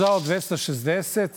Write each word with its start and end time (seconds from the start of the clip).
Zao 0.00 0.20
260 0.20 1.28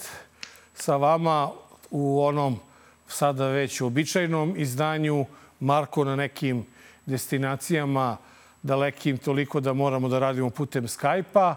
sa 0.73 0.95
vama 0.95 1.51
u 1.91 2.23
onom 2.23 2.59
sada 3.07 3.47
već 3.47 3.81
običajnom 3.81 4.53
izdanju 4.57 5.25
Marko 5.59 6.03
na 6.03 6.15
nekim 6.15 6.65
destinacijama 7.05 8.17
dalekim 8.61 9.17
toliko 9.17 9.59
da 9.59 9.73
moramo 9.73 10.09
da 10.09 10.19
radimo 10.19 10.49
putem 10.49 10.87
Skype-a. 10.87 11.55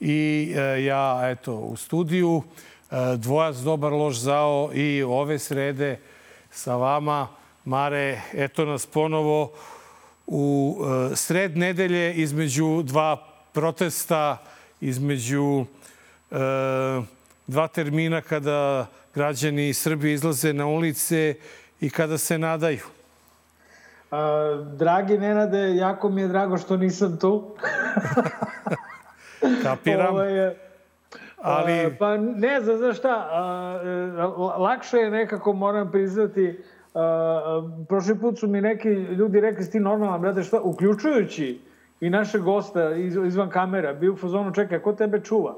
I 0.00 0.52
e, 0.56 0.84
ja 0.84 1.20
eto 1.22 1.54
u 1.54 1.76
studiju 1.76 2.42
e, 2.90 2.96
dvojac 3.16 3.56
dobar 3.56 3.92
loš 3.92 4.16
zao 4.16 4.70
i 4.74 5.02
ove 5.02 5.38
srede 5.38 6.00
sa 6.50 6.76
vama. 6.76 7.28
Mare 7.64 8.20
eto 8.34 8.64
nas 8.64 8.86
ponovo 8.86 9.52
u 10.26 10.76
e, 11.12 11.16
sred 11.16 11.56
nedelje 11.56 12.14
između 12.14 12.82
dva 12.82 13.16
protesta 13.52 14.38
između 14.80 15.66
dva 17.46 17.68
termina 17.68 18.20
kada 18.20 18.86
građani 19.14 19.74
Srbije 19.74 20.14
izlaze 20.14 20.52
na 20.52 20.66
ulice 20.66 21.34
i 21.80 21.90
kada 21.90 22.18
se 22.18 22.38
nadaju. 22.38 22.80
A, 24.10 24.64
dragi 24.76 25.18
Nenade, 25.18 25.76
jako 25.76 26.08
mi 26.08 26.20
je 26.20 26.28
drago 26.28 26.58
što 26.58 26.76
nisam 26.76 27.18
tu. 27.18 27.54
Kapiram. 29.62 30.14
Ovo 30.14 30.22
je, 30.22 30.56
ali... 31.36 31.80
A, 31.80 31.90
pa 31.98 32.16
ne 32.16 32.60
znam, 32.60 32.76
znaš 32.76 32.98
šta, 32.98 33.28
a, 33.30 34.26
lakše 34.58 34.96
je 34.96 35.10
nekako, 35.10 35.52
moram 35.52 35.90
priznati, 35.90 36.64
a, 36.94 37.68
prošli 37.88 38.18
put 38.18 38.38
su 38.38 38.48
mi 38.48 38.60
neki 38.60 38.88
ljudi 38.88 39.40
rekli, 39.40 39.70
ti 39.70 39.80
normalan, 39.80 40.20
brate, 40.20 40.42
šta, 40.42 40.60
uključujući 40.60 41.60
i 42.00 42.10
naše 42.10 42.38
gosta 42.38 42.94
iz, 42.94 43.16
izvan 43.26 43.50
kamera, 43.50 43.92
bio 43.92 44.12
u 44.12 44.16
fazonu, 44.16 44.54
čekaj, 44.54 44.78
ko 44.78 44.92
tebe 44.92 45.20
čuva? 45.20 45.54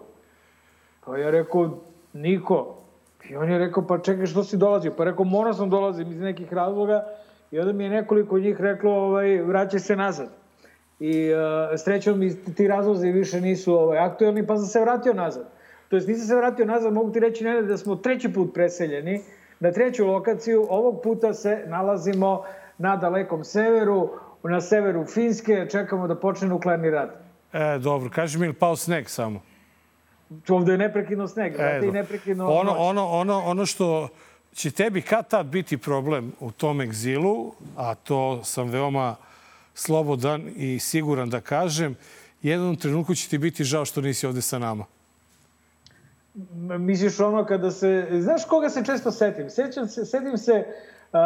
Pa 1.06 1.18
ja 1.18 1.30
rekao, 1.30 1.78
niko. 2.12 2.76
I 3.30 3.36
on 3.36 3.50
je 3.50 3.58
rekao, 3.58 3.86
pa 3.86 3.98
čekaj, 3.98 4.26
što 4.26 4.44
si 4.44 4.56
dolazio? 4.56 4.94
Pa 4.96 5.04
rekao, 5.04 5.24
morao 5.24 5.52
sam 5.52 5.70
dolazim 5.70 6.12
iz 6.12 6.20
nekih 6.20 6.52
razloga. 6.52 7.04
I 7.50 7.60
onda 7.60 7.72
mi 7.72 7.84
je 7.84 7.90
nekoliko 7.90 8.38
njih 8.38 8.60
reklo, 8.60 8.92
ovaj, 8.92 9.42
vraćaj 9.42 9.80
se 9.80 9.96
nazad. 9.96 10.28
I 11.00 11.32
uh, 11.32 11.38
srećom 11.84 12.18
mi 12.18 12.44
ti 12.54 12.68
razlozi 12.68 13.10
više 13.10 13.40
nisu 13.40 13.74
ovaj, 13.74 13.98
aktuelni, 13.98 14.46
pa 14.46 14.56
sam 14.56 14.66
se 14.66 14.80
vratio 14.80 15.14
nazad. 15.14 15.48
To 15.88 15.96
jest, 15.96 16.08
nisam 16.08 16.26
se 16.26 16.36
vratio 16.36 16.64
nazad, 16.64 16.92
mogu 16.92 17.12
ti 17.12 17.20
reći, 17.20 17.44
ne, 17.44 17.62
da 17.62 17.76
smo 17.76 17.96
treći 17.96 18.32
put 18.32 18.54
preseljeni 18.54 19.20
na 19.60 19.72
treću 19.72 20.06
lokaciju. 20.06 20.66
Ovog 20.70 21.02
puta 21.02 21.34
se 21.34 21.64
nalazimo 21.66 22.44
na 22.78 22.96
dalekom 22.96 23.44
severu, 23.44 24.10
na 24.42 24.60
severu 24.60 25.06
Finske, 25.06 25.66
čekamo 25.70 26.08
da 26.08 26.14
počne 26.14 26.48
nuklearni 26.48 26.90
rad. 26.90 27.10
E, 27.52 27.78
dobro, 27.78 28.10
kaži 28.14 28.38
mi 28.38 28.46
ili 28.46 28.54
pao 28.54 28.76
sneg 28.76 29.08
samo? 29.08 29.40
Ovde 30.48 30.72
je 30.72 30.78
neprekidno 30.78 31.28
sneg, 31.28 31.54
e, 31.58 31.80
i 31.84 31.90
neprekidno 31.90 32.48
ono, 32.48 32.72
ono, 32.72 33.06
ono, 33.06 33.38
ono 33.38 33.66
što 33.66 34.08
će 34.52 34.70
tebi 34.70 35.02
kad 35.02 35.28
tad 35.28 35.46
biti 35.46 35.78
problem 35.78 36.32
u 36.40 36.50
tom 36.50 36.80
egzilu, 36.80 37.52
a 37.76 37.94
to 37.94 38.44
sam 38.44 38.68
veoma 38.68 39.16
slobodan 39.74 40.50
i 40.56 40.78
siguran 40.78 41.30
da 41.30 41.40
kažem, 41.40 41.96
jednom 42.42 42.76
trenutku 42.76 43.14
će 43.14 43.28
ti 43.28 43.38
biti 43.38 43.64
žao 43.64 43.84
što 43.84 44.00
nisi 44.00 44.26
ovde 44.26 44.42
sa 44.42 44.58
nama. 44.58 44.84
Misliš 46.78 47.20
ono 47.20 47.44
kada 47.44 47.70
se... 47.70 48.08
Znaš 48.20 48.44
koga 48.44 48.68
se 48.68 48.84
često 48.84 49.10
setim? 49.10 49.50
Sećam 49.50 49.88
se, 49.88 50.04
setim 50.04 50.38
se 50.38 50.52
uh, 50.52 51.18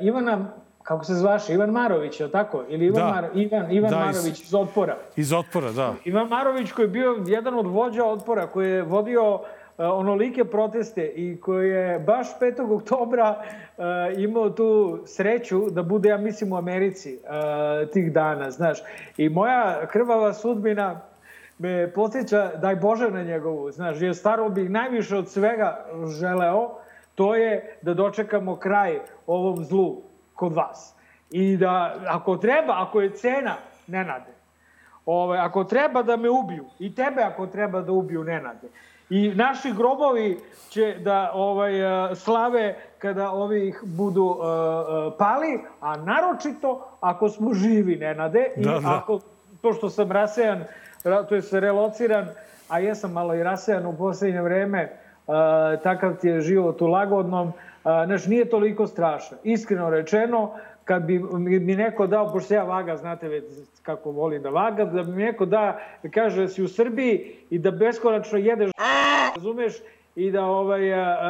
uh, 0.00 0.06
Ivana 0.06 0.52
kako 0.90 1.04
se 1.04 1.14
zvaše, 1.14 1.54
Ivan 1.54 1.70
Marović, 1.70 2.20
je 2.20 2.30
tako? 2.30 2.64
Ili 2.68 2.86
Ivan, 2.86 3.02
da. 3.02 3.10
Mar, 3.10 3.28
Ivan, 3.34 3.72
Ivan 3.72 3.90
da, 3.90 3.98
Marović 3.98 4.40
iz 4.40 4.54
Otpora. 4.54 4.96
Iz 5.16 5.32
Otpora, 5.32 5.72
da. 5.72 5.94
Ivan 6.04 6.28
Marović 6.28 6.72
koji 6.72 6.84
je 6.84 6.88
bio 6.88 7.16
jedan 7.26 7.54
od 7.54 7.66
vođa 7.66 8.04
Otpora, 8.04 8.46
koji 8.46 8.70
je 8.70 8.82
vodio 8.82 9.34
uh, 9.34 9.40
onolike 9.78 10.44
proteste 10.44 11.06
i 11.06 11.40
koji 11.40 11.70
je 11.70 11.98
baš 11.98 12.26
5. 12.40 12.74
oktobra 12.74 13.36
uh, 13.38 13.84
imao 14.16 14.50
tu 14.50 14.98
sreću 15.06 15.70
da 15.70 15.82
bude, 15.82 16.08
ja 16.08 16.18
mislim, 16.18 16.52
u 16.52 16.56
Americi 16.56 17.18
uh, 17.22 17.90
tih 17.90 18.12
dana, 18.12 18.50
znaš. 18.50 18.78
I 19.16 19.28
moja 19.28 19.86
krvava 19.86 20.32
sudbina 20.34 21.00
me 21.58 21.92
podsjeća, 21.92 22.50
daj 22.56 22.76
Bože 22.76 23.10
na 23.10 23.22
njegovu, 23.22 23.70
znaš, 23.70 24.00
jer 24.00 24.16
staro 24.16 24.48
bih 24.48 24.70
najviše 24.70 25.16
od 25.16 25.28
svega 25.28 25.86
želeo, 26.20 26.70
to 27.14 27.34
je 27.34 27.78
da 27.82 27.94
dočekamo 27.94 28.56
kraj 28.56 28.98
ovom 29.26 29.64
zlu 29.64 30.09
kod 30.40 30.52
vas. 30.52 30.94
I 31.30 31.56
da, 31.56 31.94
ako 32.08 32.36
treba, 32.36 32.74
ako 32.78 33.00
je 33.00 33.10
cena, 33.10 33.54
Nenade, 33.86 34.32
ovaj, 35.06 35.38
ako 35.38 35.64
treba 35.64 36.02
da 36.02 36.16
me 36.16 36.30
ubiju, 36.30 36.64
i 36.78 36.94
tebe 36.94 37.22
ako 37.22 37.46
treba 37.46 37.82
da 37.82 37.92
ubiju, 37.92 38.24
Nenade, 38.24 38.68
I 39.10 39.32
naši 39.34 39.72
grobovi 39.74 40.38
će 40.70 40.94
da 41.02 41.32
ovaj 41.34 41.72
slave 42.14 42.76
kada 42.98 43.30
ovi 43.30 43.68
ih 43.68 43.80
budu 43.82 44.24
uh, 44.24 44.38
pali, 45.18 45.58
a 45.80 45.96
naročito 45.96 46.76
ako 47.00 47.28
smo 47.28 47.54
živi, 47.54 47.96
Nenade, 47.96 48.52
i 48.56 48.64
da, 48.64 48.78
da. 48.78 49.00
ako 49.02 49.18
to 49.62 49.72
što 49.72 49.90
sam 49.90 50.12
rasejan, 50.12 50.64
to 51.28 51.34
je 51.34 51.42
se 51.42 51.60
relociran, 51.60 52.28
a 52.68 52.78
jesam 52.78 53.12
malo 53.12 53.34
i 53.34 53.42
rasejan 53.42 53.86
u 53.86 53.96
poslednje 53.98 54.42
vreme, 54.42 54.84
uh, 55.26 55.34
takav 55.82 56.16
ti 56.20 56.28
je 56.28 56.40
život 56.40 56.82
u 56.82 56.86
lagodnom, 56.86 57.48
uh, 57.48 57.54
Znaš, 57.82 58.26
nije 58.26 58.44
toliko 58.44 58.86
strašno. 58.86 59.36
Iskreno 59.44 59.90
rečeno, 59.90 60.54
kad 60.84 61.02
bi 61.02 61.18
mi 61.18 61.76
neko 61.76 62.06
dao, 62.06 62.32
pošto 62.32 62.54
ja 62.54 62.64
vaga, 62.64 62.96
znate 62.96 63.28
već 63.28 63.44
kako 63.82 64.10
volim 64.10 64.42
da 64.42 64.50
vaga, 64.50 64.84
da 64.84 65.02
bi 65.02 65.12
mi 65.12 65.22
neko 65.22 65.46
da, 65.46 65.80
kaže 66.14 66.42
da 66.42 66.48
si 66.48 66.62
u 66.62 66.68
Srbiji 66.68 67.36
i 67.50 67.58
da 67.58 67.70
beskonačno 67.70 68.38
jedeš, 68.38 68.70
razumeš, 69.36 69.74
i 70.16 70.30
da 70.30 70.44
ovaj, 70.44 70.82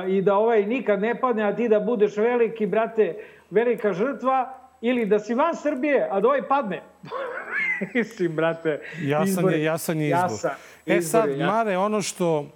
i 0.09 0.23
da 0.23 0.35
ovaj 0.35 0.67
nikad 0.67 1.01
ne 1.01 1.21
padne, 1.21 1.43
a 1.43 1.57
ti 1.57 1.69
da 1.69 1.81
budeš 1.81 2.17
veliki, 2.17 2.67
brate, 2.67 3.17
velika 3.51 3.93
žrtva, 3.93 4.55
ili 4.81 5.07
da 5.07 5.19
si 5.19 5.35
van 5.35 5.57
Srbije, 5.57 6.09
a 6.11 6.21
da 6.21 6.29
ovaj 6.29 6.43
padne. 6.49 6.83
Mislim, 7.95 8.37
brate. 8.37 8.81
Jasan 9.03 9.51
je, 9.51 9.63
jasan 9.63 10.01
je 10.01 10.07
izbor. 10.07 10.23
Jasan, 10.23 10.51
e 10.87 11.03
sad, 11.03 11.39
Mare, 11.39 11.77
ono 11.77 12.03
što 12.03 12.47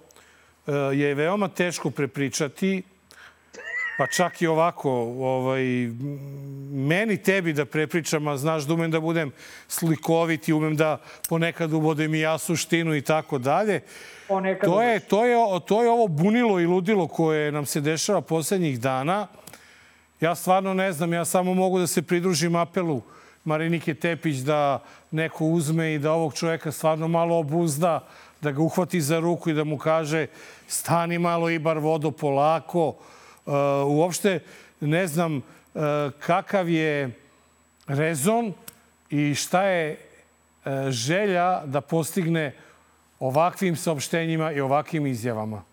e, 0.67 0.71
je 0.73 1.13
veoma 1.15 1.47
teško 1.47 1.89
prepričati, 1.89 2.83
Pa 3.97 4.07
čak 4.07 4.41
i 4.41 4.47
ovako, 4.47 4.91
ovaj, 5.19 5.63
meni 6.71 7.17
tebi 7.17 7.53
da 7.53 7.65
prepričam, 7.65 8.27
a 8.27 8.37
znaš 8.37 8.63
da 8.63 8.73
umem 8.73 8.91
da 8.91 8.99
budem 8.99 9.31
slikovit 9.67 10.47
i 10.47 10.53
umem 10.53 10.75
da 10.75 10.97
ponekad 11.29 11.73
uvodem 11.73 12.15
i 12.15 12.19
ja 12.19 12.37
suštinu 12.37 12.95
i 12.95 13.01
tako 13.01 13.37
dalje. 13.37 13.81
Ponekad 14.27 14.69
to 14.69 14.81
je, 14.81 14.99
to, 14.99 15.25
je, 15.25 15.37
to 15.65 15.83
je 15.83 15.89
ovo 15.89 16.07
bunilo 16.07 16.59
i 16.59 16.65
ludilo 16.65 17.07
koje 17.07 17.51
nam 17.51 17.65
se 17.65 17.81
dešava 17.81 18.21
poslednjih 18.21 18.79
dana. 18.79 19.27
Ja 20.21 20.35
stvarno 20.35 20.73
ne 20.73 20.91
znam, 20.91 21.13
ja 21.13 21.25
samo 21.25 21.53
mogu 21.53 21.79
da 21.79 21.87
se 21.87 22.01
pridružim 22.01 22.55
apelu 22.55 23.01
Marinike 23.45 23.93
Tepić 23.93 24.37
da 24.37 24.83
neko 25.11 25.45
uzme 25.45 25.93
i 25.93 25.99
da 25.99 26.11
ovog 26.11 26.33
čoveka 26.33 26.71
stvarno 26.71 27.07
malo 27.07 27.37
obuzda, 27.37 28.07
da 28.41 28.51
ga 28.51 28.61
uhvati 28.61 29.01
za 29.01 29.19
ruku 29.19 29.49
i 29.49 29.53
da 29.53 29.63
mu 29.63 29.77
kaže 29.77 30.27
stani 30.67 31.19
malo 31.19 31.49
i 31.49 31.59
bar 31.59 31.77
vodo 31.77 32.11
polako, 32.11 32.95
uopšte 33.87 34.39
ne 34.79 35.07
znam 35.07 35.37
uh, 35.37 35.41
kakav 36.19 36.69
je 36.69 37.11
rezon 37.87 38.53
i 39.09 39.35
šta 39.35 39.63
je 39.63 39.97
uh, 40.65 40.71
želja 40.89 41.61
da 41.65 41.81
postigne 41.81 42.55
ovakvim 43.19 43.75
saopštenjima 43.75 44.51
i 44.51 44.61
ovakvim 44.61 45.07
izjavama. 45.07 45.63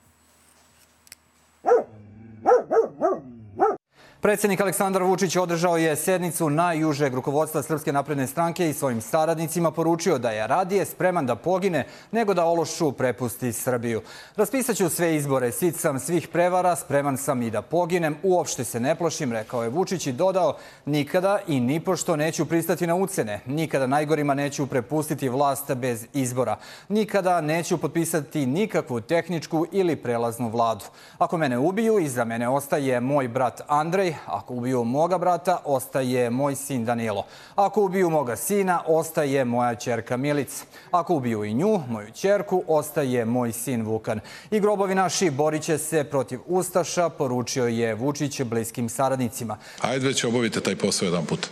Predsednik 4.23 4.61
Aleksandar 4.61 5.03
Vučić 5.03 5.37
održao 5.37 5.77
je 5.77 5.97
sednicu 5.97 6.51
najjužeg 6.51 7.15
rukovodstva 7.15 7.63
Srpske 7.63 7.93
napredne 7.93 8.27
stranke 8.27 8.69
i 8.69 8.73
svojim 8.73 9.01
saradnicima 9.01 9.71
poručio 9.71 10.19
da 10.19 10.31
je 10.31 10.47
radije 10.47 10.85
spreman 10.85 11.27
da 11.27 11.37
pogine 11.37 11.87
nego 12.13 12.35
da 12.35 12.45
ološu 12.45 12.93
prepusti 12.93 13.53
Srbiju. 13.53 14.03
Raspisaću 14.37 14.89
sve 14.89 15.17
izbore, 15.17 15.53
sit 15.53 15.77
sam 15.77 16.01
svih 16.01 16.29
prevara, 16.29 16.77
spreman 16.77 17.17
sam 17.17 17.43
i 17.43 17.51
da 17.51 17.63
poginem, 17.63 18.17
uopšte 18.23 18.65
se 18.65 18.81
ne 18.81 18.95
plošim, 18.95 19.33
rekao 19.33 19.63
je 19.63 19.69
Vučić 19.69 20.07
i 20.07 20.13
dodao 20.13 20.57
nikada 20.87 21.39
i 21.47 21.61
nipošto 21.61 22.17
neću 22.17 22.47
pristati 22.47 22.87
na 22.87 22.95
ucene, 22.95 23.41
nikada 23.47 23.87
najgorima 23.87 24.35
neću 24.35 24.67
prepustiti 24.67 25.29
vlast 25.29 25.75
bez 25.75 26.07
izbora, 26.15 26.57
nikada 26.89 27.41
neću 27.41 27.79
potpisati 27.79 28.47
nikakvu 28.47 29.01
tehničku 29.01 29.67
ili 29.73 29.97
prelaznu 29.97 30.49
vladu. 30.49 30.85
Ako 31.19 31.39
mene 31.39 31.59
ubiju, 31.59 31.99
iza 31.99 32.25
mene 32.25 32.49
ostaje 32.49 33.01
moj 33.01 33.29
brat 33.29 33.61
Andrej, 33.69 34.12
ako 34.27 34.55
ubiju 34.55 34.85
moga 34.85 35.19
brata, 35.19 35.59
ostaje 35.65 36.31
moj 36.31 36.55
sin 36.55 36.85
Danilo. 36.85 37.27
Ako 37.55 37.85
ubiju 37.85 38.11
moga 38.11 38.37
sina, 38.37 38.83
ostaje 38.87 39.45
moja 39.45 39.75
čerka 39.75 40.17
Milica. 40.17 40.65
Ako 40.91 41.15
ubiju 41.15 41.45
i 41.45 41.55
nju, 41.55 41.81
moju 41.89 42.11
čerku, 42.11 42.65
ostaje 42.69 43.25
moj 43.25 43.53
sin 43.53 43.83
Vukan. 43.83 44.21
I 44.51 44.61
grobovi 44.61 44.95
naši 44.95 45.31
borit 45.31 45.63
će 45.63 45.79
se 45.79 46.05
protiv 46.05 46.41
Ustaša, 46.47 47.09
poručio 47.09 47.67
je 47.67 47.95
Vučić 47.95 48.43
bliskim 48.43 48.89
saradnicima. 48.89 49.59
Ajde 49.81 50.07
već 50.07 50.25
obavite 50.25 50.61
taj 50.61 50.77
posao 50.77 51.07
jedan 51.07 51.27
put. 51.27 51.49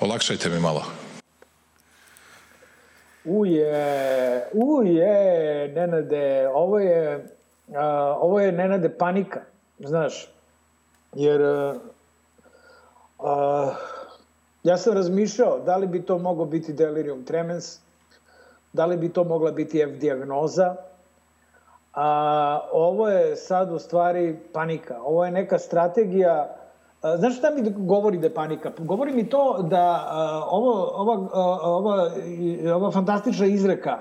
Olakšajte 0.00 0.48
mi 0.48 0.60
malo. 0.60 0.82
Uje, 3.24 4.48
uje, 4.52 5.68
Nenade, 5.74 6.48
ovo 6.54 6.78
je, 6.78 7.26
a, 7.76 8.16
ovo 8.20 8.40
je 8.40 8.52
Nenade 8.52 8.88
panika, 8.98 9.40
znaš, 9.78 10.28
jer 11.14 11.42
a, 13.18 13.74
ja 14.62 14.76
sam 14.76 14.94
razmišljao 14.94 15.58
da 15.58 15.76
li 15.76 15.86
bi 15.86 16.02
to 16.02 16.18
moglo 16.18 16.44
biti 16.44 16.72
delirium 16.72 17.24
tremens, 17.24 17.78
da 18.72 18.86
li 18.86 18.96
bi 18.96 19.08
to 19.08 19.24
mogla 19.24 19.50
biti 19.50 19.80
F 19.80 19.90
diagnoza, 19.90 20.76
a 21.94 22.60
ovo 22.72 23.08
je 23.08 23.36
sad 23.36 23.72
u 23.72 23.78
stvari 23.78 24.38
panika. 24.52 25.02
Ovo 25.02 25.24
je 25.24 25.30
neka 25.30 25.58
strategija 25.58 26.56
Znaš 27.16 27.38
šta 27.38 27.50
mi 27.50 27.70
govori 27.76 28.18
da 28.18 28.26
je 28.26 28.34
panika? 28.34 28.72
Govori 28.78 29.12
mi 29.12 29.28
to 29.28 29.62
da 29.62 30.10
ovo, 30.50 30.90
ova, 30.94 31.28
ova, 31.62 32.10
ova 32.74 32.90
fantastična 32.90 33.46
izreka 33.46 33.98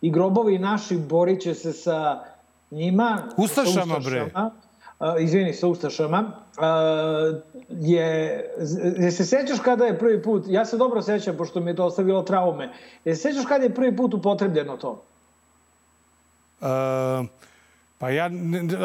i 0.00 0.10
grobovi 0.10 0.58
naši 0.58 0.96
borit 0.96 1.42
će 1.42 1.54
se 1.54 1.72
sa 1.72 2.24
njima... 2.70 3.22
Ustašama, 3.36 4.00
sa 4.00 4.10
bre. 4.10 4.30
Izvini, 5.20 5.54
sa 5.54 5.66
Ustašama. 5.66 6.32
je, 7.70 8.44
je 8.98 9.10
se 9.10 9.24
sećaš 9.24 9.60
kada 9.60 9.84
je 9.84 9.98
prvi 9.98 10.22
put, 10.22 10.44
ja 10.48 10.64
se 10.64 10.76
dobro 10.76 11.02
sećam, 11.02 11.36
pošto 11.36 11.60
mi 11.60 11.70
je 11.70 11.76
to 11.76 11.84
ostavilo 11.84 12.22
traume, 12.22 12.72
je 13.04 13.16
se 13.16 13.22
sećaš 13.22 13.46
kada 13.46 13.64
je 13.64 13.74
prvi 13.74 13.96
put 13.96 14.14
upotrebljeno 14.14 14.76
to? 14.76 15.02
Uh, 16.60 17.26
Pa 18.02 18.10
ja, 18.10 18.30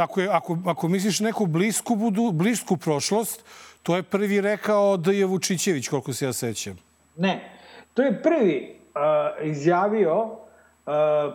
ako, 0.02 0.22
ako, 0.32 0.58
ako 0.66 0.88
misliš 0.88 1.20
neku 1.20 1.46
blisku, 1.46 1.96
budu, 1.96 2.32
blisku 2.32 2.78
prošlost, 2.78 3.44
to 3.84 3.96
je 3.96 4.04
prvi 4.04 4.42
rekao 4.42 5.00
je 5.06 5.26
Vučićević, 5.26 5.88
koliko 5.88 6.14
se 6.14 6.26
ja 6.26 6.34
sećam. 6.34 6.78
Ne, 7.16 7.50
to 7.94 8.02
je 8.02 8.24
prvi 8.24 8.80
uh, 8.94 9.48
izjavio 9.48 10.22
uh, 10.22 10.38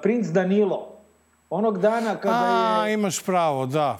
princ 0.03 0.27
Danilo. 0.27 1.03
Onog 1.51 1.79
dana 1.79 2.17
kada 2.17 2.37
A, 2.37 2.87
je... 2.87 2.93
A, 2.93 2.95
imaš 2.95 3.23
pravo, 3.25 3.67
da. 3.67 3.99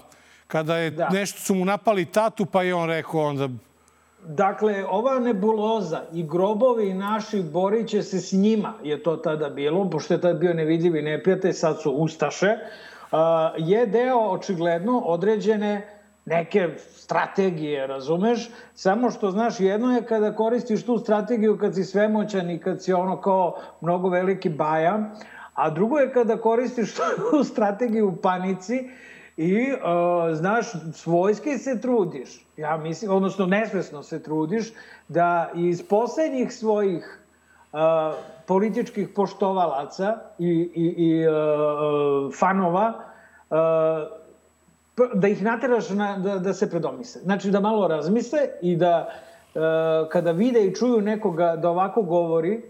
Kada 0.53 0.77
je 0.77 0.91
da. 0.91 1.09
nešto 1.09 1.41
su 1.41 1.55
mu 1.55 1.65
napali 1.65 2.05
tatu, 2.05 2.47
pa 2.47 2.63
je 2.63 2.75
on 2.75 2.89
rekao 2.89 3.21
onda... 3.21 3.49
Dakle, 4.27 4.85
ova 4.89 5.19
nebuloza 5.19 6.03
i 6.13 6.23
grobovi 6.23 6.95
naši 6.95 7.43
borit 7.43 7.89
će 7.89 8.03
se 8.03 8.21
s 8.21 8.33
njima, 8.33 8.75
je 8.83 9.03
to 9.03 9.17
tada 9.17 9.49
bilo, 9.49 9.91
pošto 9.91 10.15
je 10.15 10.21
tada 10.21 10.39
bio 10.39 10.55
nevidljivi 10.55 11.03
neprijatelj, 11.03 11.53
sad 11.53 11.83
su 11.83 11.91
Ustaše 11.91 12.57
je 13.59 13.87
deo 13.87 14.19
očigledno 14.19 14.99
određene 14.99 15.89
neke 16.25 16.69
strategije, 16.79 17.87
razumeš? 17.87 18.51
Samo 18.75 19.11
što, 19.11 19.31
znaš, 19.31 19.61
jedno 19.61 19.95
je 19.95 20.03
kada 20.03 20.35
koristiš 20.35 20.85
tu 20.87 20.99
strategiju 20.99 21.59
kad 21.59 21.75
si 21.75 21.85
svemoćan 21.85 22.51
i 22.51 22.59
kad 22.59 22.83
si 22.83 22.93
ono 22.93 23.21
kao 23.21 23.55
mnogo 23.81 24.09
veliki 24.09 24.49
baja, 24.49 25.15
a 25.55 25.71
drugo 25.71 25.99
je 25.99 26.13
kada 26.13 26.37
koristiš 26.37 26.95
tu 27.31 27.45
strategiju 27.45 28.09
u 28.09 28.17
panici 28.17 28.89
i, 29.37 29.73
uh, 29.73 30.37
znaš, 30.37 30.67
svojski 30.93 31.59
se 31.59 31.81
trudiš, 31.81 32.47
ja 32.57 32.77
mislim, 32.77 33.11
odnosno 33.11 33.47
nesvesno 33.47 34.03
se 34.03 34.23
trudiš, 34.23 34.73
da 35.09 35.51
iz 35.55 35.89
poslednjih 35.89 36.53
svojih 36.53 37.21
uh, 37.73 37.79
političkih 38.47 39.09
poštovalaca 39.09 40.19
i, 40.39 40.71
i, 40.75 40.95
i 40.97 41.27
uh, 41.29 42.35
fanova, 42.39 42.93
uh, 43.51 43.57
da 45.15 45.29
ih 45.29 45.43
nateraš 45.43 45.91
na, 45.91 46.19
da, 46.19 46.39
da 46.39 46.53
se 46.53 46.71
predomise. 46.71 47.19
Znači 47.19 47.51
da 47.51 47.61
malo 47.61 47.89
razmisle 47.89 48.41
i 48.63 48.77
da 48.77 49.09
uh, 49.09 50.09
kada 50.09 50.31
vide 50.31 50.67
i 50.67 50.75
čuju 50.75 51.01
nekoga 51.01 51.57
da 51.57 51.71
ovako 51.71 52.03
govori, 52.03 52.63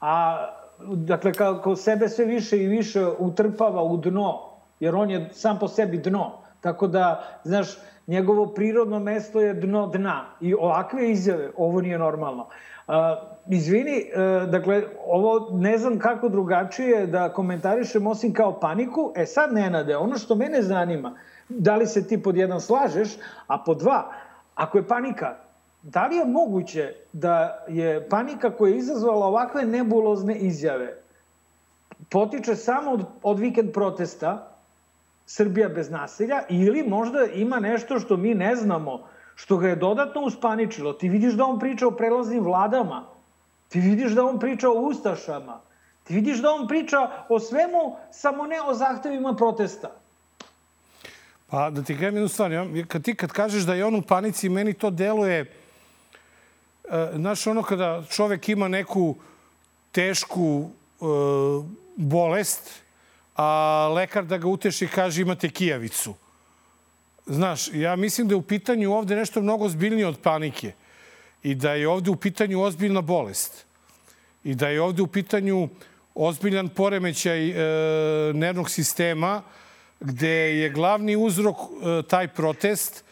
a 0.00 0.46
dakle 0.78 1.32
kako 1.32 1.76
sebe 1.76 2.08
sve 2.08 2.24
više 2.24 2.58
i 2.58 2.66
više 2.66 3.06
utrpava 3.18 3.82
u 3.82 3.96
dno, 3.96 4.47
jer 4.80 4.94
on 4.94 5.10
je 5.10 5.28
sam 5.32 5.58
po 5.58 5.68
sebi 5.68 5.98
dno, 5.98 6.32
tako 6.60 6.86
da, 6.86 7.24
znaš, 7.44 7.78
njegovo 8.06 8.46
prirodno 8.46 8.98
mesto 8.98 9.40
je 9.40 9.54
dno 9.54 9.86
dna 9.86 10.24
i 10.40 10.54
ovakve 10.54 11.10
izjave, 11.10 11.50
ovo 11.56 11.80
nije 11.80 11.98
normalno. 11.98 12.46
Uh, 12.86 12.94
izvini, 13.50 14.04
uh, 14.04 14.50
dakle, 14.50 14.82
ovo 15.06 15.48
ne 15.52 15.78
znam 15.78 15.98
kako 15.98 16.28
drugačije 16.28 17.06
da 17.06 17.32
komentarišem 17.32 18.06
osim 18.06 18.32
kao 18.32 18.60
paniku. 18.60 19.12
E 19.16 19.26
sad, 19.26 19.52
Nenade, 19.52 19.96
ono 19.96 20.18
što 20.18 20.34
mene 20.34 20.62
zanima, 20.62 21.12
da 21.48 21.76
li 21.76 21.86
se 21.86 22.06
ti 22.06 22.22
pod 22.22 22.36
jedan 22.36 22.60
slažeš, 22.60 23.16
a 23.46 23.58
pod 23.58 23.78
dva, 23.78 24.12
ako 24.54 24.78
je 24.78 24.86
panika, 24.86 25.36
da 25.82 26.06
li 26.06 26.16
je 26.16 26.24
moguće 26.24 26.94
da 27.12 27.64
je 27.68 28.08
panika 28.08 28.50
koja 28.50 28.70
je 28.70 28.78
izazvala 28.78 29.26
ovakve 29.26 29.64
nebulozne 29.64 30.34
izjave 30.34 30.96
potiče 32.10 32.54
samo 32.54 32.90
od, 32.90 33.04
od 33.22 33.38
vikend 33.38 33.72
protesta, 33.72 34.47
Srbija 35.28 35.68
bez 35.68 35.90
nasilja, 35.90 36.42
ili 36.48 36.82
možda 36.88 37.24
ima 37.24 37.60
nešto 37.60 38.00
što 38.00 38.16
mi 38.16 38.34
ne 38.34 38.56
znamo, 38.56 39.08
što 39.34 39.56
ga 39.56 39.68
je 39.68 39.76
dodatno 39.76 40.20
uspaničilo. 40.20 40.92
Ti 40.92 41.08
vidiš 41.08 41.34
da 41.34 41.44
on 41.44 41.58
priča 41.58 41.86
o 41.86 41.90
prelaznim 41.90 42.44
vladama, 42.44 43.04
ti 43.68 43.80
vidiš 43.80 44.12
da 44.12 44.24
on 44.24 44.38
priča 44.40 44.70
o 44.70 44.80
ustašama, 44.88 45.60
ti 46.04 46.14
vidiš 46.14 46.38
da 46.38 46.50
on 46.50 46.68
priča 46.68 47.10
o 47.28 47.40
svemu, 47.40 47.96
samo 48.10 48.46
ne 48.46 48.62
o 48.62 48.74
zahtevima 48.74 49.34
protesta. 49.36 49.90
Pa 51.46 51.70
da 51.70 51.82
ti 51.82 51.94
kažem 51.94 52.14
jednu 52.14 52.28
stvar, 52.28 52.50
kad 52.88 53.04
ti 53.04 53.14
kad 53.14 53.30
kažeš 53.30 53.62
da 53.62 53.74
je 53.74 53.84
on 53.84 53.94
u 53.94 54.02
panici, 54.02 54.48
meni 54.48 54.74
to 54.74 54.90
deluje, 54.90 55.40
e, 55.40 57.08
znaš, 57.14 57.46
ono 57.46 57.62
kada 57.62 58.02
čovek 58.10 58.48
ima 58.48 58.68
neku 58.68 59.14
tešku 59.92 60.70
e, 60.70 61.04
bolest, 61.96 62.87
a 63.38 63.88
lekar 63.94 64.24
da 64.26 64.38
ga 64.38 64.48
uteši 64.48 64.88
kaže 64.88 65.22
imate 65.22 65.48
kijavicu. 65.48 66.14
Znaš, 67.26 67.70
ja 67.72 67.96
mislim 67.96 68.28
da 68.28 68.32
je 68.32 68.36
u 68.36 68.42
pitanju 68.42 68.92
ovde 68.92 69.16
nešto 69.16 69.42
mnogo 69.42 69.68
zbiljnije 69.68 70.06
od 70.06 70.18
panike 70.22 70.72
i 71.42 71.54
da 71.54 71.72
je 71.72 71.88
ovde 71.88 72.10
u 72.10 72.16
pitanju 72.16 72.62
ozbiljna 72.62 73.00
bolest 73.00 73.64
i 74.44 74.54
da 74.54 74.68
je 74.68 74.82
ovde 74.82 75.02
u 75.02 75.06
pitanju 75.06 75.68
ozbiljan 76.14 76.68
poremećaj 76.68 77.48
e, 77.48 77.54
nervnog 78.32 78.70
sistema 78.70 79.42
gde 80.00 80.58
je 80.58 80.70
glavni 80.70 81.16
uzrok 81.16 81.56
e, 81.56 82.02
taj 82.08 82.28
protest, 82.28 83.04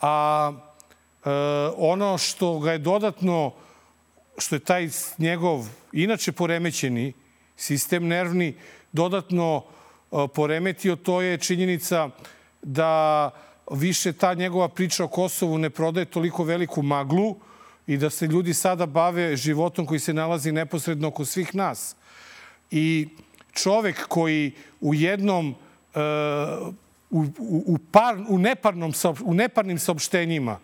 a 0.00 0.52
e, 1.24 1.30
ono 1.76 2.18
što 2.18 2.58
ga 2.58 2.72
je 2.72 2.78
dodatno, 2.78 3.52
što 4.38 4.54
je 4.54 4.60
taj 4.60 4.88
njegov 5.18 5.66
inače 5.92 6.32
poremećeni 6.32 7.12
sistem 7.56 8.06
nervni 8.06 8.54
dodatno 8.94 9.62
e, 9.62 10.28
poremetio, 10.34 10.96
to 10.96 11.20
je 11.22 11.38
činjenica 11.38 12.08
da 12.62 13.30
više 13.70 14.12
ta 14.12 14.34
njegova 14.34 14.68
priča 14.68 15.04
o 15.04 15.08
Kosovu 15.08 15.58
ne 15.58 15.70
prodaje 15.70 16.04
toliko 16.04 16.44
veliku 16.44 16.82
maglu 16.82 17.36
i 17.86 17.96
da 17.96 18.10
se 18.10 18.26
ljudi 18.26 18.54
sada 18.54 18.86
bave 18.86 19.36
životom 19.36 19.86
koji 19.86 20.00
se 20.00 20.14
nalazi 20.14 20.52
neposredno 20.52 21.08
oko 21.08 21.24
svih 21.24 21.54
nas. 21.54 21.96
I 22.70 23.08
čovek 23.52 24.06
koji 24.08 24.52
u 24.80 24.94
jednom 24.94 25.54
e, 25.94 26.00
u, 27.10 27.24
u, 27.66 27.78
par, 27.92 28.16
u, 28.28 28.38
neparnom, 28.38 28.92
u 29.24 29.34
neparnim 29.34 29.78
saopštenjima 29.78 30.58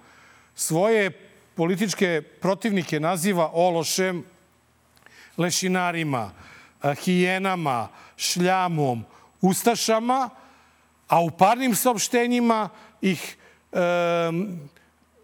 svoje 0.54 1.10
političke 1.54 2.22
protivnike 2.40 3.00
naziva 3.00 3.50
ološem, 3.52 4.24
lešinarima, 5.36 6.30
hijenama, 7.04 7.88
šljamom, 8.20 9.04
ustašama, 9.40 10.30
a 11.08 11.20
u 11.20 11.30
parnim 11.30 11.74
saopštenjima 11.74 12.68
ih 13.00 13.36
e, 13.72 13.78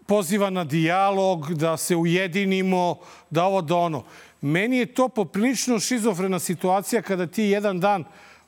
poziva 0.05 0.49
na 0.49 0.63
dijalog, 0.63 1.53
da 1.53 1.77
se 1.77 1.95
ujedinimo, 1.95 2.97
da 3.29 3.45
ovo 3.45 3.61
da 3.61 3.75
ono. 3.75 4.03
Meni 4.41 4.77
je 4.77 4.93
to 4.93 5.09
poprilično 5.09 5.79
šizofrena 5.79 6.39
situacija 6.39 7.01
kada 7.01 7.27
ti 7.27 7.43
jedan 7.43 7.79
dan, 7.79 8.03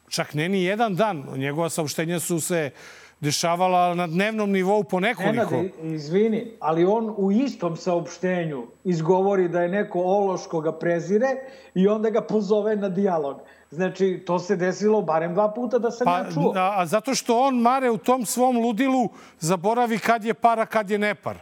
čak 0.09 0.33
ne 0.33 0.49
ni 0.49 0.63
jedan 0.63 0.95
dan, 0.95 1.25
njegova 1.35 1.69
saopštenja 1.69 2.19
su 2.19 2.41
se 2.41 2.71
dešavala 3.19 3.95
na 3.95 4.07
dnevnom 4.07 4.51
nivou 4.51 4.83
po 4.83 4.99
nekoliko. 4.99 5.55
Nenade, 5.55 5.71
izvini, 5.83 6.51
ali 6.59 6.85
on 6.85 7.13
u 7.17 7.31
istom 7.31 7.75
saopštenju 7.75 8.67
izgovori 8.83 9.47
da 9.47 9.61
je 9.61 9.69
neko 9.69 9.99
ološ 9.99 10.47
koga 10.47 10.71
prezire 10.71 11.27
i 11.75 11.87
onda 11.87 12.09
ga 12.09 12.21
pozove 12.21 12.75
na 12.75 12.89
dijalog. 12.89 13.41
Znači, 13.71 14.23
to 14.25 14.39
se 14.39 14.55
desilo 14.55 15.01
barem 15.01 15.33
dva 15.33 15.51
puta 15.53 15.77
da 15.77 15.91
sam 15.91 16.05
pa, 16.05 16.17
ja 16.17 16.31
čuo. 16.33 16.53
A, 16.55 16.73
a 16.77 16.85
zato 16.85 17.15
što 17.15 17.39
on, 17.39 17.59
Mare, 17.59 17.89
u 17.89 17.97
tom 17.97 18.25
svom 18.25 18.57
ludilu 18.57 19.09
zaboravi 19.39 19.99
kad 19.99 20.25
je 20.25 20.33
para, 20.33 20.65
kad 20.65 20.89
je 20.89 20.97
nepar. 20.97 21.37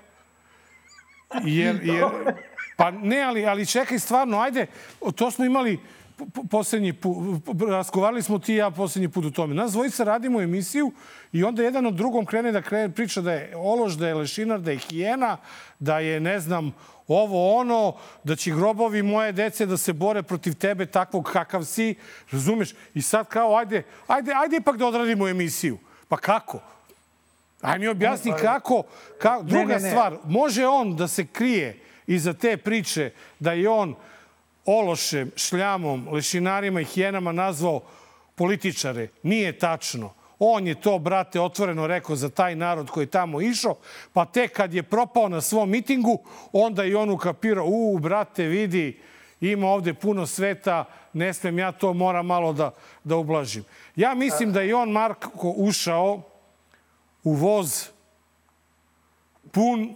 Jer, 1.44 1.80
jer, 1.84 2.06
pa 2.78 2.92
ne, 2.92 3.22
ali, 3.22 3.46
ali 3.46 3.66
čekaj, 3.66 4.00
stvarno, 4.00 4.40
ajde, 4.40 4.66
to 5.16 5.32
smo 5.32 5.46
imali 5.46 5.80
poslednji 6.50 6.94
put, 6.94 7.18
razgovarali 7.70 8.22
smo 8.24 8.40
ti 8.40 8.54
i 8.54 8.58
ja 8.58 8.72
poslednji 8.72 9.10
put 9.10 9.26
u 9.26 9.32
tome. 9.32 9.56
Nas 9.56 9.72
dvojica 9.72 10.04
radimo 10.04 10.42
emisiju 10.42 10.92
i 11.32 11.44
onda 11.44 11.64
jedan 11.64 11.86
od 11.86 11.94
drugom 11.94 12.26
krene 12.26 12.52
da 12.52 12.62
krene 12.62 12.90
priča 12.90 13.22
da 13.22 13.34
je 13.34 13.58
ološ, 13.58 13.94
da 13.94 14.08
je 14.08 14.16
lešinar, 14.16 14.60
da 14.60 14.72
je 14.72 14.78
hijena, 14.78 15.38
da 15.80 16.00
je, 16.00 16.20
ne 16.20 16.40
znam, 16.40 16.74
ovo 17.08 17.56
ono, 17.56 17.96
da 18.24 18.36
će 18.36 18.52
grobovi 18.52 19.04
moje 19.04 19.32
dece 19.32 19.66
da 19.66 19.78
se 19.78 19.94
bore 19.94 20.24
protiv 20.24 20.56
tebe 20.56 20.86
takvog 20.86 21.30
kakav 21.34 21.64
si, 21.64 21.96
razumeš? 22.32 22.74
I 22.94 23.02
sad 23.02 23.28
kao, 23.28 23.58
ajde, 23.58 23.84
ajde, 24.08 24.34
ajde 24.36 24.58
ipak 24.58 24.78
da 24.78 24.88
odradimo 24.88 25.28
emisiju. 25.28 25.78
Pa 26.08 26.18
kako? 26.18 26.60
Aj 27.62 27.80
mi 27.80 27.88
objasni 27.88 28.32
pa- 28.32 28.38
kako, 28.38 28.84
kako. 29.20 29.44
Druga 29.44 29.74
ne, 29.74 29.80
ne, 29.80 29.80
ne. 29.80 29.90
stvar, 29.90 30.18
može 30.26 30.68
on 30.68 30.96
da 30.96 31.08
se 31.08 31.26
krije 31.26 31.80
iza 32.08 32.34
te 32.34 32.58
priče 32.58 33.12
da 33.40 33.52
je 33.52 33.70
on 33.70 33.96
ološem, 34.68 35.32
šljamom, 35.36 36.08
lešinarima 36.12 36.82
i 36.82 36.86
hijenama 36.86 37.32
nazvao 37.32 37.82
političare. 38.36 39.08
Nije 39.24 39.60
tačno. 39.60 40.14
On 40.40 40.68
je 40.68 40.82
to, 40.82 41.00
brate, 41.00 41.42
otvoreno 41.42 41.88
rekao 41.88 42.16
za 42.16 42.30
taj 42.30 42.56
narod 42.56 42.90
koji 42.90 43.04
je 43.04 43.12
tamo 43.12 43.42
išao, 43.42 43.76
pa 44.14 44.26
tek 44.26 44.54
kad 44.54 44.74
je 44.74 44.84
propao 44.84 45.30
na 45.30 45.42
svom 45.42 45.70
mitingu, 45.70 46.20
onda 46.52 46.86
i 46.86 46.96
on 46.96 47.10
ukapirao, 47.10 47.66
u, 47.68 48.00
brate, 48.00 48.44
vidi, 48.44 49.00
ima 49.42 49.68
ovde 49.68 49.94
puno 49.94 50.26
sveta, 50.26 50.86
ne 51.14 51.34
smem 51.34 51.60
ja 51.60 51.72
to, 51.72 51.94
moram 51.94 52.26
malo 52.26 52.54
da, 52.54 52.72
da 53.04 53.16
ublažim. 53.16 53.64
Ja 53.96 54.16
mislim 54.16 54.54
da 54.54 54.62
je 54.62 54.76
on, 54.76 54.92
Marko, 54.92 55.54
ušao 55.58 56.22
u 57.24 57.34
voz 57.34 57.90
pun 59.52 59.96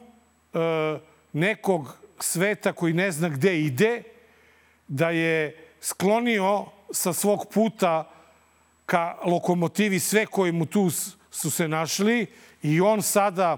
e, 0.53 0.99
nekog 1.33 1.97
sveta 2.19 2.73
koji 2.73 2.93
ne 2.93 3.11
zna 3.11 3.29
gde 3.29 3.59
ide, 3.59 4.03
da 4.91 5.10
je 5.10 5.57
sklonio 5.81 6.65
sa 6.91 7.13
svog 7.13 7.45
puta 7.53 8.10
ka 8.86 9.17
lokomotivi 9.25 10.00
sve 10.00 10.25
koji 10.25 10.51
mu 10.51 10.65
tu 10.65 10.89
su 11.31 11.51
se 11.51 11.67
našli 11.67 12.27
i 12.62 12.81
on 12.81 13.01
sada 13.01 13.57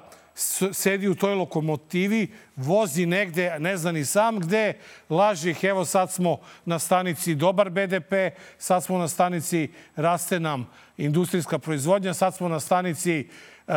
sedi 0.73 1.07
u 1.07 1.15
toj 1.15 1.35
lokomotivi, 1.35 2.33
vozi 2.55 3.05
negde, 3.05 3.59
ne 3.59 3.77
zna 3.77 3.91
ni 3.91 4.05
sam 4.05 4.39
gde, 4.39 4.73
laže 5.09 5.51
ih, 5.51 5.63
evo 5.63 5.85
sad 5.85 6.11
smo 6.11 6.37
na 6.65 6.79
stanici 6.79 7.35
dobar 7.35 7.69
BDP, 7.69 8.13
sad 8.57 8.83
smo 8.83 8.97
na 8.97 9.07
stanici 9.07 9.69
raste 9.95 10.39
nam 10.39 10.69
industrijska 10.97 11.59
proizvodnja, 11.59 12.13
sad 12.13 12.35
smo 12.35 12.49
na 12.49 12.59
stanici 12.59 13.29
e, 13.67 13.73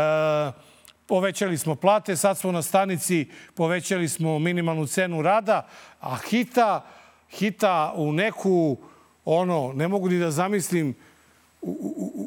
povećali 1.06 1.58
smo 1.58 1.74
plate, 1.74 2.16
sad 2.16 2.38
smo 2.38 2.52
na 2.52 2.62
stanici, 2.62 3.28
povećali 3.54 4.08
smo 4.08 4.38
minimalnu 4.38 4.86
cenu 4.86 5.22
rada, 5.22 5.68
a 6.00 6.16
hita, 6.16 6.84
hita 7.30 7.92
u 7.96 8.12
neku, 8.12 8.76
ono, 9.24 9.72
ne 9.74 9.88
mogu 9.88 10.08
ni 10.08 10.18
da 10.18 10.30
zamislim, 10.30 10.94
u, 11.62 11.70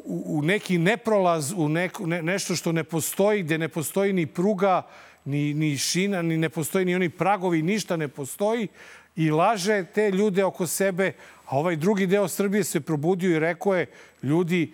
u, 0.05 0.37
u 0.37 0.41
neki 0.41 0.77
neprolaz, 0.77 1.53
u 1.57 1.69
neko, 1.69 2.05
ne, 2.05 2.21
nešto 2.21 2.55
što 2.55 2.71
ne 2.71 2.83
postoji, 2.83 3.43
gde 3.43 3.57
ne 3.57 3.67
postoji 3.67 4.13
ni 4.13 4.25
pruga, 4.25 4.81
ni, 5.25 5.53
ni 5.53 5.77
šina, 5.77 6.21
ni 6.21 6.37
ne 6.37 6.49
postoji 6.49 6.85
ni 6.85 6.95
oni 6.95 7.09
pragovi, 7.09 7.61
ništa 7.61 7.97
ne 7.97 8.07
postoji 8.07 8.67
i 9.15 9.31
laže 9.31 9.85
te 9.93 10.11
ljude 10.11 10.43
oko 10.43 10.67
sebe. 10.67 11.13
A 11.45 11.57
ovaj 11.57 11.75
drugi 11.75 12.07
deo 12.07 12.27
Srbije 12.27 12.63
se 12.63 12.79
probudio 12.79 13.35
i 13.35 13.39
rekao 13.39 13.75
je, 13.75 13.85
ljudi, 14.23 14.73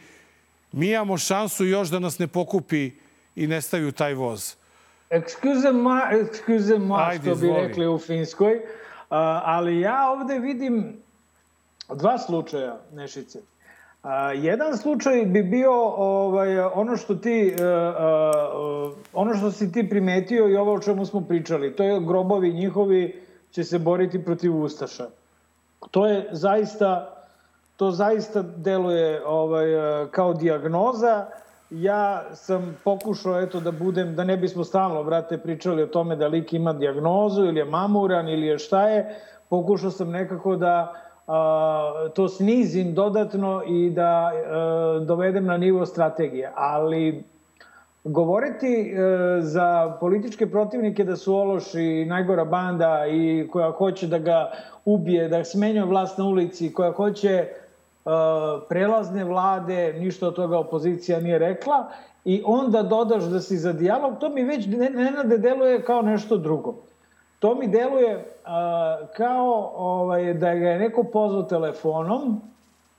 mi 0.71 0.89
imamo 0.89 1.17
šansu 1.17 1.65
još 1.65 1.89
da 1.89 1.99
nas 1.99 2.19
ne 2.19 2.27
pokupi 2.27 2.91
i 3.35 3.47
ne 3.47 3.61
stavi 3.61 3.85
u 3.85 3.91
taj 3.91 4.13
voz. 4.13 4.55
Excuse 5.09 5.71
ma, 5.71 6.01
excuse 6.11 6.77
ma 6.77 7.11
što 7.21 7.35
bi 7.35 7.47
rekli 7.47 7.87
u 7.87 7.97
Finskoj. 7.97 8.55
Uh, 8.55 8.84
ali 9.09 9.79
ja 9.79 10.11
ovde 10.11 10.39
vidim 10.39 10.97
dva 11.95 12.17
slučaja, 12.17 12.77
Nešice. 12.93 13.39
Uh, 13.39 14.11
jedan 14.35 14.77
slučaj 14.77 15.25
bi 15.25 15.43
bio 15.43 15.71
ovaj, 15.97 16.59
ono 16.59 16.97
što 16.97 17.15
ti 17.15 17.53
uh, 17.53 17.61
uh, 18.87 18.97
ono 19.13 19.33
što 19.33 19.51
si 19.51 19.71
ti 19.71 19.89
primetio 19.89 20.49
i 20.49 20.55
ovo 20.55 20.73
o 20.73 20.79
čemu 20.79 21.05
smo 21.05 21.21
pričali. 21.21 21.75
To 21.75 21.83
je 21.83 21.99
grobovi 21.99 22.53
njihovi 22.53 23.23
će 23.51 23.63
se 23.63 23.79
boriti 23.79 24.23
protiv 24.23 24.57
Ustaša. 24.57 25.07
To 25.91 26.05
je 26.07 26.29
zaista 26.31 27.11
to 27.75 27.91
zaista 27.91 28.41
deluje 28.41 29.27
ovaj, 29.27 29.65
kao 30.11 30.33
dijagnoza. 30.33 31.25
Ja 31.81 32.23
sam 32.33 32.77
pokušao 32.83 33.41
eto 33.41 33.59
da 33.59 33.71
budem, 33.71 34.15
da 34.15 34.23
ne 34.23 34.37
bismo 34.37 34.63
stalno, 34.63 35.03
brate, 35.03 35.37
pričali 35.37 35.83
o 35.83 35.87
tome 35.87 36.15
da 36.15 36.27
lik 36.27 36.53
ima 36.53 36.73
dijagnozu 36.73 37.45
ili 37.45 37.59
je 37.59 37.65
mamuran 37.65 38.29
ili 38.29 38.47
je 38.47 38.57
šta 38.59 38.87
je, 38.87 39.15
pokušao 39.49 39.91
sam 39.91 40.09
nekako 40.09 40.55
da 40.55 40.93
a, 41.27 42.09
to 42.15 42.27
snizim 42.27 42.93
dodatno 42.93 43.63
i 43.67 43.89
da 43.89 44.31
a, 44.31 44.99
dovedem 45.07 45.45
na 45.45 45.57
nivo 45.57 45.85
strategije. 45.85 46.51
Ali 46.55 47.23
govoriti 48.03 48.93
a, 48.97 49.01
e, 49.01 49.41
za 49.41 49.97
političke 49.99 50.51
protivnike 50.51 51.03
da 51.03 51.15
su 51.15 51.35
ološi 51.35 52.05
najgora 52.05 52.45
banda 52.45 53.05
i 53.07 53.47
koja 53.51 53.71
hoće 53.71 54.07
da 54.07 54.17
ga 54.17 54.51
ubije, 54.85 55.29
da 55.29 55.43
smenjuje 55.43 55.85
vlast 55.85 56.17
na 56.17 56.25
ulici, 56.25 56.73
koja 56.73 56.91
hoće 56.91 57.47
prelazne 58.69 59.23
vlade, 59.23 59.93
ništa 59.93 60.27
od 60.27 60.35
toga 60.35 60.59
opozicija 60.59 61.19
nije 61.19 61.39
rekla, 61.39 61.87
i 62.25 62.41
onda 62.45 62.83
dodaš 62.83 63.23
da 63.23 63.39
si 63.41 63.57
za 63.57 63.73
dijalog, 63.73 64.17
to 64.19 64.29
mi 64.29 64.43
već 64.43 64.65
nenade 64.67 65.37
deluje 65.37 65.83
kao 65.83 66.01
nešto 66.01 66.37
drugo. 66.37 66.75
To 67.39 67.55
mi 67.55 67.67
deluje 67.67 68.15
uh, 68.15 69.09
kao 69.17 69.71
ovaj, 69.75 70.33
da 70.33 70.55
ga 70.55 70.69
je 70.69 70.79
neko 70.79 71.03
pozvao 71.03 71.43
telefonom, 71.43 72.41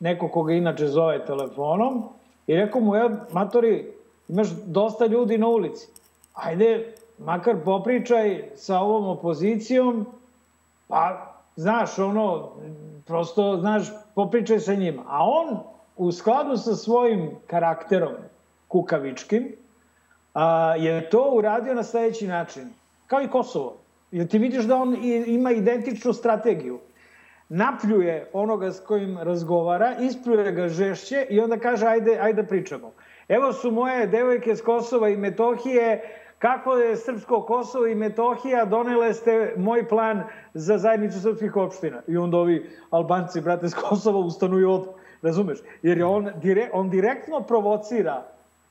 neko 0.01 0.29
koga 0.29 0.53
inače 0.53 0.87
zove 0.87 1.25
telefonom, 1.25 2.09
i 2.47 2.57
rekao 2.57 2.81
mu, 2.81 2.97
ja, 2.97 3.11
matori, 3.33 3.93
imaš 4.29 4.49
dosta 4.67 5.07
ljudi 5.07 5.39
na 5.39 5.49
ulici. 5.49 5.89
Ajde, 6.35 6.95
makar 7.19 7.57
popričaj 7.65 8.51
sa 8.55 8.81
ovom 8.81 9.07
opozicijom, 9.07 10.07
pa, 10.89 11.36
znaš, 11.57 11.99
ono, 11.99 12.53
prosto, 13.07 13.57
znaš, 13.61 13.87
popričaj 14.15 14.61
sa 14.61 14.75
njima. 14.75 15.03
A 15.07 15.25
on, 15.29 15.59
u 15.97 16.13
skladu 16.13 16.57
sa 16.57 16.75
svojim 16.75 17.31
karakterom 17.47 18.13
kukavičkim, 18.69 19.53
a, 20.35 20.75
je 20.79 21.11
to 21.11 21.31
uradio 21.33 21.75
na 21.75 21.83
sledeći 21.83 22.27
način. 22.27 22.69
Kao 23.07 23.23
i 23.23 23.29
Kosovo. 23.29 23.77
Jer 24.11 24.29
ti 24.29 24.39
vidiš 24.39 24.65
da 24.65 24.77
on 24.77 24.97
ima 25.27 25.51
identičnu 25.51 26.13
strategiju. 26.13 26.79
Napljuje 27.49 28.31
onoga 28.33 28.73
s 28.73 28.81
kojim 28.81 29.19
razgovara, 29.19 29.97
ispljuje 30.01 30.53
ga 30.53 30.69
žešće 30.69 31.27
i 31.31 31.41
onda 31.41 31.59
kaže 31.59 31.87
ajde, 31.87 32.19
ajde 32.21 32.43
pričamo. 32.43 32.93
Evo 33.29 33.53
su 33.53 33.71
moje 33.71 34.07
devojke 34.07 34.57
s 34.57 34.63
Kosova 34.63 35.09
i 35.09 35.17
Metohije, 35.17 36.03
kako 36.47 36.77
je 36.77 36.97
Srpsko 36.97 37.43
Kosovo 37.43 37.87
i 37.87 37.95
Metohija, 37.95 38.65
donele 38.65 39.15
ste 39.15 39.55
moj 39.57 39.89
plan 39.89 40.23
za 40.55 40.79
zajednicu 40.79 41.21
srpskih 41.21 41.57
opština. 41.57 42.03
I 42.09 42.17
onda 42.17 42.37
ovi 42.39 42.71
Albanci, 42.91 43.41
brate, 43.41 43.69
s 43.69 43.75
Kosova 43.75 44.19
ustanuju 44.19 44.71
od... 44.71 44.89
Razumeš? 45.23 45.59
Jer 45.83 46.05
on, 46.05 46.31
dire, 46.43 46.71
on 46.73 46.91
direktno 46.91 47.41
provocira 47.41 48.23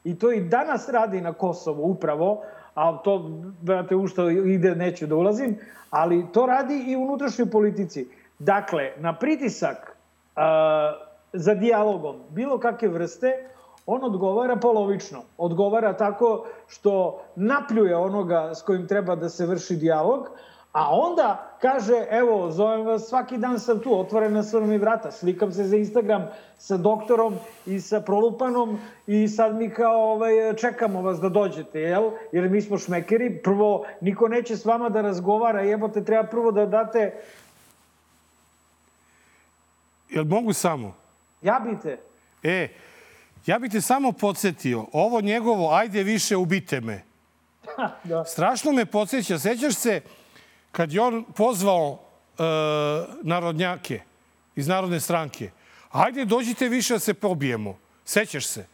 i 0.03 0.15
to 0.19 0.31
i 0.31 0.41
danas 0.41 0.89
radi 0.89 1.21
na 1.21 1.33
Kosovu 1.33 1.91
upravo, 1.91 2.41
a 2.75 2.97
to, 3.03 3.31
brate, 3.61 3.95
u 3.95 4.07
što 4.07 4.29
ide, 4.29 4.75
neću 4.75 5.07
da 5.07 5.15
ulazim, 5.15 5.57
ali 5.89 6.25
to 6.33 6.45
radi 6.45 6.83
i 6.87 6.95
u 6.95 7.01
unutrašnjoj 7.01 7.49
politici. 7.51 8.07
Dakle, 8.39 8.91
na 8.97 9.15
pritisak 9.15 9.97
uh, 10.35 10.41
za 11.33 11.53
dijalogom 11.53 12.15
bilo 12.29 12.59
kakve 12.59 12.87
vrste, 12.87 13.49
on 13.85 14.03
odgovara 14.03 14.55
polovično. 14.55 15.21
Odgovara 15.37 15.97
tako 15.97 16.45
što 16.67 17.21
napljuje 17.35 17.97
onoga 17.97 18.51
s 18.55 18.61
kojim 18.61 18.87
treba 18.87 19.15
da 19.15 19.29
se 19.29 19.45
vrši 19.45 19.75
dijalog, 19.75 20.29
a 20.75 20.89
onda 20.91 21.57
kaže, 21.61 22.05
evo, 22.09 22.51
zovem 22.51 22.85
vas, 22.85 23.07
svaki 23.07 23.37
dan 23.37 23.59
sam 23.59 23.79
tu, 23.79 23.99
otvorena 23.99 24.43
su 24.43 24.61
mi 24.61 24.77
vrata, 24.77 25.11
slikam 25.11 25.51
se 25.51 25.63
za 25.63 25.77
Instagram 25.77 26.27
sa 26.57 26.77
doktorom 26.77 27.35
i 27.65 27.79
sa 27.79 28.01
prolupanom 28.01 28.79
i 29.07 29.27
sad 29.27 29.55
mi 29.55 29.69
kao 29.69 30.11
ovaj, 30.11 30.55
čekamo 30.57 31.01
vas 31.01 31.19
da 31.19 31.29
dođete, 31.29 31.79
jel? 31.79 32.11
Jer 32.31 32.49
mi 32.49 32.61
smo 32.61 32.77
šmekeri, 32.77 33.41
prvo, 33.43 33.85
niko 34.01 34.27
neće 34.27 34.57
s 34.57 34.65
vama 34.65 34.89
da 34.89 35.01
razgovara, 35.01 35.61
jebote, 35.61 36.03
treba 36.03 36.23
prvo 36.23 36.51
da 36.51 36.65
date... 36.65 37.23
Jel 40.09 40.25
mogu 40.25 40.53
samo? 40.53 40.93
Jabite. 41.41 41.99
E, 42.43 42.67
Ja 43.45 43.59
bih 43.59 43.71
te 43.71 43.81
samo 43.81 44.11
podsjetio, 44.11 44.85
ovo 44.91 45.21
njegovo, 45.21 45.73
ajde 45.73 46.03
više 46.03 46.35
ubite 46.35 46.81
me. 46.81 47.03
da. 48.03 48.25
Strašno 48.25 48.71
me 48.71 48.85
podsjeća. 48.85 49.39
Sećaš 49.39 49.75
se 49.75 50.01
kad 50.71 50.93
je 50.93 51.01
on 51.01 51.23
pozvao 51.35 51.99
e, 52.37 52.43
narodnjake 53.23 54.01
iz 54.55 54.67
Narodne 54.67 54.99
stranke. 54.99 55.51
Ajde, 55.91 56.25
dođite 56.25 56.69
više 56.69 56.93
da 56.93 56.99
se 56.99 57.13
pobijemo. 57.13 57.77
Sećaš 58.05 58.45
se? 58.45 58.65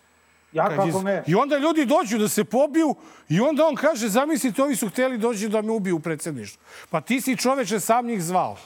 Ja 0.52 0.68
kad 0.68 0.78
kako 0.78 1.02
ne. 1.02 1.24
I 1.28 1.36
onda 1.36 1.58
ljudi 1.58 1.86
dođu 1.86 2.18
da 2.18 2.28
se 2.28 2.44
pobiju 2.44 2.96
i 3.30 3.40
onda 3.40 3.66
on 3.66 3.76
kaže, 3.76 4.08
zamislite, 4.10 4.64
ovi 4.64 4.76
su 4.76 4.90
hteli 4.90 5.18
dođi 5.18 5.50
da 5.50 5.62
me 5.62 5.72
ubiju 5.72 5.96
u 5.96 6.00
predsedništvu. 6.00 6.62
Pa 6.90 7.02
ti 7.02 7.22
si 7.22 7.38
čoveče 7.38 7.80
sam 7.80 8.06
njih 8.06 8.24
zvao. 8.24 8.58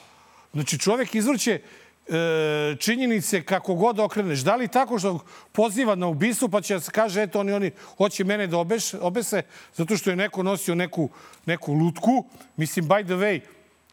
Znači, 0.53 0.79
čovek 0.79 1.15
izvrće 1.15 1.61
e, 2.07 2.75
činjenice 2.79 3.43
kako 3.43 3.73
god 3.73 3.99
okreneš. 3.99 4.39
Da 4.39 4.55
li 4.55 4.67
tako 4.67 4.99
što 4.99 5.19
poziva 5.51 5.95
na 5.95 6.07
ubistvo 6.07 6.47
pa 6.47 6.61
će 6.61 6.73
da 6.73 6.79
se 6.79 6.91
kaže 6.91 7.23
eto 7.23 7.39
oni, 7.39 7.51
oni 7.51 7.71
hoće 7.97 8.23
mene 8.23 8.47
da 8.47 8.57
obeš, 8.57 8.93
obese 8.93 9.41
zato 9.73 9.97
što 9.97 10.09
je 10.09 10.15
neko 10.15 10.43
nosio 10.43 10.75
neku, 10.75 11.09
neku 11.45 11.73
lutku. 11.73 12.25
Mislim, 12.57 12.87
by 12.87 13.03
the 13.05 13.13
way, 13.13 13.41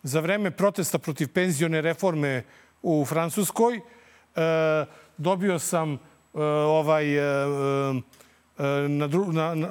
za 0.02 0.20
vreme 0.20 0.50
protesta 0.50 0.98
protiv 0.98 1.28
penzione 1.32 1.80
reforme 1.80 2.44
u 2.82 3.04
Francuskoj 3.04 3.76
e, 3.76 3.80
dobio 5.16 5.58
sam 5.58 5.92
e, 5.92 5.98
ovaj 6.42 7.16
e, 7.16 7.22
e 8.62 8.88
na, 8.88 9.06
na, 9.06 9.54
na, 9.54 9.68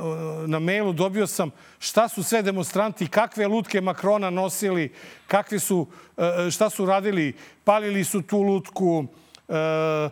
na 0.48 0.60
mailu 0.60 0.94
dobio 0.94 1.28
sam 1.28 1.52
šta 1.80 2.08
su 2.08 2.24
sve 2.24 2.42
demonstranti, 2.42 3.08
kakve 3.08 3.48
lutke 3.48 3.82
Makrona 3.82 4.30
nosili, 4.30 4.94
kakve 5.28 5.60
su, 5.60 5.88
e, 6.18 6.52
šta 6.52 6.70
su 6.70 6.86
radili. 6.86 7.34
Palili 7.64 8.04
su 8.04 8.22
tu 8.22 8.42
lutku, 8.42 9.06
e, 9.50 10.10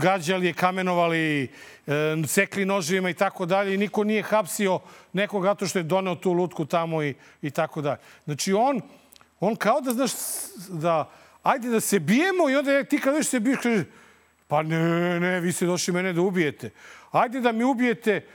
gađali 0.00 0.46
je, 0.46 0.52
kamenovali, 0.52 1.50
sekli 2.26 2.64
noživima 2.64 3.10
i 3.10 3.14
tako 3.14 3.46
dalje. 3.46 3.78
Niko 3.78 4.04
nije 4.04 4.22
hapsio 4.22 4.80
nekog 5.12 5.44
zato 5.44 5.66
što 5.66 5.78
je 5.78 5.82
doneo 5.82 6.14
tu 6.14 6.32
lutku 6.32 6.64
tamo 6.64 7.02
i, 7.02 7.14
i 7.42 7.50
tako 7.50 7.80
dalje. 7.80 7.98
Znači 8.24 8.52
on, 8.52 8.80
on 9.40 9.56
kao 9.56 9.80
da, 9.80 9.92
znaš, 9.92 10.10
da 10.68 11.10
ajde 11.42 11.68
da 11.68 11.80
se 11.80 11.98
bijemo 11.98 12.50
i 12.50 12.56
onda 12.56 12.84
ti 12.84 12.98
kad 12.98 13.14
već 13.14 13.26
se 13.26 13.40
biješ, 13.40 13.58
kaže, 13.62 13.84
pa 14.48 14.62
ne, 14.62 15.20
ne, 15.20 15.40
vi 15.40 15.52
ste 15.52 15.66
došli 15.66 15.94
mene 15.94 16.12
da 16.12 16.20
ubijete. 16.20 16.70
Ajde 17.10 17.40
da 17.40 17.52
mi 17.52 17.64
ubijete, 17.64 18.26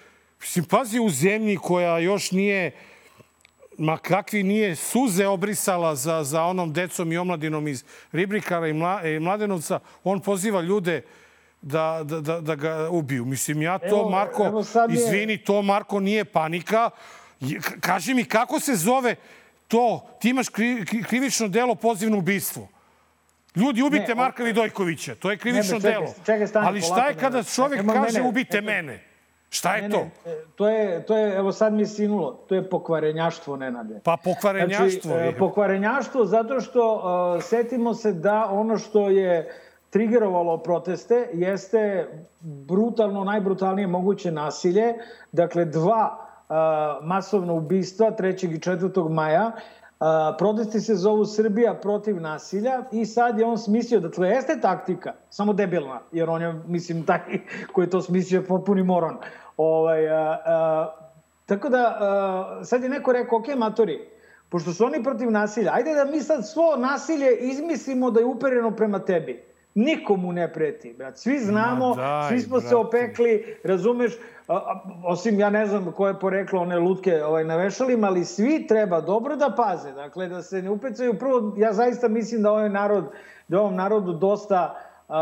mislim, 0.42 0.65
pazi 0.65 1.00
u 1.00 1.10
zemlji 1.10 1.58
koja 1.58 2.00
još 2.00 2.32
nije, 2.32 2.72
ma 3.77 3.98
kakvi 3.98 4.44
nije 4.44 4.75
suze 4.75 5.27
obrisala 5.27 5.96
za, 5.96 6.24
za 6.24 6.44
onom 6.44 6.74
decom 6.74 7.12
i 7.12 7.18
omladinom 7.18 7.68
iz 7.68 7.84
Ribrikara 8.12 8.68
i, 8.68 8.74
Mla, 8.74 9.08
i 9.08 9.20
Mladenovca, 9.20 9.80
on 10.03 10.20
poziva 10.20 10.62
ljude 10.62 11.01
da, 11.62 12.01
da, 12.03 12.22
da, 12.22 12.42
da 12.42 12.56
ga 12.56 12.89
ubiju. 12.89 13.25
Mislim, 13.25 13.62
ja 13.62 13.77
to, 13.77 13.88
evo, 13.88 14.10
Marko, 14.10 14.46
evo 14.46 14.63
je... 14.89 14.94
izvini, 14.94 15.38
to, 15.38 15.62
Marko, 15.62 16.00
nije 16.00 16.25
panika. 16.25 16.89
Kaži 17.80 18.13
mi, 18.13 18.25
kako 18.25 18.60
se 18.60 18.75
zove 18.75 19.15
to, 19.68 20.08
ti 20.22 20.30
imaš 20.30 20.50
kri, 20.50 20.86
krivično 20.86 21.48
delo 21.48 21.75
pozivno 21.75 22.18
ubistvo. 22.18 22.68
Ljudi, 23.55 23.81
ubite 23.81 24.07
ne, 24.07 24.15
Marka 24.15 24.43
Vidojkovića. 24.43 25.15
To 25.15 25.31
je 25.31 25.38
krivično 25.38 25.74
ne, 25.74 25.81
čekaj, 25.81 25.91
delo. 25.91 26.13
Čekaj, 26.25 26.48
stani, 26.48 26.67
Ali 26.67 26.81
šta 26.81 27.07
je 27.07 27.15
kada 27.15 27.43
čovek 27.43 27.79
Emo 27.79 27.93
kaže 27.93 28.17
mene, 28.17 28.29
ubite 28.29 28.57
eto, 28.57 28.65
mene? 28.65 29.00
Šta 29.50 29.75
je 29.75 29.81
ne, 29.81 29.89
to? 29.89 29.98
Ne, 29.98 30.31
e, 30.31 30.36
to 30.55 30.69
je, 30.69 31.05
to 31.05 31.17
je, 31.17 31.36
evo 31.38 31.51
sad 31.51 31.74
mi 31.74 31.86
sinulo, 31.86 32.31
to 32.50 32.55
je 32.55 32.69
pokvarenjaštvo, 32.69 33.57
Nenade. 33.57 34.00
Pa 34.03 34.17
pokvarenjaštvo? 34.24 35.12
Znači, 35.12 35.25
je. 35.25 35.38
pokvarenjaštvo 35.38 36.25
zato 36.25 36.62
što 36.62 36.95
uh, 36.95 37.43
setimo 37.43 37.93
se 37.93 38.13
da 38.13 38.50
ono 38.51 38.77
što 38.77 39.10
je 39.10 39.51
trigerovalo 39.89 40.57
proteste 40.57 41.29
jeste 41.33 42.07
brutalno, 42.41 43.24
najbrutalnije 43.24 43.88
moguće 43.88 44.31
nasilje. 44.31 44.93
Dakle, 45.31 45.65
dva 45.65 46.24
masovna 47.01 47.53
ubistva 47.53 48.12
3. 48.12 48.55
i 48.55 48.60
4. 48.60 49.10
maja 49.10 49.51
protesti 50.38 50.79
se 50.79 50.95
zovu 50.95 51.25
Srbija 51.25 51.74
protiv 51.74 52.22
nasilja 52.22 52.83
i 52.91 53.05
sad 53.05 53.39
je 53.39 53.45
on 53.45 53.57
smislio 53.57 54.00
da 54.00 54.12
to 54.12 54.24
jeste 54.24 54.60
taktika, 54.62 55.13
samo 55.29 55.53
debilna, 55.53 56.00
jer 56.12 56.29
on 56.29 56.41
je, 56.41 56.53
mislim, 56.67 57.05
taki 57.05 57.39
koji 57.74 57.86
je 57.86 57.89
to 57.89 58.01
smislio 58.01 58.39
je 58.39 58.45
potpuni 58.45 58.83
moron. 58.83 59.17
Ovaj, 59.57 60.10
a, 60.10 60.38
a, 60.45 60.95
tako 61.45 61.69
da, 61.69 61.98
a, 62.00 62.65
sad 62.65 62.83
je 62.83 62.89
neko 62.89 63.13
rekao, 63.13 63.39
ok, 63.39 63.55
matori, 63.57 64.10
pošto 64.50 64.74
su 64.74 64.86
oni 64.86 65.03
protiv 65.03 65.31
nasilja, 65.31 65.72
ajde 65.74 65.93
da 65.93 66.05
mi 66.05 66.19
sad 66.19 66.50
svo 66.50 66.75
nasilje 66.77 67.38
izmislimo 67.38 68.12
da 68.12 68.19
je 68.19 68.25
upereno 68.25 68.72
prema 68.72 69.00
tebi. 69.00 69.52
Nikomu 69.75 70.32
ne 70.32 70.53
preti, 70.53 70.94
brat. 70.98 71.18
Svi 71.18 71.39
znamo, 71.39 71.96
daj, 71.96 72.30
svi 72.30 72.39
smo 72.39 72.56
brate. 72.58 72.68
se 72.68 72.75
opekli, 72.75 73.58
razumeš, 73.63 74.13
osim 75.06 75.39
ja 75.39 75.50
ne 75.50 75.65
znam 75.65 75.92
koje 75.92 76.12
je 76.12 76.20
poreklo 76.20 76.62
one 76.62 76.80
lutke 76.80 77.24
ovaj, 77.24 77.43
na 77.43 77.56
vešalima, 77.56 78.08
ali 78.08 78.26
svi 78.26 78.67
treba 78.67 79.02
dobro 79.02 79.36
da 79.36 79.54
paze, 79.58 79.91
dakle 79.91 80.28
da 80.28 80.41
se 80.41 80.62
ne 80.62 80.69
upecaju. 80.69 81.13
Prvo, 81.13 81.54
ja 81.58 81.74
zaista 81.74 82.08
mislim 82.08 82.41
da 82.41 82.52
ovaj 82.52 82.69
narod, 82.69 83.06
da 83.47 83.60
ovom 83.60 83.76
narodu 83.76 84.13
dosta 84.13 84.76
a, 85.08 85.19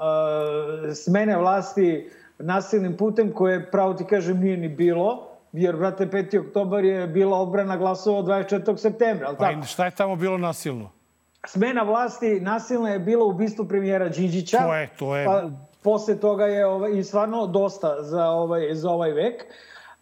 a, 0.00 0.94
smene 0.94 1.36
vlasti 1.36 2.10
nasilnim 2.38 2.96
putem 2.96 3.32
koje, 3.32 3.70
pravo 3.70 3.94
ti 3.94 4.04
kažem, 4.04 4.40
nije 4.40 4.56
ni 4.56 4.68
bilo, 4.68 5.28
jer, 5.52 5.76
brate, 5.76 6.06
5. 6.06 6.46
oktobar 6.46 6.84
je 6.84 7.06
bila 7.06 7.38
odbrana 7.38 7.76
glasova 7.76 8.22
24. 8.22 8.76
septembra. 8.76 9.26
Ali 9.26 9.36
pa 9.36 9.44
tako? 9.44 9.66
šta 9.66 9.84
je 9.84 9.90
tamo 9.90 10.16
bilo 10.16 10.38
nasilno? 10.38 10.90
Smena 11.46 11.82
vlasti 11.82 12.40
nasilna 12.40 12.90
je 12.90 12.98
bila 12.98 13.24
ubistvo 13.24 13.64
premijera 13.64 14.08
Đinđića. 14.08 14.58
To 14.58 14.74
je, 14.74 14.90
to 14.98 15.16
je. 15.16 15.24
Pa, 15.26 15.42
posle 15.82 16.20
toga 16.20 16.46
je 16.46 16.66
ovaj, 16.66 16.92
i 16.92 17.04
stvarno 17.04 17.46
dosta 17.46 18.02
za 18.02 18.28
ovaj, 18.28 18.74
za 18.74 18.90
ovaj 18.90 19.12
vek. 19.12 19.44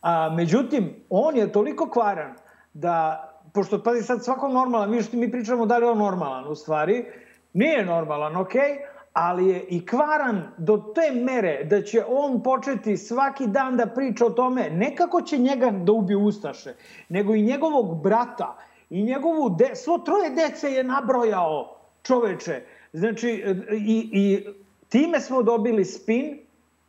A, 0.03 0.31
međutim, 0.31 1.05
on 1.11 1.37
je 1.37 1.53
toliko 1.53 1.91
kvaran 1.91 2.35
da, 2.75 3.29
pošto, 3.55 3.83
pazi 3.83 4.03
sad, 4.03 4.25
svako 4.25 4.49
normalan, 4.49 4.91
mi 4.91 5.03
što 5.03 5.17
mi 5.17 5.31
pričamo 5.31 5.67
da 5.67 5.79
li 5.79 5.85
je 5.87 5.91
on 5.91 5.99
normalan, 5.99 6.49
u 6.49 6.55
stvari, 6.55 7.05
nije 7.53 7.85
normalan, 7.85 8.37
okej, 8.37 8.61
okay? 8.61 8.77
ali 9.13 9.49
je 9.49 9.61
i 9.61 9.87
kvaran 9.87 10.43
do 10.59 10.93
te 10.95 11.21
mere 11.21 11.65
da 11.65 11.83
će 11.83 12.05
on 12.09 12.43
početi 12.43 12.97
svaki 12.97 13.47
dan 13.47 13.77
da 13.77 13.87
priča 13.87 14.27
o 14.27 14.31
tome 14.31 14.71
ne 14.71 14.97
kako 14.97 15.23
će 15.23 15.39
njega 15.39 15.71
da 15.71 15.93
ubije 15.93 16.17
Ustaše, 16.17 16.75
nego 17.09 17.35
i 17.35 17.43
njegovog 17.43 18.03
brata 18.03 18.59
i 18.93 19.03
njegovu 19.03 19.51
de, 19.59 19.71
svo 19.75 19.99
troje 19.99 20.31
dece 20.31 20.73
je 20.73 20.85
nabrojao 20.85 21.77
čoveče. 22.03 22.63
Znači, 22.93 23.45
i, 23.73 24.09
i 24.13 24.47
Time 24.93 25.21
smo 25.21 25.43
dobili 25.43 25.85
spin 25.85 26.39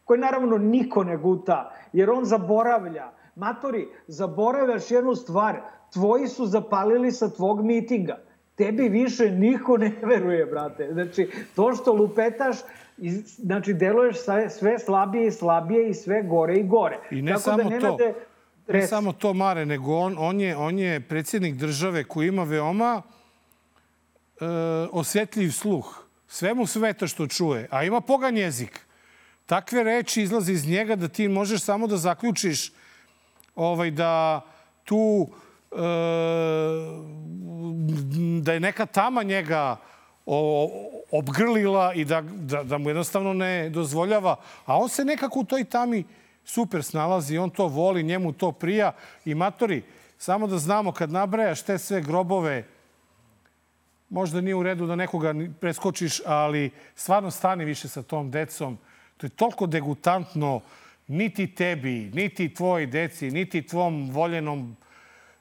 koji 0.04 0.20
naravno 0.20 0.58
niko 0.58 1.04
ne 1.04 1.18
guta, 1.18 1.72
jer 1.94 2.10
on 2.10 2.26
zaboravlja. 2.26 3.12
Matori, 3.36 3.88
zaboravljaš 4.08 4.92
jednu 4.92 5.16
stvar. 5.16 5.62
Tvoji 5.94 6.28
su 6.28 6.46
zapalili 6.46 7.12
sa 7.12 7.30
tvog 7.30 7.66
mitinga. 7.66 8.20
Tebi 8.56 8.89
više 8.89 9.32
niko 9.32 9.78
ne 9.78 9.92
veruje, 10.02 10.46
brate. 10.46 10.89
Znači, 10.94 11.30
to 11.56 11.76
što 11.76 11.94
lupetaš, 11.94 12.58
znači, 13.38 13.74
deluješ 13.74 14.18
sve 14.50 14.80
slabije 14.80 15.28
i 15.28 15.32
slabije 15.32 15.89
i 15.89 15.94
sve 15.94 16.24
gore 16.24 16.56
i 16.56 16.63
gore. 16.63 17.00
I 17.12 17.22
ne 17.22 17.32
Tako 17.32 17.39
da 17.39 17.44
samo 17.44 17.63
da 17.63 17.70
nenade, 17.70 18.13
to. 18.13 18.20
Ne 18.67 18.88
samo 18.88 19.13
to, 19.13 19.34
Mare, 19.34 19.65
nego 19.65 19.95
on, 19.95 20.15
on, 20.19 20.41
je, 20.41 20.58
on 20.58 20.80
je 20.80 20.99
predsjednik 20.99 21.56
države 21.56 22.04
koji 22.04 22.28
ima 22.28 22.43
veoma 22.43 23.02
e, 24.39 24.45
osjetljiv 24.91 25.52
sluh 25.52 26.04
sve 26.34 26.54
mu 26.54 26.67
sveta 26.67 27.08
što 27.08 27.28
čuje, 27.28 27.67
a 27.71 27.84
ima 27.84 28.02
pogan 28.02 28.38
jezik. 28.38 28.80
Takve 29.45 29.84
reči 29.84 30.21
izlaze 30.21 30.54
iz 30.54 30.67
njega 30.67 30.95
da 30.95 31.08
ti 31.08 31.28
možeš 31.28 31.62
samo 31.62 31.88
da 31.88 31.97
zaključiš 31.97 32.71
ovaj, 33.56 33.91
da 33.91 34.41
tu 34.84 35.28
e, 35.71 35.78
da 38.41 38.54
je 38.54 38.60
neka 38.60 38.86
tama 38.86 39.23
njega 39.23 39.78
o, 40.26 40.69
obgrlila 41.12 41.93
i 41.93 42.06
da, 42.06 42.21
da, 42.21 42.63
da 42.63 42.78
mu 42.78 42.89
jednostavno 42.89 43.34
ne 43.34 43.69
dozvoljava. 43.69 44.36
A 44.65 44.78
on 44.78 44.89
se 44.89 45.06
nekako 45.06 45.39
u 45.39 45.43
toj 45.43 45.63
tami 45.63 46.04
super 46.46 46.84
snalazi, 46.84 47.38
on 47.38 47.50
to 47.50 47.68
voli, 47.68 48.04
njemu 48.04 48.34
to 48.34 48.52
prija. 48.52 48.92
I 49.26 49.36
matori, 49.36 49.84
samo 50.18 50.48
da 50.48 50.58
znamo, 50.58 50.92
kad 50.92 51.12
nabrajaš 51.12 51.62
te 51.62 51.78
sve 51.78 52.02
grobove 52.02 52.64
možda 54.10 54.42
nije 54.42 54.56
u 54.56 54.64
redu 54.64 54.86
da 54.88 54.96
nekoga 54.96 55.34
preskočiš, 55.60 56.22
ali 56.26 56.72
stvarno 56.96 57.32
stani 57.32 57.66
više 57.66 57.88
sa 57.88 58.02
tom 58.02 58.32
decom. 58.32 58.78
To 59.18 59.26
je 59.26 59.30
toliko 59.30 59.68
degutantno 59.68 60.62
niti 61.08 61.48
tebi, 61.48 62.12
niti 62.14 62.54
tvoj 62.54 62.86
deci, 62.86 63.32
niti 63.32 63.68
tvom 63.68 64.10
voljenom 64.12 64.76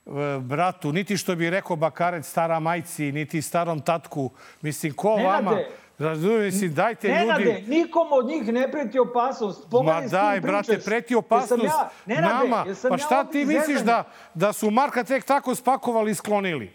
e, 0.07 0.11
bratu, 0.41 0.93
niti 0.93 1.17
što 1.17 1.37
bi 1.37 1.51
rekao 1.51 1.77
Bakarec 1.77 2.27
stara 2.27 2.61
majci, 2.61 3.13
niti 3.13 3.43
starom 3.43 3.81
tatku. 3.81 4.31
Mislim, 4.61 4.93
ko 4.95 5.17
Nenade, 5.17 5.45
vama... 5.45 5.57
Razumijem 5.99 6.53
si, 6.53 6.69
dajte 6.69 7.09
Nenade, 7.09 7.45
ljudi... 7.45 7.65
nikom 7.69 8.13
od 8.13 8.27
njih 8.27 8.53
ne 8.53 8.71
preti 8.73 8.99
opasnost. 8.99 9.71
Pogledaj 9.71 10.03
Ma 10.03 10.09
daj, 10.09 10.41
brate, 10.41 10.79
preti 10.79 11.15
opasnost 11.15 11.65
ja, 11.65 11.91
Nenade, 12.07 12.35
nama. 12.35 12.65
Pa 12.89 12.99
šta 12.99 13.17
ja 13.17 13.25
ti 13.25 13.45
misliš 13.45 13.81
da, 13.81 14.05
da 14.35 14.53
su 14.53 14.71
Marka 14.71 15.05
tek 15.05 15.25
tako 15.25 15.55
spakovali 15.55 16.11
i 16.11 16.15
sklonili? 16.15 16.73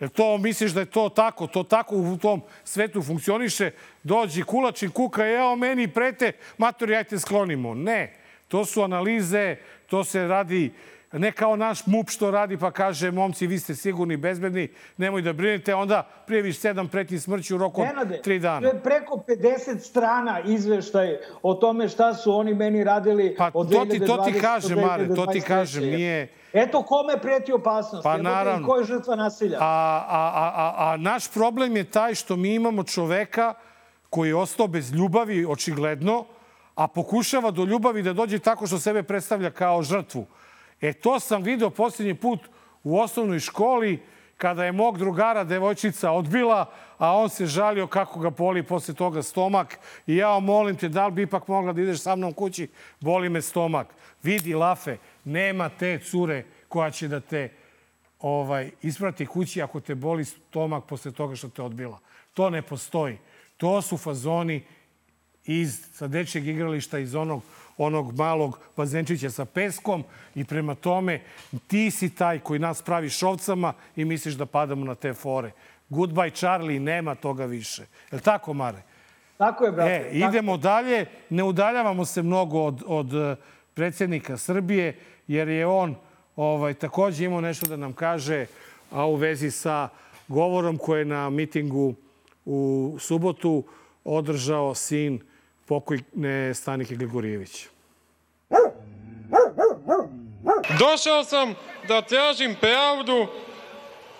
Jer 0.00 0.10
to 0.10 0.38
misliš 0.38 0.72
da 0.72 0.80
je 0.80 0.86
to 0.86 1.08
tako, 1.08 1.46
to 1.46 1.62
tako 1.62 1.96
u 1.96 2.18
tom 2.18 2.42
svetu 2.64 3.02
funkcioniše, 3.02 3.70
dođi 4.02 4.42
kulačin, 4.42 4.90
kuka, 4.90 5.26
evo 5.26 5.56
meni 5.56 5.88
prete, 5.88 6.32
matori, 6.58 6.96
ajte 6.96 7.18
sklonimo. 7.18 7.74
Ne, 7.74 8.16
to 8.48 8.64
su 8.64 8.82
analize, 8.82 9.56
to 9.86 10.04
se 10.04 10.26
radi 10.26 10.72
ne 11.12 11.32
kao 11.32 11.56
naš 11.56 11.86
MUP 11.86 12.10
što 12.10 12.30
radi 12.30 12.56
pa 12.56 12.70
kaže 12.70 13.10
momci 13.10 13.46
vi 13.46 13.58
ste 13.58 13.74
sigurni 13.74 14.16
bezbedni, 14.16 14.68
nemoj 14.96 15.22
da 15.22 15.32
brinete, 15.32 15.74
onda 15.74 16.02
prijeviš 16.26 16.58
sedam 16.58 16.88
pretnji 16.88 17.18
smrći 17.18 17.54
u 17.54 17.58
roku 17.58 17.82
od 17.82 18.22
tri 18.22 18.38
dana. 18.38 18.60
To 18.60 18.76
je 18.76 18.82
preko 18.82 19.24
50 19.28 19.78
strana 19.78 20.40
izveštaj 20.40 21.16
o 21.42 21.54
tome 21.54 21.88
šta 21.88 22.14
su 22.14 22.32
oni 22.32 22.54
meni 22.54 22.84
radili 22.84 23.34
pa, 23.38 23.50
od 23.54 23.68
2020 23.68 23.78
to 23.78 23.84
ti, 23.84 24.06
to 24.06 24.16
ti 24.16 24.40
kažem, 24.40 24.80
Mare, 24.80 25.14
to 25.14 25.26
ti 25.26 25.40
kažem, 25.40 25.84
nije... 25.84 26.28
Eto 26.52 26.82
kome 26.82 27.18
preti 27.22 27.52
opasnost, 27.52 28.02
pa, 28.02 28.16
naravno. 28.16 28.68
ko 28.68 28.76
je 28.76 28.84
žrtva 28.84 29.16
nasilja. 29.16 29.58
A, 29.60 30.04
a, 30.08 30.32
a, 30.34 30.52
a, 30.56 30.92
a 30.92 30.96
naš 30.96 31.28
problem 31.28 31.76
je 31.76 31.84
taj 31.84 32.14
što 32.14 32.36
mi 32.36 32.54
imamo 32.54 32.84
čoveka 32.84 33.54
koji 34.10 34.28
je 34.28 34.34
ostao 34.34 34.66
bez 34.66 34.92
ljubavi, 34.92 35.46
očigledno, 35.48 36.24
a 36.74 36.88
pokušava 36.88 37.50
do 37.50 37.64
ljubavi 37.64 38.02
da 38.02 38.12
dođe 38.12 38.38
tako 38.38 38.66
što 38.66 38.78
sebe 38.78 39.02
predstavlja 39.02 39.50
kao 39.50 39.82
žrtvu. 39.82 40.26
E 40.80 40.92
to 40.92 41.20
sam 41.20 41.42
video 41.42 41.70
posljednji 41.70 42.14
put 42.14 42.40
u 42.82 43.00
osnovnoj 43.00 43.38
školi 43.38 44.02
kada 44.36 44.64
je 44.64 44.72
mog 44.72 44.98
drugara 44.98 45.44
devojčica 45.44 46.10
odbila, 46.10 46.72
a 46.98 47.16
on 47.16 47.28
se 47.28 47.46
žalio 47.46 47.86
kako 47.86 48.20
ga 48.20 48.30
boli 48.30 48.62
posle 48.62 48.94
toga 48.94 49.22
stomak. 49.22 49.78
I 50.06 50.16
ja 50.16 50.38
molim 50.38 50.76
te, 50.76 50.88
da 50.88 51.06
li 51.06 51.12
bi 51.12 51.22
ipak 51.22 51.48
mogla 51.48 51.72
da 51.72 51.82
ideš 51.82 52.00
sa 52.00 52.16
mnom 52.16 52.32
kući? 52.32 52.68
Boli 53.00 53.28
me 53.28 53.42
stomak. 53.42 53.86
Vidi, 54.22 54.54
Lafe, 54.54 54.96
nema 55.24 55.68
te 55.68 55.98
cure 55.98 56.44
koja 56.68 56.90
će 56.90 57.08
da 57.08 57.20
te 57.20 57.48
ovaj, 58.20 58.70
isprati 58.82 59.26
kući 59.26 59.62
ako 59.62 59.80
te 59.80 59.94
boli 59.94 60.24
stomak 60.24 60.84
posle 60.84 61.12
toga 61.12 61.36
što 61.36 61.48
te 61.48 61.62
odbila. 61.62 61.98
To 62.34 62.50
ne 62.50 62.62
postoji. 62.62 63.18
To 63.56 63.82
su 63.82 63.96
fazoni 63.96 64.62
iz, 65.44 65.86
sa 65.92 66.08
dečjeg 66.08 66.46
igrališta 66.46 66.98
iz 66.98 67.14
onog, 67.14 67.42
onog 67.78 68.18
malog 68.18 68.58
bazenčića 68.76 69.30
sa 69.30 69.44
peskom 69.44 70.04
i 70.34 70.44
prema 70.44 70.74
tome 70.74 71.20
ti 71.66 71.90
si 71.90 72.14
taj 72.14 72.38
koji 72.38 72.58
nas 72.58 72.82
pravi 72.82 73.08
šovcama 73.08 73.72
i 73.96 74.04
misliš 74.04 74.34
da 74.34 74.46
padamo 74.46 74.84
na 74.84 74.94
te 74.94 75.14
fore. 75.14 75.50
Goodbye 75.90 76.34
Charlie, 76.34 76.80
nema 76.80 77.14
toga 77.14 77.44
više. 77.44 77.82
Je 77.82 78.16
li 78.16 78.20
tako, 78.20 78.54
Mare? 78.54 78.82
Tako 79.38 79.64
je, 79.64 79.72
brate. 79.72 79.92
E, 79.92 80.10
idemo 80.12 80.52
tako. 80.52 80.62
dalje. 80.62 81.06
Ne 81.30 81.42
udaljavamo 81.42 82.04
se 82.04 82.22
mnogo 82.22 82.62
od, 82.62 82.82
od 82.86 83.14
eh, 83.14 83.36
predsjednika 83.74 84.36
Srbije, 84.36 84.98
jer 85.26 85.48
je 85.48 85.66
on 85.66 85.94
ovaj, 86.36 86.74
takođe 86.74 87.24
imao 87.24 87.40
nešto 87.40 87.66
da 87.66 87.76
nam 87.76 87.92
kaže, 87.92 88.46
a 88.90 89.06
u 89.06 89.14
vezi 89.14 89.50
sa 89.50 89.88
govorom 90.28 90.78
koje 90.78 91.00
je 91.00 91.04
na 91.04 91.30
mitingu 91.30 91.94
u 92.44 92.96
subotu 93.00 93.64
održao 94.04 94.74
sin 94.74 95.20
pokojne 95.70 96.54
Stanike 96.54 96.94
Gligorijević. 96.94 97.66
Došao 100.78 101.24
sam 101.24 101.54
da 101.88 102.02
tražim 102.02 102.56
pravdu, 102.60 103.26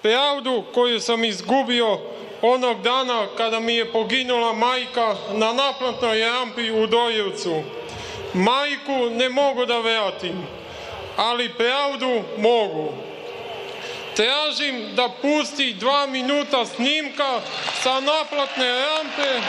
pravdu 0.02 0.64
koju 0.74 1.00
sam 1.00 1.24
izgubio 1.24 1.98
onog 2.42 2.82
dana 2.82 3.26
kada 3.36 3.60
mi 3.60 3.74
je 3.74 3.92
poginula 3.92 4.52
majka 4.52 5.14
na 5.32 5.52
naplatnoj 5.52 6.20
rampi 6.20 6.70
u 6.70 6.86
Dojevcu. 6.86 7.62
Majku 8.34 9.10
ne 9.10 9.28
mogu 9.28 9.66
da 9.66 9.78
vratim, 9.78 10.46
ali 11.16 11.54
pravdu 11.58 12.22
mogu. 12.38 12.92
Tražim 14.16 14.94
da 14.94 15.08
pusti 15.22 15.74
dva 15.74 16.06
minuta 16.06 16.66
snimka 16.66 17.40
sa 17.82 18.00
naplatne 18.00 18.68
rampe 18.72 19.40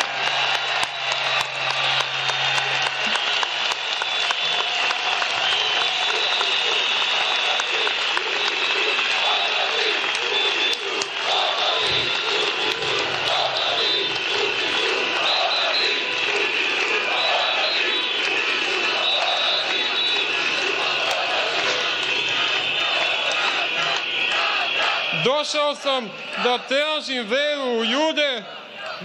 Došao 25.42 25.76
sam 25.76 26.04
da 26.44 26.58
tražim 26.68 27.24
veru 27.30 27.80
u 27.80 27.86
ljude, 27.86 28.44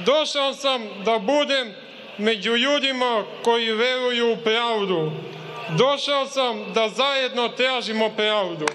došao 0.07 0.55
sam 0.55 0.83
da 1.05 1.19
budem 1.19 1.75
među 2.19 2.57
ljudima 2.57 3.25
koji 3.45 3.73
veruju 3.73 4.33
u 4.33 4.37
pravdu. 4.45 5.13
Došao 5.79 6.27
sam 6.27 6.73
da 6.75 6.89
zajedno 6.89 7.49
tražimo 7.49 8.09
pravdu. 8.17 8.67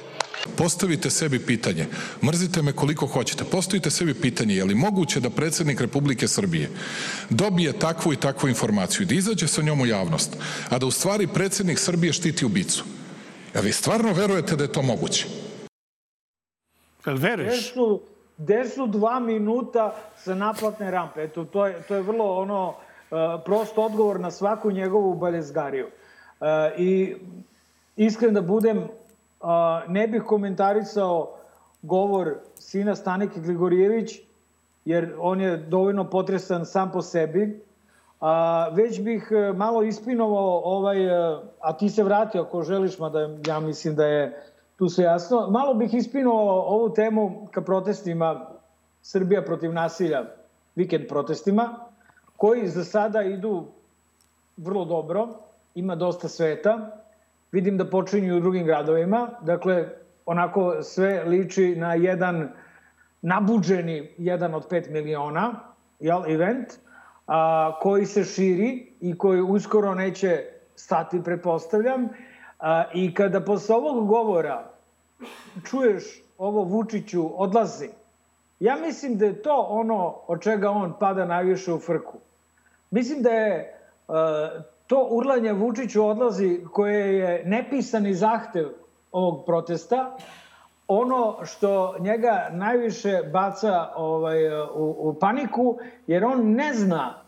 Postavite 0.58 1.10
sebi 1.10 1.46
pitanje, 1.46 1.86
mrzite 2.24 2.62
me 2.62 2.74
koliko 2.74 3.08
hoćete, 3.08 3.44
postavite 3.44 3.92
sebi 3.92 4.14
pitanje 4.14 4.56
je 4.56 4.66
li 4.66 4.76
moguće 4.76 5.20
da 5.20 5.30
predsednik 5.30 5.82
Republike 5.82 6.28
Srbije 6.28 6.70
dobije 7.30 7.80
takvu 7.80 8.14
i 8.14 8.20
takvu 8.20 8.50
informaciju, 8.50 9.06
da 9.06 9.16
izađe 9.16 9.48
sa 9.48 9.62
njom 9.62 9.82
u 9.82 9.86
javnost, 9.86 10.38
a 10.70 10.80
da 10.80 10.86
u 10.86 10.92
stvari 10.92 11.28
predsednik 11.28 11.80
Srbije 11.80 12.14
štiti 12.14 12.46
ubicu. 12.46 12.84
Ja 13.56 13.62
vi 13.62 13.74
stvarno 13.74 14.14
verujete 14.14 14.56
da 14.56 14.64
je 14.64 14.72
to 14.72 14.82
moguće? 14.82 15.51
Jel 17.06 17.18
veruješ? 17.18 17.52
Gde 17.52 17.62
su, 17.74 18.02
gde 18.38 18.66
su 18.66 18.88
dva 18.88 19.20
minuta 19.20 19.96
sa 20.18 20.36
naplatne 20.36 20.92
rampe? 20.92 21.24
Eto, 21.24 21.46
to 21.46 21.66
je, 21.68 21.82
to 21.88 21.96
je 21.96 22.02
vrlo 22.02 22.38
ono, 22.38 22.68
uh, 22.70 23.42
prost 23.46 23.78
odgovor 23.78 24.20
na 24.20 24.32
svaku 24.32 24.72
njegovu 24.72 25.14
baljezgariju. 25.14 25.88
Uh, 25.88 26.48
I 26.78 27.16
iskren 27.96 28.34
da 28.34 28.42
budem, 28.42 28.78
uh, 28.78 29.50
ne 29.88 30.08
bih 30.08 30.24
komentarisao 30.28 31.38
govor 31.82 32.36
sina 32.60 32.96
Stanike 32.96 33.40
Gligorijević, 33.40 34.20
jer 34.86 35.16
on 35.20 35.42
je 35.42 35.58
dovoljno 35.58 36.10
potresan 36.10 36.66
sam 36.66 36.92
po 36.92 37.02
sebi, 37.02 37.62
a, 38.22 38.70
već 38.74 39.02
bih 39.02 39.32
malo 39.56 39.84
ispinovao 39.84 40.62
ovaj, 40.66 40.98
a 41.60 41.78
ti 41.80 41.90
se 41.90 42.04
vratio 42.04 42.42
ako 42.42 42.64
želiš, 42.64 43.00
mada 43.00 43.30
ja 43.48 43.60
mislim 43.60 43.96
da 43.96 44.06
je 44.06 44.44
tu 44.82 44.90
se 44.90 45.04
jasno. 45.04 45.48
Malo 45.50 45.74
bih 45.74 45.94
ispinuo 45.94 46.62
ovu 46.62 46.94
temu 46.94 47.48
ka 47.52 47.62
protestima 47.62 48.48
Srbija 49.02 49.42
protiv 49.46 49.74
nasilja, 49.74 50.24
vikend 50.76 51.06
protestima, 51.10 51.86
koji 52.38 52.68
za 52.68 52.84
sada 52.84 53.22
idu 53.22 53.66
vrlo 54.58 54.86
dobro, 54.86 55.28
ima 55.76 55.96
dosta 55.96 56.28
sveta. 56.28 56.98
Vidim 57.52 57.78
da 57.78 57.86
počinju 57.90 58.38
u 58.38 58.40
drugim 58.40 58.66
gradovima. 58.66 59.30
Dakle, 59.42 59.86
onako 60.26 60.82
sve 60.82 61.24
liči 61.24 61.76
na 61.76 61.94
jedan 61.94 62.50
nabuđeni 63.22 64.10
jedan 64.18 64.56
od 64.56 64.68
5 64.70 64.90
miliona 64.90 65.54
jel, 66.00 66.24
event, 66.28 66.74
a, 67.28 67.72
koji 67.82 68.06
se 68.06 68.24
širi 68.24 68.94
i 69.02 69.18
koji 69.18 69.42
uskoro 69.42 69.94
neće 69.96 70.44
stati, 70.76 71.24
pretpostavljam. 71.24 72.10
A, 72.60 72.84
I 72.94 73.14
kada 73.14 73.42
posle 73.42 73.76
ovog 73.76 74.08
govora 74.08 74.71
čuješ 75.66 76.24
ovo 76.38 76.64
Vučiću 76.64 77.42
odlazi, 77.42 77.90
ja 78.60 78.76
mislim 78.76 79.18
da 79.18 79.26
je 79.26 79.42
to 79.42 79.66
ono 79.70 80.16
od 80.28 80.42
čega 80.42 80.70
on 80.70 80.94
pada 81.00 81.26
najviše 81.26 81.74
u 81.74 81.80
frku. 81.80 82.18
Mislim 82.92 83.22
da 83.22 83.30
je 83.30 83.80
uh, 84.08 84.16
to 84.88 85.08
urlanje 85.12 85.54
Vučiću 85.54 86.06
odlazi 86.06 86.60
koje 86.74 87.16
je 87.20 87.44
nepisani 87.46 88.14
zahtev 88.14 88.70
ovog 89.12 89.46
protesta, 89.46 90.18
ono 90.88 91.46
što 91.46 91.96
njega 92.00 92.50
najviše 92.52 93.20
baca 93.34 93.90
ovaj, 93.96 94.62
u, 94.76 94.96
u 95.00 95.14
paniku, 95.20 95.78
jer 96.08 96.26
on 96.26 96.52
ne 96.52 96.74
zna 96.74 97.24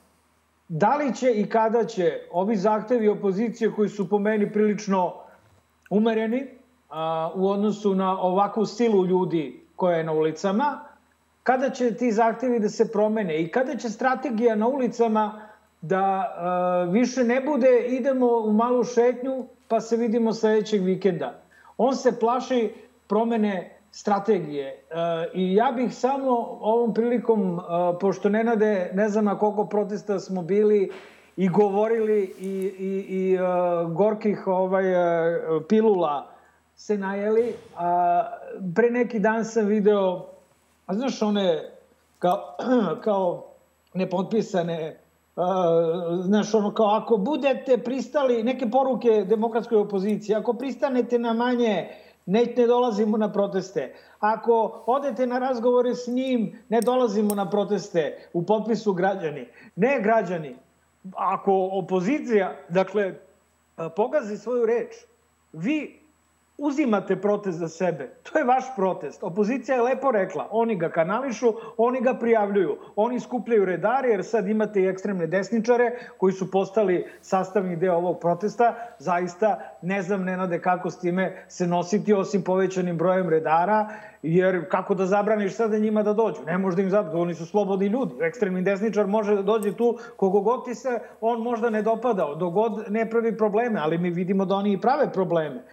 da 0.67 0.95
li 0.95 1.15
će 1.15 1.32
i 1.32 1.49
kada 1.49 1.86
će 1.86 2.19
ovi 2.32 2.56
zahtevi 2.56 3.10
opozicije 3.10 3.71
koji 3.71 3.89
su 3.89 4.10
po 4.10 4.19
meni 4.19 4.51
prilično 4.51 5.13
umereni, 5.89 6.47
u 7.36 7.49
odnosu 7.49 7.95
na 7.95 8.21
ovakvu 8.21 8.65
silu 8.65 9.06
ljudi 9.06 9.62
koja 9.75 9.97
je 9.97 10.03
na 10.03 10.12
ulicama, 10.12 10.79
kada 11.43 11.69
će 11.69 11.95
ti 11.95 12.12
zahtevi 12.12 12.60
da 12.60 12.69
se 12.69 12.91
promene 12.91 13.41
i 13.41 13.51
kada 13.51 13.75
će 13.75 13.89
strategija 13.89 14.56
na 14.56 14.67
ulicama 14.67 15.41
da 15.82 16.25
više 16.91 17.23
ne 17.23 17.41
bude 17.41 17.86
idemo 17.88 18.27
u 18.27 18.53
malu 18.53 18.84
šetnju 18.84 19.45
pa 19.67 19.82
se 19.82 19.97
vidimo 19.97 20.34
sledećeg 20.34 20.84
vikenda. 20.84 21.34
On 21.77 21.95
se 21.95 22.19
plaši 22.19 22.73
promene 23.08 23.77
strategije. 23.91 24.84
I 25.34 25.56
ja 25.56 25.71
bih 25.71 25.95
samo 25.95 26.58
ovom 26.62 26.93
prilikom, 26.93 27.60
pošto 27.99 28.29
Nenade, 28.29 28.91
ne 28.93 29.10
znam 29.10 29.25
na 29.25 29.38
koliko 29.39 29.65
protesta 29.65 30.19
smo 30.19 30.41
bili 30.41 30.91
i 31.38 31.49
govorili 31.49 32.34
i, 32.39 32.49
i, 32.79 33.06
i 33.10 33.38
gorkih 33.93 34.47
ovaj, 34.47 34.84
pilula 35.69 36.33
se 36.84 36.98
najeli, 36.98 37.54
a 37.78 38.24
pre 38.76 38.89
neki 38.91 39.19
dan 39.19 39.46
sam 39.46 39.65
video, 39.65 40.26
a 40.86 40.93
znaš 40.93 41.22
one 41.22 41.69
kao, 42.19 42.58
kao 43.06 43.43
nepotpisane, 43.93 45.00
a, 45.36 45.46
znaš 46.24 46.54
ono 46.54 46.74
kao 46.74 46.88
ako 46.88 47.17
budete 47.17 47.78
pristali, 47.78 48.43
neke 48.43 48.69
poruke 48.69 49.24
demokratskoj 49.30 49.78
opoziciji, 49.78 50.36
ako 50.36 50.54
pristanete 50.54 51.19
na 51.19 51.34
manje 51.34 51.88
ne, 52.26 52.46
ne 52.58 52.67
dolazimo 52.67 53.17
na 53.17 53.32
proteste. 53.32 53.96
Ako 54.19 54.84
odete 54.86 55.28
na 55.28 55.39
razgovore 55.39 55.96
s 55.96 56.08
njim, 56.08 56.60
ne 56.69 56.82
dolazimo 56.82 57.36
na 57.36 57.50
proteste 57.50 58.30
u 58.34 58.46
potpisu 58.46 58.93
građani. 58.93 59.48
Ne 59.76 60.02
građani. 60.02 60.56
Ako 61.15 61.69
opozicija, 61.72 62.56
dakle, 62.69 63.13
pogazi 63.96 64.38
svoju 64.38 64.65
reč, 64.65 64.96
vi 65.54 66.02
uzimate 66.63 67.15
protest 67.15 67.58
za 67.58 67.67
sebe. 67.67 68.10
To 68.23 68.39
je 68.39 68.45
vaš 68.45 68.65
protest. 68.76 69.23
Opozicija 69.23 69.76
je 69.76 69.82
lepo 69.82 70.12
rekla, 70.12 70.47
oni 70.52 70.76
ga 70.76 70.89
kanališu, 70.89 71.54
oni 71.78 72.02
ga 72.02 72.13
prijavljuju, 72.13 72.78
oni 72.95 73.19
skupljaju 73.19 73.65
redare, 73.65 74.10
jer 74.10 74.23
sad 74.26 74.47
imate 74.47 74.82
i 74.82 74.88
ekstremne 74.88 75.28
desničare 75.28 75.91
koji 76.17 76.34
su 76.34 76.52
postali 76.52 77.06
sastavni 77.21 77.76
deo 77.76 77.95
ovog 77.95 78.19
protesta. 78.19 78.76
Zaista 78.99 79.60
ne 79.82 80.02
znam, 80.02 80.23
Nenade, 80.23 80.62
kako 80.62 80.89
s 80.89 80.99
time 80.99 81.45
se 81.47 81.67
nositi 81.67 82.13
osim 82.13 82.43
povećanim 82.43 82.97
brojem 82.97 83.30
redara, 83.30 83.89
jer 84.21 84.69
kako 84.69 84.95
da 84.95 85.06
zabraniš 85.06 85.56
sada 85.56 85.78
njima 85.78 86.04
da 86.04 86.13
dođu? 86.13 86.43
Ne 86.45 86.58
možda 86.58 86.82
im 86.82 86.89
zabraniš, 86.89 87.21
oni 87.21 87.34
su 87.34 87.45
slobodni 87.45 87.88
ljudi. 87.88 88.13
Ekstremni 88.21 88.62
desničar 88.62 89.08
može 89.08 89.36
da 89.36 89.41
dođe 89.41 89.76
tu, 89.76 89.97
kogo 90.17 90.39
god 90.39 90.65
ti 90.65 90.76
se 90.76 90.99
on 91.21 91.41
možda 91.41 91.69
ne 91.69 91.82
dopadao, 91.82 92.36
dogod 92.36 92.86
ne 92.89 93.10
pravi 93.10 93.38
probleme, 93.38 93.80
ali 93.84 93.97
mi 93.97 94.10
vidimo 94.10 94.45
da 94.45 94.56
oni 94.56 94.73
i 94.73 94.82
prave 94.82 95.12
probleme. 95.13 95.63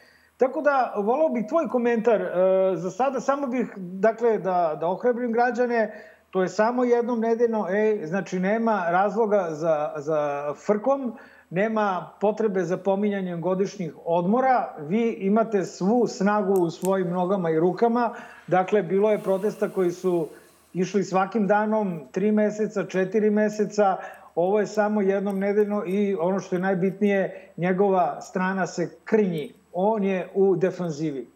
Tako 0.40 0.60
da, 0.60 0.92
volao 0.96 1.28
bih 1.28 1.44
tvoj 1.48 1.68
komentar. 1.68 2.20
E, 2.22 2.28
za 2.76 2.90
sada 2.90 3.20
samo 3.20 3.46
bih, 3.46 3.72
dakle, 3.76 4.38
da, 4.38 4.76
da 4.80 4.88
ohrabrim 4.88 5.32
građane, 5.32 6.04
to 6.30 6.42
je 6.42 6.48
samo 6.48 6.84
jednom 6.84 7.20
nedeljno, 7.20 7.66
ej, 7.70 8.06
znači 8.06 8.38
nema 8.40 8.84
razloga 8.90 9.46
za, 9.50 9.92
za 9.96 10.52
frkom, 10.66 11.12
nema 11.50 12.10
potrebe 12.20 12.64
za 12.64 12.76
pominjanjem 12.76 13.40
godišnjih 13.40 13.94
odmora, 14.04 14.74
vi 14.78 15.10
imate 15.10 15.64
svu 15.64 16.06
snagu 16.06 16.52
u 16.52 16.70
svojim 16.70 17.10
nogama 17.10 17.50
i 17.50 17.60
rukama, 17.60 18.14
dakle, 18.46 18.82
bilo 18.82 19.10
je 19.10 19.18
protesta 19.18 19.68
koji 19.68 19.90
su 19.90 20.28
išli 20.72 21.04
svakim 21.04 21.46
danom, 21.46 22.00
tri 22.12 22.32
meseca, 22.32 22.86
četiri 22.86 23.30
meseca, 23.30 23.96
ovo 24.34 24.60
je 24.60 24.66
samo 24.66 25.00
jednom 25.00 25.38
nedeljno 25.38 25.82
i 25.86 26.16
ono 26.20 26.40
što 26.40 26.56
je 26.56 26.60
najbitnije, 26.60 27.50
njegova 27.56 28.20
strana 28.20 28.66
se 28.66 28.90
krinji 29.04 29.59
on 29.72 30.04
je 30.04 30.28
u 30.34 30.56
defanzivi. 30.56 31.26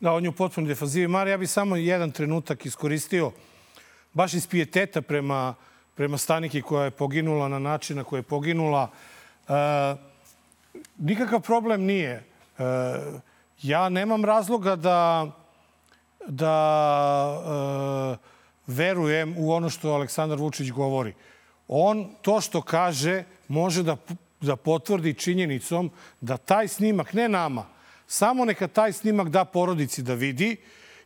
Da, 0.00 0.12
on 0.12 0.24
je 0.24 0.30
u 0.30 0.32
potpunoj 0.32 0.68
defanzivi. 0.68 1.08
Mara, 1.08 1.30
ja 1.30 1.36
bih 1.36 1.50
samo 1.50 1.76
jedan 1.76 2.10
trenutak 2.10 2.66
iskoristio 2.66 3.32
baš 4.12 4.34
iz 4.34 4.46
pijeteta 4.46 5.02
prema, 5.02 5.54
prema 5.94 6.18
Staniki 6.18 6.62
koja 6.62 6.84
je 6.84 6.90
poginula 6.90 7.48
na 7.48 7.58
način 7.58 7.96
na 7.96 8.04
koji 8.04 8.18
je 8.18 8.22
poginula. 8.22 8.90
E, 9.48 9.52
nikakav 10.98 11.40
problem 11.40 11.82
nije. 11.82 12.12
E, 12.12 12.22
ja 13.62 13.88
nemam 13.88 14.24
razloga 14.24 14.76
da, 14.76 15.26
da 16.26 16.54
e, 18.14 18.28
verujem 18.66 19.34
u 19.38 19.52
ono 19.52 19.70
što 19.70 19.90
Aleksandar 19.90 20.38
Vučić 20.38 20.70
govori. 20.70 21.14
On 21.68 22.08
to 22.22 22.40
što 22.40 22.62
kaže 22.62 23.24
može 23.48 23.82
da 23.82 23.96
da 24.40 24.56
potvrdi 24.56 25.14
činjenicom 25.14 25.90
da 26.20 26.36
taj 26.36 26.68
snimak, 26.68 27.12
ne 27.12 27.28
nama, 27.28 27.66
samo 28.06 28.44
neka 28.44 28.68
taj 28.68 28.92
snimak 28.92 29.28
da 29.28 29.44
porodici 29.44 30.02
da 30.02 30.14
vidi 30.14 30.56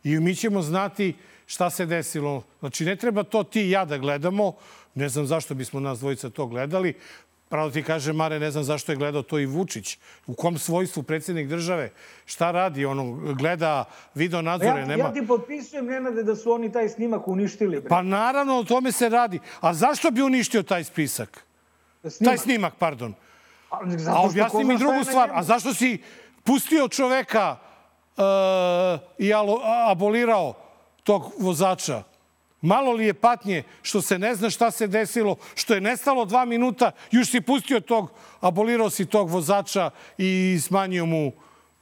i 0.03 0.19
mi 0.19 0.35
ćemo 0.35 0.61
znati 0.61 1.15
šta 1.45 1.69
se 1.69 1.85
desilo. 1.85 2.43
Znači, 2.59 2.85
ne 2.85 2.95
treba 2.95 3.23
to 3.23 3.43
ti 3.43 3.61
i 3.61 3.69
ja 3.69 3.85
da 3.85 3.97
gledamo. 3.97 4.53
Ne 4.95 5.09
znam 5.09 5.25
zašto 5.25 5.53
bismo 5.53 5.79
nas 5.79 5.99
dvojica 5.99 6.29
to 6.29 6.47
gledali. 6.47 6.93
Pravo 7.49 7.69
ti 7.71 7.83
kaže, 7.83 8.13
Mare, 8.13 8.39
ne 8.39 8.51
znam 8.51 8.63
zašto 8.63 8.91
je 8.91 8.95
gledao 8.95 9.21
to 9.21 9.39
i 9.39 9.45
Vučić. 9.45 9.97
U 10.27 10.33
kom 10.33 10.57
svojstvu 10.57 11.03
predsjednik 11.03 11.47
države? 11.47 11.91
Šta 12.25 12.51
radi? 12.51 12.85
Ono, 12.85 13.33
gleda 13.33 13.85
video 14.15 14.41
nadzore. 14.41 14.81
Ja, 14.81 14.85
nema... 14.85 15.03
ja 15.03 15.13
ti 15.13 15.27
potpisujem, 15.27 15.85
Nenade, 15.85 16.23
da 16.23 16.35
su 16.35 16.51
oni 16.51 16.71
taj 16.71 16.89
snimak 16.89 17.27
uništili. 17.27 17.79
Bre. 17.79 17.89
Pa 17.89 18.01
naravno, 18.01 18.57
o 18.57 18.63
tome 18.63 18.91
se 18.91 19.09
radi. 19.09 19.39
A 19.61 19.73
zašto 19.73 20.11
bi 20.11 20.21
uništio 20.21 20.63
taj 20.63 20.83
spisak? 20.83 21.45
Snimak. 22.09 22.31
Taj 22.31 22.37
snimak, 22.37 22.73
pardon. 22.75 23.13
A, 23.69 23.77
a 24.07 24.21
objasni 24.21 24.63
mi 24.63 24.77
drugu 24.77 25.03
stvar. 25.03 25.29
A 25.33 25.43
zašto 25.43 25.73
si 25.73 26.03
pustio 26.43 26.87
čoveka 26.87 27.55
uh, 28.17 28.23
i 29.17 29.33
alo, 29.33 29.61
abolirao 29.87 30.53
tog 31.03 31.31
vozača? 31.39 32.03
Malo 32.61 32.91
li 32.91 33.05
je 33.05 33.13
patnje 33.13 33.63
što 33.81 34.01
se 34.01 34.19
ne 34.19 34.35
zna 34.35 34.49
šta 34.49 34.71
se 34.71 34.87
desilo, 34.87 35.35
što 35.55 35.73
je 35.73 35.81
nestalo 35.81 36.25
dva 36.25 36.45
minuta, 36.45 36.91
još 37.11 37.31
si 37.31 37.41
pustio 37.41 37.79
tog, 37.79 38.11
abolirao 38.41 38.89
si 38.89 39.05
tog 39.05 39.29
vozača 39.29 39.89
i 40.17 40.59
smanjio 40.61 41.05
mu 41.05 41.31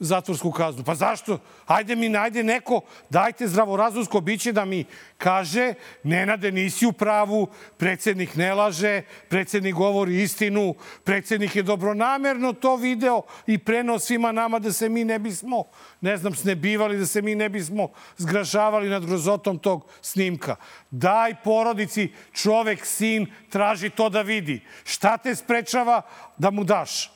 zatvorsku 0.02 0.52
kaznu. 0.52 0.84
Pa 0.84 0.96
zašto? 0.96 1.40
Ajde 1.66 1.96
mi 1.96 2.10
najde 2.10 2.44
neko, 2.44 2.82
dajte 3.10 3.48
zdravorazumsko 3.48 4.22
biće 4.22 4.52
da 4.52 4.66
mi 4.66 4.86
kaže 5.18 5.74
Nenade, 6.04 6.52
nisi 6.52 6.86
u 6.86 6.92
pravu, 6.92 7.48
predsednik 7.78 8.36
ne 8.36 8.54
laže, 8.54 9.02
predsednik 9.30 9.76
govori 9.76 10.22
istinu, 10.22 10.76
predsednik 11.04 11.56
je 11.56 11.64
dobronamerno 11.64 12.54
to 12.54 12.76
video 12.76 13.22
i 13.48 13.58
prenao 13.58 14.00
svima 14.00 14.32
nama 14.32 14.60
da 14.60 14.74
se 14.74 14.90
mi 14.90 15.06
ne 15.06 15.20
bismo, 15.20 15.64
ne 16.02 16.18
znam, 16.18 16.36
snebivali, 16.36 16.98
da 16.98 17.06
se 17.06 17.22
mi 17.22 17.36
ne 17.36 17.50
bismo 17.50 17.90
zgražavali 18.18 18.90
nad 18.90 19.06
grozotom 19.06 19.60
tog 19.60 19.86
snimka. 20.02 20.56
Daj 20.92 21.36
porodici, 21.44 22.10
čovek, 22.34 22.86
sin, 22.86 23.28
traži 23.50 23.90
to 23.90 24.10
da 24.10 24.22
vidi. 24.22 24.62
Šta 24.84 25.18
te 25.18 25.36
sprečava 25.36 26.02
da 26.38 26.52
mu 26.52 26.64
daš? 26.64 27.12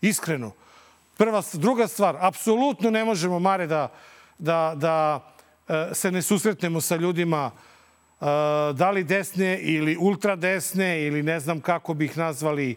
Iskreno. 0.00 0.63
Prva, 1.16 1.42
druga 1.52 1.88
stvar, 1.88 2.16
apsolutno 2.20 2.90
ne 2.90 3.04
možemo, 3.04 3.38
Mare, 3.38 3.66
da, 3.66 3.88
da, 4.38 4.72
da 4.76 5.20
e, 5.68 5.94
se 5.94 6.10
ne 6.10 6.22
susretnemo 6.22 6.80
sa 6.80 6.96
ljudima 6.96 7.50
e, 7.50 8.24
da 8.72 8.90
li 8.90 9.04
desne 9.04 9.58
ili 9.60 9.96
ultradesne 9.96 11.06
ili 11.06 11.22
ne 11.22 11.40
znam 11.40 11.60
kako 11.60 11.94
bih 11.94 12.18
nazvali 12.18 12.76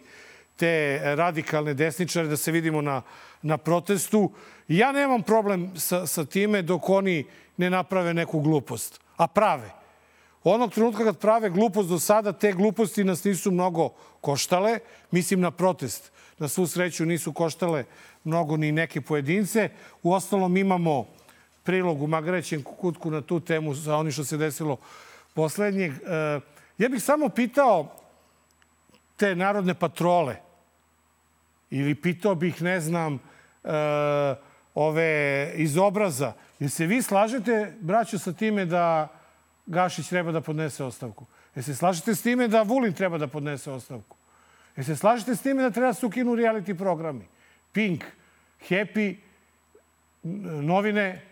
te 0.56 1.00
radikalne 1.04 1.74
desničare, 1.74 2.28
da 2.28 2.36
se 2.36 2.52
vidimo 2.52 2.82
na, 2.82 3.02
na 3.42 3.58
protestu. 3.58 4.32
Ja 4.68 4.92
nemam 4.92 5.22
problem 5.22 5.70
sa, 5.76 6.06
sa 6.06 6.24
time 6.24 6.62
dok 6.62 6.88
oni 6.88 7.24
ne 7.56 7.70
naprave 7.70 8.14
neku 8.14 8.40
glupost. 8.40 9.00
A 9.16 9.26
prave. 9.26 9.70
Onog 10.44 10.72
trenutka 10.72 11.04
kad 11.04 11.18
prave 11.18 11.50
glupost 11.50 11.88
do 11.88 11.98
sada, 11.98 12.32
te 12.32 12.52
gluposti 12.52 13.04
nas 13.04 13.24
nisu 13.24 13.50
mnogo 13.50 13.88
koštale. 14.20 14.78
Mislim 15.10 15.40
na 15.40 15.50
protest. 15.50 16.12
Na 16.38 16.48
svu 16.48 16.66
sreću 16.66 17.06
nisu 17.06 17.32
koštale 17.32 17.84
mnogo 18.28 18.56
ni 18.56 18.72
neke 18.72 19.00
pojedince. 19.00 19.70
U 20.02 20.12
ostalom 20.12 20.56
imamo 20.56 21.06
prilog 21.62 22.02
u 22.02 22.06
Magarećem 22.06 22.62
kutku 22.62 23.10
na 23.10 23.20
tu 23.20 23.40
temu 23.40 23.74
za 23.74 23.96
oni 23.96 24.12
što 24.12 24.24
se 24.24 24.36
desilo 24.36 24.76
poslednjeg. 25.34 25.92
E, 25.92 26.40
ja 26.78 26.88
bih 26.88 27.02
samo 27.02 27.28
pitao 27.28 27.92
te 29.16 29.34
narodne 29.36 29.74
patrole 29.74 30.36
ili 31.70 31.94
pitao 31.94 32.34
bih, 32.34 32.62
ne 32.62 32.80
znam, 32.80 33.14
e, 33.14 33.70
ove 34.74 35.52
iz 35.56 35.76
obraza. 35.76 36.32
Jel 36.58 36.70
se 36.70 36.86
vi 36.86 37.02
slažete, 37.02 37.76
braćo, 37.80 38.18
sa 38.18 38.32
time 38.32 38.64
da 38.64 39.08
Gašić 39.66 40.08
treba 40.08 40.32
da 40.32 40.40
podnese 40.40 40.84
ostavku? 40.84 41.26
Jel 41.54 41.62
se 41.62 41.74
slažete 41.74 42.14
s 42.14 42.22
time 42.22 42.48
da 42.48 42.62
Vulin 42.62 42.92
treba 42.92 43.18
da 43.18 43.26
podnese 43.26 43.70
ostavku? 43.70 44.16
Jel 44.76 44.84
se 44.84 44.96
slažete 44.96 45.36
s 45.36 45.42
time 45.42 45.62
da 45.62 45.70
treba 45.70 45.92
da 45.92 45.94
se 45.94 46.06
ukinu 46.06 46.36
reality 46.36 46.78
programi? 46.78 47.26
Pink, 47.72 48.04
Happy, 48.68 49.16
novine 50.62 51.22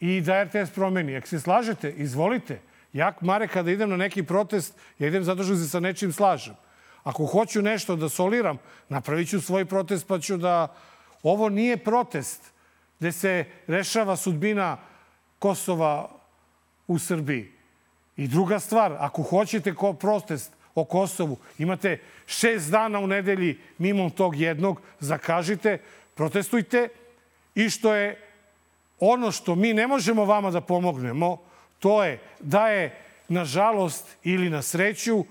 i 0.00 0.20
da 0.20 0.44
RTS 0.44 0.70
promeni. 0.74 1.16
Ako 1.16 1.26
se 1.26 1.40
slažete, 1.40 1.90
izvolite. 1.90 2.60
Ja, 2.92 3.12
Mare, 3.20 3.48
kada 3.48 3.70
idem 3.70 3.90
na 3.90 3.96
neki 3.96 4.22
protest, 4.22 4.74
ja 4.98 5.08
idem 5.08 5.24
zato 5.24 5.44
što 5.44 5.56
se 5.56 5.68
sa 5.68 5.80
nečim 5.80 6.12
slažem. 6.12 6.54
Ako 7.04 7.26
hoću 7.26 7.62
nešto 7.62 7.96
da 7.96 8.08
soliram, 8.08 8.58
napravit 8.88 9.28
ću 9.28 9.40
svoj 9.40 9.64
protest 9.64 10.06
pa 10.06 10.18
ću 10.18 10.36
da... 10.36 10.74
Ovo 11.22 11.48
nije 11.48 11.76
protest 11.76 12.52
gde 12.98 13.12
se 13.12 13.44
rešava 13.66 14.16
sudbina 14.16 14.76
Kosova 15.38 16.10
u 16.86 16.98
Srbiji. 16.98 17.50
I 18.16 18.28
druga 18.28 18.58
stvar, 18.58 18.96
ako 18.98 19.22
hoćete 19.22 19.74
ko 19.74 19.92
protest 19.92 20.52
o 20.74 20.84
Kosovu, 20.84 21.36
imate 21.58 22.00
šest 22.26 22.70
dana 22.70 22.98
u 23.00 23.06
nedelji 23.06 23.58
mimo 23.78 24.10
tog 24.10 24.36
jednog, 24.36 24.80
zakažite, 25.00 25.78
protestujte 26.16 26.88
i 27.54 27.70
što 27.70 27.94
je 27.94 28.20
ono 29.00 29.32
što 29.32 29.54
mi 29.54 29.74
ne 29.74 29.86
možemo 29.86 30.24
vama 30.24 30.50
da 30.50 30.60
pomognemo, 30.60 31.36
to 31.78 32.04
je 32.04 32.18
da 32.40 32.68
je, 32.68 33.02
nažalost 33.28 34.16
ili 34.24 34.50
na 34.50 34.62
sreću, 34.62 35.24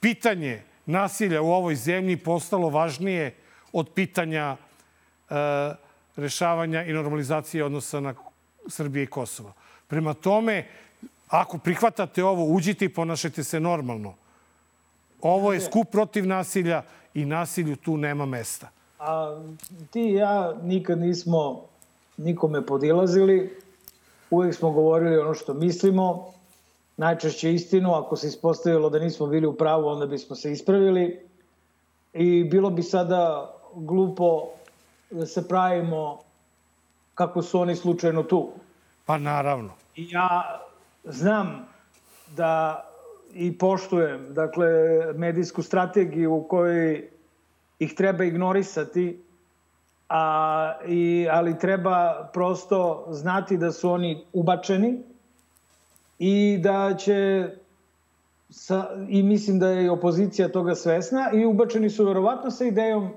pitanje 0.00 0.62
nasilja 0.86 1.42
u 1.42 1.52
ovoj 1.52 1.74
zemlji 1.74 2.16
postalo 2.16 2.68
važnije 2.68 3.34
od 3.72 3.88
pitanja 3.94 4.56
e, 4.56 5.34
rešavanja 6.16 6.84
i 6.84 6.92
normalizacije 6.92 7.64
odnosa 7.64 8.00
na 8.00 8.14
Srbije 8.68 9.02
i 9.02 9.06
Kosova. 9.06 9.52
Prema 9.86 10.14
tome, 10.14 10.66
ako 11.28 11.58
prihvatate 11.58 12.24
ovo, 12.24 12.44
uđite 12.44 12.84
i 12.84 12.88
ponašajte 12.88 13.44
se 13.44 13.60
normalno. 13.60 14.14
Ovo 15.20 15.52
je 15.52 15.60
skup 15.60 15.90
protiv 15.92 16.26
nasilja 16.26 16.82
i 17.14 17.24
nasilju 17.24 17.76
tu 17.76 17.96
nema 17.96 18.26
mesta. 18.26 18.70
A 19.06 19.40
ti 19.90 20.00
i 20.00 20.14
ja 20.14 20.54
nikad 20.62 20.98
nismo 20.98 21.62
nikome 22.16 22.66
podilazili, 22.66 23.58
uvek 24.30 24.54
smo 24.54 24.70
govorili 24.70 25.18
ono 25.18 25.34
što 25.34 25.54
mislimo, 25.54 26.32
najčešće 26.96 27.54
istinu, 27.54 27.94
ako 27.94 28.16
se 28.16 28.26
ispostavilo 28.26 28.90
da 28.90 28.98
nismo 28.98 29.26
bili 29.26 29.46
u 29.46 29.52
pravu, 29.52 29.86
onda 29.86 30.06
bismo 30.06 30.36
se 30.36 30.52
ispravili 30.52 31.20
i 32.12 32.44
bilo 32.44 32.70
bi 32.70 32.82
sada 32.82 33.54
glupo 33.74 34.48
da 35.10 35.26
se 35.26 35.48
pravimo 35.48 36.20
kako 37.14 37.42
su 37.42 37.60
oni 37.60 37.76
slučajno 37.76 38.22
tu. 38.22 38.48
Pa 39.06 39.18
naravno. 39.18 39.70
I 39.96 40.08
ja 40.10 40.60
znam 41.04 41.68
da 42.36 42.84
i 43.34 43.58
poštujem 43.58 44.34
dakle, 44.34 44.68
medijsku 45.14 45.62
strategiju 45.62 46.34
u 46.34 46.42
kojoj 46.48 47.13
ih 47.78 47.94
treba 47.94 48.24
ignorisati, 48.24 49.22
a, 50.08 50.78
i, 50.86 51.28
ali 51.30 51.58
treba 51.58 52.30
prosto 52.32 53.06
znati 53.10 53.56
da 53.56 53.72
su 53.72 53.90
oni 53.90 54.24
ubačeni 54.32 55.02
i 56.18 56.58
da 56.62 56.94
će 56.98 57.48
sa, 58.50 58.86
i 59.08 59.22
mislim 59.22 59.58
da 59.58 59.68
je 59.68 59.90
opozicija 59.90 60.48
toga 60.48 60.74
svesna 60.74 61.30
i 61.34 61.44
ubačeni 61.44 61.90
su 61.90 62.04
verovatno 62.04 62.50
sa 62.50 62.64
idejom 62.64 63.10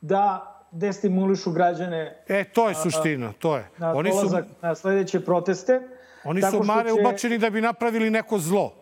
da 0.00 0.48
destimulišu 0.70 1.52
građane. 1.52 2.22
E, 2.28 2.44
to 2.44 2.68
je 2.68 2.74
suština, 2.74 3.32
to 3.38 3.56
je. 3.56 3.68
Na 3.78 3.92
Oni 3.94 4.10
su 4.10 4.38
na 4.62 4.74
sledeće 4.74 5.20
proteste. 5.20 5.80
Oni 6.24 6.42
su 6.42 6.62
mare 6.62 6.88
će... 6.88 7.00
ubačeni 7.00 7.38
da 7.38 7.50
bi 7.50 7.60
napravili 7.60 8.10
neko 8.10 8.38
zlo. 8.38 8.74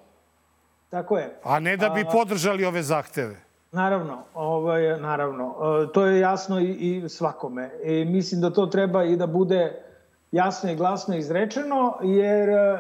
Tako 0.91 1.19
je. 1.19 1.39
A 1.43 1.61
ne 1.61 1.77
da 1.77 1.89
bi 1.89 2.05
podržali 2.13 2.65
ove 2.65 2.83
zahteve. 2.83 3.50
Naravno, 3.73 4.19
ovaj, 4.35 5.01
naravno. 5.01 5.55
E, 5.89 5.93
to 5.93 6.07
je 6.07 6.21
jasno 6.21 6.61
i, 6.61 6.71
i 6.71 7.09
svakome. 7.09 7.71
I 7.85 8.05
mislim 8.05 8.41
da 8.41 8.51
to 8.51 8.67
treba 8.67 9.05
i 9.05 9.17
da 9.17 9.27
bude 9.27 9.83
jasno 10.33 10.71
i 10.71 10.77
glasno 10.77 11.17
izrečeno, 11.17 11.99
jer 12.03 12.49
e, 12.49 12.79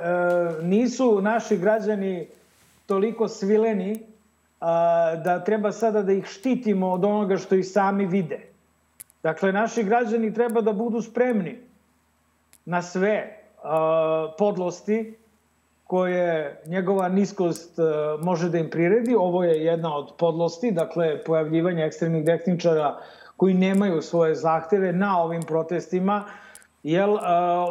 nisu 0.62 1.20
naši 1.22 1.56
građani 1.56 2.28
toliko 2.86 3.28
svileni 3.28 4.06
a, 4.60 5.16
da 5.24 5.44
treba 5.44 5.72
sada 5.72 6.02
da 6.02 6.12
ih 6.12 6.26
štitimo 6.26 6.92
od 6.92 7.04
onoga 7.04 7.36
što 7.36 7.54
i 7.54 7.62
sami 7.62 8.06
vide. 8.06 8.40
Dakle, 9.22 9.52
naši 9.52 9.84
građani 9.84 10.34
treba 10.34 10.60
da 10.60 10.72
budu 10.72 11.02
spremni 11.02 11.58
na 12.64 12.82
sve 12.82 13.38
a, 13.62 14.32
podlosti 14.38 15.19
koje 15.90 16.60
njegova 16.66 17.08
niskost 17.08 17.78
a, 17.78 18.16
može 18.22 18.48
da 18.48 18.58
im 18.58 18.70
priredi. 18.70 19.14
Ovo 19.14 19.44
je 19.44 19.64
jedna 19.64 19.96
od 19.96 20.12
podlosti, 20.18 20.70
dakle, 20.70 21.24
pojavljivanje 21.24 21.82
ekstremnih 21.84 22.24
desničara 22.24 22.98
koji 23.36 23.54
nemaju 23.54 24.02
svoje 24.02 24.34
zahteve 24.34 24.92
na 24.92 25.22
ovim 25.22 25.42
protestima, 25.42 26.24
jel, 26.82 27.16
a, 27.20 27.66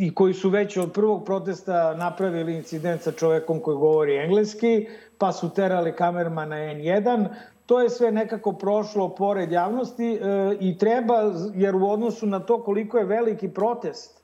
i 0.00 0.14
koji 0.14 0.34
su 0.34 0.50
već 0.50 0.76
od 0.76 0.92
prvog 0.92 1.24
protesta 1.24 1.94
napravili 1.94 2.56
incident 2.56 3.02
sa 3.02 3.12
čovekom 3.12 3.60
koji 3.60 3.76
govori 3.76 4.16
engleski, 4.16 4.88
pa 5.18 5.32
su 5.32 5.50
terali 5.54 5.92
kamerma 5.96 6.46
na 6.46 6.56
N1, 6.56 7.28
to 7.66 7.80
je 7.80 7.90
sve 7.90 8.10
nekako 8.12 8.52
prošlo 8.52 9.08
pored 9.14 9.52
javnosti 9.52 10.14
e, 10.14 10.18
i 10.60 10.78
treba, 10.78 11.32
jer 11.54 11.76
u 11.76 11.90
odnosu 11.90 12.26
na 12.26 12.40
to 12.40 12.62
koliko 12.62 12.98
je 12.98 13.04
veliki 13.04 13.48
protest, 13.48 14.20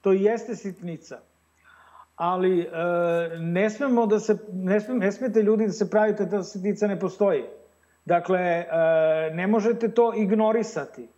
to 0.00 0.12
jeste 0.12 0.56
sitnica. 0.56 1.20
Ali 2.16 2.60
e, 2.60 2.68
ne 3.38 3.70
smemo 3.70 4.06
da 4.06 4.20
se, 4.20 4.36
ne, 4.52 4.80
sme, 4.80 4.94
ne 4.94 5.12
smete 5.12 5.42
ljudi 5.42 5.66
da 5.66 5.72
se 5.72 5.90
pravite 5.90 6.24
da 6.24 6.42
sitnica 6.42 6.86
ne 6.86 6.98
postoji. 7.00 7.42
Dakle, 8.04 8.40
e, 8.40 8.66
ne 9.34 9.46
možete 9.46 9.88
to 9.88 10.12
ignorisati. 10.16 11.08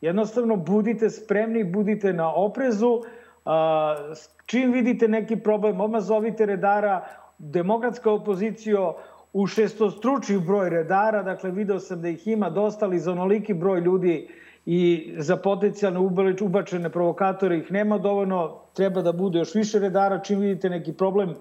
Jednostavno, 0.00 0.56
budite 0.56 1.10
spremni, 1.10 1.64
budite 1.64 2.12
na 2.12 2.34
oprezu, 2.34 3.00
a, 3.44 3.96
čim 4.46 4.72
vidite 4.72 5.08
neki 5.08 5.36
problem, 5.36 5.80
odmah 5.80 6.02
zovite 6.02 6.46
redara, 6.46 7.04
demokratska 7.38 8.10
opozicija, 8.10 8.92
u 9.32 9.46
šestostručiji 9.46 10.38
broj 10.38 10.70
redara, 10.70 11.22
dakle 11.22 11.50
video 11.50 11.78
sam 11.78 12.02
da 12.02 12.08
ih 12.08 12.26
ima 12.28 12.50
dosta, 12.50 12.86
ali 12.86 12.98
za 12.98 13.12
onoliki 13.12 13.54
broj 13.54 13.80
ljudi 13.80 14.28
i 14.66 15.14
za 15.18 15.36
potencijalno 15.36 16.10
ubačene 16.40 16.90
provokatore 16.90 17.58
ih 17.58 17.72
nema 17.72 17.98
dovoljno, 17.98 18.58
treba 18.72 19.02
da 19.02 19.12
bude 19.12 19.38
još 19.38 19.54
više 19.54 19.78
redara, 19.78 20.18
čim 20.18 20.40
vidite 20.40 20.70
neki 20.70 20.92
problem, 20.92 21.34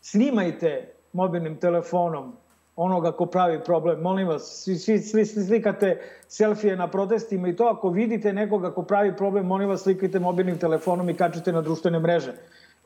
snimajte 0.00 0.92
mobilnim 1.12 1.56
telefonom 1.56 2.32
onoga 2.76 3.12
ko 3.12 3.26
pravi 3.26 3.58
problem. 3.64 4.00
Molim 4.00 4.28
vas, 4.28 4.42
svi, 4.64 4.76
svi, 4.76 4.98
svi 5.24 5.24
slikate 5.44 6.00
selfije 6.28 6.76
na 6.76 6.88
protestima 6.88 7.48
i 7.48 7.56
to 7.56 7.64
ako 7.64 7.90
vidite 7.90 8.32
nekoga 8.32 8.70
ko 8.70 8.82
pravi 8.82 9.16
problem, 9.16 9.46
molim 9.46 9.68
vas 9.68 9.82
slikajte 9.82 10.18
mobilnim 10.18 10.58
telefonom 10.58 11.10
i 11.10 11.16
kačite 11.16 11.52
na 11.52 11.60
društvene 11.60 11.98
mreže. 11.98 12.32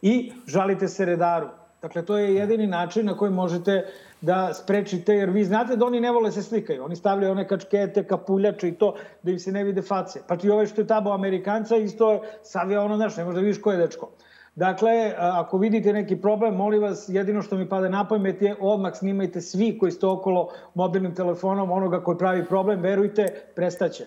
I 0.03 0.33
žalite 0.47 0.89
se 0.89 1.05
redaru. 1.05 1.49
Dakle, 1.83 2.05
to 2.05 2.19
je 2.19 2.35
jedini 2.35 2.67
način 2.67 3.07
na 3.07 3.17
koji 3.17 3.31
možete 3.31 3.87
da 4.21 4.55
sprečite, 4.55 5.15
jer 5.15 5.31
vi 5.31 5.45
znate 5.45 5.77
da 5.77 5.87
oni 5.87 6.01
ne 6.01 6.11
vole 6.11 6.33
se 6.33 6.43
slikaju. 6.43 6.85
Oni 6.85 6.97
stavljaju 6.97 7.33
one 7.33 7.49
kačkete, 7.49 8.05
kapuljače 8.05 8.69
i 8.69 8.75
to, 8.75 8.95
da 9.23 9.31
im 9.31 9.39
se 9.39 9.53
ne 9.53 9.65
vide 9.65 9.83
face. 9.83 10.21
Pa 10.29 10.37
ti 10.37 10.51
ovaj 10.51 10.67
što 10.67 10.81
je 10.81 10.87
tabo 10.87 11.11
Amerikanca, 11.11 11.77
isto 11.77 12.23
sav 12.43 12.71
je 12.71 12.79
ono, 12.79 12.97
znaš, 12.97 13.17
ne 13.17 13.25
možda 13.25 13.41
vidiš 13.41 13.61
ko 13.61 13.73
je 13.73 13.79
dečko. 13.79 14.11
Dakle, 14.55 15.15
ako 15.19 15.59
vidite 15.59 15.93
neki 15.93 16.17
problem, 16.17 16.55
molim 16.55 16.83
vas, 16.83 17.05
jedino 17.09 17.43
što 17.43 17.57
mi 17.57 17.69
pada 17.69 17.89
na 17.89 18.09
pamet 18.09 18.43
je 18.43 18.57
odmah 18.61 18.93
snimajte 18.95 19.41
svi 19.41 19.79
koji 19.79 19.93
ste 19.93 20.07
okolo 20.07 20.53
mobilnim 20.75 21.15
telefonom 21.15 21.71
onoga 21.71 22.01
koji 22.01 22.19
pravi 22.19 22.45
problem, 22.45 22.81
verujte, 22.81 23.27
prestaće. 23.57 24.05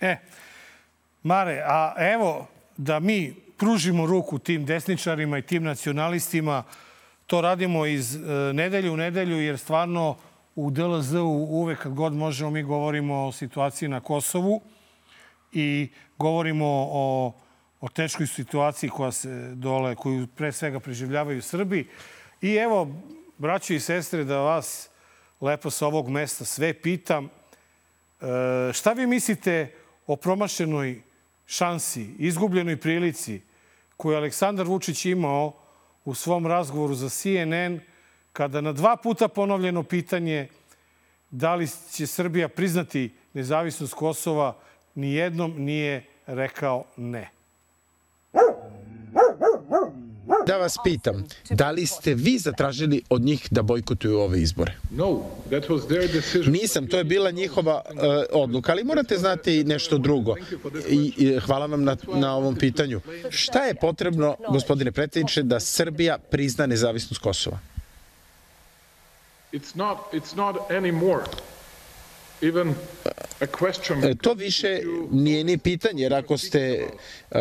E, 0.00 0.16
Mare, 1.22 1.62
a 1.66 1.94
evo 2.12 2.46
da 2.76 3.00
mi 3.00 3.34
pružimo 3.56 4.06
ruku 4.06 4.38
tim 4.38 4.64
desničarima 4.64 5.38
i 5.38 5.42
tim 5.42 5.64
nacionalistima, 5.64 6.62
To 7.28 7.40
radimo 7.40 7.86
iz 7.86 8.16
e, 8.16 8.18
nedelje 8.52 8.90
u 8.90 8.96
nedelju 8.96 9.40
jer 9.40 9.58
stvarno 9.58 10.16
u 10.54 10.70
DLZ-u 10.70 11.46
uvek 11.50 11.78
kad 11.78 11.92
god 11.92 12.12
možemo 12.12 12.50
mi 12.50 12.62
govorimo 12.62 13.26
o 13.26 13.32
situaciji 13.32 13.88
na 13.88 14.00
Kosovu 14.00 14.60
i 15.52 15.88
govorimo 16.18 16.66
o, 16.90 17.32
o 17.80 17.88
teškoj 17.88 18.26
situaciji 18.26 18.90
koja 18.90 19.12
se 19.12 19.54
dole, 19.54 19.94
koju 19.94 20.26
pre 20.26 20.52
svega 20.52 20.80
preživljavaju 20.80 21.42
Srbi. 21.42 21.88
I 22.42 22.54
evo, 22.54 22.88
braćo 23.38 23.74
i 23.74 23.80
sestre, 23.80 24.24
da 24.24 24.38
vas 24.38 24.88
lepo 25.40 25.70
sa 25.70 25.86
ovog 25.86 26.08
mesta 26.08 26.44
sve 26.44 26.72
pitam. 26.74 27.24
E, 27.24 28.72
šta 28.72 28.92
vi 28.92 29.06
mislite 29.06 29.74
o 30.06 30.16
promašenoj 30.16 31.02
šansi, 31.46 32.14
izgubljenoj 32.18 32.76
prilici 32.76 33.40
koju 33.96 34.16
Aleksandar 34.16 34.66
Vučić 34.66 35.04
imao 35.04 35.67
u 36.04 36.14
svom 36.14 36.46
razgovoru 36.46 36.94
za 36.94 37.08
CNN 37.08 37.80
kada 38.32 38.60
na 38.60 38.72
dva 38.72 38.96
puta 38.96 39.28
ponovljeno 39.28 39.82
pitanje 39.82 40.48
da 41.30 41.54
li 41.54 41.68
će 41.92 42.06
Srbija 42.06 42.48
priznati 42.48 43.14
nezavisnost 43.32 43.94
Kosova, 43.94 44.56
nijednom 44.94 45.54
nije 45.56 46.04
rekao 46.26 46.84
ne. 46.96 47.30
Da 50.48 50.56
vas 50.56 50.76
pitam, 50.84 51.24
da 51.50 51.70
li 51.70 51.86
ste 51.86 52.14
vi 52.14 52.38
zatražili 52.38 53.02
od 53.08 53.22
njih 53.22 53.48
da 53.50 53.62
bojkotuju 53.62 54.18
ove 54.18 54.40
izbore? 54.40 54.72
Nisam, 56.46 56.86
to 56.86 56.98
je 56.98 57.04
bila 57.04 57.30
njihova 57.30 57.82
uh, 57.86 58.00
odluka, 58.32 58.72
ali 58.72 58.84
morate 58.84 59.18
znati 59.18 59.64
nešto 59.64 59.98
drugo. 59.98 60.34
I, 60.88 61.12
i 61.16 61.38
hvala 61.40 61.66
vam 61.66 61.84
na, 61.84 61.96
na 62.14 62.36
ovom 62.36 62.56
pitanju. 62.56 63.00
Šta 63.30 63.64
je 63.64 63.74
potrebno, 63.74 64.36
gospodine 64.48 64.92
predsjedniče, 64.92 65.42
da 65.42 65.60
Srbija 65.60 66.18
prizna 66.18 66.66
nezavisnost 66.66 67.22
Kosova? 67.22 67.58
It's 69.52 69.76
not, 69.76 69.98
it's 70.12 70.36
not 70.36 70.56
anymore. 70.70 71.24
Even 72.42 72.74
a 73.40 73.46
question... 73.46 74.10
E, 74.10 74.14
to 74.14 74.34
više 74.34 74.80
nije 75.10 75.44
ni 75.44 75.58
pitanje, 75.58 76.02
jer 76.02 76.14
ako 76.14 76.38
ste 76.38 76.88
uh, 77.30 77.38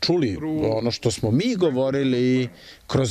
čuli 0.00 0.38
ono 0.62 0.90
što 0.90 1.10
smo 1.10 1.30
mi 1.30 1.54
govorili 1.54 2.48
kroz, 2.86 3.10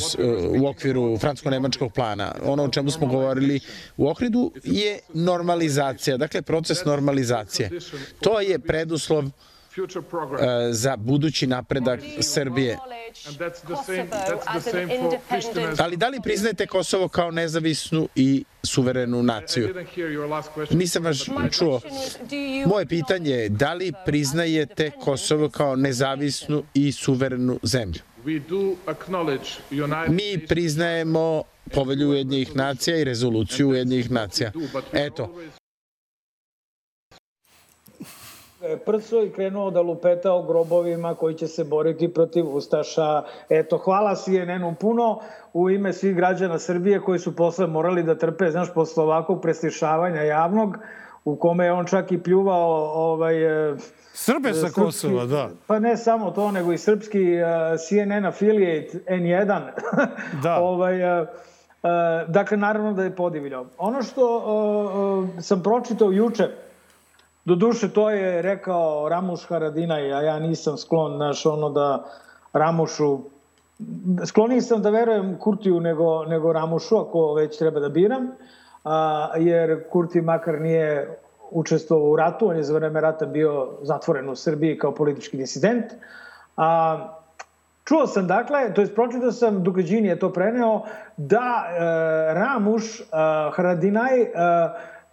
u 0.62 0.68
okviru 0.68 1.18
francusko-nemačkog 1.18 1.94
plana. 1.94 2.36
Ono 2.44 2.64
o 2.64 2.70
čemu 2.70 2.92
smo 2.92 3.08
govorili 3.08 3.60
u 3.98 4.08
Ohridu 4.08 4.52
je 4.64 5.00
normalizacija, 5.14 6.18
dakle 6.18 6.42
proces 6.42 6.86
normalizacije. 6.86 7.70
To 8.20 8.42
je 8.42 8.60
preduslov 8.60 9.24
za 10.72 10.98
budući 10.98 11.48
napredak 11.48 12.00
Srbije. 12.22 12.78
Ali 15.78 15.98
da 15.98 16.10
li 16.10 16.20
priznajete 16.24 16.68
Kosovo 16.68 17.08
kao 17.08 17.32
nezavisnu 17.32 18.08
i 18.16 18.44
suverenu 18.64 19.24
naciju? 19.24 19.76
Nisam 20.72 21.04
vas 21.04 21.30
čuo. 21.52 21.82
Moje 22.66 22.86
pitanje 22.86 23.32
je 23.32 23.50
da 23.50 23.74
li 23.74 23.94
priznajete 24.06 24.92
Kosovo 25.04 25.50
kao 25.50 25.76
nezavisnu 25.76 26.64
i 26.74 26.92
suverenu 26.92 27.60
zemlju? 27.64 28.02
Mi 30.08 30.46
priznajemo 30.48 31.44
povelju 31.74 32.10
Ujednjih 32.10 32.56
nacija 32.56 32.98
i 32.98 33.04
rezoluciju 33.04 33.70
Ujednjih 33.70 34.12
nacija. 34.12 34.52
Eto, 34.94 35.40
prso 38.86 39.24
i 39.24 39.30
krenuo 39.30 39.72
da 39.72 39.82
lupeta 39.82 40.34
o 40.34 40.44
grobovima 40.44 41.16
koji 41.16 41.36
će 41.36 41.48
se 41.48 41.64
boriti 41.64 42.14
protiv 42.14 42.48
Ustaša. 42.48 43.24
Eto, 43.50 43.78
hvala 43.78 44.16
CNN-u 44.16 44.76
puno 44.76 45.20
u 45.54 45.70
ime 45.70 45.94
svih 45.94 46.16
građana 46.16 46.60
Srbije 46.60 47.02
koji 47.02 47.20
su 47.20 47.36
posle 47.36 47.68
morali 47.68 48.04
da 48.04 48.18
trpe, 48.18 48.52
znaš, 48.52 48.74
posle 48.74 49.04
ovakvog 49.04 49.42
preslišavanja 49.42 50.22
javnog, 50.22 50.78
u 51.26 51.36
kome 51.36 51.66
je 51.66 51.72
on 51.72 51.86
čak 51.86 52.12
i 52.12 52.24
pljuvao 52.24 52.92
ovaj, 52.94 53.70
e, 53.72 53.76
Srbe 54.14 54.54
sa 54.54 54.60
srpski, 54.60 54.82
Kosova, 54.82 55.26
da. 55.26 55.50
Pa 55.68 55.80
ne 55.80 55.98
samo 55.98 56.32
to, 56.32 56.52
nego 56.52 56.74
i 56.74 56.78
srpski 56.78 57.20
uh, 57.20 57.80
CNN 57.88 58.26
affiliate 58.26 59.00
N1. 59.08 59.62
da. 60.44 60.60
ovaj, 60.60 61.22
uh, 61.22 61.28
uh, 61.28 61.90
dakle, 62.28 62.58
naravno 62.58 62.94
da 62.94 63.04
je 63.04 63.16
podivljao. 63.16 63.66
Ono 63.78 64.04
što 64.04 64.38
uh, 64.38 65.30
uh, 65.36 65.44
sam 65.44 65.64
pročitao 65.64 66.12
juče, 66.12 66.50
do 67.50 67.56
duše 67.56 67.90
to 67.94 68.10
je 68.10 68.42
rekao 68.42 69.10
Ramuš 69.10 69.48
Haradinaj, 69.50 70.14
a 70.14 70.22
ja 70.22 70.40
nisam 70.40 70.78
sklon, 70.78 71.16
znaš, 71.16 71.46
ono 71.46 71.70
da 71.70 72.06
Ramušu 72.54 73.20
skloniji 74.26 74.62
sam 74.62 74.82
da 74.82 74.90
verujem 74.90 75.38
Kurtiju 75.40 75.80
nego, 75.80 76.26
nego 76.26 76.54
Ramušu, 76.54 76.98
ako 76.98 77.34
već 77.34 77.58
treba 77.58 77.80
da 77.80 77.90
biram, 77.90 78.28
a, 78.84 79.30
jer 79.38 79.90
Kurti 79.90 80.22
makar 80.22 80.62
nije 80.62 81.18
učestvovao 81.52 82.12
u 82.12 82.16
ratu, 82.16 82.50
on 82.50 82.58
je 82.58 82.64
za 82.64 82.74
vreme 82.74 83.02
rata 83.02 83.26
bio 83.26 83.70
zatvoren 83.82 84.30
u 84.30 84.36
Srbiji 84.36 84.78
kao 84.78 84.94
politički 84.96 85.38
disident. 85.38 85.86
A, 86.58 87.00
čuo 87.84 88.08
sam 88.08 88.28
dakle, 88.28 88.74
to 88.74 88.82
je 88.82 88.96
pročitao 88.96 89.32
sam, 89.32 89.64
Dukađini 89.64 90.08
je 90.08 90.20
to 90.20 90.34
preneo, 90.34 90.82
da 91.18 91.66
e, 91.66 91.80
Ramuš 92.34 93.00
e, 93.00 93.04
Haradinaj 93.56 94.22
e, 94.22 94.30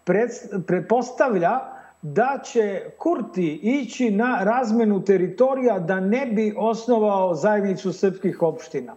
pred, 0.04 0.30
pretpostavlja 0.66 1.75
da 2.14 2.38
će 2.44 2.82
Kurti 2.98 3.60
ići 3.62 4.10
na 4.10 4.38
razmenu 4.44 5.04
teritorija 5.04 5.78
da 5.78 6.00
ne 6.00 6.26
bi 6.26 6.54
osnovao 6.58 7.34
zajednicu 7.34 7.92
srpskih 7.92 8.42
opština. 8.42 8.94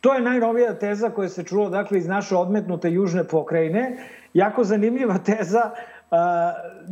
To 0.00 0.14
je 0.14 0.20
najnovija 0.20 0.78
teza 0.78 1.10
koja 1.10 1.28
se 1.28 1.44
čula 1.44 1.70
dakle, 1.70 1.98
iz 1.98 2.06
naše 2.06 2.36
odmetnute 2.36 2.90
južne 2.90 3.24
pokrajine. 3.24 3.96
Jako 4.34 4.64
zanimljiva 4.64 5.18
teza. 5.18 5.70
Uh, 6.10 6.18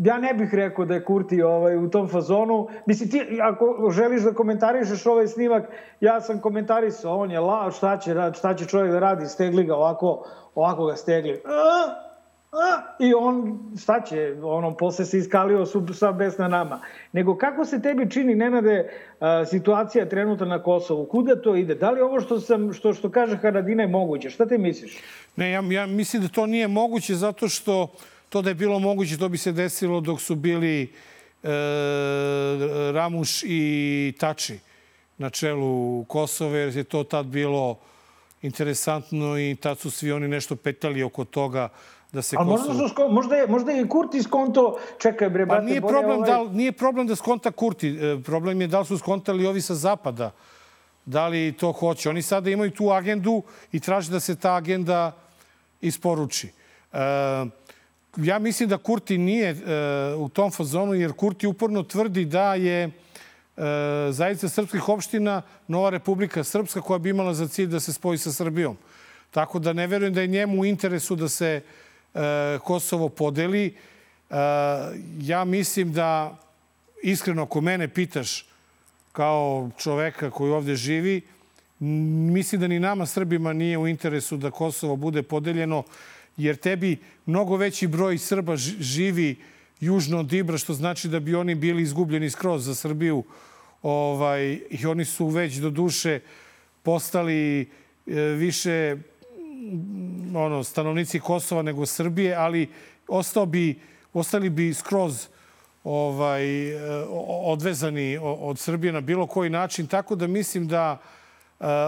ja 0.05 0.19
ne 0.19 0.35
bih 0.35 0.55
rekao 0.55 0.85
da 0.85 0.95
je 0.95 1.05
Kurti 1.05 1.43
ovaj, 1.43 1.77
u 1.77 1.91
tom 1.91 2.09
fazonu. 2.09 2.69
Mislim, 2.87 3.11
ti, 3.11 3.41
ako 3.43 3.91
želiš 3.91 4.23
da 4.23 4.35
komentarišeš 4.35 5.07
ovaj 5.07 5.27
snimak, 5.27 5.65
ja 6.01 6.21
sam 6.21 6.41
komentarisao, 6.41 7.19
on 7.19 7.31
je 7.31 7.41
lao, 7.41 7.71
šta 7.71 7.97
će, 7.97 8.15
šta 8.35 8.55
će 8.55 8.67
čovjek 8.67 8.93
da 8.93 8.99
radi, 8.99 9.27
stegli 9.27 9.65
ga 9.65 9.75
ovako, 9.75 10.25
ovako 10.55 10.87
ga 10.87 10.97
stegli. 10.97 11.33
Uh, 11.33 12.06
i 12.99 13.15
on, 13.15 13.59
šta 13.83 14.01
će, 14.01 14.37
ono, 14.43 14.77
posle 14.77 15.05
se 15.05 15.19
iskalio 15.19 15.67
su 15.67 15.87
sa 15.95 16.13
bes 16.13 16.39
na 16.39 16.49
nama. 16.49 16.81
Nego 17.13 17.37
kako 17.37 17.65
se 17.65 17.83
tebi 17.83 18.11
čini, 18.11 18.35
Nenade, 18.35 18.91
situacija 19.51 20.09
trenutna 20.09 20.47
na 20.47 20.63
Kosovu? 20.63 21.07
Kuda 21.07 21.43
to 21.43 21.57
ide? 21.57 21.75
Da 21.75 21.91
li 21.91 22.01
ovo 22.01 22.21
što, 22.21 22.41
sam, 22.41 22.73
što, 22.73 22.95
što 22.95 23.11
kaže 23.11 23.37
Haradina 23.37 23.83
je 23.83 23.89
moguće? 23.89 24.31
Šta 24.31 24.47
te 24.47 24.59
misliš? 24.59 24.99
Ne, 25.37 25.51
ja, 25.51 25.63
ja 25.71 25.87
mislim 25.87 26.23
da 26.23 26.29
to 26.29 26.47
nije 26.47 26.69
moguće 26.69 27.15
zato 27.15 27.49
što 27.49 27.89
to 28.29 28.43
da 28.43 28.51
je 28.51 28.55
bilo 28.55 28.79
moguće, 28.79 29.19
to 29.19 29.29
bi 29.29 29.39
se 29.39 29.53
desilo 29.53 30.01
dok 30.01 30.21
su 30.21 30.35
bili 30.35 30.83
e, 30.83 31.49
Ramuš 32.93 33.43
i 33.43 34.13
Tači 34.19 34.59
na 35.19 35.31
čelu 35.31 36.05
Kosova, 36.05 36.57
jer 36.57 36.77
je 36.77 36.85
to 36.85 37.05
tad 37.05 37.27
bilo 37.27 37.79
interesantno 38.43 39.39
i 39.39 39.57
tad 39.61 39.79
su 39.79 39.91
svi 39.91 40.13
oni 40.13 40.29
nešto 40.29 40.57
petali 40.57 41.03
oko 41.03 41.25
toga 41.25 41.69
da 42.17 42.23
se 42.23 42.37
Ali 42.39 42.49
Kosovo... 42.51 42.73
možda, 42.73 42.89
sko, 42.89 43.09
možda, 43.09 43.37
je, 43.37 43.47
možda 43.47 43.73
je 43.73 43.89
Kurti 43.89 44.23
skonto... 44.23 44.79
Čekaj 44.99 45.29
bre, 45.31 45.47
brate, 45.47 45.61
pa 45.61 45.65
nije 45.65 45.81
problem, 45.81 46.19
ovaj... 46.19 46.31
da, 46.31 46.45
nije 46.53 46.73
problem 46.73 47.07
da 47.07 47.17
skonta 47.17 47.51
Kurti. 47.51 47.89
E, 47.89 48.17
problem 48.25 48.61
je 48.61 48.67
da 48.67 48.81
li 48.81 48.87
su 48.87 48.99
skontali 48.99 49.47
ovi 49.47 49.61
sa 49.61 49.75
zapada. 49.75 50.31
Da 51.05 51.29
li 51.29 51.53
to 51.53 51.73
hoće. 51.73 52.09
Oni 52.09 52.23
sada 52.23 52.51
imaju 52.51 52.71
tu 52.71 52.91
agendu 52.91 53.43
i 53.73 53.81
traže 53.81 54.11
da 54.11 54.21
se 54.21 54.37
ta 54.37 54.55
agenda 54.57 55.13
isporuči. 55.81 56.49
E, 56.93 56.99
ja 58.17 58.39
mislim 58.39 58.69
da 58.69 58.79
Kurti 58.79 59.19
nije 59.19 59.51
e, 59.51 60.15
u 60.17 60.29
tom 60.29 60.51
fazonu, 60.51 60.95
jer 60.95 61.13
Kurti 61.13 61.47
uporno 61.47 61.83
tvrdi 61.83 62.25
da 62.25 62.55
je 62.55 62.83
e, 62.83 62.91
zajednica 64.11 64.49
srpskih 64.49 64.89
opština 64.89 65.43
Nova 65.69 65.91
Republika 65.91 66.45
Srpska 66.45 66.81
koja 66.81 66.99
bi 66.99 67.11
imala 67.11 67.35
za 67.35 67.49
cilj 67.49 67.67
da 67.67 67.81
se 67.81 67.93
spoji 67.93 68.19
sa 68.19 68.33
Srbijom. 68.33 68.77
Tako 69.31 69.59
da 69.59 69.73
ne 69.73 69.87
verujem 69.87 70.15
da 70.15 70.21
je 70.21 70.27
njemu 70.27 70.61
u 70.61 70.65
interesu 70.65 71.17
da 71.17 71.29
se 71.29 71.61
E, 71.61 71.86
Kosovo 72.65 73.09
podeli. 73.09 73.67
E, 73.67 73.75
ja 75.21 75.45
mislim 75.45 75.93
da, 75.93 76.39
iskreno, 77.03 77.43
ako 77.43 77.61
mene 77.61 77.89
pitaš 77.89 78.47
kao 79.13 79.71
čoveka 79.79 80.31
koji 80.31 80.53
ovde 80.53 80.77
živi, 80.77 81.23
mislim 81.79 82.61
da 82.61 82.69
ni 82.69 82.81
nama 82.81 83.07
Srbima 83.07 83.53
nije 83.53 83.79
u 83.79 83.89
interesu 83.89 84.37
da 84.37 84.51
Kosovo 84.51 84.97
bude 84.97 85.23
podeljeno, 85.23 85.83
jer 86.37 86.57
tebi 86.57 86.99
mnogo 87.27 87.57
veći 87.57 87.87
broj 87.87 88.19
Srba 88.19 88.57
živi 88.57 89.37
južno 89.81 90.21
od 90.21 90.33
Ibra, 90.33 90.59
što 90.59 90.75
znači 90.75 91.09
da 91.09 91.21
bi 91.21 91.35
oni 91.35 91.55
bili 91.55 91.83
izgubljeni 91.83 92.31
skroz 92.31 92.65
za 92.65 92.75
Srbiju. 92.75 93.25
Ovaj, 93.83 94.61
I 94.71 94.87
oni 94.87 95.05
su 95.05 95.27
već 95.27 95.55
do 95.55 95.71
duše 95.71 96.21
postali 96.83 97.61
e, 97.61 97.67
više 98.21 98.97
ono, 100.35 100.65
stanovnici 100.65 101.21
Kosova 101.21 101.63
nego 101.63 101.87
Srbije, 101.87 102.35
ali 102.35 102.69
ostao 103.09 103.47
bi, 103.47 103.81
ostali 104.13 104.51
bi 104.51 104.75
skroz 104.75 105.27
ovaj, 105.85 106.45
odvezani 107.45 108.19
od 108.23 108.59
Srbije 108.59 108.93
na 108.93 109.01
bilo 109.01 109.27
koji 109.27 109.51
način. 109.51 109.87
Tako 109.87 110.15
da 110.15 110.27
mislim 110.27 110.69
da 110.69 110.99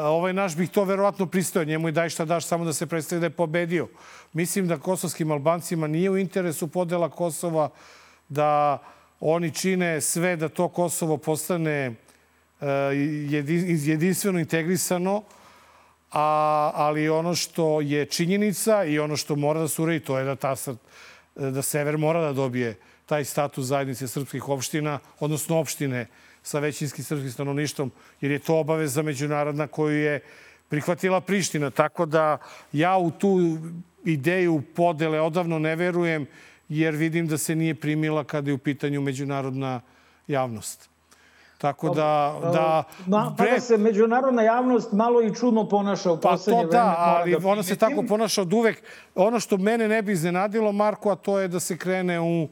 ovaj 0.04 0.32
naš 0.32 0.56
bih 0.56 0.70
to 0.70 0.84
verovatno 0.84 1.26
pristoja. 1.26 1.64
Njemu 1.64 1.88
i 1.88 1.92
daj 1.92 2.08
šta 2.08 2.24
daš 2.24 2.46
samo 2.46 2.64
da 2.64 2.72
se 2.72 2.86
predstavi 2.86 3.20
da 3.20 3.26
je 3.26 3.30
pobedio. 3.30 3.88
Mislim 4.32 4.68
da 4.68 4.78
kosovskim 4.78 5.30
Albancima 5.30 5.86
nije 5.86 6.10
u 6.10 6.18
interesu 6.18 6.68
podela 6.68 7.08
Kosova, 7.08 7.70
da 8.28 8.78
oni 9.20 9.50
čine 9.54 10.00
sve 10.00 10.36
da 10.36 10.48
to 10.48 10.68
Kosovo 10.68 11.16
postane 11.16 11.94
jedinstveno 13.86 14.38
integrisano, 14.38 15.22
a, 16.12 16.70
ali 16.74 17.08
ono 17.08 17.34
što 17.34 17.80
je 17.80 18.06
činjenica 18.06 18.84
i 18.84 18.98
ono 18.98 19.16
što 19.16 19.36
mora 19.36 19.60
da 19.60 19.68
se 19.68 19.82
uredi, 19.82 20.04
to 20.04 20.18
je 20.18 20.24
da, 20.24 20.36
ta, 20.36 20.54
da 21.34 21.62
Sever 21.62 21.98
mora 21.98 22.20
da 22.20 22.32
dobije 22.32 22.76
taj 23.06 23.24
status 23.24 23.66
zajednice 23.66 24.08
srpskih 24.08 24.48
opština, 24.48 24.98
odnosno 25.20 25.58
opštine 25.58 26.06
sa 26.42 26.58
većinskim 26.58 27.04
srpskim 27.04 27.32
stanovništvom, 27.32 27.92
jer 28.20 28.32
je 28.32 28.38
to 28.38 28.58
obaveza 28.58 29.02
međunarodna 29.02 29.66
koju 29.66 29.98
je 29.98 30.20
prihvatila 30.68 31.20
Priština. 31.20 31.70
Tako 31.70 32.06
da 32.06 32.38
ja 32.72 32.96
u 32.96 33.10
tu 33.10 33.58
ideju 34.04 34.62
podele 34.74 35.20
odavno 35.20 35.58
ne 35.58 35.76
verujem, 35.76 36.26
jer 36.68 36.94
vidim 36.94 37.26
da 37.26 37.38
se 37.38 37.56
nije 37.56 37.74
primila 37.74 38.24
kada 38.24 38.50
je 38.50 38.54
u 38.54 38.58
pitanju 38.58 39.00
međunarodna 39.00 39.80
javnost. 40.26 40.88
Tako 41.58 41.94
da... 41.94 42.38
da 42.52 42.84
Ma, 43.06 43.34
pre... 43.38 43.54
Pa 43.54 43.60
se 43.60 43.76
međunarodna 43.76 44.42
javnost 44.42 44.92
malo 44.92 45.22
i 45.22 45.34
čudno 45.34 45.68
ponaša 45.68 46.12
u 46.12 46.20
poslednje 46.20 46.66
vreme. 46.66 46.72
Pa 46.72 46.78
to 46.78 46.84
da, 46.84 46.94
ali 46.98 47.36
da 47.40 47.48
ona 47.48 47.62
se 47.62 47.76
tako 47.76 48.02
ponaša 48.08 48.42
od 48.42 48.52
uvek. 48.52 48.82
Ono 49.14 49.40
što 49.40 49.56
mene 49.56 49.88
ne 49.88 50.02
bi 50.02 50.12
iznenadilo, 50.12 50.72
Marko, 50.72 51.10
a 51.10 51.16
to 51.16 51.38
je 51.38 51.48
da 51.48 51.60
se 51.60 51.76
krene 51.76 52.20
u 52.20 52.48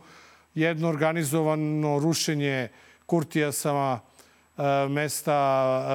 jedno 0.54 0.88
organizovano 0.88 1.98
rušenje 1.98 2.68
Kurtija 3.07 3.52
sa 3.52 3.98
e, 4.59 4.88
mesta 4.88 5.32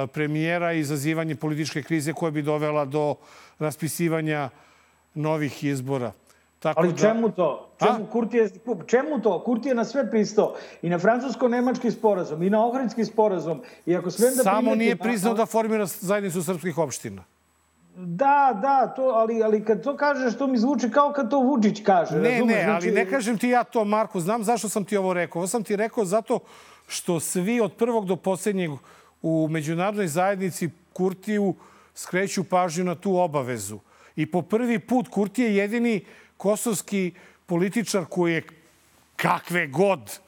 e, 0.04 0.06
premijera 0.06 0.72
i 0.72 0.80
izazivanje 0.80 1.36
političke 1.36 1.82
krize 1.82 2.12
koja 2.12 2.30
bi 2.30 2.42
dovela 2.42 2.84
do 2.84 3.14
raspisivanja 3.58 4.50
novih 5.14 5.64
izbora. 5.64 6.12
Tako 6.62 6.80
Ali 6.80 6.92
da... 6.92 6.98
čemu 6.98 7.30
to? 7.30 7.68
Čemu, 7.78 8.06
Kurti 8.06 8.36
je, 8.36 8.50
čemu 8.86 9.20
to? 9.22 9.42
Kurti 9.44 9.68
je 9.68 9.74
na 9.74 9.84
sve 9.84 10.10
pristao. 10.10 10.54
I 10.82 10.90
na 10.90 10.98
francusko-nemački 10.98 11.90
sporazum, 11.90 12.42
i 12.42 12.50
na 12.50 12.66
ohridski 12.66 13.04
sporazum. 13.04 13.62
I 13.86 13.96
ako 13.96 14.10
sve 14.10 14.30
da 14.30 14.42
Samo 14.42 14.56
primetim, 14.56 14.78
nije 14.78 14.96
priznao 14.96 15.34
da 15.34 15.46
formira 15.46 15.86
zajednicu 15.86 16.42
srpskih 16.42 16.78
opština. 16.78 17.24
Da, 17.96 18.58
da, 18.62 18.92
to, 18.96 19.02
ali, 19.02 19.42
ali 19.42 19.64
kad 19.64 19.82
to 19.82 19.96
kažeš, 19.96 20.38
to 20.38 20.46
mi 20.46 20.58
zvuči 20.58 20.90
kao 20.90 21.12
kad 21.12 21.30
to 21.30 21.40
Vučić 21.40 21.82
kaže. 21.82 22.18
Ne, 22.18 22.30
razumeš? 22.30 22.54
ne, 22.54 22.64
ali 22.64 22.80
znači... 22.80 22.90
ne 22.90 23.10
kažem 23.10 23.38
ti 23.38 23.48
ja 23.48 23.64
to, 23.64 23.84
Marko. 23.84 24.20
Znam 24.20 24.44
zašto 24.44 24.68
sam 24.68 24.84
ti 24.84 24.96
ovo 24.96 25.12
rekao. 25.12 25.40
Ovo 25.40 25.46
sam 25.46 25.64
ti 25.64 25.76
rekao 25.76 26.04
zato 26.04 26.38
što 26.88 27.20
svi 27.20 27.60
od 27.60 27.72
prvog 27.72 28.06
do 28.06 28.16
poslednjeg 28.16 28.70
u 29.22 29.48
međunarodnoj 29.50 30.06
zajednici 30.06 30.70
Kurtiju 30.92 31.54
skreću 31.94 32.44
pažnju 32.44 32.84
na 32.84 32.94
tu 32.94 33.16
obavezu. 33.16 33.78
I 34.16 34.30
po 34.30 34.42
prvi 34.42 34.78
put 34.78 35.08
Kurti 35.08 35.42
je 35.42 35.56
jedini 35.56 36.04
kosovski 36.42 37.12
političar 37.46 38.04
koji 38.10 38.34
je 38.34 38.42
kakve 39.16 39.66
god, 39.66 40.18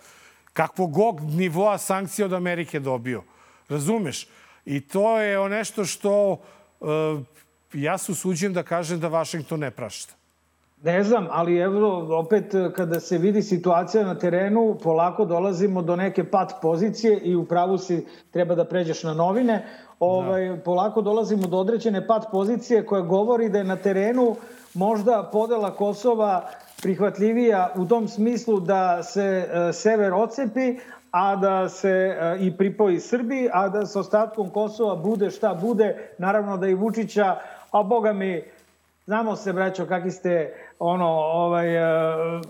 kakvog 0.52 0.92
god 0.92 1.22
nivoa 1.22 1.78
sankcija 1.78 2.26
od 2.26 2.32
Amerike 2.32 2.80
dobio. 2.80 3.22
Razumeš? 3.68 4.28
I 4.64 4.80
to 4.80 5.18
je 5.20 5.48
nešto 5.48 5.84
što 5.84 6.32
uh, 6.32 6.38
ja 7.72 7.98
se 7.98 8.12
usuđujem 8.12 8.54
da 8.54 8.62
kažem 8.62 9.00
da 9.00 9.08
Vašington 9.08 9.60
ne 9.60 9.70
prašta. 9.70 10.14
Ne 10.82 11.02
znam, 11.02 11.26
ali 11.30 11.58
evo, 11.58 12.18
opet 12.18 12.54
kada 12.76 13.00
se 13.00 13.18
vidi 13.18 13.42
situacija 13.42 14.04
na 14.04 14.14
terenu, 14.14 14.76
polako 14.82 15.24
dolazimo 15.24 15.82
do 15.82 15.96
neke 15.96 16.24
pat 16.24 16.52
pozicije 16.62 17.18
i 17.18 17.36
u 17.36 17.44
pravu 17.44 17.78
si 17.78 18.06
treba 18.30 18.54
da 18.54 18.64
pređeš 18.64 19.02
na 19.02 19.14
novine. 19.14 19.66
Ovaj, 20.00 20.48
da. 20.48 20.56
Polako 20.56 21.02
dolazimo 21.02 21.46
do 21.46 21.58
određene 21.58 22.06
pat 22.06 22.24
pozicije 22.32 22.86
koja 22.86 23.02
govori 23.02 23.48
da 23.48 23.58
je 23.58 23.64
na 23.64 23.76
terenu 23.76 24.36
možda 24.74 25.28
podela 25.32 25.70
Kosova 25.70 26.48
prihvatljivija 26.82 27.72
u 27.76 27.86
tom 27.86 28.08
smislu 28.08 28.60
da 28.60 29.02
se 29.02 29.22
e, 29.22 29.72
sever 29.72 30.12
ocepi, 30.12 30.78
a 31.10 31.36
da 31.36 31.68
se 31.68 31.88
e, 31.88 32.36
i 32.40 32.56
pripoji 32.56 33.00
Srbiji, 33.00 33.48
a 33.52 33.68
da 33.68 33.86
sa 33.86 34.00
ostatkom 34.00 34.50
Kosova 34.50 34.96
bude 34.96 35.30
šta 35.30 35.54
bude, 35.54 36.08
naravno 36.18 36.56
da 36.56 36.68
i 36.68 36.74
Vučića, 36.74 37.36
a 37.70 37.82
boga 37.82 38.12
mi, 38.12 38.42
znamo 39.06 39.36
se, 39.36 39.52
braćo, 39.52 39.86
kakvi 39.86 40.10
ste, 40.10 40.54
ono, 40.78 41.08
ovaj, 41.08 41.76
e, 41.76 42.40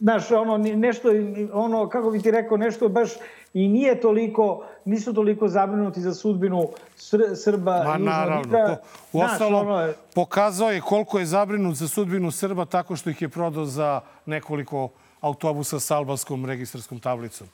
znaš, 0.00 0.30
ono, 0.30 0.58
nešto, 0.58 1.08
ono, 1.52 1.88
kako 1.88 2.10
bi 2.10 2.22
ti 2.22 2.30
rekao, 2.30 2.56
nešto 2.56 2.88
baš 2.88 3.10
i 3.54 3.68
nije 3.68 4.00
toliko, 4.00 4.64
nisu 4.84 5.14
toliko 5.14 5.48
zabrinuti 5.48 6.00
za 6.00 6.14
sudbinu 6.14 6.68
Sr 6.96 7.22
Srba 7.44 7.84
Ma, 7.84 7.98
naravno. 7.98 8.52
Po, 8.52 9.18
u 9.18 9.20
ostalom, 9.20 9.68
ono... 9.68 9.92
pokazao 10.14 10.70
je 10.70 10.80
koliko 10.80 11.18
je 11.18 11.26
zabrinut 11.26 11.74
za 11.74 11.88
sudbinu 11.88 12.30
Srba 12.30 12.64
tako 12.64 12.96
što 12.96 13.10
ih 13.10 13.22
je 13.22 13.28
prodao 13.28 13.64
za 13.64 14.00
nekoliko 14.26 14.88
autobusa 15.20 15.80
sa 15.80 15.96
albanskom 15.96 16.46
registarskom 16.46 17.00
tablicom. 17.00 17.46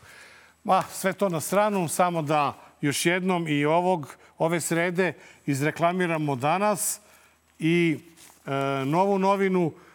Ma, 0.64 0.82
sve 0.82 1.12
to 1.12 1.28
na 1.28 1.40
stranu, 1.40 1.88
samo 1.88 2.22
da 2.22 2.54
još 2.80 3.06
jednom 3.06 3.48
i 3.48 3.64
ovog, 3.64 4.16
ove 4.38 4.60
srede 4.60 5.12
izreklamiramo 5.46 6.36
danas 6.36 7.00
i 7.58 7.98
e, 8.46 8.50
novu 8.84 9.18
novinu 9.18 9.72
E, 9.72 9.91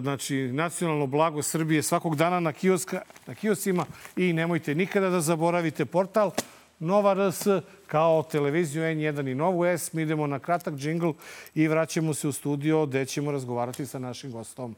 znači, 0.00 0.36
nacionalno 0.36 1.06
blago 1.06 1.42
Srbije 1.42 1.82
svakog 1.82 2.16
dana 2.16 2.40
na, 2.40 2.52
kioska, 2.52 3.02
na 3.26 3.34
kiosima 3.34 3.84
i 4.16 4.32
nemojte 4.32 4.74
nikada 4.74 5.10
da 5.10 5.20
zaboravite 5.20 5.84
portal 5.84 6.30
Nova 6.78 7.14
RS 7.14 7.46
kao 7.86 8.22
televiziju 8.22 8.82
N1 8.82 9.30
i 9.30 9.34
Novu 9.34 9.64
S. 9.64 9.92
Mi 9.92 10.02
idemo 10.02 10.26
na 10.26 10.38
kratak 10.38 10.74
džingl 10.74 11.10
i 11.54 11.68
vraćamo 11.68 12.14
se 12.14 12.28
u 12.28 12.32
studio 12.32 12.86
gde 12.86 13.06
ćemo 13.06 13.32
razgovarati 13.32 13.86
sa 13.86 13.98
našim 13.98 14.32
gostom. 14.32 14.76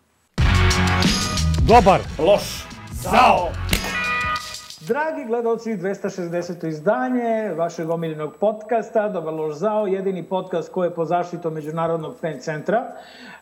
Dobar, 1.69 2.01
loš, 2.19 2.65
zao! 2.93 3.74
Dragi 4.87 5.25
gledalci, 5.25 5.77
260. 5.77 6.69
izdanje 6.69 7.55
vašeg 7.57 7.91
omiljenog 7.91 8.37
podcasta 8.41 9.13
zao, 9.53 9.87
jedini 9.87 10.23
podcast 10.23 10.73
koji 10.73 10.87
je 10.87 10.95
po 10.95 11.05
zaštitom 11.05 11.55
Međunarodnog 11.55 12.15
pen 12.21 12.41
centra. 12.41 12.93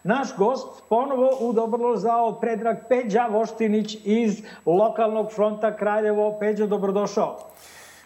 Naš 0.04 0.36
gost 0.36 0.82
ponovo 0.88 1.30
u 1.40 1.52
zao, 1.96 2.40
Predrag 2.40 2.76
Peđa 2.88 3.26
Voštinić 3.30 3.98
iz 4.04 4.42
lokalnog 4.66 5.32
fronta 5.32 5.76
Kraljevo. 5.76 6.36
Peđa, 6.40 6.66
dobrodošao. 6.66 7.38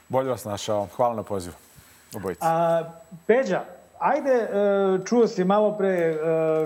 Bolje 0.09 0.30
vas 0.30 0.45
našao. 0.45 0.87
Hvala 0.97 1.14
na 1.14 1.22
pozivu. 1.22 1.55
Obojici. 2.16 2.41
A, 2.45 2.82
Peđa, 3.26 3.61
ajde, 3.99 4.32
e, 4.32 4.49
čuo 5.05 5.26
si 5.26 5.45
malo 5.45 5.72
pre 5.78 5.89
e, 5.89 6.16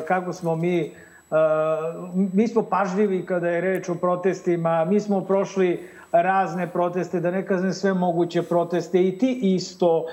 kako 0.08 0.32
smo 0.32 0.56
mi 0.56 0.80
e, 0.80 0.92
mi 2.32 2.48
smo 2.48 2.62
pažljivi 2.62 3.26
kada 3.26 3.48
je 3.48 3.60
reč 3.60 3.88
o 3.88 3.94
protestima, 3.94 4.84
mi 4.84 5.00
smo 5.00 5.20
prošli 5.20 5.99
razne 6.12 6.72
proteste, 6.72 7.20
da 7.20 7.30
ne 7.30 7.46
kažem 7.46 7.72
sve 7.72 7.94
moguće 7.94 8.42
proteste 8.42 9.06
i 9.06 9.18
ti 9.18 9.38
isto. 9.42 10.06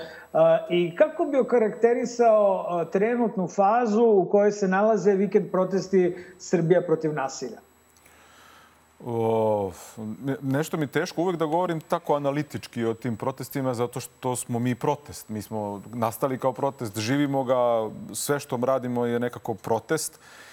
I 0.70 0.96
kako 0.96 1.24
bi 1.24 1.38
okarakterisao 1.38 2.84
trenutnu 2.92 3.48
fazu 3.48 4.04
u 4.04 4.28
kojoj 4.30 4.52
se 4.52 4.68
nalaze 4.68 5.12
vikend 5.12 5.50
protesti 5.50 6.16
Srbija 6.38 6.82
protiv 6.82 7.14
nasilja? 7.14 7.58
O, 9.06 9.72
nešto 10.42 10.76
mi 10.76 10.86
teško 10.86 11.22
uvek 11.22 11.36
da 11.36 11.46
govorim 11.46 11.80
tako 11.80 12.14
analitički 12.14 12.84
o 12.84 12.94
tim 12.94 13.16
protestima 13.16 13.74
zato 13.74 14.00
što 14.00 14.36
smo 14.36 14.58
mi 14.58 14.74
protest. 14.74 15.28
Mi 15.28 15.42
smo 15.42 15.82
nastali 15.92 16.38
kao 16.38 16.52
protest, 16.52 16.98
živimo 16.98 17.44
ga, 17.44 17.90
sve 18.12 18.40
što 18.40 18.56
radimo 18.62 19.06
je 19.06 19.20
nekako 19.20 19.54
protest. 19.54 20.14
Uh, 20.14 20.47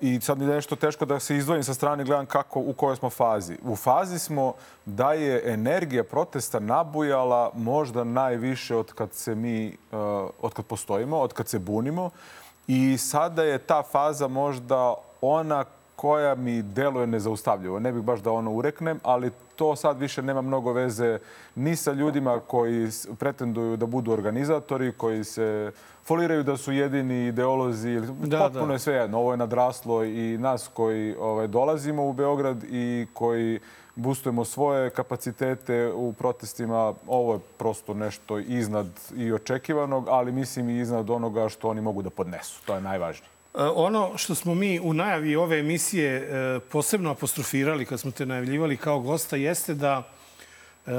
I 0.00 0.20
sad 0.20 0.38
mi 0.38 0.44
je 0.44 0.54
nešto 0.54 0.76
teško 0.76 1.04
da 1.04 1.20
se 1.20 1.36
izdvojim 1.36 1.64
sa 1.64 1.74
strane, 1.74 2.04
gledam 2.04 2.26
kako, 2.26 2.60
u 2.60 2.72
kojoj 2.72 2.96
smo 2.96 3.10
fazi. 3.10 3.56
U 3.62 3.76
fazi 3.76 4.18
smo 4.18 4.54
da 4.84 5.12
je 5.12 5.52
energija 5.52 6.04
protesta 6.04 6.60
nabujala 6.60 7.50
možda 7.54 8.04
najviše 8.04 8.76
od 8.76 8.92
kad 8.92 9.12
se 9.12 9.34
mi, 9.34 9.76
uh, 9.92 9.98
od 10.42 10.52
kad 10.54 10.64
postojimo, 10.66 11.18
od 11.18 11.32
kad 11.32 11.48
se 11.48 11.58
bunimo. 11.58 12.10
I 12.66 12.98
sada 12.98 13.42
je 13.42 13.58
ta 13.58 13.82
faza 13.82 14.28
možda 14.28 14.94
ona 15.20 15.64
koja 15.96 16.34
mi 16.34 16.62
deluje 16.62 17.06
nezaustavljivo. 17.06 17.78
Ne 17.80 17.92
bih 17.92 18.02
baš 18.02 18.20
da 18.20 18.32
ono 18.32 18.52
ureknem, 18.52 19.00
ali 19.02 19.30
to 19.56 19.76
sad 19.76 20.00
više 20.00 20.22
nema 20.22 20.42
mnogo 20.42 20.72
veze 20.72 21.18
ni 21.54 21.76
sa 21.76 21.92
ljudima 21.92 22.40
koji 22.40 22.88
pretenduju 23.18 23.76
da 23.76 23.86
budu 23.86 24.12
organizatori, 24.12 24.92
koji 24.92 25.24
se 25.24 25.72
foliraju 26.04 26.42
da 26.42 26.56
su 26.56 26.72
jedini 26.72 27.26
ideolozi. 27.26 28.00
Da, 28.00 28.38
Potpuno 28.38 28.66
da. 28.66 28.72
je 28.72 28.78
sve 28.78 28.94
jedno. 28.94 29.18
Ovo 29.18 29.30
je 29.30 29.36
nadraslo 29.36 30.04
i 30.04 30.38
nas 30.38 30.70
koji 30.74 31.14
ovaj, 31.20 31.46
dolazimo 31.46 32.08
u 32.08 32.12
Beograd 32.12 32.64
i 32.70 33.06
koji 33.12 33.60
bustujemo 33.94 34.44
svoje 34.44 34.90
kapacitete 34.90 35.92
u 35.94 36.12
protestima. 36.12 36.94
Ovo 37.06 37.34
je 37.34 37.40
prosto 37.58 37.94
nešto 37.94 38.38
iznad 38.38 38.86
i 39.16 39.32
očekivanog, 39.32 40.08
ali 40.08 40.32
mislim 40.32 40.68
i 40.68 40.78
iznad 40.80 41.10
onoga 41.10 41.48
što 41.48 41.68
oni 41.68 41.80
mogu 41.80 42.02
da 42.02 42.10
podnesu. 42.10 42.66
To 42.66 42.74
je 42.74 42.80
najvažnije. 42.80 43.33
E, 43.54 43.62
ono 43.62 44.18
što 44.18 44.34
smo 44.34 44.54
mi 44.54 44.80
u 44.80 44.94
najavi 44.94 45.36
ove 45.36 45.58
emisije 45.58 46.16
e, 46.16 46.60
posebno 46.60 47.10
apostrofirali 47.10 47.86
kad 47.86 48.00
smo 48.00 48.10
te 48.10 48.26
najavljivali 48.26 48.76
kao 48.76 49.00
gosta 49.00 49.36
jeste 49.36 49.74
da 49.74 50.02
e, 50.86 50.90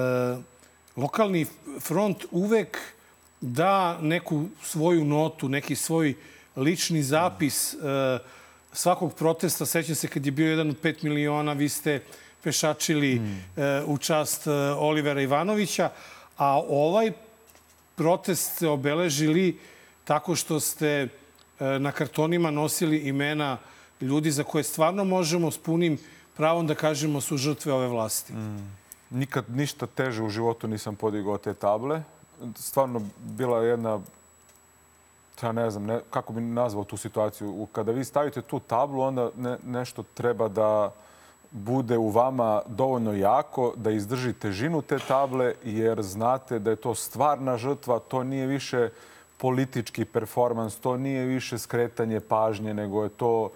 lokalni 0.95 1.45
front 1.81 2.25
uvek 2.31 2.77
da 3.41 3.97
neku 4.01 4.45
svoju 4.63 5.05
notu, 5.05 5.49
neki 5.49 5.75
svoj 5.75 6.13
lični 6.55 7.03
zapis 7.03 7.75
svakog 8.73 9.13
protesta. 9.15 9.65
Sećam 9.65 9.95
se 9.95 10.07
kad 10.07 10.25
je 10.25 10.31
bio 10.31 10.49
jedan 10.49 10.69
od 10.69 10.81
5 10.81 11.03
miliona, 11.03 11.53
vi 11.53 11.69
ste 11.69 12.03
pešačili 12.43 13.15
mm. 13.15 13.43
u 13.85 13.97
čast 13.97 14.47
Olivera 14.77 15.21
Ivanovića, 15.21 15.89
a 16.37 16.61
ovaj 16.69 17.11
protest 17.95 18.55
ste 18.55 18.67
obeležili 18.67 19.59
tako 20.05 20.35
što 20.35 20.59
ste 20.59 20.87
E, 20.97 21.24
na 21.59 21.91
kartonima 21.91 22.51
nosili 22.51 22.97
imena 22.97 23.57
ljudi 24.01 24.31
za 24.31 24.43
koje 24.43 24.63
stvarno 24.63 25.03
možemo 25.03 25.51
s 25.51 25.57
punim 25.57 25.97
pravom 26.37 26.67
da 26.67 26.75
kažemo 26.75 27.21
su 27.21 27.37
žrtve 27.37 27.73
ove 27.73 27.87
vlasti. 27.87 28.33
Mm. 28.33 28.77
Nikad 29.09 29.45
ništa 29.49 29.87
teže 29.87 30.23
u 30.23 30.29
životu 30.29 30.67
nisam 30.67 30.95
podigao 30.95 31.37
te 31.37 31.53
table. 31.53 32.03
Stvarno 32.55 33.01
bila 33.19 33.63
jedna 33.63 33.99
ja 35.43 35.51
ne 35.51 35.71
znam 35.71 35.85
ne, 35.85 35.99
kako 36.09 36.33
bi 36.33 36.41
nazvao 36.41 36.83
tu 36.83 36.97
situaciju. 36.97 37.67
Kada 37.71 37.91
vi 37.91 38.03
stavite 38.03 38.41
tu 38.41 38.59
tablu, 38.59 39.01
onda 39.01 39.29
ne, 39.37 39.57
nešto 39.65 40.03
treba 40.13 40.47
da 40.47 40.91
bude 41.51 41.97
u 41.97 42.09
vama 42.09 42.61
dovoljno 42.67 43.13
jako 43.13 43.73
da 43.75 43.91
izdrži 43.91 44.33
težinu 44.33 44.81
te 44.81 44.99
table, 44.99 45.53
jer 45.63 46.01
znate 46.01 46.59
da 46.59 46.69
je 46.69 46.75
to 46.75 46.95
stvarna 46.95 47.57
žrtva, 47.57 47.99
to 47.99 48.23
nije 48.23 48.47
više 48.47 48.89
politički 49.37 50.05
performans, 50.05 50.75
to 50.75 50.97
nije 50.97 51.25
više 51.25 51.57
skretanje 51.57 52.19
pažnje, 52.19 52.73
nego 52.73 53.03
je 53.03 53.09
to 53.09 53.49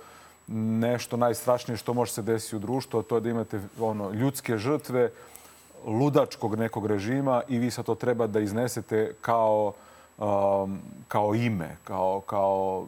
nešto 0.47 1.17
najstrašnije 1.17 1.77
što 1.77 1.93
može 1.93 2.11
se 2.11 2.21
desiti 2.21 2.55
u 2.55 2.59
društvu, 2.59 2.99
a 2.99 3.03
to 3.03 3.15
je 3.15 3.21
da 3.21 3.29
imate 3.29 3.61
ono, 3.79 4.11
ljudske 4.11 4.57
žrtve 4.57 5.11
ludačkog 5.85 6.55
nekog 6.55 6.85
režima 6.85 7.41
i 7.47 7.59
vi 7.59 7.71
sad 7.71 7.85
to 7.85 7.95
treba 7.95 8.27
da 8.27 8.39
iznesete 8.39 9.13
kao, 9.21 9.73
um, 10.17 10.79
kao 11.07 11.35
ime, 11.35 11.77
kao, 11.83 12.21
kao 12.25 12.87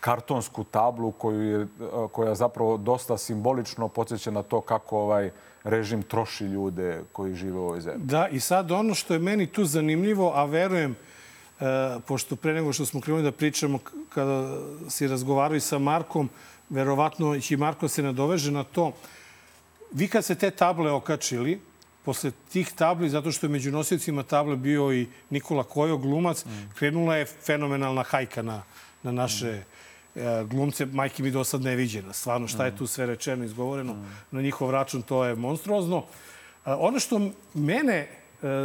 kartonsku 0.00 0.64
tablu 0.64 1.12
koju 1.12 1.42
je, 1.42 1.66
koja 2.12 2.34
zapravo 2.34 2.76
dosta 2.76 3.18
simbolično 3.18 3.88
podsjeća 3.88 4.30
na 4.30 4.42
to 4.42 4.60
kako 4.60 4.98
ovaj 4.98 5.30
režim 5.64 6.02
troši 6.02 6.44
ljude 6.44 7.02
koji 7.12 7.34
žive 7.34 7.58
u 7.58 7.64
ovoj 7.64 7.80
zemlji. 7.80 8.06
Da, 8.06 8.28
i 8.28 8.40
sad 8.40 8.70
ono 8.70 8.94
što 8.94 9.14
je 9.14 9.18
meni 9.18 9.46
tu 9.46 9.64
zanimljivo, 9.64 10.32
a 10.34 10.44
verujem 10.44 10.96
pošto 12.06 12.36
pre 12.36 12.54
nego 12.54 12.72
što 12.72 12.86
smo 12.86 13.00
krenuli 13.00 13.22
da 13.22 13.32
pričamo, 13.32 13.78
kada 14.08 14.58
si 14.88 15.08
razgovarao 15.08 15.60
sa 15.60 15.78
Markom, 15.78 16.30
verovatno 16.68 17.34
i 17.50 17.56
Marko 17.56 17.88
se 17.88 18.02
nadoveže 18.02 18.50
na 18.50 18.64
to. 18.64 18.92
Vi 19.92 20.08
kad 20.08 20.24
se 20.24 20.34
te 20.34 20.50
table 20.50 20.90
okačili, 20.90 21.60
posle 22.04 22.30
tih 22.52 22.72
tabli, 22.72 23.10
zato 23.10 23.32
što 23.32 23.46
je 23.46 23.50
među 23.50 23.70
nosiocima 23.70 24.22
table 24.22 24.56
bio 24.56 24.92
i 24.92 25.06
Nikola 25.30 25.64
Kojo, 25.64 25.96
glumac, 25.96 26.44
mm. 26.44 26.72
krenula 26.74 27.16
je 27.16 27.26
fenomenalna 27.26 28.02
hajka 28.02 28.42
na, 28.42 28.62
na 29.02 29.12
naše 29.12 29.62
mm. 30.14 30.20
e, 30.20 30.44
glumce. 30.44 30.86
Majke 30.86 31.22
mi 31.22 31.30
do 31.30 31.44
sad 31.44 31.62
neviđena. 31.62 32.12
Stvarno, 32.12 32.48
šta 32.48 32.64
je 32.64 32.76
tu 32.76 32.86
sve 32.86 33.06
rečeno, 33.06 33.44
izgovoreno 33.44 33.92
mm. 33.92 34.06
na 34.30 34.42
njihov 34.42 34.70
račun, 34.70 35.02
to 35.02 35.24
je 35.24 35.34
monstruozno. 35.34 36.04
E, 36.66 36.72
ono 36.72 36.98
što 36.98 37.30
mene 37.54 37.98
e, 37.98 38.08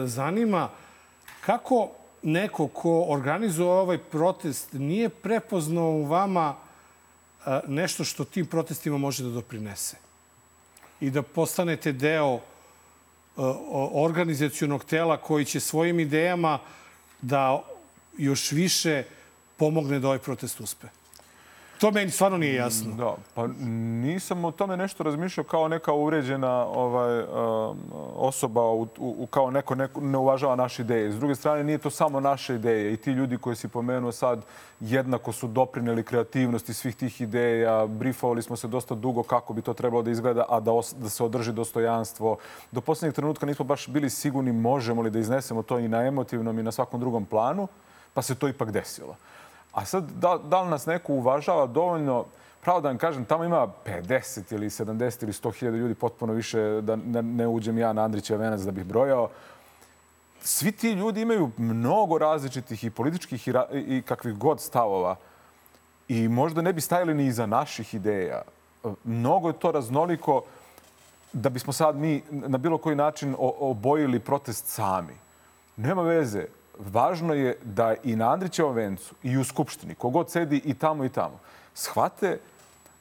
zanima, 0.06 0.70
kako 1.42 1.92
neko 2.28 2.68
ko 2.68 3.06
organizuje 3.08 3.70
ovaj 3.70 3.98
protest 3.98 4.74
nije 4.74 5.10
prepoznao 5.10 5.90
u 5.90 6.06
vama 6.06 6.56
nešto 7.68 8.04
što 8.04 8.26
tim 8.26 8.46
protestima 8.46 8.98
može 8.98 9.24
da 9.24 9.30
doprinese. 9.30 9.98
I 11.00 11.10
da 11.10 11.22
postanete 11.22 11.92
deo 11.92 12.40
organizacijonog 13.94 14.84
tela 14.84 15.18
koji 15.18 15.46
će 15.46 15.60
svojim 15.60 16.00
idejama 16.00 16.60
da 17.22 17.64
još 18.18 18.52
više 18.52 19.04
pomogne 19.58 20.00
da 20.00 20.08
ovaj 20.08 20.20
protest 20.20 20.60
uspe. 20.60 20.88
To 21.80 21.92
meni 21.92 22.12
stvarno 22.12 22.38
nije 22.38 22.56
jasno. 22.56 22.96
Da, 22.96 23.16
pa 23.34 23.48
nisam 24.02 24.46
o 24.46 24.52
tome 24.52 24.78
nešto 24.78 25.04
razmišljao 25.04 25.44
kao 25.44 25.68
neka 25.68 25.94
uređena 25.94 26.66
ovaj, 26.66 27.20
um, 27.20 27.78
osoba, 28.16 28.62
u, 28.62 28.88
u, 28.98 29.28
kao 29.30 29.52
neko, 29.52 29.76
neko 29.76 30.02
ne 30.02 30.18
uvažava 30.18 30.56
naše 30.56 30.82
ideje. 30.82 31.12
S 31.12 31.16
druge 31.16 31.36
strane, 31.36 31.64
nije 31.64 31.78
to 31.78 31.90
samo 31.90 32.20
naše 32.20 32.56
ideje. 32.56 32.94
I 32.94 32.98
ti 32.98 33.12
ljudi 33.12 33.38
koji 33.38 33.56
si 33.56 33.68
pomenuo 33.68 34.12
sad 34.12 34.42
jednako 34.80 35.32
su 35.32 35.48
doprineli 35.48 36.04
kreativnosti 36.04 36.74
svih 36.74 36.96
tih 36.96 37.22
ideja. 37.22 37.88
Brifovali 37.88 38.42
smo 38.42 38.56
se 38.56 38.68
dosta 38.68 38.96
dugo 38.96 39.24
kako 39.24 39.54
bi 39.54 39.62
to 39.62 39.74
trebalo 39.74 40.02
da 40.02 40.12
izgleda, 40.12 40.46
a 40.50 40.60
da, 40.60 40.72
os, 40.72 40.94
da 40.98 41.10
se 41.10 41.24
održi 41.24 41.54
dostojanstvo. 41.54 42.38
Do 42.72 42.82
poslednjeg 42.82 43.16
trenutka 43.16 43.46
nismo 43.46 43.66
baš 43.66 43.88
bili 43.88 44.10
sigurni 44.10 44.52
možemo 44.52 45.02
li 45.02 45.12
da 45.12 45.20
iznesemo 45.20 45.64
to 45.64 45.80
i 45.80 45.88
na 45.88 46.06
emotivnom 46.06 46.60
i 46.60 46.64
na 46.64 46.72
svakom 46.72 47.00
drugom 47.00 47.26
planu, 47.26 47.68
pa 48.14 48.22
se 48.22 48.36
to 48.36 48.48
ipak 48.48 48.72
desilo. 48.72 49.16
A 49.78 49.86
sad, 49.86 50.12
da, 50.12 50.38
da 50.38 50.62
li 50.62 50.70
nas 50.70 50.86
neko 50.86 51.14
uvažava 51.14 51.68
dovoljno, 51.68 52.26
pravo 52.62 52.82
da 52.82 52.88
vam 52.88 52.98
kažem, 52.98 53.26
tamo 53.26 53.44
ima 53.44 53.68
50 53.86 54.54
ili 54.54 54.70
70 54.70 55.24
ili 55.24 55.32
100 55.32 55.54
hiljada 55.60 55.78
ljudi, 55.78 55.94
potpuno 55.94 56.34
više, 56.34 56.82
da 56.82 56.96
ne, 56.96 57.22
ne 57.22 57.48
uđem 57.48 57.78
ja 57.78 57.94
na 57.94 58.04
Andrićev 58.04 58.40
venac 58.40 58.62
da 58.62 58.72
bih 58.72 58.86
brojao. 58.86 59.30
Svi 60.42 60.72
ti 60.72 60.92
ljudi 60.92 61.22
imaju 61.22 61.52
mnogo 61.58 62.18
različitih 62.18 62.84
i 62.84 62.90
političkih 62.90 63.48
i, 63.48 63.54
i 63.74 64.02
kakvih 64.02 64.38
god 64.38 64.62
stavova. 64.62 65.16
I 66.08 66.28
možda 66.28 66.62
ne 66.62 66.74
bi 66.74 66.82
stajali 66.82 67.14
ni 67.14 67.26
iza 67.26 67.46
naših 67.46 67.94
ideja. 67.94 68.42
Mnogo 69.04 69.48
je 69.48 69.60
to 69.60 69.72
raznoliko 69.72 70.42
da 71.34 71.50
bismo 71.50 71.74
sad 71.74 71.96
mi 71.96 72.24
na 72.32 72.58
bilo 72.58 72.78
koji 72.78 72.96
način 72.96 73.36
obojili 73.40 74.20
protest 74.20 74.66
sami. 74.66 75.14
Nema 75.76 76.02
veze 76.02 76.46
važno 76.80 77.34
je 77.34 77.58
da 77.64 77.96
i 78.04 78.16
na 78.16 78.32
Andrićevom 78.34 78.76
vencu 78.76 79.16
i 79.24 79.38
u 79.38 79.44
Skupštini, 79.44 79.96
kogod 79.96 80.32
sedi 80.32 80.62
i 80.66 80.74
tamo 80.74 81.06
i 81.06 81.10
tamo, 81.10 81.40
shvate 81.74 82.40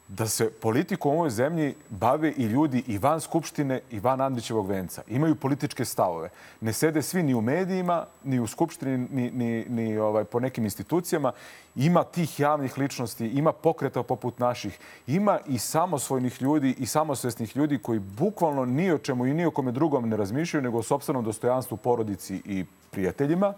da 0.09 0.29
se 0.29 0.51
politikom 0.51 1.13
u 1.13 1.15
ovoj 1.15 1.31
zemlji 1.31 1.75
bave 1.91 2.33
i 2.37 2.45
ljudi 2.45 2.83
i 2.87 2.99
van 2.99 3.21
Skupštine 3.21 3.81
i 3.91 4.01
van 4.01 4.21
Andrićevog 4.21 4.69
venca. 4.69 5.03
Imaju 5.09 5.35
političke 5.35 5.85
stavove. 5.85 6.29
Ne 6.61 6.73
sede 6.73 7.03
svi 7.03 7.23
ni 7.23 7.35
u 7.35 7.41
medijima, 7.41 8.07
ni 8.25 8.41
u 8.41 8.47
Skupštini, 8.47 9.09
ni, 9.11 9.31
ni, 9.31 9.65
ni 9.69 9.99
ovaj, 9.99 10.25
po 10.25 10.41
nekim 10.41 10.65
institucijama. 10.65 11.33
Ima 11.75 12.05
tih 12.05 12.41
javnih 12.41 12.79
ličnosti, 12.79 13.27
ima 13.27 13.53
pokreta 13.53 14.03
poput 14.03 14.39
naših. 14.39 14.79
Ima 15.07 15.39
i 15.47 15.59
samosvojnih 15.59 16.43
ljudi 16.43 16.75
i 16.79 16.87
samosvesnih 16.87 17.57
ljudi 17.57 17.79
koji 17.79 17.99
bukvalno 17.99 18.65
ni 18.65 18.93
o 18.93 18.99
čemu 18.99 19.27
i 19.27 19.35
ni 19.35 19.47
o 19.47 19.51
kome 19.51 19.73
drugom 19.73 20.09
ne 20.09 20.17
razmišljaju, 20.17 20.63
nego 20.63 20.79
o 20.79 20.83
sobstvenom 20.83 21.25
dostojanstvu 21.25 21.77
porodici 21.77 22.43
i 22.45 22.65
prijateljima 22.91 23.55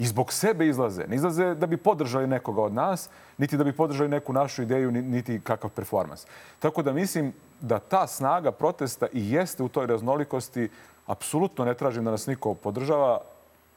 i 0.00 0.06
zbog 0.06 0.32
sebe 0.32 0.66
izlaze. 0.66 1.04
Ne 1.08 1.16
izlaze 1.16 1.54
da 1.54 1.66
bi 1.66 1.76
podržali 1.76 2.26
nekoga 2.26 2.62
od 2.62 2.72
nas, 2.72 3.10
niti 3.38 3.56
da 3.56 3.64
bi 3.64 3.72
podržali 3.72 4.08
neku 4.08 4.32
našu 4.32 4.62
ideju, 4.62 4.90
niti 4.90 5.40
kakav 5.40 5.70
performans. 5.70 6.26
Tako 6.58 6.82
da 6.82 6.92
mislim 6.92 7.32
da 7.60 7.78
ta 7.78 8.06
snaga 8.06 8.52
protesta 8.52 9.06
i 9.12 9.32
jeste 9.32 9.62
u 9.62 9.68
toj 9.68 9.86
raznolikosti. 9.86 10.70
Apsolutno 11.06 11.64
ne 11.64 11.74
tražim 11.74 12.04
da 12.04 12.10
nas 12.10 12.26
niko 12.26 12.54
podržava 12.54 13.20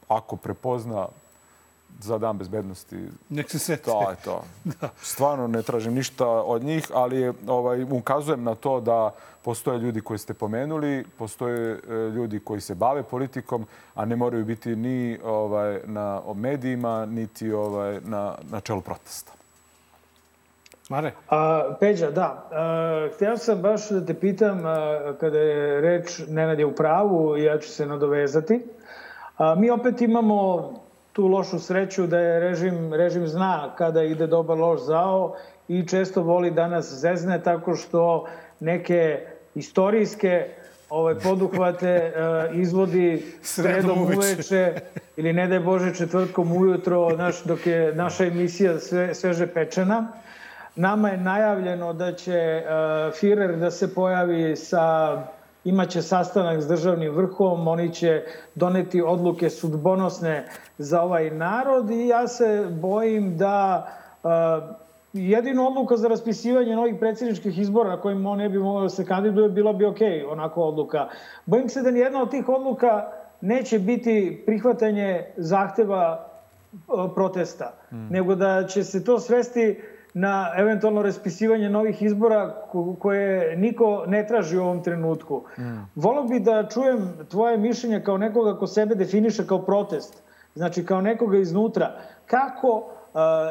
ako 0.08 0.36
prepozna 0.36 1.08
za 2.00 2.18
dan 2.18 2.38
bezbednosti. 2.38 2.96
Nek 3.28 3.50
se 3.50 3.58
sete. 3.58 3.90
To 3.90 4.10
je 4.10 4.16
to. 4.24 4.44
da. 4.80 4.88
Stvarno 5.02 5.46
ne 5.46 5.62
tražim 5.62 5.94
ništa 5.94 6.28
od 6.28 6.62
njih, 6.62 6.86
ali 6.94 7.32
ovaj, 7.46 7.82
ukazujem 7.82 8.42
na 8.42 8.54
to 8.54 8.80
da 8.80 9.10
postoje 9.44 9.78
ljudi 9.78 10.00
koji 10.00 10.18
ste 10.18 10.34
pomenuli, 10.34 11.04
postoje 11.18 11.80
e, 11.88 11.94
ljudi 11.94 12.40
koji 12.40 12.60
se 12.60 12.74
bave 12.74 13.02
politikom, 13.02 13.66
a 13.94 14.04
ne 14.04 14.16
moraju 14.16 14.44
biti 14.44 14.76
ni 14.76 15.18
ovaj, 15.24 15.80
na 15.84 16.20
medijima, 16.34 17.06
niti 17.06 17.52
ovaj, 17.52 18.00
na, 18.00 18.34
na 18.50 18.60
čelu 18.60 18.80
protesta. 18.80 19.32
Mare? 20.88 21.12
A, 21.28 21.76
Peđa, 21.80 22.10
da. 22.10 22.48
A, 22.52 23.08
htio 23.14 23.36
sam 23.36 23.62
baš 23.62 23.88
da 23.88 24.06
te 24.06 24.14
pitam, 24.14 24.66
a, 24.66 25.14
kada 25.20 25.38
je 25.38 25.80
reč 25.80 26.20
Nenad 26.28 26.58
je 26.58 26.66
u 26.66 26.74
pravu, 26.74 27.36
ja 27.36 27.58
ću 27.58 27.68
se 27.68 27.86
nadovezati. 27.86 28.62
A, 29.36 29.54
mi 29.54 29.70
opet 29.70 30.02
imamo 30.02 30.72
tu 31.14 31.26
lošu 31.26 31.58
sreću 31.58 32.06
da 32.06 32.18
je 32.18 32.40
režim, 32.40 32.94
režim 32.94 33.26
zna 33.26 33.74
kada 33.78 34.02
ide 34.02 34.26
dobar 34.26 34.58
loš 34.58 34.80
zao 34.80 35.36
i 35.68 35.86
često 35.86 36.22
voli 36.22 36.50
da 36.50 36.68
nas 36.68 36.92
zezne 36.92 37.42
tako 37.42 37.76
što 37.76 38.26
neke 38.60 39.26
istorijske 39.54 40.48
ove 40.90 41.18
poduhvate 41.20 42.12
uh, 42.12 42.58
izvodi 42.58 43.24
sredom 43.42 44.02
uveče 44.02 44.74
ili 45.16 45.32
ne 45.32 45.46
daj 45.48 45.60
Bože 45.60 45.94
četvrtkom 45.94 46.56
ujutro 46.56 47.10
naš, 47.10 47.42
dok 47.44 47.66
je 47.66 47.94
naša 47.94 48.24
emisija 48.24 48.78
sve, 48.78 49.14
sveže 49.14 49.46
pečena. 49.46 50.08
Nama 50.76 51.08
je 51.08 51.16
najavljeno 51.16 51.92
da 51.92 52.12
će 52.12 52.62
uh, 52.64 52.70
Führer 53.14 53.56
da 53.56 53.70
se 53.70 53.94
pojavi 53.94 54.56
sa 54.56 55.16
imaće 55.64 56.02
sastanak 56.02 56.62
s 56.62 56.68
državnim 56.68 57.12
vrhom, 57.14 57.68
oni 57.68 57.92
će 57.92 58.22
doneti 58.54 59.02
odluke 59.02 59.50
sudbonosne 59.50 60.48
za 60.78 61.02
ovaj 61.02 61.30
narod 61.30 61.90
i 61.90 62.08
ja 62.08 62.28
se 62.28 62.66
bojim 62.70 63.36
da 63.38 63.88
uh, 64.22 64.30
jedina 65.12 65.66
odluka 65.66 65.96
za 65.96 66.08
raspisivanje 66.08 66.76
novih 66.76 66.94
predsjedničkih 67.00 67.58
izbora 67.58 67.90
na 67.90 68.00
kojim 68.00 68.26
on 68.26 68.38
ne 68.38 68.48
bi 68.48 68.58
mogao 68.58 68.82
da 68.82 68.88
se 68.88 69.04
kandiduje, 69.04 69.48
bila 69.48 69.72
bi 69.72 69.84
ok, 69.84 69.98
onako 70.28 70.62
odluka. 70.62 71.08
Bojim 71.46 71.68
se 71.68 71.82
da 71.82 71.90
nijedna 71.90 72.22
od 72.22 72.30
tih 72.30 72.48
odluka 72.48 73.08
neće 73.40 73.78
biti 73.78 74.42
prihvatanje 74.46 75.24
zahteva 75.36 76.28
protesta, 77.14 77.72
mm. 77.92 78.08
nego 78.10 78.34
da 78.34 78.66
će 78.66 78.84
se 78.84 79.04
to 79.04 79.18
svesti 79.18 79.80
na 80.14 80.50
eventualno 80.56 81.02
raspisivanje 81.02 81.70
novih 81.70 82.02
izbora 82.02 82.54
koje 82.98 83.56
niko 83.56 84.04
ne 84.06 84.26
traži 84.26 84.58
u 84.58 84.62
ovom 84.62 84.82
trenutku. 84.82 85.42
Mm. 85.58 85.62
Volio 85.94 86.22
bi 86.22 86.40
da 86.40 86.68
čujem 86.68 87.12
tvoje 87.30 87.58
mišljenje 87.58 88.02
kao 88.04 88.18
nekoga 88.18 88.58
ko 88.58 88.66
sebe 88.66 88.94
definiše 88.94 89.46
kao 89.46 89.62
protest, 89.62 90.22
znači 90.54 90.86
kao 90.86 91.00
nekoga 91.00 91.38
iznutra. 91.38 91.90
Kako 92.26 92.90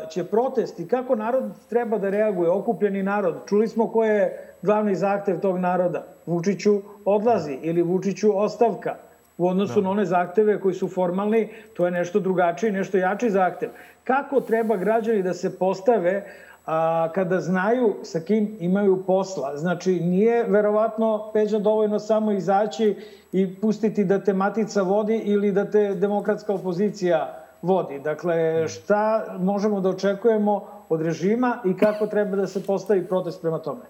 će 0.09 0.24
protest 0.24 0.80
i 0.80 0.88
kako 0.88 1.16
narod 1.16 1.43
treba 1.70 1.97
da 1.97 2.09
reaguje, 2.09 2.49
okupljeni 2.49 3.03
narod. 3.03 3.36
Čuli 3.45 3.68
smo 3.68 3.88
ko 3.88 4.03
je 4.03 4.53
glavni 4.61 4.95
zahtev 4.95 5.39
tog 5.39 5.57
naroda. 5.57 6.03
Vučiću 6.26 6.82
odlazi 7.05 7.53
ili 7.61 7.82
Vučiću 7.82 8.38
ostavka. 8.38 8.95
U 9.38 9.47
odnosu 9.47 9.82
da. 9.82 9.82
na 9.82 9.89
one 9.89 10.05
zahteve 10.05 10.59
koji 10.59 10.74
su 10.74 10.88
formalni, 10.88 11.49
to 11.74 11.86
je 11.86 11.91
nešto 11.91 12.20
drugačiji, 12.20 12.72
nešto 12.72 12.97
jači 12.97 13.30
zahtev. 13.30 13.70
Kako 14.03 14.41
treba 14.41 14.78
građani 14.78 15.24
da 15.24 15.34
se 15.34 15.57
postave 15.57 16.26
a, 16.66 17.09
kada 17.16 17.41
znaju 17.41 17.95
sa 18.03 18.20
kim 18.20 18.57
imaju 18.59 19.03
posla. 19.07 19.57
Znači, 19.57 19.99
nije 19.99 20.43
verovatno, 20.43 21.30
Peđa, 21.34 21.59
dovoljno 21.59 21.99
samo 21.99 22.32
izaći 22.32 22.95
i 23.32 23.55
pustiti 23.55 24.05
da 24.05 24.24
te 24.24 24.34
matica 24.34 24.82
vodi 24.82 25.18
ili 25.18 25.51
da 25.51 25.72
te 25.72 25.95
demokratska 25.95 26.53
opozicija 26.53 27.43
vodi. 27.61 27.99
Dakle, 27.99 28.68
šta 28.68 29.26
možemo 29.39 29.82
da 29.82 29.89
očekujemo 29.89 30.66
od 30.89 31.01
režima 31.01 31.57
i 31.66 31.78
kako 31.78 32.07
treba 32.07 32.36
da 32.36 32.47
se 32.47 32.66
postavi 32.66 33.07
protest 33.07 33.41
prema 33.41 33.59
tome? 33.59 33.82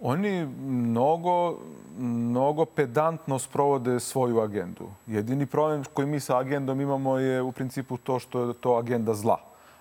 Oni 0.00 0.46
mnogo, 0.60 1.58
mnogo 1.98 2.64
pedantno 2.64 3.38
sprovode 3.38 4.00
svoju 4.00 4.40
agendu. 4.40 4.86
Jedini 5.06 5.46
problem 5.46 5.84
koji 5.94 6.06
mi 6.06 6.20
sa 6.20 6.38
agendom 6.38 6.80
imamo 6.80 7.18
je 7.18 7.42
u 7.42 7.52
principu 7.52 7.96
to 7.96 8.18
što 8.18 8.42
je 8.42 8.54
to 8.54 8.74
agenda 8.74 9.14
zla. 9.14 9.38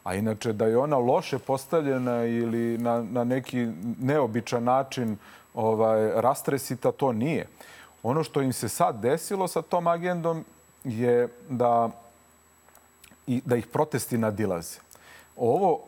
A 0.08 0.14
inače 0.16 0.54
da 0.54 0.66
je 0.66 0.78
ona 0.78 0.98
loše 0.98 1.40
postavljena 1.40 2.26
ili 2.26 2.78
na, 2.78 3.04
na 3.12 3.24
neki 3.24 3.68
neobičan 4.00 4.64
način 4.64 5.18
ovaj, 5.54 6.22
rastresita, 6.22 6.92
to 6.92 7.12
nije. 7.12 7.48
Ono 8.04 8.24
što 8.24 8.42
im 8.42 8.54
se 8.54 8.70
sad 8.70 9.02
desilo 9.02 9.48
sa 9.48 9.62
tom 9.62 9.88
agendom 9.88 10.46
je 10.84 11.28
da 11.50 11.90
i 13.28 13.42
da 13.46 13.56
ih 13.56 13.68
protesti 13.68 14.18
nadilaze. 14.18 14.80
Ovo 15.36 15.80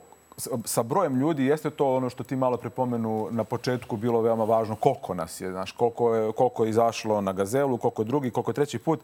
sa 0.65 0.83
brojem 0.83 1.15
ljudi 1.15 1.45
jeste 1.45 1.69
to 1.69 1.95
ono 1.95 2.09
što 2.09 2.23
ti 2.23 2.35
malo 2.35 2.57
prepomenu 2.57 3.27
na 3.31 3.43
početku 3.43 3.97
bilo 3.97 4.21
veoma 4.21 4.43
važno. 4.43 4.75
Koliko 4.75 5.13
nas 5.13 5.41
je, 5.41 5.51
znaš, 5.51 5.71
koliko 5.71 6.15
je, 6.15 6.31
koliko 6.31 6.63
je 6.63 6.69
izašlo 6.69 7.21
na 7.21 7.33
gazelu, 7.33 7.77
koliko 7.77 8.03
drugi, 8.03 8.31
koliko 8.31 8.53
treći 8.53 8.79
put. 8.79 8.99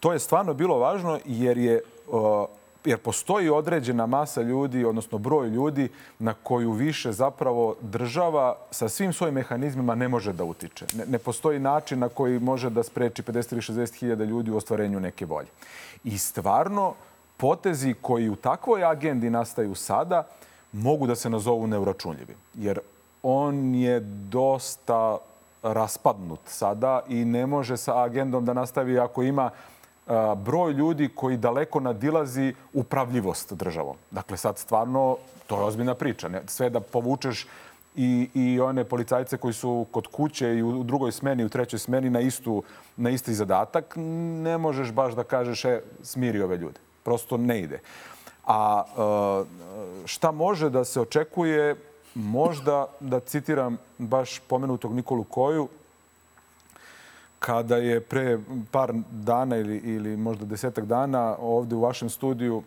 To 0.00 0.12
je 0.12 0.18
stvarno 0.18 0.54
bilo 0.54 0.78
važno 0.78 1.18
jer 1.24 1.58
je 1.58 1.82
uh, 2.08 2.46
jer 2.84 2.98
postoji 2.98 3.50
određena 3.50 4.06
masa 4.06 4.42
ljudi, 4.42 4.84
odnosno 4.84 5.18
broj 5.18 5.48
ljudi 5.48 5.88
na 6.18 6.34
koju 6.34 6.72
više 6.72 7.12
zapravo 7.12 7.76
država 7.80 8.56
sa 8.70 8.88
svim 8.88 9.12
svojim 9.12 9.34
mehanizmima 9.34 9.94
ne 9.94 10.08
može 10.08 10.32
da 10.32 10.44
utiče. 10.44 10.86
Ne, 10.96 11.06
ne 11.06 11.18
postoji 11.18 11.58
način 11.58 11.98
na 11.98 12.08
koji 12.08 12.38
može 12.38 12.70
da 12.70 12.82
spreči 12.82 13.22
50 13.22 13.52
ili 13.52 13.60
60 13.60 13.94
hiljada 13.94 14.24
ljudi 14.24 14.50
u 14.50 14.56
ostvarenju 14.56 15.00
neke 15.00 15.26
volje. 15.26 15.48
I 16.04 16.18
stvarno, 16.18 16.94
potezi 17.36 17.94
koji 18.00 18.28
u 18.28 18.36
takvoj 18.36 18.84
agendi 18.84 19.30
nastaju 19.30 19.74
sada 19.74 20.26
mogu 20.72 21.06
da 21.06 21.14
se 21.14 21.30
nazovu 21.30 21.66
neuračunljivi. 21.66 22.34
Jer 22.54 22.80
on 23.22 23.74
je 23.74 24.00
dosta 24.30 25.18
raspadnut 25.62 26.40
sada 26.46 27.00
i 27.08 27.24
ne 27.24 27.46
može 27.46 27.76
sa 27.76 28.02
agendom 28.02 28.44
da 28.44 28.52
nastavi 28.52 28.98
ako 28.98 29.22
ima 29.22 29.50
broj 30.36 30.72
ljudi 30.72 31.08
koji 31.14 31.36
daleko 31.36 31.80
nadilazi 31.80 32.54
upravljivost 32.72 33.52
državom. 33.52 33.96
Dakle, 34.10 34.36
sad 34.36 34.58
stvarno, 34.58 35.16
to 35.46 35.56
je 35.56 35.64
ozbiljna 35.64 35.94
priča. 35.94 36.30
Sve 36.46 36.70
da 36.70 36.80
povučeš 36.80 37.46
i, 37.96 38.28
i 38.34 38.60
one 38.60 38.84
policajce 38.84 39.36
koji 39.36 39.54
su 39.54 39.86
kod 39.90 40.06
kuće 40.06 40.54
i 40.56 40.62
u 40.62 40.82
drugoj 40.82 41.12
smeni, 41.12 41.44
u 41.44 41.48
trećoj 41.48 41.78
smeni 41.78 42.10
na, 42.10 42.20
istu, 42.20 42.62
na 42.96 43.10
isti 43.10 43.34
zadatak, 43.34 43.94
ne 44.42 44.58
možeš 44.58 44.92
baš 44.92 45.14
da 45.14 45.24
kažeš 45.24 45.64
e, 45.64 45.80
smiri 46.02 46.42
ove 46.42 46.56
ljude. 46.56 46.80
Prosto 47.02 47.36
ne 47.36 47.60
ide. 47.60 47.80
A 48.46 48.82
šta 50.04 50.30
može 50.30 50.70
da 50.70 50.84
se 50.84 51.00
očekuje? 51.00 51.76
Možda, 52.14 52.86
da 53.00 53.20
citiram 53.20 53.76
baš 53.98 54.38
pomenutog 54.38 54.94
Nikolu 54.94 55.24
Koju, 55.24 55.68
kada 57.40 57.76
je 57.76 58.00
pre 58.00 58.38
par 58.70 58.92
dana 59.10 59.56
ili, 59.56 59.76
ili 59.76 60.16
možda 60.16 60.44
desetak 60.44 60.84
dana 60.84 61.36
ovde 61.38 61.74
u 61.74 61.80
vašem 61.80 62.10
studiju 62.10 62.62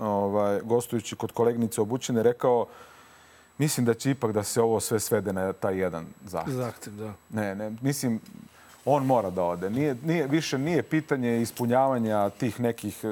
ovaj, 0.00 0.60
gostujući 0.60 1.16
kod 1.16 1.32
kolegnice 1.32 1.80
Obućine 1.80 2.22
rekao 2.22 2.66
mislim 3.58 3.86
da 3.86 3.94
će 3.94 4.10
ipak 4.10 4.32
da 4.32 4.42
se 4.42 4.62
ovo 4.62 4.80
sve 4.80 5.00
svede 5.00 5.32
na 5.32 5.52
taj 5.52 5.78
jedan 5.78 6.06
zahtev. 6.24 6.54
Zahtev, 6.54 6.92
da. 6.92 7.12
Ne, 7.30 7.54
ne, 7.54 7.72
mislim, 7.82 8.20
on 8.84 9.06
mora 9.06 9.30
da 9.30 9.44
ode. 9.44 9.70
Nije, 9.70 9.96
nije, 10.04 10.26
više 10.26 10.58
nije 10.58 10.82
pitanje 10.82 11.40
ispunjavanja 11.40 12.30
tih 12.30 12.60
nekih 12.60 13.04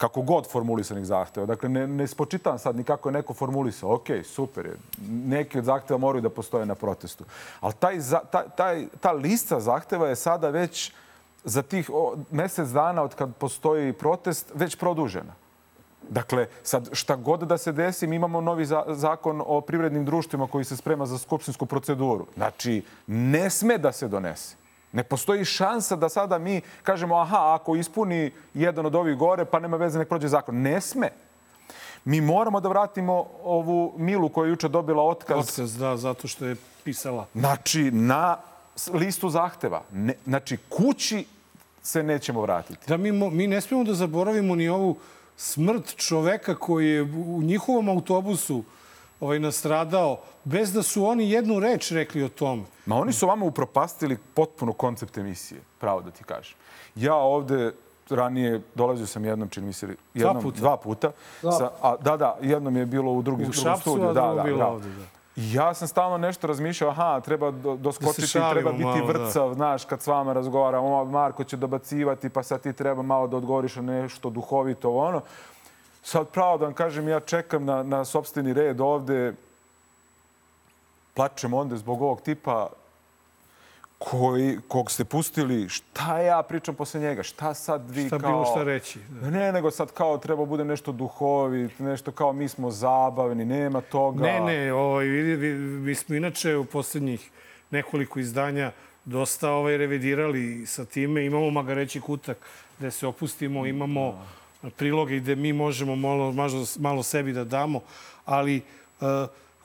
kako 0.00 0.22
god 0.22 0.46
formulisanih 0.50 1.04
zahteva. 1.04 1.46
Dakle, 1.46 1.68
ne, 1.68 1.86
ne 1.86 2.06
spočitam 2.06 2.58
sad 2.58 2.76
ni 2.76 2.84
kako 2.84 3.08
je 3.08 3.12
neko 3.12 3.34
formulisao. 3.34 3.94
Ok, 3.94 4.06
super 4.24 4.66
je. 4.66 4.76
Neki 5.08 5.58
od 5.58 5.64
zahteva 5.64 5.98
moraju 5.98 6.22
da 6.22 6.30
postoje 6.30 6.66
na 6.66 6.74
protestu. 6.74 7.24
Ali 7.60 7.74
taj, 7.74 7.98
taj, 8.30 8.44
taj, 8.56 8.86
ta 9.00 9.12
lista 9.12 9.60
zahteva 9.60 10.08
je 10.08 10.16
sada 10.16 10.48
već 10.48 10.92
za 11.44 11.62
tih 11.62 11.90
o, 11.92 12.16
mesec 12.30 12.68
dana 12.68 13.02
od 13.02 13.14
kad 13.14 13.34
postoji 13.36 13.92
protest 13.92 14.52
već 14.54 14.76
produžena. 14.76 15.34
Dakle, 16.08 16.46
sad 16.62 16.88
šta 16.92 17.16
god 17.16 17.40
da 17.40 17.58
se 17.58 17.72
desi, 17.72 18.06
mi 18.06 18.16
imamo 18.16 18.40
novi 18.40 18.66
za, 18.66 18.84
zakon 18.88 19.42
o 19.46 19.60
privrednim 19.60 20.04
društvima 20.04 20.46
koji 20.46 20.64
se 20.64 20.76
sprema 20.76 21.06
za 21.06 21.18
skupštinsku 21.18 21.66
proceduru. 21.66 22.26
Znači, 22.36 22.82
ne 23.06 23.50
sme 23.50 23.78
da 23.78 23.92
se 23.92 24.08
donese. 24.08 24.59
Ne 24.92 25.02
postoji 25.02 25.44
šansa 25.44 25.96
da 25.96 26.08
sada 26.08 26.38
mi 26.38 26.60
kažemo 26.82 27.16
aha, 27.16 27.54
ako 27.54 27.76
ispuni 27.76 28.32
jedan 28.54 28.86
od 28.86 28.94
ovih 28.94 29.16
gore, 29.16 29.44
pa 29.44 29.58
nema 29.58 29.76
veze, 29.76 29.98
nek 29.98 30.08
prođe 30.08 30.28
zakon. 30.28 30.56
Ne 30.56 30.80
sme. 30.80 31.10
Mi 32.04 32.20
moramo 32.20 32.60
da 32.60 32.68
vratimo 32.68 33.26
ovu 33.44 33.94
Milu 33.96 34.28
koja 34.28 34.46
je 34.46 34.50
juče 34.50 34.68
dobila 34.68 35.02
otkaz. 35.02 35.38
Otkaz, 35.38 35.76
da, 35.78 35.96
zato 35.96 36.28
što 36.28 36.46
je 36.46 36.56
pisala. 36.84 37.26
Znači, 37.34 37.90
na 37.90 38.36
listu 38.92 39.30
zahteva. 39.30 39.82
Ne, 39.92 40.14
znači, 40.24 40.56
kući 40.68 41.24
se 41.82 42.02
nećemo 42.02 42.42
vratiti. 42.42 42.86
Da, 42.88 42.96
mi, 42.96 43.12
mi 43.12 43.46
ne 43.46 43.60
smijemo 43.60 43.84
da 43.84 43.94
zaboravimo 43.94 44.54
ni 44.54 44.68
ovu 44.68 44.96
smrt 45.36 45.96
čoveka 45.96 46.54
koji 46.54 46.88
je 46.88 47.02
u 47.02 47.40
njihovom 47.42 47.88
autobusu 47.88 48.64
ovaj, 49.20 49.38
nastradao, 49.38 50.20
bez 50.44 50.72
da 50.72 50.82
su 50.82 51.06
oni 51.06 51.30
jednu 51.30 51.60
reč 51.60 51.90
rekli 51.90 52.22
o 52.22 52.28
tome. 52.28 52.62
Ma 52.86 52.96
oni 52.96 53.12
su 53.12 53.26
vama 53.26 53.44
upropastili 53.44 54.18
potpuno 54.34 54.72
koncept 54.72 55.18
emisije, 55.18 55.60
pravo 55.78 56.00
da 56.00 56.10
ti 56.10 56.24
kažem. 56.24 56.56
Ja 56.94 57.14
ovde 57.14 57.72
ranije 58.10 58.60
dolazio 58.74 59.06
sam 59.06 59.24
jednom, 59.24 59.48
čini 59.48 59.66
mi 59.66 59.72
se, 59.72 59.96
jednom, 60.14 60.34
dva 60.34 60.42
puta. 60.42 60.60
Dva 60.60 60.76
puta 60.76 61.12
dva. 61.42 61.52
Sa, 61.52 61.70
a, 61.82 61.96
da, 61.96 62.16
da, 62.16 62.38
jednom 62.42 62.76
je 62.76 62.86
bilo 62.86 63.12
u 63.12 63.22
drugi, 63.22 63.44
u 63.44 63.50
drugom 63.50 63.80
studiju. 63.80 64.12
Da, 64.12 64.32
da, 64.36 64.42
bilo 64.42 64.58
da. 64.58 64.66
Ovde, 64.66 64.88
da. 64.88 65.04
Ja 65.36 65.74
sam 65.74 65.88
stalno 65.88 66.18
nešto 66.18 66.46
razmišljao, 66.46 66.90
aha, 66.90 67.20
treba 67.20 67.50
doskočiti, 67.50 68.20
da 68.20 68.26
šalimo, 68.26 68.52
treba 68.52 68.72
biti 68.72 68.84
malo, 68.84 69.06
vrcav, 69.06 69.48
da. 69.48 69.54
znaš, 69.54 69.84
kad 69.84 70.02
s 70.02 70.06
vama 70.06 70.32
razgovaram, 70.32 71.10
Marko 71.10 71.44
će 71.44 71.56
dobacivati, 71.56 72.28
pa 72.28 72.42
sad 72.42 72.60
ti 72.60 72.72
treba 72.72 73.02
malo 73.02 73.26
da 73.26 73.36
odgovoriš 73.36 73.76
na 73.76 73.82
nešto 73.82 74.30
duhovito, 74.30 74.90
ono. 74.90 75.20
Sad 76.02 76.28
pravo 76.28 76.58
da 76.58 76.64
vam 76.64 76.74
kažem, 76.74 77.08
ja 77.08 77.20
čekam 77.20 77.64
na, 77.64 77.82
na 77.82 78.04
sobstveni 78.04 78.52
red 78.52 78.80
ovde, 78.80 79.34
plačem 81.14 81.54
onda 81.54 81.76
zbog 81.76 82.02
ovog 82.02 82.20
tipa 82.20 82.68
koji, 83.98 84.58
kog 84.68 84.90
ste 84.90 85.04
pustili, 85.04 85.68
šta 85.68 86.18
ja 86.18 86.42
pričam 86.42 86.74
posle 86.74 87.00
njega, 87.00 87.22
šta 87.22 87.54
sad 87.54 87.90
vi 87.90 88.06
šta 88.06 88.18
kao... 88.18 88.18
Šta 88.18 88.28
bilo 88.28 88.44
šta 88.44 88.62
reći. 88.62 88.98
Da. 89.08 89.30
Ne, 89.30 89.52
nego 89.52 89.70
sad 89.70 89.92
kao 89.92 90.18
treba 90.18 90.44
bude 90.44 90.64
nešto 90.64 90.92
duhovit, 90.92 91.78
nešto 91.78 92.12
kao 92.12 92.32
mi 92.32 92.48
smo 92.48 92.70
zabavni, 92.70 93.44
nema 93.44 93.80
toga. 93.80 94.22
Ne, 94.22 94.40
ne, 94.40 94.72
ovaj, 94.72 95.06
mi 95.84 95.94
smo 95.94 96.14
inače 96.14 96.56
u 96.56 96.64
poslednjih 96.64 97.30
nekoliko 97.70 98.20
izdanja 98.20 98.72
dosta 99.04 99.50
ovaj, 99.50 99.76
revidirali 99.76 100.66
sa 100.66 100.84
time. 100.84 101.24
Imamo 101.24 101.50
magareći 101.50 102.00
kutak 102.00 102.38
gde 102.78 102.90
se 102.90 103.06
opustimo, 103.06 103.66
imamo 103.66 104.12
da. 104.12 104.39
Priloge 104.76 105.20
gde 105.20 105.36
mi 105.36 105.52
možemo 105.52 105.96
malo, 105.96 106.32
malo, 106.32 106.66
malo 106.78 107.02
sebi 107.02 107.32
da 107.32 107.44
damo, 107.44 107.80
ali 108.24 108.62
uh, 109.00 109.06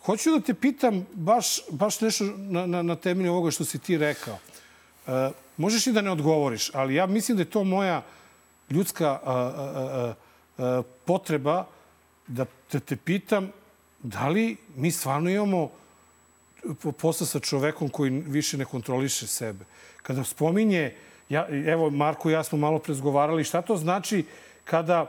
Hoću 0.06 0.32
da 0.32 0.40
te 0.40 0.54
pitam 0.54 1.06
baš, 1.14 1.60
baš 1.70 2.02
nešto 2.02 2.24
na, 2.38 2.66
na, 2.66 2.82
na 2.82 2.96
temelju 2.96 3.32
ovoga 3.32 3.52
što 3.52 3.66
si 3.66 3.80
ti 3.80 3.98
rekao. 3.98 4.38
E, 5.08 5.32
možeš 5.58 5.88
i 5.88 5.92
da 5.92 6.02
ne 6.02 6.12
odgovoriš, 6.12 6.70
ali 6.74 6.96
ja 6.96 7.06
mislim 7.06 7.38
da 7.38 7.42
je 7.42 7.50
to 7.50 7.64
moja 7.64 8.04
ljudska 8.70 9.10
a, 9.10 9.20
a, 9.26 10.14
a, 10.58 10.82
potreba 11.06 11.66
da 12.28 12.46
te, 12.72 12.80
te 12.80 12.96
pitam 12.96 13.52
da 14.04 14.28
li 14.28 14.58
mi 14.76 14.92
stvarno 14.92 15.30
imamo 15.30 15.72
posla 16.98 17.28
sa 17.28 17.40
čovekom 17.40 17.90
koji 17.90 18.10
više 18.10 18.58
ne 18.58 18.66
kontroliše 18.66 19.28
sebe. 19.28 19.66
Kada 20.02 20.24
spominje, 20.24 20.96
ja, 21.30 21.48
evo 21.50 21.90
Marko 21.90 22.30
i 22.30 22.34
ja 22.34 22.44
smo 22.44 22.58
malo 22.58 22.80
prezgovarali, 22.80 23.44
šta 23.44 23.62
to 23.62 23.78
znači 23.78 24.26
kada 24.66 25.06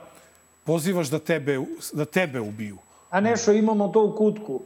pozivaš 0.64 1.08
da 1.08 1.18
tebe, 1.18 1.58
da 1.92 2.04
tebe 2.04 2.40
ubiju? 2.40 2.78
A 3.10 3.20
nešto, 3.20 3.52
imamo 3.52 3.88
to 3.88 4.04
u 4.04 4.16
kutku. 4.16 4.60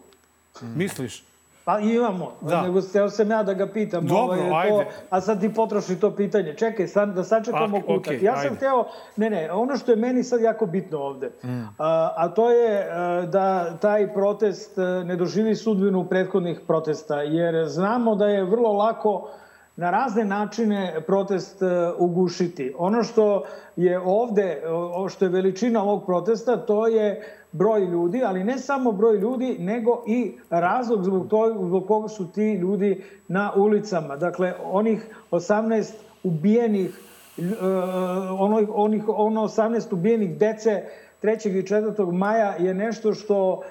Mm. 0.63 0.79
Misliš? 0.79 1.25
Pa 1.65 1.79
imamo, 1.79 2.33
da. 2.41 2.63
nego 2.63 2.83
steo 2.83 3.11
sam 3.11 3.31
ja 3.31 3.43
da 3.43 3.55
ga 3.55 3.67
pitam. 3.67 4.07
Dobro, 4.07 4.25
ovo 4.25 4.35
je 4.35 4.57
ajde. 4.57 4.85
To, 4.85 4.91
a 5.11 5.21
sad 5.21 5.41
ti 5.41 5.55
potroši 5.55 5.97
to 5.97 6.11
pitanje. 6.17 6.55
Čekaj, 6.57 6.89
sad, 6.89 7.15
da 7.15 7.25
sačekamo 7.25 7.77
ah, 7.77 7.81
kutak. 7.87 8.15
Okay, 8.15 8.25
ja 8.25 8.37
sam 8.37 8.45
ajde. 8.45 8.57
hteo, 8.57 8.85
ne, 9.17 9.31
ne, 9.31 9.53
ono 9.53 9.77
što 9.77 9.93
je 9.93 9.97
meni 9.97 10.25
sad 10.25 10.41
jako 10.41 10.67
bitno 10.67 10.99
ovde, 10.99 11.31
mm. 11.45 11.63
a, 11.79 12.15
a 12.17 12.29
to 12.29 12.51
je 12.51 12.89
a, 12.91 13.27
da 13.27 13.77
taj 13.77 14.15
protest 14.15 14.77
ne 15.05 15.17
doživi 15.17 15.57
sudbinu 15.57 16.05
prethodnih 16.05 16.61
protesta, 16.67 17.23
jer 17.23 17.69
znamo 17.69 18.15
da 18.15 18.27
je 18.27 18.45
vrlo 18.45 18.73
lako 18.73 19.31
na 19.77 19.91
razne 19.91 20.25
načine 20.25 21.01
protest 21.07 21.63
ugušiti. 21.99 22.75
Ono 22.79 23.03
što 23.03 23.45
je 23.77 24.01
ovde, 24.01 24.63
što 25.11 25.25
je 25.25 25.29
veličina 25.29 25.83
ovog 25.83 26.07
protesta, 26.07 26.57
to 26.57 26.87
je 26.87 27.23
broj 27.53 27.81
ljudi, 27.81 28.23
ali 28.25 28.45
ne 28.45 28.59
samo 28.59 28.93
broj 28.93 29.17
ljudi, 29.17 29.57
nego 29.59 30.03
i 30.07 30.33
razlog 30.51 31.05
zbog, 31.05 31.29
to, 31.29 31.55
zbog 31.67 31.87
koga 31.87 32.09
su 32.09 32.33
ti 32.33 32.53
ljudi 32.53 33.05
na 33.29 33.53
ulicama. 33.57 34.17
Dakle, 34.17 34.55
onih 34.65 35.07
18 35.31 35.93
ubijenih, 36.23 37.01
uh, 37.39 37.45
ono, 38.39 38.67
onih, 38.75 39.05
ono 39.09 39.43
18 39.43 39.95
ubijenih 39.95 40.39
dece 40.39 40.85
3. 41.23 41.59
i 41.59 41.63
4. 41.63 42.13
maja 42.13 42.55
je 42.59 42.75
nešto 42.75 43.15
što 43.15 43.53
uh, 43.53 43.65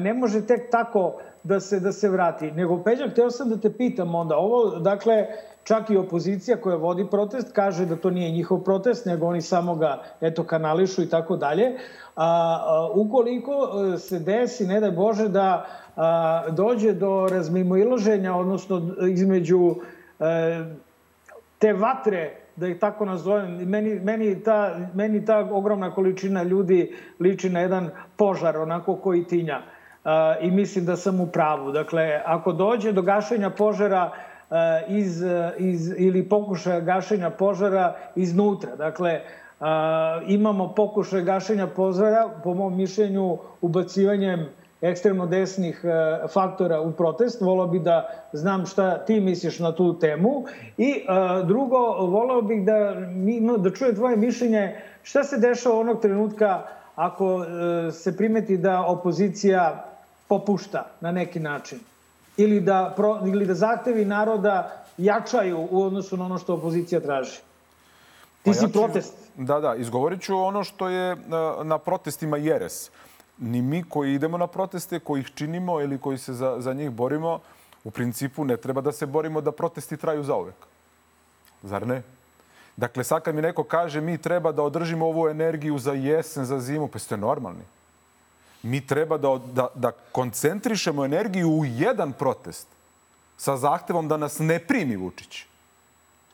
ne 0.00 0.14
može 0.14 0.46
tek 0.46 0.70
tako 0.70 1.14
da 1.42 1.60
se, 1.60 1.80
da 1.80 1.92
se 1.92 2.08
vrati. 2.08 2.50
Nego, 2.50 2.82
Peđa, 2.82 3.08
hteo 3.08 3.30
sam 3.30 3.48
da 3.48 3.56
te 3.56 3.72
pitam 3.72 4.14
onda, 4.14 4.36
ovo, 4.36 4.78
dakle, 4.78 5.26
čak 5.64 5.90
i 5.90 5.96
opozicija 5.96 6.56
koja 6.56 6.76
vodi 6.76 7.06
protest 7.10 7.52
kaže 7.52 7.86
da 7.86 7.96
to 7.96 8.10
nije 8.10 8.30
njihov 8.30 8.60
protest, 8.60 9.06
nego 9.06 9.26
oni 9.26 9.40
samo 9.40 9.74
ga, 9.74 10.02
eto, 10.20 10.44
kanališu 10.44 11.02
i 11.02 11.08
tako 11.08 11.36
dalje 11.36 11.76
a, 12.16 12.88
ukoliko 12.94 13.52
e, 13.94 13.98
se 13.98 14.18
desi, 14.18 14.66
ne 14.66 14.80
daj 14.80 14.90
Bože, 14.90 15.28
da 15.28 15.66
a, 15.96 16.44
dođe 16.50 16.92
do 16.92 17.28
razmimoilaženja, 17.30 18.34
odnosno 18.34 18.82
između 19.08 19.74
a, 20.18 20.28
e, 20.28 20.64
te 21.58 21.72
vatre 21.72 22.41
da 22.56 22.68
ih 22.68 22.78
tako 22.78 23.04
nazovem, 23.04 23.68
meni, 23.68 24.00
meni, 24.00 24.42
ta, 24.42 24.76
meni 24.94 25.24
ta 25.24 25.38
ogromna 25.52 25.90
količina 25.94 26.42
ljudi 26.42 26.94
liči 27.20 27.50
na 27.50 27.60
jedan 27.60 27.90
požar, 28.16 28.56
onako 28.56 28.96
koji 28.96 29.24
tinja. 29.24 29.62
Uh, 30.04 30.10
I 30.40 30.50
mislim 30.50 30.84
da 30.84 30.96
sam 30.96 31.20
u 31.20 31.26
pravu. 31.26 31.72
Dakle, 31.72 32.20
ako 32.24 32.52
dođe 32.52 32.92
do 32.92 33.02
gašenja 33.02 33.50
požara 33.50 34.10
uh, 34.10 34.56
iz, 34.88 35.22
iz, 35.58 35.94
ili 35.98 36.28
pokušaja 36.28 36.80
gašenja 36.80 37.30
požara 37.30 37.94
iznutra, 38.16 38.76
dakle, 38.76 39.20
imamo 40.26 40.74
pokušaj 40.74 41.22
gašenja 41.22 41.66
požara, 41.66 42.28
po 42.44 42.54
mom 42.54 42.76
mišljenju, 42.76 43.38
ubacivanjem 43.60 44.48
ekstremno 44.82 45.26
desnih 45.26 45.84
e, 45.84 45.88
faktora 46.28 46.80
u 46.80 46.92
protest. 46.92 47.40
Volao 47.40 47.66
bih 47.66 47.82
da 47.82 48.08
znam 48.32 48.66
šta 48.66 48.98
ti 49.04 49.20
misliš 49.20 49.58
na 49.58 49.72
tu 49.72 49.98
temu. 49.98 50.44
I 50.78 50.90
e, 50.90 51.02
drugo, 51.44 51.78
volao 52.06 52.42
bih 52.42 52.64
da, 52.64 52.96
da 53.58 53.70
čuje 53.70 53.94
tvoje 53.94 54.16
mišljenje 54.16 54.76
šta 55.02 55.24
se 55.24 55.38
dešava 55.38 55.78
onog 55.78 56.00
trenutka 56.02 56.62
ako 56.94 57.44
e, 57.44 57.92
se 57.92 58.16
primeti 58.16 58.56
da 58.56 58.84
opozicija 58.86 59.84
popušta 60.28 60.86
na 61.00 61.12
neki 61.12 61.40
način 61.40 61.78
ili 62.36 62.60
da, 62.60 62.92
pro, 62.96 63.18
ili 63.26 63.46
da 63.46 63.54
zahtevi 63.54 64.04
naroda 64.04 64.82
jačaju 64.98 65.68
u 65.70 65.82
odnosu 65.82 66.16
na 66.16 66.24
ono 66.24 66.38
što 66.38 66.54
opozicija 66.54 67.00
traži. 67.00 67.38
Ti 68.42 68.50
pa 68.50 68.54
si 68.54 68.72
protest. 68.72 69.14
Da, 69.36 69.60
da, 69.60 69.74
izgovorit 69.74 70.22
ću 70.22 70.38
ono 70.38 70.64
što 70.64 70.88
je 70.88 71.16
na, 71.26 71.56
na 71.62 71.78
protestima 71.78 72.36
jeres. 72.36 72.90
Ni 73.42 73.62
mi 73.62 73.82
koji 73.88 74.14
idemo 74.14 74.38
na 74.38 74.46
proteste, 74.46 74.98
koji 74.98 75.20
ih 75.20 75.30
činimo 75.34 75.80
ili 75.80 75.98
koji 75.98 76.18
se 76.18 76.32
za, 76.32 76.56
za 76.58 76.72
njih 76.72 76.90
borimo, 76.90 77.40
u 77.84 77.90
principu 77.90 78.44
ne 78.44 78.56
treba 78.56 78.80
da 78.80 78.92
se 78.92 79.06
borimo 79.06 79.40
da 79.40 79.52
protesti 79.52 79.96
traju 79.96 80.22
zauvek. 80.22 80.54
Zar 81.62 81.86
ne? 81.86 82.02
Dakle, 82.76 83.04
sad 83.04 83.22
kad 83.22 83.34
mi 83.34 83.42
neko 83.42 83.64
kaže 83.64 84.00
mi 84.00 84.18
treba 84.18 84.52
da 84.52 84.62
održimo 84.62 85.06
ovu 85.06 85.28
energiju 85.28 85.78
za 85.78 85.92
jesen, 85.92 86.44
za 86.44 86.60
zimu, 86.60 86.88
pa 86.88 86.98
ste 86.98 87.16
normalni. 87.16 87.64
Mi 88.62 88.86
treba 88.86 89.18
da, 89.18 89.38
da, 89.52 89.68
da 89.74 89.90
koncentrišemo 90.12 91.04
energiju 91.04 91.50
u 91.50 91.64
jedan 91.64 92.12
protest 92.12 92.68
sa 93.36 93.56
zahtevom 93.56 94.08
da 94.08 94.16
nas 94.16 94.38
ne 94.38 94.58
primi 94.58 94.96
Vučić. 94.96 95.46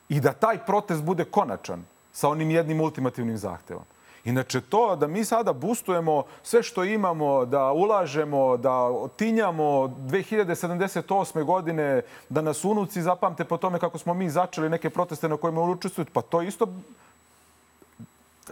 I 0.09 0.19
da 0.19 0.33
taj 0.33 0.57
protest 0.65 1.03
bude 1.03 1.25
konačan 1.25 1.85
sa 2.13 2.29
onim 2.29 2.51
jednim 2.51 2.81
ultimativnim 2.81 3.37
zahtevom. 3.37 3.83
Inače, 4.25 4.61
to 4.61 4.95
da 4.95 5.07
mi 5.07 5.25
sada 5.25 5.53
boostujemo 5.53 6.23
sve 6.43 6.63
što 6.63 6.83
imamo, 6.83 7.45
da 7.45 7.71
ulažemo, 7.71 8.57
da 8.57 8.89
tinjamo 9.15 9.63
2078. 9.63 11.43
godine, 11.43 12.01
da 12.29 12.41
nas 12.41 12.65
unuci 12.65 13.01
zapamte 13.01 13.45
po 13.45 13.57
tome 13.57 13.79
kako 13.79 13.97
smo 13.97 14.13
mi 14.13 14.29
začeli 14.29 14.69
neke 14.69 14.89
proteste 14.89 15.29
na 15.29 15.37
kojima 15.37 15.61
učestvuju, 15.61 16.05
pa 16.13 16.21
to 16.21 16.41
isto 16.41 16.67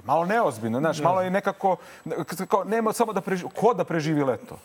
malo 0.05 0.25
neozbiljno, 0.25 0.79
znaš, 0.79 0.99
malo 0.99 1.21
je 1.21 1.29
nekako, 1.29 1.75
kao, 2.47 2.63
nema 2.63 2.93
samo 2.93 3.13
da 3.13 3.21
preživi, 3.21 3.49
ko 3.55 3.73
da 3.73 3.83
preživi 3.83 4.23
leto? 4.23 4.59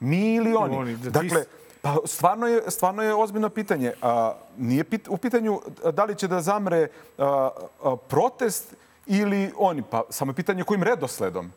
Mi 0.00 0.34
ili 0.34 0.54
oni? 0.54 0.76
oni 0.76 0.96
da 0.96 1.10
dakle, 1.10 1.44
Pa 1.82 1.96
stvarno 2.04 2.46
je, 2.46 2.70
stvarno 2.70 3.02
je 3.02 3.14
ozbiljno 3.14 3.48
pitanje. 3.48 3.92
A, 4.02 4.34
nije 4.56 4.84
pit, 4.84 5.08
u 5.08 5.16
pitanju 5.16 5.60
da 5.92 6.04
li 6.04 6.14
će 6.14 6.28
da 6.28 6.40
zamre 6.40 6.88
a, 7.18 7.50
a, 7.82 7.96
protest 7.96 8.74
ili 9.06 9.52
oni. 9.58 9.82
Pa 9.82 10.02
samo 10.10 10.30
je 10.30 10.36
pitanje 10.36 10.64
kojim 10.64 10.82
redosledom. 10.82 11.52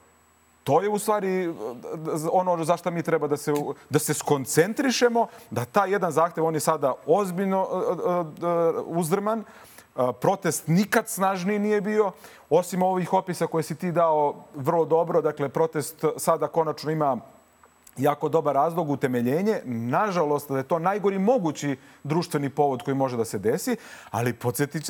To 0.64 0.82
je 0.82 0.90
u 0.90 1.00
stvari 1.00 1.54
ono 2.32 2.64
za 2.64 2.78
što 2.78 2.92
mi 2.92 3.04
treba 3.04 3.28
da 3.28 3.38
se, 3.38 3.54
da 3.90 4.00
se 4.00 4.14
skoncentrišemo, 4.14 5.28
da 5.52 5.66
ta 5.66 5.86
jedan 5.86 6.12
zahtev, 6.12 6.46
on 6.46 6.54
je 6.54 6.60
sada 6.60 6.94
ozbiljno 7.06 7.68
uzdrman, 8.86 9.44
protest 10.22 10.68
nikad 10.68 11.10
snažniji 11.10 11.60
nije 11.60 11.82
bio, 11.82 12.12
osim 12.50 12.84
ovih 12.84 13.14
opisa 13.14 13.48
koje 13.48 13.64
si 13.64 13.76
ti 13.76 13.92
dao 13.92 14.36
vrlo 14.56 14.86
dobro, 14.86 15.22
dakle 15.22 15.50
protest 15.50 16.06
sada 16.18 16.48
konačno 16.48 16.92
ima 16.92 17.18
jako 17.98 18.30
dobar 18.30 18.56
razlog, 18.56 18.90
utemeljenje. 18.90 19.62
Nažalost, 19.66 20.50
da 20.50 20.58
je 20.58 20.64
to 20.64 20.80
najgori 20.80 21.20
mogući 21.20 21.78
društveni 22.04 22.50
povod 22.50 22.84
koji 22.84 22.96
može 22.96 23.18
da 23.18 23.26
se 23.26 23.40
desi, 23.40 23.76
ali 24.12 24.34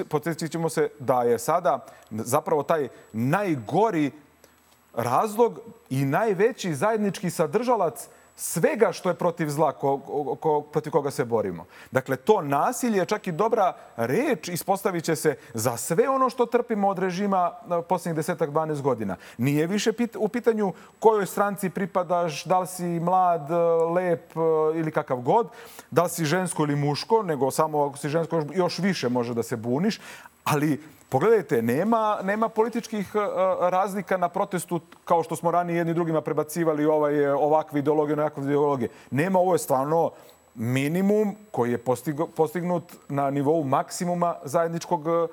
podsjetit 0.09 0.51
ćemo 0.51 0.69
se 0.69 0.89
da 0.99 1.23
je 1.23 1.39
sada 1.39 1.85
zapravo 2.11 2.63
taj 2.63 2.87
najgori 3.13 4.11
razlog 4.93 5.59
i 5.89 6.05
najveći 6.05 6.75
zajednički 6.75 7.29
sadržalac 7.29 8.07
svega 8.35 8.91
što 8.91 9.09
je 9.09 9.15
protiv 9.15 9.49
zla 9.49 9.71
ko, 9.71 9.97
ko, 10.39 10.61
protiv 10.61 10.91
koga 10.91 11.11
se 11.11 11.25
borimo. 11.25 11.65
Dakle, 11.91 12.15
to 12.15 12.41
nasilje 12.41 12.97
je 12.97 13.05
čak 13.05 13.27
i 13.27 13.31
dobra 13.31 13.73
reč 13.95 14.47
ispostavit 14.47 15.03
će 15.03 15.15
se 15.15 15.37
za 15.53 15.77
sve 15.77 16.09
ono 16.09 16.29
što 16.29 16.45
trpimo 16.45 16.87
od 16.87 16.99
režima 16.99 17.51
posljednjih 17.89 18.15
desetak, 18.15 18.49
12 18.49 18.81
godina. 18.81 19.15
Nije 19.37 19.67
više 19.67 19.93
pit, 19.93 20.15
u 20.19 20.27
pitanju 20.27 20.73
kojoj 20.99 21.25
stranci 21.25 21.69
pripadaš, 21.69 22.45
da 22.45 22.59
li 22.59 22.67
si 22.67 22.99
mlad, 22.99 23.49
lep 23.95 24.31
ili 24.75 24.91
kakav 24.91 25.17
god, 25.17 25.49
da 25.91 26.03
li 26.03 26.09
si 26.09 26.25
žensko 26.25 26.63
ili 26.63 26.75
muško, 26.75 27.23
nego 27.23 27.51
samo 27.51 27.85
ako 27.85 27.97
si 27.97 28.09
žensko 28.09 28.43
još 28.53 28.79
više 28.79 29.09
može 29.09 29.33
da 29.33 29.43
se 29.43 29.55
buniš, 29.55 29.99
ali 30.43 30.81
Pogledajte, 31.09 31.61
nema, 31.61 32.19
nema 32.23 32.49
političkih 32.49 33.15
uh, 33.15 33.21
razlika 33.69 34.17
na 34.17 34.29
protestu 34.29 34.79
kao 35.05 35.23
što 35.23 35.35
smo 35.35 35.51
ranije 35.51 35.77
jedni 35.77 35.93
drugima 35.93 36.21
prebacivali 36.21 36.85
ovaj, 36.85 37.27
ovakve 37.27 37.79
ideologije, 37.79 38.13
onakve 38.13 38.43
ideologije. 38.43 38.89
Nema, 39.11 39.39
ovo 39.39 39.53
je 39.53 39.59
stvarno 39.59 40.11
minimum 40.55 41.35
koji 41.51 41.71
je 41.71 41.83
postignut 42.35 42.83
na 43.09 43.29
nivou 43.29 43.63
maksimuma 43.63 44.35
zajedničkog 44.43 45.05
uh, 45.07 45.29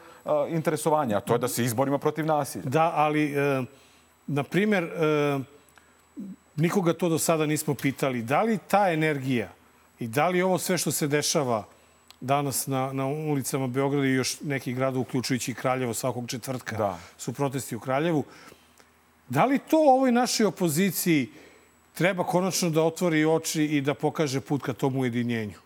interesovanja. 0.48 1.20
To 1.20 1.32
je 1.32 1.38
da 1.38 1.48
se 1.48 1.64
izborimo 1.64 1.98
protiv 1.98 2.26
nasilja. 2.26 2.64
Da, 2.64 2.92
ali, 2.94 3.34
uh, 3.38 3.64
na 4.26 4.42
primjer, 4.42 4.84
uh, 4.84 5.42
nikoga 6.56 6.92
to 6.92 7.08
do 7.08 7.18
sada 7.18 7.46
nismo 7.46 7.74
pitali. 7.74 8.22
Da 8.22 8.42
li 8.42 8.58
ta 8.58 8.90
energija 8.90 9.48
i 9.98 10.08
da 10.08 10.28
li 10.28 10.42
ovo 10.42 10.58
sve 10.58 10.78
što 10.78 10.90
se 10.90 11.06
dešava 11.06 11.64
danas 12.22 12.66
na, 12.66 12.92
na 12.92 13.06
ulicama 13.06 13.66
Beograda 13.66 14.06
i 14.06 14.14
još 14.14 14.40
nekih 14.40 14.76
grada, 14.76 14.98
uključujući 14.98 15.50
i 15.50 15.54
Kraljevo, 15.54 15.94
svakog 15.94 16.28
četvrtka 16.28 16.76
da. 16.76 16.98
su 17.18 17.32
protesti 17.32 17.76
u 17.76 17.80
Kraljevu. 17.80 18.24
Da 19.28 19.44
li 19.44 19.58
to 19.58 19.76
ovoj 19.76 20.12
našoj 20.12 20.46
opoziciji 20.46 21.30
treba 21.94 22.24
konačno 22.24 22.70
da 22.70 22.82
otvori 22.82 23.24
oči 23.24 23.64
i 23.64 23.80
da 23.80 23.94
pokaže 23.94 24.40
put 24.40 24.62
ka 24.62 24.72
tom 24.72 24.96
ujedinjenju? 24.96 25.58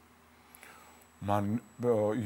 Ma, 1.21 1.43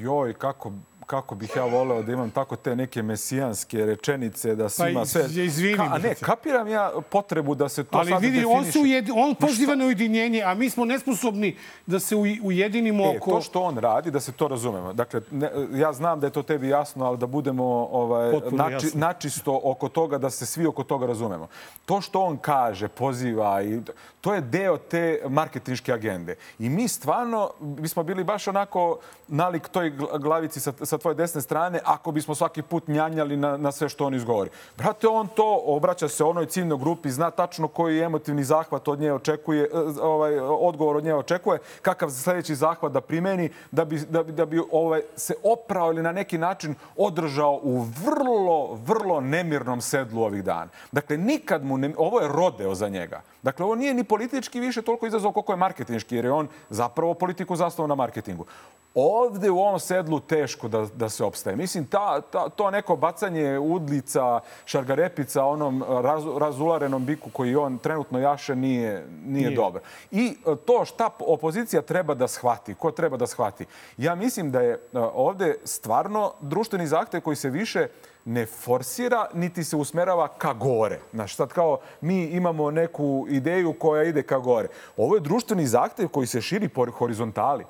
joj, 0.02 0.34
kako 0.34 0.72
kako 1.10 1.34
bih 1.34 1.50
ja 1.56 1.64
voleo 1.64 2.02
da 2.02 2.12
imam 2.12 2.30
tako 2.30 2.56
te 2.56 2.76
neke 2.76 3.02
mesijanske 3.02 3.84
rečenice 3.86 4.54
da 4.54 4.68
svima 4.68 5.00
pa, 5.00 5.06
sve... 5.06 5.44
Izvini. 5.44 5.76
Ka, 5.76 5.88
a 5.92 5.98
ne, 5.98 6.14
kapiram 6.14 6.68
ja 6.68 6.92
potrebu 7.10 7.54
da 7.54 7.68
se 7.68 7.84
to 7.84 7.98
Ali 7.98 8.08
sada 8.08 8.18
vidi, 8.18 8.36
definiše. 8.36 8.58
on, 8.58 8.72
se 8.72 8.78
ujedi, 8.78 9.12
on 9.14 9.34
poziva 9.34 9.74
na 9.74 9.84
ujedinjenje, 9.84 10.42
a 10.42 10.54
mi 10.54 10.70
smo 10.70 10.84
nesposobni 10.84 11.56
da 11.86 12.00
se 12.00 12.16
ujedinimo 12.42 13.04
e, 13.04 13.16
oko... 13.16 13.30
To 13.30 13.40
što 13.40 13.62
on 13.62 13.78
radi, 13.78 14.10
da 14.10 14.20
se 14.20 14.32
to 14.32 14.48
razumemo. 14.48 14.92
Dakle, 14.92 15.20
ne, 15.30 15.50
ja 15.74 15.92
znam 15.92 16.20
da 16.20 16.26
je 16.26 16.30
to 16.30 16.42
tebi 16.42 16.68
jasno, 16.68 17.04
ali 17.04 17.18
da 17.18 17.26
budemo 17.26 17.88
ovaj, 17.92 18.32
nači, 18.50 18.90
načisto 18.94 19.60
oko 19.64 19.88
toga, 19.88 20.18
da 20.18 20.30
se 20.30 20.46
svi 20.46 20.66
oko 20.66 20.84
toga 20.84 21.06
razumemo. 21.06 21.48
To 21.84 22.00
što 22.00 22.20
on 22.22 22.36
kaže, 22.36 22.88
poziva, 22.88 23.62
i 23.62 23.80
to 24.20 24.34
je 24.34 24.40
deo 24.40 24.76
te 24.76 25.22
marketinške 25.28 25.92
agende. 25.92 26.36
I 26.58 26.68
mi 26.68 26.88
stvarno, 26.88 27.50
mi 27.60 27.88
smo 27.88 28.02
bili 28.02 28.24
baš 28.24 28.48
onako 28.48 28.98
nalik 29.28 29.68
toj 29.68 29.92
glavici 30.18 30.60
sa, 30.60 30.72
sa 30.82 30.98
tvoje 31.00 31.14
desne 31.14 31.40
strane 31.40 31.80
ako 31.84 32.12
bismo 32.12 32.34
svaki 32.34 32.62
put 32.62 32.88
njanjali 32.88 33.36
na, 33.36 33.56
na 33.56 33.72
sve 33.72 33.88
što 33.88 34.06
on 34.06 34.14
izgovori. 34.14 34.50
Brate, 34.76 35.08
on 35.08 35.28
to 35.28 35.62
obraća 35.64 36.08
se 36.08 36.24
onoj 36.24 36.46
ciljnoj 36.46 36.78
grupi, 36.78 37.10
zna 37.10 37.30
tačno 37.30 37.68
koji 37.68 38.00
emotivni 38.00 38.44
zahvat 38.44 38.88
od 38.88 39.00
nje 39.00 39.12
očekuje, 39.12 39.62
e, 39.64 39.68
ovaj, 40.02 40.38
odgovor 40.40 40.96
od 40.96 41.04
nje 41.04 41.14
očekuje, 41.14 41.58
kakav 41.82 42.10
sledeći 42.10 42.54
zahvat 42.54 42.92
da 42.92 43.00
primeni, 43.00 43.50
da 43.70 43.84
bi, 43.84 43.98
da 43.98 44.22
bi, 44.22 44.32
da 44.32 44.46
bi 44.46 44.62
ovaj, 44.72 45.02
se 45.16 45.34
oprao 45.42 45.92
ili 45.92 46.02
na 46.02 46.12
neki 46.12 46.38
način 46.38 46.74
održao 46.96 47.60
u 47.62 47.80
vrlo, 47.80 48.78
vrlo 48.86 49.20
nemirnom 49.20 49.80
sedlu 49.80 50.22
ovih 50.22 50.44
dana. 50.44 50.68
Dakle, 50.92 51.16
nikad 51.16 51.64
mu 51.64 51.78
ne... 51.78 51.92
Ovo 51.96 52.20
je 52.20 52.28
rodeo 52.28 52.74
za 52.74 52.88
njega. 52.88 53.22
Dakle, 53.42 53.64
ovo 53.64 53.74
nije 53.74 53.94
ni 53.94 54.04
politički 54.04 54.60
više 54.60 54.82
toliko 54.82 55.06
izazov 55.06 55.32
koliko 55.32 55.52
je 55.52 55.56
marketinški, 55.56 56.16
jer 56.16 56.24
je 56.24 56.32
on 56.32 56.48
zapravo 56.70 57.14
politiku 57.14 57.56
zasnovao 57.56 57.88
na 57.88 57.94
marketingu 57.94 58.46
ovde 58.94 59.50
u 59.50 59.58
ovom 59.58 59.80
sedlu 59.80 60.20
teško 60.20 60.68
da, 60.68 60.86
da 60.94 61.08
se 61.08 61.24
opstaje. 61.24 61.56
Mislim, 61.56 61.84
ta, 61.84 62.20
ta, 62.20 62.48
to 62.48 62.70
neko 62.70 62.96
bacanje 62.96 63.58
udlica, 63.58 64.40
šargarepica 64.64 65.44
onom 65.44 65.84
raz, 65.88 66.24
razularenom 66.38 67.06
biku 67.06 67.30
koji 67.30 67.56
on 67.56 67.78
trenutno 67.78 68.18
jaše 68.18 68.56
nije, 68.56 69.06
nije, 69.24 69.48
nije. 69.48 69.56
dobro. 69.56 69.80
I 70.10 70.36
e, 70.46 70.56
to 70.66 70.84
šta 70.84 71.10
opozicija 71.18 71.82
treba 71.82 72.14
da 72.14 72.28
shvati, 72.28 72.74
ko 72.74 72.90
treba 72.90 73.16
da 73.16 73.26
shvati. 73.26 73.66
Ja 73.96 74.14
mislim 74.14 74.50
da 74.50 74.60
je 74.60 74.72
e, 74.72 74.78
ovde 74.98 75.54
stvarno 75.64 76.32
društveni 76.40 76.86
zahtev 76.86 77.20
koji 77.20 77.36
se 77.36 77.50
više 77.50 77.88
ne 78.24 78.46
forsira, 78.46 79.28
niti 79.34 79.64
se 79.64 79.76
usmerava 79.76 80.28
ka 80.28 80.52
gore. 80.52 81.00
Znaš, 81.12 81.36
sad 81.36 81.48
kao 81.48 81.78
mi 82.00 82.24
imamo 82.24 82.70
neku 82.70 83.26
ideju 83.28 83.72
koja 83.72 84.04
ide 84.04 84.22
ka 84.22 84.38
gore. 84.38 84.68
Ovo 84.96 85.14
je 85.14 85.20
društveni 85.20 85.66
zahtev 85.66 86.08
koji 86.08 86.26
se 86.26 86.40
širi 86.40 86.68
po 86.68 86.90
horizontali. 86.90 87.64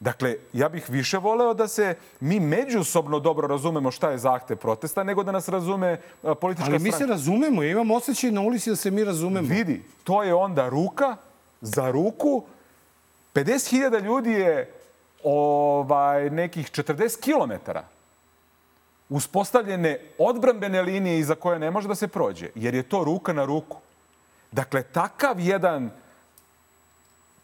Dakle, 0.00 0.36
ja 0.52 0.68
bih 0.68 0.90
više 0.90 1.18
voleo 1.18 1.54
da 1.54 1.68
se 1.68 1.94
mi 2.20 2.40
međusobno 2.40 3.20
dobro 3.20 3.48
razumemo 3.48 3.90
šta 3.90 4.10
je 4.10 4.18
zahte 4.18 4.56
protesta, 4.56 5.04
nego 5.04 5.22
da 5.22 5.32
nas 5.32 5.48
razume 5.48 6.00
politička 6.22 6.64
stranka. 6.64 6.74
Ali 6.74 6.82
mi 6.82 6.92
se 6.92 7.06
razumemo. 7.06 7.62
Ja 7.62 7.70
imam 7.70 7.90
osjećaj 7.90 8.30
na 8.30 8.40
ulici 8.40 8.70
da 8.70 8.76
se 8.76 8.90
mi 8.90 9.04
razumemo. 9.04 9.48
Vidi, 9.48 9.82
to 10.04 10.22
je 10.22 10.34
onda 10.34 10.68
ruka 10.68 11.16
za 11.60 11.90
ruku. 11.90 12.44
50.000 13.34 14.02
ljudi 14.02 14.30
je 14.30 14.72
ovaj, 15.24 16.30
nekih 16.30 16.70
40 16.70 17.20
kilometara 17.20 17.84
uspostavljene 19.08 19.98
odbrambene 20.18 20.82
linije 20.82 21.18
iza 21.18 21.34
koje 21.34 21.58
ne 21.58 21.70
može 21.70 21.88
da 21.88 21.94
se 21.94 22.08
prođe, 22.08 22.50
jer 22.54 22.74
je 22.74 22.82
to 22.82 23.04
ruka 23.04 23.32
na 23.32 23.44
ruku. 23.44 23.76
Dakle, 24.52 24.82
takav 24.82 25.40
jedan 25.40 25.90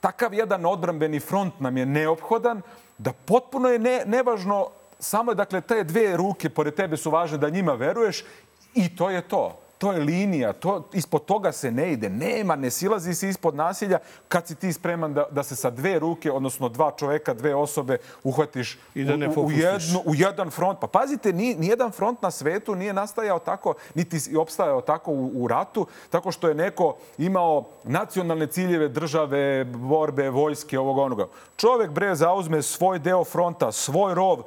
takav 0.04 0.34
jedan 0.34 0.66
odbrambeni 0.66 1.20
front 1.20 1.60
nam 1.60 1.76
je 1.76 1.86
neophodan, 1.86 2.60
da 2.98 3.12
potpuno 3.12 3.68
je 3.68 3.78
ne, 3.78 4.02
nevažno, 4.06 4.66
samo 4.98 5.32
je, 5.32 5.34
dakle, 5.34 5.60
te 5.60 5.84
dve 5.84 6.16
ruke 6.16 6.50
pored 6.50 6.74
tebe 6.74 6.96
su 6.96 7.10
važne 7.10 7.38
da 7.38 7.48
njima 7.48 7.72
veruješ 7.72 8.24
i 8.74 8.96
to 8.96 9.10
je 9.10 9.22
to 9.28 9.63
to 9.84 9.92
je 9.92 10.00
linija, 10.00 10.52
to, 10.52 10.88
ispod 10.92 11.24
toga 11.24 11.52
se 11.52 11.70
ne 11.70 11.92
ide. 11.92 12.08
Nema, 12.08 12.56
ne 12.56 12.70
silazi 12.70 13.14
se 13.14 13.28
ispod 13.28 13.54
nasilja 13.54 13.98
kad 14.28 14.46
si 14.46 14.54
ti 14.54 14.72
spreman 14.72 15.14
da, 15.14 15.26
da 15.30 15.42
se 15.42 15.56
sa 15.56 15.70
dve 15.70 15.98
ruke, 15.98 16.32
odnosno 16.32 16.68
dva 16.68 16.92
čoveka, 16.96 17.34
dve 17.34 17.54
osobe 17.54 17.98
uhvatiš 18.22 18.78
I 18.94 19.04
da 19.04 19.16
ne 19.16 19.28
u, 19.28 19.46
u, 19.46 19.50
jednu, 19.50 20.02
u 20.06 20.14
jedan 20.14 20.50
front. 20.50 20.80
Pa 20.80 20.86
pazite, 20.86 21.32
ni, 21.32 21.54
nijedan 21.54 21.90
front 21.90 22.22
na 22.22 22.30
svetu 22.30 22.74
nije 22.74 22.92
nastajao 22.92 23.38
tako, 23.38 23.74
niti 23.94 24.36
opstajao 24.36 24.80
tako 24.80 25.12
u, 25.12 25.30
u 25.34 25.48
ratu, 25.48 25.86
tako 26.10 26.32
što 26.32 26.48
je 26.48 26.54
neko 26.54 26.96
imao 27.18 27.64
nacionalne 27.84 28.46
ciljeve 28.46 28.88
države, 28.88 29.64
borbe, 29.64 30.30
vojske, 30.30 30.78
ovoga 30.78 31.02
onoga. 31.02 31.26
Čovek 31.56 31.90
bre 31.90 32.14
zauzme 32.14 32.62
svoj 32.62 32.98
deo 32.98 33.24
fronta, 33.24 33.72
svoj 33.72 34.14
rov, 34.14 34.42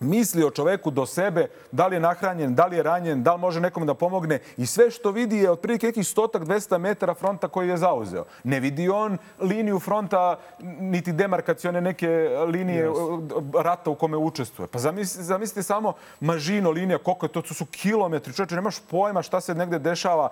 misli 0.00 0.44
o 0.44 0.50
čoveku 0.50 0.90
do 0.90 1.06
sebe, 1.06 1.46
da 1.72 1.86
li 1.86 1.96
je 1.96 2.00
nahranjen, 2.00 2.54
da 2.54 2.66
li 2.66 2.76
je 2.76 2.82
ranjen, 2.82 3.22
da 3.22 3.34
li 3.34 3.40
može 3.40 3.60
nekom 3.60 3.86
da 3.86 3.94
pomogne 3.94 4.38
i 4.56 4.66
sve 4.66 4.90
što 4.90 5.10
vidi 5.10 5.36
je 5.36 5.50
otprilike 5.50 5.86
nekih 5.86 6.06
stotak, 6.06 6.42
200 6.42 6.78
metara 6.78 7.14
fronta 7.14 7.48
koji 7.48 7.68
je 7.68 7.76
zauzeo. 7.76 8.24
Ne 8.44 8.60
vidi 8.60 8.88
on 8.88 9.18
liniju 9.40 9.78
fronta, 9.78 10.38
niti 10.80 11.12
demarkacione 11.12 11.80
neke 11.80 12.08
linije 12.46 12.90
yes. 12.90 13.62
rata 13.62 13.90
u 13.90 13.94
kome 13.94 14.16
učestvuje. 14.16 14.66
Pa 14.66 14.78
zamislite, 14.78 15.24
zamislite 15.24 15.62
samo 15.62 15.92
mažino 16.20 16.70
linija, 16.70 16.98
koliko 16.98 17.26
je 17.26 17.32
to, 17.32 17.42
to 17.42 17.54
su 17.54 17.66
kilometri. 17.66 18.32
Čovječe, 18.32 18.54
nemaš 18.54 18.80
pojma 18.90 19.22
šta 19.22 19.40
se 19.40 19.54
negde 19.54 19.78
dešava 19.78 20.28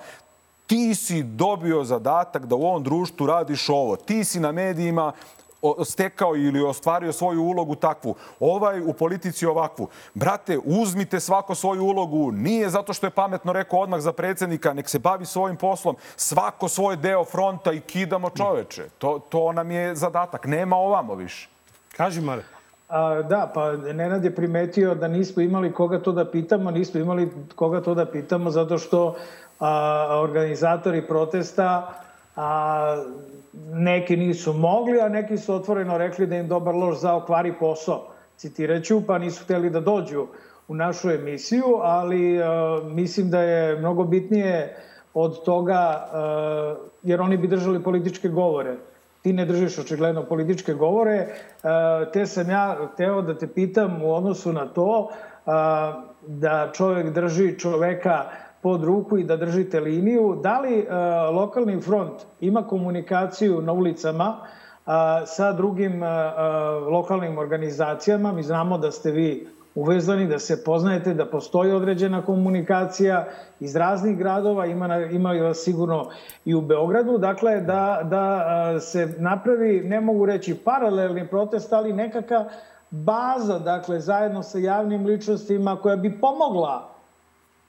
ti 0.68 0.94
si 0.94 1.22
dobio 1.22 1.84
zadatak 1.84 2.46
da 2.46 2.54
u 2.54 2.62
ovom 2.62 2.82
društvu 2.82 3.26
radiš 3.26 3.68
ovo. 3.68 3.96
Ti 3.96 4.24
si 4.24 4.40
na 4.40 4.52
medijima 4.52 5.12
stekao 5.84 6.36
ili 6.36 6.62
ostvario 6.62 7.12
svoju 7.12 7.42
ulogu 7.42 7.74
takvu. 7.74 8.14
Ovaj 8.40 8.80
u 8.80 8.92
politici 8.92 9.46
ovakvu. 9.46 9.88
Brate, 10.14 10.58
uzmite 10.64 11.20
svako 11.20 11.54
svoju 11.54 11.84
ulogu. 11.84 12.32
Nije 12.32 12.68
zato 12.68 12.92
što 12.92 13.06
je 13.06 13.10
pametno 13.10 13.52
rekao 13.52 13.80
odmah 13.80 14.00
za 14.00 14.12
predsednika. 14.12 14.72
Nek 14.72 14.88
se 14.88 14.98
bavi 14.98 15.26
svojim 15.26 15.56
poslom. 15.56 15.96
Svako 16.16 16.68
svoj 16.68 16.96
deo 16.96 17.24
fronta 17.24 17.72
i 17.72 17.80
kidamo 17.80 18.30
čoveče. 18.30 18.88
To, 18.98 19.18
to 19.28 19.52
nam 19.52 19.70
je 19.70 19.94
zadatak. 19.94 20.46
Nema 20.46 20.76
ovamo 20.76 21.14
više. 21.14 21.48
Kaži, 21.96 22.20
Mare. 22.20 22.42
A, 22.88 23.22
da, 23.22 23.50
pa 23.54 23.72
Nenad 23.72 24.24
je 24.24 24.34
primetio 24.34 24.94
da 24.94 25.08
nismo 25.08 25.42
imali 25.42 25.72
koga 25.72 25.98
to 25.98 26.12
da 26.12 26.30
pitamo, 26.30 26.70
nismo 26.70 27.00
imali 27.00 27.30
koga 27.54 27.80
to 27.80 27.94
da 27.94 28.06
pitamo 28.06 28.50
zato 28.50 28.78
što 28.78 29.16
a, 29.60 30.20
organizatori 30.22 31.06
protesta 31.06 31.94
a, 32.36 33.04
neki 33.72 34.16
nisu 34.16 34.52
mogli, 34.52 35.00
a 35.00 35.08
neki 35.08 35.36
su 35.36 35.54
otvoreno 35.54 35.98
rekli 35.98 36.26
da 36.26 36.36
im 36.36 36.48
dobar 36.48 36.74
loš 36.74 37.00
zao 37.00 37.24
kvari 37.26 37.54
posao. 37.60 38.06
Citiraću, 38.36 39.06
pa 39.06 39.18
nisu 39.18 39.44
hteli 39.44 39.70
da 39.70 39.80
dođu 39.80 40.26
u 40.68 40.74
našu 40.74 41.10
emisiju, 41.10 41.64
ali 41.82 42.42
a, 42.42 42.80
mislim 42.84 43.30
da 43.30 43.40
je 43.40 43.78
mnogo 43.78 44.04
bitnije 44.04 44.76
od 45.14 45.44
toga, 45.44 46.08
a, 46.12 46.74
jer 47.02 47.20
oni 47.20 47.36
bi 47.36 47.48
držali 47.48 47.82
političke 47.82 48.28
govore. 48.28 48.76
Ti 49.22 49.32
ne 49.32 49.44
držiš 49.44 49.78
očigledno 49.78 50.22
političke 50.22 50.74
govore, 50.74 51.26
a, 51.62 52.04
te 52.12 52.26
sam 52.26 52.50
ja 52.50 52.76
hteo 52.92 53.22
da 53.22 53.38
te 53.38 53.46
pitam 53.46 54.02
u 54.02 54.14
odnosu 54.14 54.52
na 54.52 54.66
to 54.66 55.10
da 56.26 56.70
čovek 56.72 57.10
drži 57.10 57.58
čoveka 57.58 58.24
pod 58.62 58.84
ruku 58.84 59.18
i 59.18 59.24
da 59.24 59.36
držite 59.36 59.80
liniju. 59.80 60.38
Da 60.42 60.60
li 60.60 60.78
e, 60.78 60.94
lokalni 61.32 61.80
front 61.80 62.26
ima 62.40 62.62
komunikaciju 62.62 63.62
na 63.62 63.72
ulicama 63.72 64.36
a, 64.86 65.26
sa 65.26 65.52
drugim 65.52 66.02
a, 66.02 66.06
a, 66.06 66.70
lokalnim 66.90 67.38
organizacijama? 67.38 68.32
Mi 68.32 68.42
znamo 68.42 68.78
da 68.78 68.90
ste 68.90 69.10
vi 69.10 69.48
uvezani, 69.74 70.26
da 70.26 70.38
se 70.38 70.64
poznajete, 70.64 71.14
da 71.14 71.26
postoji 71.26 71.72
određena 71.72 72.22
komunikacija 72.24 73.26
iz 73.60 73.76
raznih 73.76 74.18
gradova, 74.18 74.66
ima, 74.66 74.96
ima 74.96 75.32
vas 75.32 75.58
sigurno 75.58 76.08
i 76.44 76.54
u 76.54 76.60
Beogradu, 76.60 77.18
dakle 77.18 77.60
da, 77.60 78.00
da 78.04 78.80
se 78.80 79.14
napravi, 79.18 79.80
ne 79.84 80.00
mogu 80.00 80.26
reći 80.26 80.54
paralelni 80.54 81.28
protest, 81.28 81.72
ali 81.72 81.92
nekaka 81.92 82.44
baza, 82.90 83.58
dakle 83.58 84.00
zajedno 84.00 84.42
sa 84.42 84.58
javnim 84.58 85.06
ličnostima 85.06 85.76
koja 85.76 85.96
bi 85.96 86.20
pomogla 86.20 86.97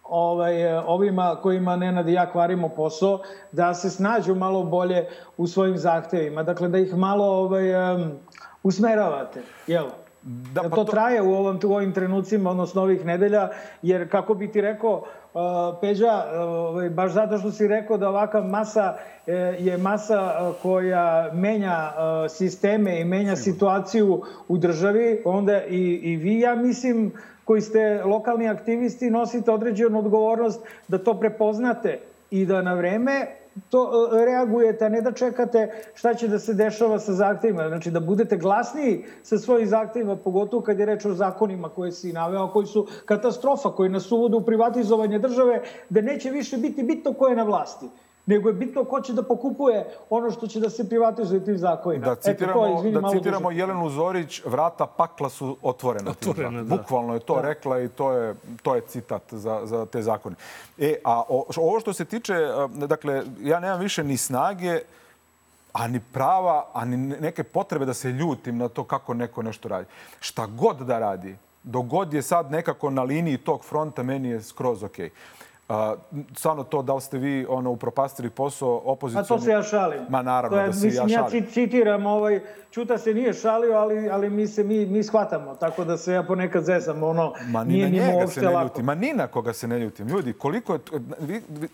ovaj, 0.10 0.78
ovima 0.78 1.36
kojima 1.42 1.76
Nenad 1.76 2.10
i 2.10 2.14
ja 2.14 2.32
kvarimo 2.32 2.70
posao, 2.70 3.20
da 3.52 3.74
se 3.74 3.90
snađu 3.90 4.36
malo 4.36 4.64
bolje 4.64 5.08
u 5.38 5.48
svojim 5.48 5.78
zahtevima. 5.78 6.44
Dakle, 6.44 6.70
da 6.70 6.78
ih 6.78 6.96
malo 6.96 7.26
ovaj, 7.26 7.94
um, 7.96 8.12
usmeravate, 8.64 9.42
jel? 9.68 9.86
Da, 10.54 10.62
pa 10.62 10.70
to, 10.70 10.76
to 10.76 10.84
traje 10.84 11.22
u, 11.22 11.34
ovom, 11.34 11.60
u 11.64 11.74
ovim 11.74 11.94
trenucima, 11.94 12.52
odnosno 12.52 12.82
ovih 12.82 13.06
nedelja, 13.06 13.50
jer 13.82 14.10
kako 14.12 14.34
bi 14.34 14.52
ti 14.52 14.62
rekao, 14.62 15.04
uh, 15.34 15.42
Peđa, 15.82 16.24
uh, 16.76 16.92
baš 16.92 17.12
zato 17.12 17.38
što 17.38 17.52
si 17.52 17.68
rekao 17.68 17.98
da 17.98 18.10
ovakav 18.10 18.44
masa 18.44 18.96
je 19.60 19.78
masa 19.78 20.52
koja 20.62 21.30
menja 21.34 21.92
sisteme 22.30 23.02
i 23.02 23.06
menja 23.06 23.36
situaciju 23.36 24.22
u 24.48 24.58
državi, 24.58 25.22
onda 25.26 25.64
i, 25.64 26.00
i 26.04 26.16
vi, 26.16 26.40
ja 26.40 26.56
mislim, 26.56 27.12
koji 27.50 27.62
ste 27.62 28.04
lokalni 28.06 28.50
aktivisti 28.50 29.10
nosite 29.10 29.52
određenu 29.52 30.00
odgovornost 30.00 30.60
da 30.88 30.98
to 30.98 31.16
prepoznate 31.20 32.00
i 32.32 32.46
da 32.46 32.62
na 32.62 32.74
vreme 32.74 33.16
to 33.70 33.80
e, 34.22 34.26
reagujete, 34.26 34.86
a 34.86 34.90
ne 34.90 35.02
da 35.02 35.12
čekate 35.12 35.64
šta 35.96 36.14
će 36.14 36.28
da 36.28 36.40
se 36.40 36.54
dešava 36.54 37.00
sa 37.00 37.14
zahtevima. 37.14 37.68
Znači 37.68 37.92
da 37.92 38.00
budete 38.00 38.38
glasniji 38.38 39.06
sa 39.24 39.38
svojim 39.38 39.68
zahtevima, 39.68 40.16
pogotovo 40.16 40.62
kad 40.62 40.80
je 40.80 40.86
reč 40.86 41.06
o 41.06 41.14
zakonima 41.14 41.70
koje 41.70 41.92
si 41.92 42.14
naveo, 42.14 42.48
koji 42.54 42.68
su 42.68 42.86
katastrofa, 43.06 43.72
koji 43.72 43.90
nas 43.90 44.12
uvode 44.12 44.38
u 44.38 44.46
privatizovanje 44.46 45.20
države, 45.20 45.62
da 45.90 46.02
neće 46.02 46.30
više 46.30 46.58
biti 46.58 46.84
bitno 46.84 47.14
ko 47.14 47.28
je 47.28 47.36
na 47.36 47.44
vlasti 47.44 47.90
nego 48.30 48.50
je 48.50 48.54
bitno 48.54 48.84
ko 48.84 49.02
će 49.02 49.14
da 49.14 49.24
pokupuje 49.24 49.86
ono 50.10 50.32
što 50.32 50.48
će 50.48 50.60
da 50.60 50.70
se 50.70 50.90
privatizuje 50.90 51.46
tim 51.46 51.58
zakonima. 51.58 52.06
Da 52.06 52.16
citiramo, 52.16 52.66
Eto, 52.66 52.74
to, 52.74 52.78
izvini, 52.80 53.02
da 53.02 53.10
citiramo 53.10 53.52
Jelenu 53.52 53.90
Zorić, 53.90 54.42
vrata 54.46 54.86
pakla 54.86 55.30
su 55.30 55.58
otvorena. 55.62 56.12
otvorena 56.12 56.64
da. 56.64 56.76
Bukvalno 56.76 57.14
je 57.14 57.20
to 57.20 57.36
da. 57.36 57.42
rekla 57.42 57.80
i 57.82 57.88
to 57.88 58.12
je, 58.12 58.36
to 58.62 58.76
je 58.76 58.82
citat 58.82 59.34
za, 59.34 59.62
za 59.66 59.86
te 59.86 60.02
zakone. 60.02 60.36
E, 60.78 60.96
a 61.04 61.24
o, 61.30 61.46
ovo 61.58 61.80
što 61.80 61.94
se 61.94 62.06
tiče, 62.06 62.34
dakle, 62.68 63.24
ja 63.42 63.60
nemam 63.60 63.80
više 63.80 64.04
ni 64.04 64.18
snage, 64.18 64.80
a 65.74 65.88
ni 65.88 66.00
prava, 66.14 66.66
a 66.74 66.86
ni 66.86 66.98
neke 66.98 67.44
potrebe 67.44 67.86
da 67.86 67.94
se 67.94 68.12
ljutim 68.12 68.58
na 68.58 68.68
to 68.68 68.84
kako 68.84 69.14
neko 69.14 69.42
nešto 69.42 69.70
radi. 69.70 69.86
Šta 70.20 70.46
god 70.46 70.78
da 70.78 71.00
radi, 71.00 71.36
dogod 71.64 72.14
je 72.14 72.22
sad 72.22 72.52
nekako 72.52 72.90
na 72.90 73.04
liniji 73.04 73.38
tog 73.38 73.66
fronta, 73.66 74.04
meni 74.04 74.30
je 74.30 74.42
skroz 74.42 74.84
okej. 74.84 75.10
Okay. 75.10 75.39
A, 75.70 75.96
stvarno 76.36 76.64
to 76.64 76.82
da 76.82 76.94
li 76.94 77.02
ste 77.02 77.18
vi 77.18 77.46
ono, 77.50 77.72
upropastili 77.72 78.30
posao 78.30 78.82
opozicijom... 78.86 79.24
A 79.24 79.28
to 79.28 79.40
se 79.40 79.52
ja 79.52 79.64
šalim. 79.64 80.00
Ma 80.10 80.22
naravno 80.22 80.58
je, 80.58 80.68
da 80.68 80.74
se 80.74 80.86
mislim, 80.86 81.10
ja 81.10 81.18
šalim. 81.18 81.44
Ja 81.44 81.52
citiram, 81.52 82.06
ovaj, 82.06 82.42
Čuta 82.72 82.98
se 82.98 83.14
nije 83.14 83.34
šalio, 83.34 83.74
ali, 83.74 84.10
ali 84.10 84.30
mi 84.30 84.48
se 84.48 84.64
mi, 84.64 84.86
mi 84.86 85.04
shvatamo. 85.04 85.56
Tako 85.56 85.86
da 85.86 85.98
se 85.98 86.14
ja 86.14 86.24
ponekad 86.24 86.64
zezam. 86.64 87.04
Ono, 87.04 87.34
Ma 87.48 87.64
ni 87.64 87.74
nije 87.74 87.90
njega 87.90 88.28
se 88.28 88.42
ne 88.42 88.64
ljutim. 88.64 88.86
Ma 88.86 88.96
ni 88.96 89.14
na 89.14 89.28
koga 89.28 89.54
se 89.54 89.68
ne 89.68 89.80
ljutim. 89.80 90.08
Ljudi, 90.08 90.34
koliko 90.34 90.74
je... 90.74 90.80
Vi, 91.20 91.42
vi, 91.50 91.68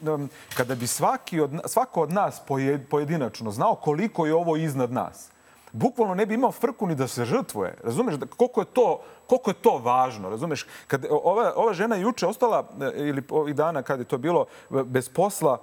kada 0.57 0.75
bi 0.75 0.87
svaki 0.87 1.39
od, 1.39 1.51
svako 1.65 2.01
od 2.01 2.11
nas 2.11 2.41
pojedinačno 2.89 3.51
znao 3.51 3.75
koliko 3.75 4.25
je 4.25 4.33
ovo 4.33 4.57
iznad 4.57 4.91
nas, 4.91 5.31
bukvalno 5.75 6.15
ne 6.15 6.25
bi 6.25 6.33
imao 6.33 6.51
frku 6.51 6.87
ni 6.87 6.95
da 6.95 7.07
se 7.07 7.25
žrtvuje. 7.25 7.77
Razumeš? 7.83 8.15
Da, 8.15 8.25
koliko 8.25 8.61
je 8.61 8.65
to 8.65 9.01
koliko 9.27 9.49
je 9.49 9.53
to 9.53 9.77
važno, 9.77 10.29
razumeš? 10.29 10.67
Kad 10.87 11.05
ova, 11.09 11.53
ova 11.55 11.73
žena 11.73 11.95
juče 11.95 12.27
ostala, 12.27 12.69
e, 12.81 12.91
ili 12.95 13.23
ovih 13.29 13.55
dana 13.55 13.81
kad 13.83 13.99
je 13.99 14.05
to 14.05 14.17
bilo, 14.17 14.45
bez 14.69 15.09
posla, 15.09 15.57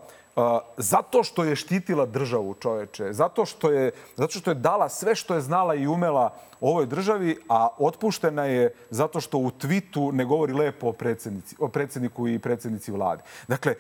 zato 0.77 1.23
što 1.23 1.45
je 1.45 1.57
štitila 1.57 2.07
državu 2.07 2.55
čoveče, 2.55 3.13
zato 3.13 3.45
što 3.47 3.71
je, 3.71 3.91
zato 4.17 4.39
što 4.39 4.51
je 4.51 4.55
dala 4.55 4.89
sve 4.89 5.15
što 5.15 5.35
je 5.35 5.41
znala 5.41 5.75
i 5.75 5.87
umela 5.87 6.35
ovoj 6.61 6.87
državi, 6.87 7.37
a 7.49 7.69
otpuštena 7.79 8.45
je 8.45 8.75
zato 8.91 9.21
što 9.21 9.39
u 9.39 9.51
twitu 9.51 10.13
ne 10.13 10.25
govori 10.25 10.53
lepo 10.53 10.89
o, 10.89 10.93
predsjednici, 10.93 11.57
o 11.59 11.69
predsjedniku 11.69 12.29
i 12.29 12.39
predsjednici 12.39 12.93
vlade. 12.93 13.23
Dakle, 13.49 13.75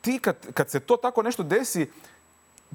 ti 0.00 0.18
kad, 0.18 0.36
kad 0.54 0.70
se 0.70 0.80
to 0.80 0.96
tako 0.96 1.22
nešto 1.22 1.42
desi, 1.42 1.90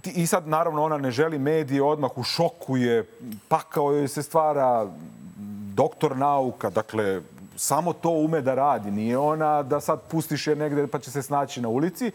i 0.04 0.28
sad 0.28 0.48
naravno 0.48 0.84
ona 0.84 0.98
ne 0.98 1.12
želi 1.12 1.40
medije, 1.40 1.84
odmah 1.84 2.18
u 2.18 2.24
šoku 2.24 2.78
je, 2.78 3.10
pakao 3.48 3.92
joj 3.92 4.08
se 4.08 4.24
stvara, 4.24 4.88
doktor 5.74 6.18
nauka, 6.18 6.70
dakle, 6.70 7.22
samo 7.56 7.94
to 7.94 8.10
ume 8.10 8.42
da 8.42 8.56
radi. 8.56 8.92
Nije 8.92 9.18
ona 9.18 9.64
da 9.64 9.82
sad 9.82 10.02
pustiš 10.12 10.48
je 10.48 10.56
negde 10.56 10.88
pa 10.88 11.00
će 11.00 11.12
se 11.12 11.22
snaći 11.22 11.62
na 11.62 11.68
ulici. 11.68 12.12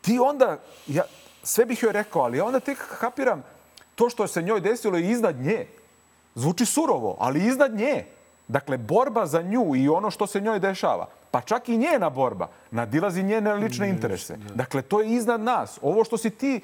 Ti 0.00 0.18
onda, 0.18 0.58
ja, 0.86 1.02
sve 1.42 1.64
bih 1.64 1.82
joj 1.82 1.92
rekao, 1.92 2.22
ali 2.22 2.40
onda 2.40 2.60
tek 2.60 2.78
kapiram 3.00 3.42
to 3.94 4.10
što 4.10 4.26
se 4.26 4.42
njoj 4.42 4.60
desilo 4.60 4.96
je 4.96 5.10
iznad 5.10 5.36
nje. 5.36 5.66
Zvuči 6.34 6.66
surovo, 6.66 7.16
ali 7.20 7.46
iznad 7.46 7.74
nje. 7.74 8.04
Dakle, 8.48 8.78
borba 8.78 9.26
za 9.26 9.42
nju 9.42 9.76
i 9.76 9.88
ono 9.88 10.10
što 10.10 10.26
se 10.26 10.40
njoj 10.40 10.58
dešava, 10.58 11.06
pa 11.30 11.40
čak 11.40 11.68
i 11.68 11.76
njena 11.76 12.10
borba, 12.10 12.48
nadilazi 12.70 13.22
njene 13.22 13.54
lične 13.54 13.88
interese. 13.88 14.36
Dakle, 14.54 14.82
to 14.82 15.00
je 15.00 15.14
iznad 15.14 15.40
nas. 15.40 15.78
Ovo 15.82 16.04
što 16.04 16.16
si 16.16 16.30
ti 16.30 16.60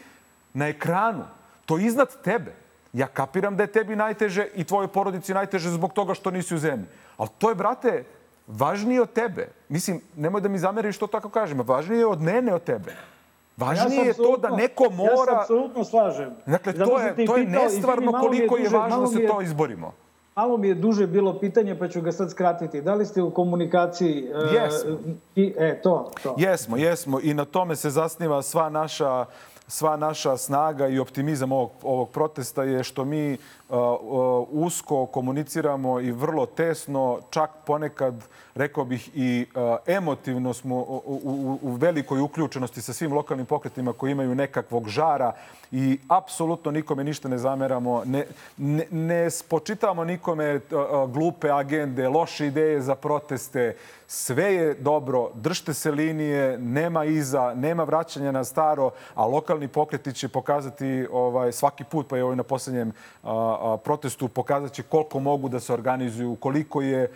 na 0.55 0.69
ekranu, 0.69 1.25
to 1.67 1.79
je 1.79 1.87
iznad 1.87 2.23
tebe. 2.23 2.55
Ja 2.93 3.07
kapiram 3.07 3.57
da 3.57 3.63
je 3.63 3.73
tebi 3.73 3.97
najteže 3.97 4.47
i 4.55 4.65
tvojoj 4.65 4.89
porodici 4.89 5.35
najteže 5.35 5.71
zbog 5.71 5.93
toga 5.93 6.15
što 6.15 6.31
nisi 6.31 6.55
u 6.55 6.59
zemlji. 6.59 6.87
Ali 7.17 7.29
to 7.39 7.49
je, 7.49 7.55
brate, 7.55 8.05
važnije 8.47 9.03
od 9.03 9.13
tebe. 9.13 9.49
Mislim, 9.69 10.01
nemoj 10.17 10.41
da 10.41 10.49
mi 10.49 10.59
zameriš 10.59 10.97
što 10.97 11.07
tako 11.07 11.29
kažem, 11.29 11.61
važnije 11.61 11.99
je 11.99 12.07
od 12.07 12.23
mene 12.23 12.55
od 12.55 12.63
tebe. 12.63 12.95
Važnije 13.57 14.01
ja 14.01 14.05
je 14.05 14.15
to 14.15 14.37
da 14.37 14.51
neko 14.51 14.91
mora... 14.91 15.11
Ja 15.11 15.27
se 15.27 15.41
apsolutno 15.41 15.85
slažem. 15.85 16.31
Dakle, 16.47 16.73
to 16.73 16.99
je, 16.99 17.27
to 17.27 17.37
je 17.37 17.47
nestvarno 17.47 18.13
koliko 18.13 18.57
je, 18.57 18.69
važno 18.69 19.01
da 19.01 19.07
se 19.07 19.27
to 19.27 19.41
izborimo. 19.41 19.93
Malo 20.37 20.57
mi 20.57 20.69
je 20.69 20.75
duže 20.75 21.07
bilo 21.07 21.39
pitanje, 21.39 21.79
pa 21.79 21.89
ću 21.89 22.01
ga 22.01 22.13
sad 22.13 22.31
skratiti. 22.31 22.83
Da 22.83 22.95
li 22.95 23.07
ste 23.07 23.23
u 23.23 23.31
komunikaciji? 23.31 24.31
Jesmo. 24.53 24.99
I, 25.37 25.55
e, 25.59 25.81
to, 25.83 26.11
to. 26.23 26.35
Jesmo, 26.39 26.77
jesmo. 26.77 27.21
I 27.23 27.35
na 27.35 27.45
tome 27.45 27.77
se 27.77 27.91
zasniva 27.91 28.43
sva 28.43 28.69
naša 28.69 29.27
sva 29.69 29.97
naša 29.97 30.37
snaga 30.37 30.89
i 30.89 30.99
optimizam 30.99 31.53
ovog, 31.53 31.71
ovog 31.83 32.11
protesta 32.11 32.63
je 32.63 32.85
što 32.85 33.05
mi 33.05 33.39
usko 34.51 35.07
komuniciramo 35.07 36.01
i 36.01 36.13
vrlo 36.13 36.47
tesno, 36.47 37.21
čak 37.31 37.51
ponekad 37.67 38.25
rekao 38.55 38.85
bih 38.85 39.11
i 39.15 39.47
uh, 39.55 39.77
emotivno 39.87 40.55
smo 40.55 40.77
u, 40.77 41.77
velikoj 41.81 42.21
uključenosti 42.21 42.83
sa 42.83 42.93
svim 42.93 43.13
lokalnim 43.13 43.47
pokretima 43.47 43.93
koji 43.93 44.13
imaju 44.13 44.35
nekakvog 44.35 44.89
žara 44.89 45.33
i 45.73 45.99
apsolutno 46.09 46.71
nikome 46.71 47.05
ništa 47.05 47.29
ne 47.29 47.39
zameramo, 47.39 48.03
ne, 48.05 48.27
ne, 48.57 48.87
ne 48.91 49.31
spočitavamo 49.31 50.05
nikome 50.05 50.55
uh, 50.55 51.11
glupe 51.11 51.51
agende, 51.51 52.09
loše 52.09 52.47
ideje 52.47 52.81
za 52.81 52.95
proteste, 52.95 53.77
sve 54.07 54.55
je 54.55 54.75
dobro, 54.75 55.31
držite 55.35 55.75
se 55.75 55.91
linije, 55.91 56.59
nema 56.59 57.05
iza, 57.05 57.55
nema 57.55 57.85
vraćanja 57.85 58.33
na 58.33 58.45
staro, 58.45 58.91
a 59.15 59.27
lokalni 59.27 59.69
pokreti 59.69 60.13
će 60.13 60.29
pokazati 60.29 61.07
ovaj, 61.13 61.53
svaki 61.53 61.85
put, 61.85 62.09
pa 62.09 62.17
je 62.17 62.25
ovaj 62.25 62.37
na 62.37 62.43
poslednjem 62.43 62.93
protestu, 63.85 64.29
pokazat 64.29 64.73
će 64.73 64.83
koliko 64.83 65.21
mogu 65.21 65.49
da 65.49 65.61
se 65.61 65.73
organizuju, 65.73 66.37
koliko 66.37 66.83
je 66.83 67.11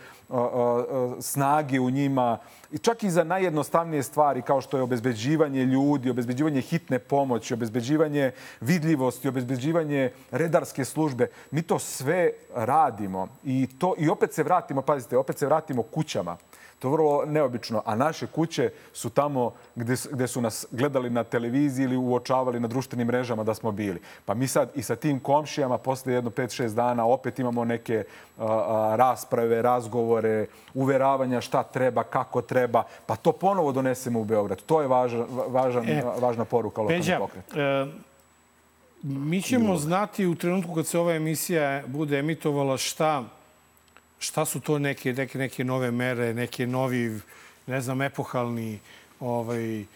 snage 1.21 1.81
u 1.81 1.91
njima, 1.91 2.39
i 2.73 2.79
čak 2.79 3.03
i 3.03 3.11
za 3.11 3.25
najjednostavnije 3.25 4.03
stvari 4.03 4.43
kao 4.43 4.61
što 4.61 4.77
je 4.77 4.83
obezbeđivanje 4.83 5.65
ljudi, 5.65 6.11
obezbeđivanje 6.11 6.61
hitne 6.61 6.99
pomoći, 6.99 7.55
obezbeđivanje 7.55 8.33
vidljivosti, 8.61 9.29
obezbeđivanje 9.29 10.13
redarske 10.31 10.85
službe. 10.85 11.31
Mi 11.51 11.63
to 11.63 11.79
sve 11.79 12.31
radimo 12.55 13.29
i, 13.45 13.67
to, 13.79 13.95
i 13.99 14.09
opet 14.09 14.33
se 14.33 14.43
vratimo, 14.43 14.83
pazite, 14.83 15.17
opet 15.17 15.39
se 15.39 15.47
vratimo 15.47 15.83
kućama. 15.83 16.37
To 16.79 16.89
je 16.89 16.93
vrlo 16.93 17.25
neobično. 17.27 17.83
A 17.85 17.95
naše 17.95 18.27
kuće 18.27 18.71
su 18.93 19.11
tamo 19.11 19.53
gde, 19.75 19.95
gde 20.11 20.27
su 20.27 20.41
nas 20.41 20.67
gledali 20.71 21.11
na 21.11 21.25
televiziji 21.25 21.85
ili 21.85 21.97
uočavali 21.97 22.61
na 22.61 22.69
društvenim 22.69 23.07
mrežama 23.07 23.45
da 23.45 23.55
smo 23.55 23.73
bili. 23.73 24.01
Pa 24.25 24.35
mi 24.35 24.49
sad 24.49 24.71
i 24.75 24.83
sa 24.83 24.97
tim 24.97 25.21
komšijama 25.21 25.79
posle 25.79 26.13
jedno 26.13 26.31
5-6 26.31 26.75
dana 26.75 27.07
opet 27.07 27.39
imamo 27.39 27.65
neke 27.65 28.05
a, 28.39 28.45
a, 28.45 28.97
rasprave, 28.97 29.63
razgovore, 29.63 30.47
uveravanja 30.75 31.41
šta 31.41 31.63
treba, 31.63 32.03
kako 32.03 32.43
treba. 32.43 32.83
Pa 33.07 33.17
to 33.17 33.33
ponovo 33.33 33.73
donesemo 33.73 34.21
u 34.21 34.25
Beograd. 34.25 34.63
To 34.63 34.81
je 34.81 34.89
važan, 34.89 35.27
važan, 35.49 35.89
e, 35.89 36.03
važna 36.21 36.45
poruka 36.45 36.81
lokalnog 36.81 37.19
pokreta. 37.19 37.61
E, 37.61 37.87
mi 39.03 39.43
ćemo 39.43 39.77
znati 39.77 40.27
u 40.27 40.35
trenutku 40.35 40.75
kad 40.75 40.87
se 40.87 40.99
ova 40.99 41.15
emisija 41.15 41.83
bude 41.87 42.19
emitovala 42.19 42.77
šta 42.77 43.25
šta 44.19 44.45
su 44.45 44.61
to 44.61 44.79
neke, 44.79 45.13
neke, 45.13 45.39
neke 45.39 45.65
nove 45.65 45.91
mere, 45.91 46.35
neke 46.35 46.67
novi, 46.67 47.21
ne 47.67 47.81
znam, 47.81 48.03
epohalni 48.03 48.79
ovaj, 49.21 49.81
e, 49.81 49.87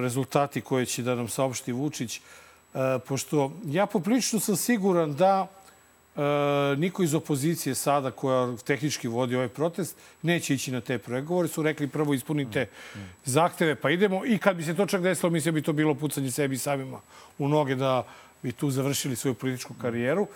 rezultati 0.00 0.60
koje 0.60 0.86
će 0.86 1.02
da 1.02 1.14
nam 1.14 1.28
saopšti 1.28 1.72
Vučić. 1.72 2.16
E, 2.16 2.20
pošto 3.08 3.52
ja 3.66 3.86
poprilično 3.86 4.40
sam 4.40 4.56
siguran 4.56 5.14
da 5.14 5.46
e, 5.46 6.20
niko 6.76 7.02
iz 7.02 7.14
opozicije 7.14 7.74
sada, 7.74 8.10
koja 8.10 8.56
tehnički 8.56 9.08
vodi 9.08 9.36
ovaj 9.36 9.48
protest, 9.48 9.96
neće 10.22 10.54
ići 10.54 10.72
na 10.72 10.80
te 10.80 10.98
pregovore. 10.98 11.48
Su 11.48 11.62
rekli 11.62 11.88
prvo 11.88 12.14
ispunite 12.14 12.68
zahteve, 13.24 13.74
pa 13.74 13.90
idemo. 13.90 14.26
I 14.26 14.38
kad 14.38 14.56
bi 14.56 14.62
se 14.62 14.76
to 14.76 14.86
čak 14.86 15.02
desilo, 15.02 15.30
mislim 15.30 15.54
da 15.54 15.60
bi 15.60 15.64
to 15.64 15.72
bilo 15.72 15.94
pucanje 15.94 16.30
sebi 16.30 16.58
samima 16.58 17.00
u 17.38 17.48
noge 17.48 17.74
da 17.74 18.06
bi 18.42 18.52
tu 18.52 18.70
završili 18.70 19.16
svoju 19.16 19.34
političku 19.34 19.74
karijeru. 19.82 20.26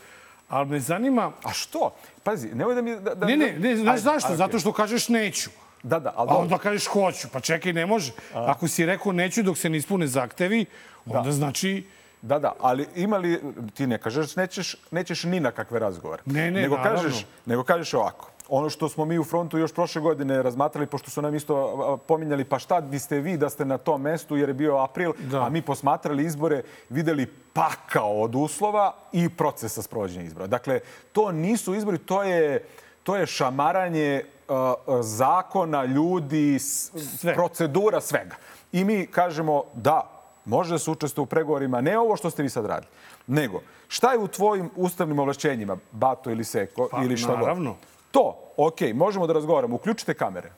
Ali 0.49 0.69
me 0.69 0.81
zanima... 0.81 1.33
A 1.45 1.53
što? 1.53 1.95
Pazi, 2.23 2.49
nemoj 2.55 2.75
da 2.75 2.83
mi... 2.83 3.01
Da, 3.01 3.15
da, 3.15 3.27
ne, 3.27 3.37
ne, 3.37 3.53
ne, 3.59 3.77
znaš 3.77 4.01
zašto? 4.01 4.33
Okay. 4.33 4.37
Zato 4.37 4.59
što 4.59 4.73
kažeš 4.73 5.09
neću. 5.09 5.51
Da, 5.83 5.99
da, 5.99 6.13
ali... 6.17 6.31
A 6.31 6.35
onda 6.35 6.59
kažeš 6.59 6.87
hoću. 6.87 7.29
Pa 7.33 7.41
čekaj, 7.41 7.73
ne 7.73 7.87
može. 7.87 8.13
A. 8.35 8.51
Ako 8.51 8.69
si 8.69 8.87
rekao 8.87 9.13
neću 9.13 9.43
dok 9.43 9.59
se 9.59 9.69
ne 9.69 9.77
ispune 9.77 10.07
zahtevi, 10.07 10.67
onda 11.07 11.23
da. 11.23 11.33
znači... 11.33 11.87
Da, 12.23 12.39
da, 12.39 12.53
ali 12.61 12.87
ima 12.97 13.17
li, 13.17 13.41
ti 13.75 13.87
ne 13.87 13.99
kažeš, 13.99 14.37
nećeš, 14.37 14.77
nećeš 14.91 15.25
ni 15.25 15.41
na 15.41 15.51
kakve 15.51 15.79
razgovore. 15.79 16.23
Ne, 16.27 16.51
ne, 16.51 16.61
nego 16.63 16.77
naravno. 16.77 17.03
kažeš, 17.03 17.27
nego 17.47 17.65
kažeš 17.65 17.95
ovako. 17.95 18.31
Ono 18.49 18.71
što 18.71 18.89
smo 18.89 19.05
mi 19.05 19.19
u 19.19 19.25
frontu 19.25 19.59
još 19.59 19.73
prošle 19.73 20.01
godine 20.01 20.43
razmatrali, 20.43 20.87
pošto 20.87 21.11
su 21.11 21.23
nam 21.23 21.35
isto 21.35 21.99
pominjali, 22.09 22.45
pa 22.45 22.59
šta 22.59 22.81
biste 22.81 23.21
vi 23.21 23.37
da 23.37 23.51
ste 23.51 23.65
na 23.65 23.79
tom 23.79 24.03
mestu, 24.03 24.37
jer 24.37 24.49
je 24.49 24.55
bio 24.55 24.77
april, 24.77 25.13
da. 25.19 25.43
a 25.43 25.49
mi 25.49 25.63
posmatrali 25.63 26.25
izbore, 26.25 26.63
videli 26.89 27.27
pakao 27.53 28.21
od 28.21 28.35
uslova 28.35 28.95
i 29.13 29.29
procesa 29.29 29.83
sprovođenja 29.83 30.25
izbora. 30.25 30.47
Dakle, 30.47 30.81
to 31.13 31.33
nisu 31.33 31.75
izbori, 31.75 31.99
to 31.99 32.23
je, 32.23 32.65
to 33.03 33.17
je 33.17 33.27
šamaranje 33.27 34.23
uh, 34.49 34.55
zakona, 35.01 35.85
ljudi, 35.85 36.59
Sve. 36.59 37.35
procedura, 37.35 38.01
svega. 38.01 38.37
I 38.73 38.85
mi 38.85 39.07
kažemo 39.07 39.63
da, 39.75 40.11
može 40.45 40.71
da 40.71 40.79
se 40.79 40.91
učestvuje 40.91 41.23
u 41.23 41.27
pregovorima, 41.27 41.81
ne 41.81 41.99
ovo 41.99 42.17
što 42.17 42.31
ste 42.31 42.43
vi 42.43 42.49
sad 42.49 42.67
radili, 42.67 42.93
nego 43.27 43.61
šta 43.89 44.13
je 44.13 44.19
u 44.19 44.29
tvojim 44.29 44.71
ustavnim 44.77 45.19
ovlašćenjima, 45.19 45.77
Bato 45.93 46.31
ili 46.31 46.45
Seko 46.45 46.89
pa, 46.91 47.03
ili 47.03 47.17
šta 47.17 47.37
naravno. 47.37 47.71
god? 47.71 47.94
To, 48.15 48.53
ok, 48.57 48.81
možemo 48.95 49.27
da 49.27 49.33
razgovaramo. 49.33 49.77
Uključite 49.77 50.15
kamere. 50.15 50.53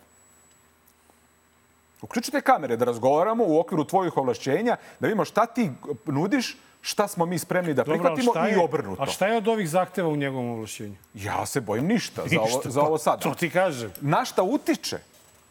Uključite 2.03 2.41
kamere 2.41 2.77
da 2.77 2.85
razgovaramo 2.85 3.45
u 3.47 3.61
okviru 3.61 3.85
tvojih 3.85 4.17
ovlašćenja, 4.17 4.77
da 5.01 5.07
vidimo 5.07 5.25
šta 5.25 5.47
ti 5.47 5.71
nudiš, 6.05 6.57
šta 6.81 7.09
smo 7.09 7.27
mi 7.27 7.39
spremni 7.39 7.75
da 7.75 7.85
Dobro, 7.85 7.95
prihvatimo 7.95 8.47
je, 8.47 8.53
i 8.53 8.57
obrnuto. 8.65 9.03
A 9.03 9.07
šta 9.07 9.27
je 9.27 9.37
od 9.37 9.49
ovih 9.49 9.69
zahteva 9.69 10.09
u 10.09 10.17
njegovom 10.17 10.51
ovlašćenju? 10.51 10.97
Ja 11.15 11.47
se 11.47 11.61
bojim 11.61 11.87
ništa, 11.87 12.23
ništa 12.23 12.39
za 12.41 12.41
ovo, 12.57 12.71
za 12.71 12.83
ovo 12.83 12.99
sada. 12.99 13.23
To 13.23 13.35
ti 13.35 13.51
kažem. 13.51 13.93
Na 14.01 14.25
šta 14.25 14.43
utiče? 14.43 14.99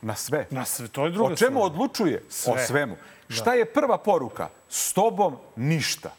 Na 0.02 0.16
sve. 0.16 0.48
Na 0.50 0.66
sve, 0.66 0.88
to 0.88 1.06
je 1.06 1.12
druga 1.12 1.34
O 1.34 1.36
čemu 1.36 1.52
stvar. 1.52 1.66
odlučuje? 1.66 2.24
Sve. 2.30 2.54
O 2.54 2.58
svemu. 2.68 2.96
Da. 3.30 3.36
Šta 3.36 3.54
je 3.54 3.66
prva 3.66 3.98
poruka? 3.98 4.50
S 4.70 4.94
tobom 4.94 5.38
ništa. 5.56 6.14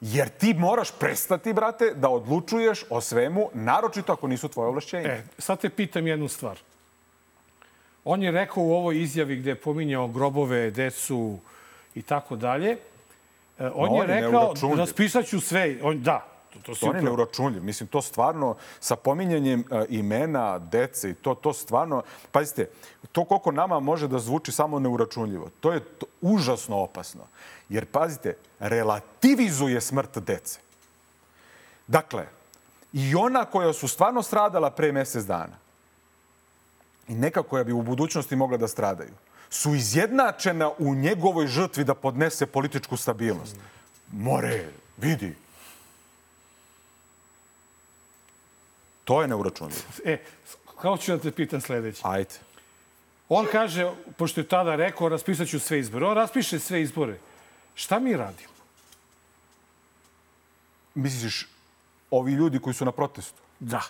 Jer 0.00 0.28
ti 0.28 0.54
moraš 0.54 0.90
prestati, 0.98 1.52
brate, 1.52 1.92
da 1.94 2.08
odlučuješ 2.08 2.84
o 2.90 3.00
svemu, 3.00 3.50
naročito 3.54 4.12
ako 4.12 4.28
nisu 4.28 4.48
tvoje 4.48 4.68
ovlašćenje. 4.68 5.08
E, 5.08 5.22
sad 5.38 5.60
te 5.60 5.70
pitam 5.70 6.06
jednu 6.06 6.28
stvar. 6.28 6.58
On 8.04 8.22
je 8.22 8.30
rekao 8.30 8.64
u 8.64 8.72
ovoj 8.72 9.02
izjavi 9.02 9.36
gde 9.36 9.50
je 9.50 9.60
pominjao 9.60 10.08
grobove, 10.08 10.70
decu 10.70 11.38
i 11.94 12.02
tako 12.02 12.36
dalje, 12.36 12.70
e, 13.58 13.70
on, 13.74 13.88
no, 13.88 14.02
je 14.02 14.06
rekao, 14.06 14.54
raspisat 14.76 15.26
ću 15.26 15.40
sve. 15.40 15.76
On, 15.82 16.02
da, 16.02 16.26
to, 16.52 16.58
to, 16.58 16.74
to 16.74 16.86
on 16.86 16.96
je 16.96 17.02
neuračunljiv. 17.02 17.64
Mislim, 17.64 17.86
to 17.86 18.02
stvarno, 18.02 18.56
sa 18.80 18.96
pominjanjem 18.96 19.64
uh, 19.70 19.82
imena, 19.88 20.58
dece 20.58 21.10
i 21.10 21.14
to, 21.14 21.34
to 21.34 21.52
stvarno... 21.52 22.02
Pazite, 22.32 22.68
to 23.12 23.24
koliko 23.24 23.52
nama 23.52 23.80
može 23.80 24.08
da 24.08 24.18
zvuči 24.18 24.52
samo 24.52 24.78
neuračunljivo, 24.78 25.50
to 25.60 25.72
je 25.72 25.80
to, 25.80 26.06
užasno 26.20 26.76
opasno. 26.76 27.26
Jer, 27.70 27.86
pazite, 27.86 28.36
relativizuje 28.58 29.80
smrt 29.80 30.18
dece. 30.18 30.58
Dakle, 31.86 32.26
i 32.92 33.14
ona 33.14 33.44
koja 33.44 33.72
su 33.72 33.88
stvarno 33.88 34.22
stradala 34.22 34.70
pre 34.70 34.92
mesec 34.92 35.24
dana 35.24 35.56
i 37.08 37.14
neka 37.14 37.42
koja 37.42 37.64
bi 37.64 37.72
u 37.72 37.82
budućnosti 37.82 38.36
mogla 38.36 38.56
da 38.56 38.68
stradaju, 38.68 39.14
su 39.50 39.74
izjednačena 39.74 40.70
u 40.78 40.94
njegovoj 40.94 41.46
žrtvi 41.46 41.84
da 41.84 41.94
podnese 41.94 42.46
političku 42.46 42.96
stabilnost. 42.96 43.56
More, 44.12 44.68
vidi. 44.96 45.34
To 49.04 49.22
je 49.22 49.28
neuračunljivo. 49.28 49.80
E, 50.04 50.18
kao 50.80 50.96
ću 50.96 51.12
da 51.12 51.18
te 51.18 51.30
pitam 51.30 51.60
sledeće. 51.60 52.02
Ajde. 52.04 52.34
On 53.28 53.46
kaže, 53.52 53.92
pošto 54.16 54.40
je 54.40 54.48
tada 54.48 54.76
rekao, 54.76 55.08
raspisaću 55.08 55.60
sve 55.60 55.78
izbore. 55.78 56.06
On 56.06 56.14
raspiše 56.14 56.58
sve 56.58 56.82
izbore. 56.82 57.18
Šta 57.80 57.98
mi 57.98 58.16
radimo? 58.16 58.52
Misliš, 60.94 61.48
ovi 62.10 62.32
ljudi 62.32 62.58
koji 62.58 62.74
su 62.74 62.84
na 62.84 62.92
protestu? 62.92 63.42
Da. 63.60 63.82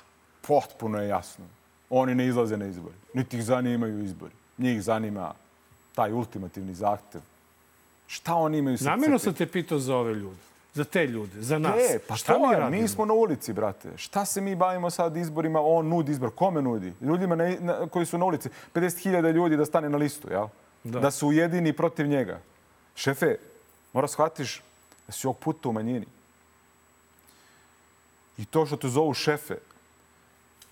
Potpuno 0.47 0.99
je 0.99 1.09
jasno. 1.09 1.45
Oni 1.91 2.15
ne 2.15 2.27
izlaze 2.27 2.57
na 2.57 2.67
izbori. 2.67 2.95
Niti 3.15 3.37
ih 3.37 3.45
zanimaju 3.45 4.05
izbori. 4.05 4.33
Njih 4.59 4.83
zanima 4.83 5.35
taj 5.95 6.13
ultimativni 6.13 6.75
zahtev. 6.75 7.21
Šta 8.07 8.35
oni 8.35 8.59
imaju 8.59 8.79
sa 8.79 8.85
Namjerno 8.85 9.19
sam 9.19 9.35
te 9.35 9.47
pitao 9.47 9.79
za 9.79 9.97
ove 9.97 10.15
ljude. 10.15 10.41
Za 10.75 10.85
te 10.85 11.07
ljude, 11.07 11.43
za 11.43 11.59
nas. 11.59 11.75
E, 11.91 11.99
pa 12.09 12.17
šta 12.17 12.39
mi 12.39 12.55
radimo? 12.55 12.83
Mi 12.83 12.89
smo 12.89 13.05
na 13.05 13.15
ulici, 13.15 13.53
brate. 13.53 13.97
Šta 13.97 14.25
se 14.25 14.41
mi 14.41 14.55
bavimo 14.55 14.91
sad 14.91 15.17
izborima? 15.17 15.61
On 15.63 15.89
nudi 15.89 16.13
izbor. 16.13 16.31
Kome 16.35 16.63
nudi? 16.63 16.93
Ljudima 17.01 17.35
na, 17.35 17.57
na, 17.61 17.89
koji 17.89 18.07
su 18.07 18.19
na 18.19 18.25
ulici. 18.25 18.49
50.000 18.75 19.33
ljudi 19.33 19.57
da 19.57 19.67
stane 19.67 19.89
na 19.89 19.99
listu, 19.99 20.31
jel? 20.31 20.47
Da. 20.85 21.01
da 21.01 21.11
su 21.11 21.29
ujedini 21.29 21.73
protiv 21.73 22.07
njega. 22.07 22.41
Šefe, 22.95 23.37
Mora 23.93 24.09
shvatiš 24.09 24.63
da 25.07 25.13
si 25.13 25.27
ovog 25.27 25.39
puta 25.39 25.69
u 25.69 25.73
manjini. 25.73 26.07
I 28.39 28.45
to 28.45 28.67
što 28.67 28.77
te 28.77 28.89
zovu 28.89 29.15
šefe, 29.15 29.57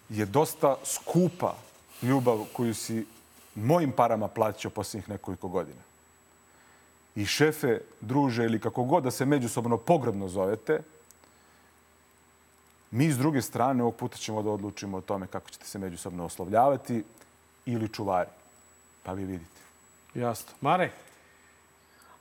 je 0.09 0.27
dosta 0.27 0.77
skupa 0.85 1.55
ljubav 2.03 2.45
koju 2.53 2.75
si 2.75 3.07
mojim 3.55 3.93
parama 3.93 4.29
plaćao 4.29 4.71
posljednjih 4.71 5.09
nekoliko 5.09 5.49
godina. 5.49 5.83
I 7.15 7.27
šefe, 7.27 7.81
druže 8.01 8.45
ili 8.45 8.61
kako 8.61 8.85
god 8.85 9.05
da 9.05 9.11
se 9.11 9.25
međusobno 9.25 9.77
pogrebno 9.77 10.29
zovete, 10.29 10.81
mi 12.91 13.13
s 13.13 13.19
druge 13.19 13.43
strane 13.43 13.83
ovog 13.83 13.97
puta 13.97 14.17
ćemo 14.17 14.43
da 14.43 14.51
odlučimo 14.51 14.97
o 14.97 15.01
tome 15.01 15.27
kako 15.27 15.51
ćete 15.51 15.67
se 15.67 15.79
međusobno 15.79 16.25
oslovljavati 16.25 17.05
ili 17.67 17.89
čuvari. 17.89 18.31
Pa 19.03 19.13
vi 19.13 19.25
vidite. 19.25 19.61
Jasno. 20.15 20.53
Mare? 20.61 20.91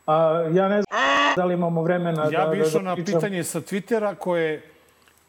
A, 0.08 0.50
ja 0.54 0.68
ne 0.68 0.82
znam 0.82 0.98
da 1.36 1.46
li 1.46 1.54
imamo 1.54 1.82
vremena 1.82 2.24
ja 2.24 2.30
da... 2.30 2.38
Ja 2.38 2.48
bih 2.48 2.68
išao 2.68 2.82
da, 2.82 2.90
na 2.90 2.96
pitanje 2.96 3.44
sa 3.44 3.62
Twittera 3.62 4.16
koje 4.16 4.62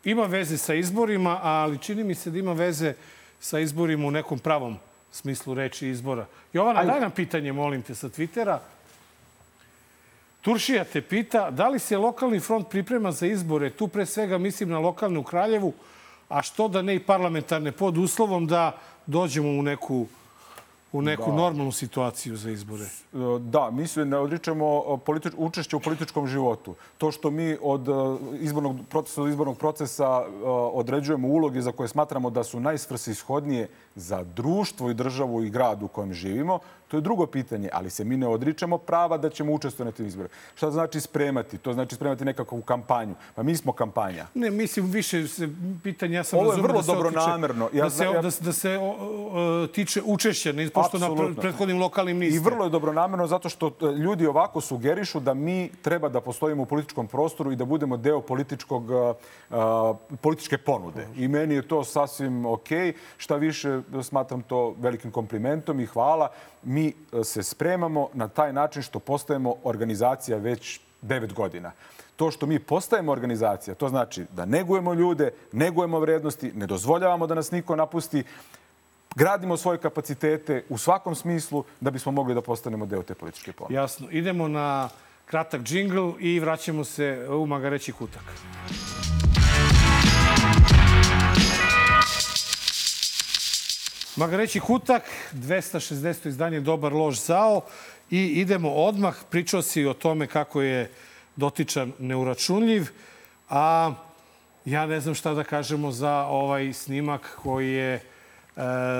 ima 0.04 0.24
veze 0.24 0.56
sa 0.58 0.74
izborima, 0.74 1.40
ali 1.42 1.78
čini 1.78 2.04
mi 2.04 2.14
se 2.14 2.30
da 2.30 2.38
ima 2.38 2.52
veze 2.52 2.94
sa 3.40 3.58
izborima 3.58 4.06
u 4.06 4.10
nekom 4.10 4.38
pravom 4.38 4.78
smislu 5.12 5.54
reči 5.54 5.88
izbora. 5.88 6.26
Jovana, 6.52 6.80
Ajde. 6.80 6.90
daj 6.90 7.00
nam 7.00 7.10
pitanje, 7.10 7.52
molim 7.52 7.82
te, 7.82 7.94
sa 7.94 8.08
Twittera. 8.08 8.58
Turšija 10.40 10.84
te 10.84 11.02
pita 11.02 11.50
da 11.50 11.68
li 11.68 11.78
se 11.78 11.96
lokalni 11.96 12.40
front 12.40 12.68
priprema 12.68 13.12
za 13.12 13.26
izbore, 13.26 13.70
tu 13.70 13.88
pre 13.88 14.06
svega 14.06 14.38
mislim 14.38 14.68
na 14.68 14.78
lokalne 14.78 15.18
u 15.18 15.22
Kraljevu, 15.22 15.72
a 16.28 16.42
što 16.42 16.68
da 16.68 16.82
ne 16.82 16.94
i 16.94 17.00
parlamentarne 17.00 17.72
pod 17.72 17.98
uslovom 17.98 18.46
da 18.46 18.78
dođemo 19.06 19.48
u 19.48 19.62
neku 19.62 20.06
u 20.92 21.02
neku 21.02 21.30
da. 21.30 21.36
normalnu 21.36 21.72
situaciju 21.72 22.36
za 22.36 22.50
izbore? 22.50 22.84
Da, 23.40 23.70
mi 23.70 23.86
se 23.86 24.04
ne 24.04 24.16
odričemo 24.16 24.96
politič, 24.96 25.32
učešće 25.36 25.76
u 25.76 25.80
političkom 25.80 26.26
životu. 26.26 26.74
To 26.98 27.10
što 27.12 27.30
mi 27.30 27.56
od 27.62 27.88
e, 27.88 27.92
izbornog 28.40 28.76
procesa 28.88 29.20
do 29.20 29.28
izbornog 29.28 29.58
procesa 29.58 30.24
e, 30.26 30.30
određujemo 30.72 31.28
uloge 31.28 31.60
za 31.60 31.72
koje 31.72 31.88
smatramo 31.88 32.30
da 32.30 32.44
su 32.44 32.60
najsvrsishodnije 32.60 33.68
za 33.98 34.24
društvo 34.24 34.90
i 34.90 34.94
državu 34.94 35.42
i 35.42 35.50
grad 35.50 35.82
u 35.82 35.88
kojem 35.88 36.14
živimo, 36.14 36.58
To 36.88 36.96
je 36.96 37.00
drugo 37.00 37.26
pitanje, 37.26 37.68
ali 37.72 37.90
se 37.90 38.04
mi 38.04 38.16
ne 38.16 38.26
odričemo 38.26 38.78
prava 38.78 39.18
da 39.18 39.30
ćemo 39.30 39.52
učestvovati 39.52 39.92
na 39.92 39.96
tim 39.96 40.06
izborima. 40.06 40.34
Šta 40.54 40.70
znači 40.70 41.00
spremati? 41.00 41.58
To 41.58 41.72
znači 41.72 41.94
spremati 41.94 42.24
nekakvu 42.24 42.62
kampanju. 42.62 43.14
Pa 43.34 43.42
mi 43.42 43.56
smo 43.56 43.72
kampanja. 43.72 44.26
Ne, 44.34 44.50
mislim, 44.50 44.86
više 44.90 45.28
se 45.28 45.48
pitanje, 45.82 46.16
ja 46.16 46.24
sam 46.24 46.38
Ovo 46.38 46.52
je 46.52 46.62
vrlo 46.62 46.80
da 46.80 46.86
dobro 46.86 47.10
namerno. 47.10 47.68
Ja, 47.72 47.84
da 47.84 47.90
se, 47.90 48.04
ja... 48.04 48.12
da, 48.12 48.30
da 48.40 48.52
se 48.52 48.78
o, 48.78 48.90
o, 48.90 49.66
tiče 49.66 50.02
učešća, 50.04 50.52
ne 50.52 50.70
pošto 50.70 50.98
na 50.98 51.34
prethodnim 51.40 51.78
lokalnim 51.78 52.18
niste. 52.18 52.36
I 52.36 52.38
vrlo 52.38 52.64
je 52.64 52.70
dobro 52.70 52.92
namerno 52.92 53.26
zato 53.26 53.48
što 53.48 53.66
e, 53.66 53.84
ljudi 53.84 54.26
ovako 54.26 54.60
sugerišu 54.60 55.20
da 55.20 55.34
mi 55.34 55.70
treba 55.82 56.08
da 56.08 56.20
postojimo 56.20 56.62
u 56.62 56.66
političkom 56.66 57.06
prostoru 57.06 57.52
i 57.52 57.56
da 57.56 57.64
budemo 57.64 57.96
deo 57.96 58.20
političkog, 58.20 58.90
uh, 58.90 59.96
političke 60.20 60.58
ponude. 60.58 61.08
I 61.16 61.28
meni 61.28 61.54
je 61.54 61.68
to 61.68 61.84
sasvim 61.84 62.46
okej. 62.46 62.78
Okay. 62.78 62.92
Šta 63.16 63.36
više, 63.36 63.80
smatram 64.02 64.42
to 64.42 64.74
velikim 64.80 65.10
komplimentom 65.10 65.80
i 65.80 65.86
hvala 65.86 66.28
mi 66.62 66.88
e, 66.88 67.24
se 67.24 67.42
spremamo 67.42 68.08
na 68.14 68.28
taj 68.28 68.52
način 68.52 68.82
što 68.82 68.98
postajemo 68.98 69.54
organizacija 69.64 70.38
već 70.38 70.80
devet 71.02 71.32
godina. 71.32 71.72
To 72.16 72.30
što 72.30 72.46
mi 72.46 72.58
postajemo 72.58 73.12
organizacija, 73.12 73.74
to 73.74 73.88
znači 73.88 74.24
da 74.32 74.44
negujemo 74.44 74.94
ljude, 74.94 75.30
negujemo 75.52 76.00
vrednosti, 76.00 76.52
ne 76.54 76.66
dozvoljavamo 76.66 77.26
da 77.26 77.34
nas 77.34 77.50
niko 77.50 77.76
napusti, 77.76 78.24
gradimo 79.14 79.56
svoje 79.56 79.78
kapacitete 79.78 80.64
u 80.68 80.78
svakom 80.78 81.14
smislu 81.14 81.64
da 81.80 81.90
bismo 81.90 82.12
mogli 82.12 82.34
da 82.34 82.40
postanemo 82.40 82.86
deo 82.86 83.02
te 83.02 83.14
političke 83.14 83.52
pomoći. 83.52 83.74
Jasno. 83.74 84.06
Idemo 84.10 84.48
na 84.48 84.88
kratak 85.26 85.62
džingl 85.62 86.10
i 86.18 86.40
vraćamo 86.40 86.84
se 86.84 87.26
u 87.30 87.46
Magareći 87.46 87.92
kutak. 87.92 88.22
Magareći 94.18 94.60
kutak, 94.60 95.02
260. 95.32 96.28
izdanje 96.28 96.60
Dobar 96.60 96.92
lož 96.92 97.18
zao 97.18 97.60
i 98.10 98.18
idemo 98.18 98.70
odmah. 98.70 99.16
Pričao 99.30 99.62
si 99.62 99.86
o 99.86 99.94
tome 99.94 100.26
kako 100.26 100.62
je 100.62 100.90
dotičan 101.36 101.92
neuračunljiv, 101.98 102.88
a 103.48 103.94
ja 104.64 104.86
ne 104.86 105.00
znam 105.00 105.14
šta 105.14 105.34
da 105.34 105.44
kažemo 105.44 105.92
za 105.92 106.12
ovaj 106.14 106.72
snimak 106.72 107.38
koji 107.42 107.72
je, 107.72 107.94
e, 107.94 108.00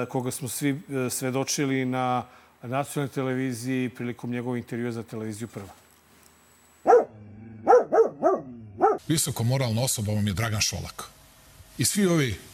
koga 0.09 0.31
smo 0.31 0.49
svi 0.49 0.70
e, 0.70 1.11
svedočili 1.11 1.85
na 1.85 2.24
nacionalnoj 2.62 3.15
televiziji 3.15 3.89
prilikom 3.89 4.31
njegovog 4.31 4.59
intervjua 4.59 4.93
za 4.93 5.03
televiziju 5.03 5.49
Prva. 5.49 5.73
Visoko 9.09 9.45
moralna 9.45 9.82
osoba 9.82 10.12
vam 10.12 10.27
je 10.27 10.32
Dragan 10.32 10.61
Šolak. 10.61 11.05
I 11.78 11.85
svi 11.85 12.07
ovi 12.07 12.47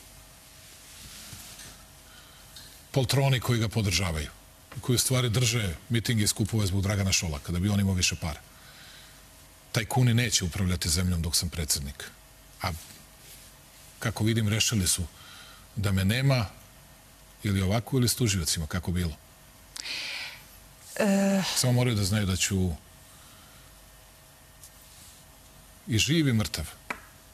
poltroni 2.94 3.40
koji 3.40 3.60
ga 3.60 3.68
podržavaju, 3.68 4.30
koji 4.80 4.94
u 4.96 4.98
stvari 4.98 5.28
drže 5.28 5.76
mitinge 5.88 6.24
i 6.24 6.26
skupove 6.26 6.66
zbog 6.66 6.82
Dragana 6.82 7.12
Šolaka, 7.12 7.52
da 7.52 7.58
bi 7.58 7.68
on 7.68 7.80
imao 7.80 7.94
više 7.94 8.16
para. 8.16 8.40
Taj 9.72 9.84
kuni 9.84 10.14
neće 10.14 10.44
upravljati 10.44 10.88
zemljom 10.88 11.22
dok 11.22 11.36
sam 11.36 11.48
predsednik. 11.48 12.04
A 12.62 12.70
kako 13.98 14.24
vidim, 14.24 14.48
rešili 14.48 14.86
su 14.86 15.02
da 15.76 15.92
me 15.92 16.04
nema 16.04 16.46
ili 17.42 17.62
ovako 17.62 17.96
ili 17.96 18.08
s 18.08 18.14
tuživacima, 18.14 18.66
kako 18.66 18.92
bilo. 18.92 19.16
E... 20.96 21.42
Samo 21.56 21.72
moraju 21.72 21.96
da 21.96 22.04
znaju 22.04 22.26
da 22.26 22.36
ću 22.36 22.70
i 25.86 25.98
živ 25.98 26.28
i 26.28 26.32
mrtav, 26.32 26.68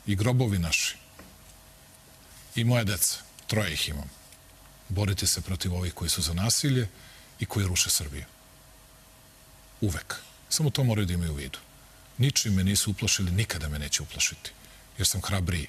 i 0.06 0.16
grobovi 0.16 0.58
naši, 0.58 0.96
i 2.54 2.64
moje 2.64 2.84
deca, 2.84 3.18
troje 3.46 3.72
ih 3.72 3.88
imam 3.88 4.19
boriti 4.90 5.26
se 5.26 5.40
protiv 5.40 5.74
ovih 5.74 5.94
koji 5.94 6.10
su 6.10 6.22
za 6.22 6.34
nasilje 6.34 6.88
i 7.40 7.46
koji 7.46 7.66
ruše 7.66 7.90
Srbiju. 7.90 8.24
Uvek. 9.80 10.14
Samo 10.48 10.70
to 10.70 10.84
moraju 10.84 11.06
da 11.06 11.12
imaju 11.12 11.32
u 11.32 11.34
vidu. 11.34 11.58
Ničim 12.18 12.54
me 12.54 12.64
nisu 12.64 12.90
uplašili, 12.90 13.32
nikada 13.32 13.68
me 13.68 13.78
neće 13.78 14.02
uplašiti. 14.02 14.50
Jer 14.98 15.06
sam 15.06 15.22
hrabriji 15.22 15.68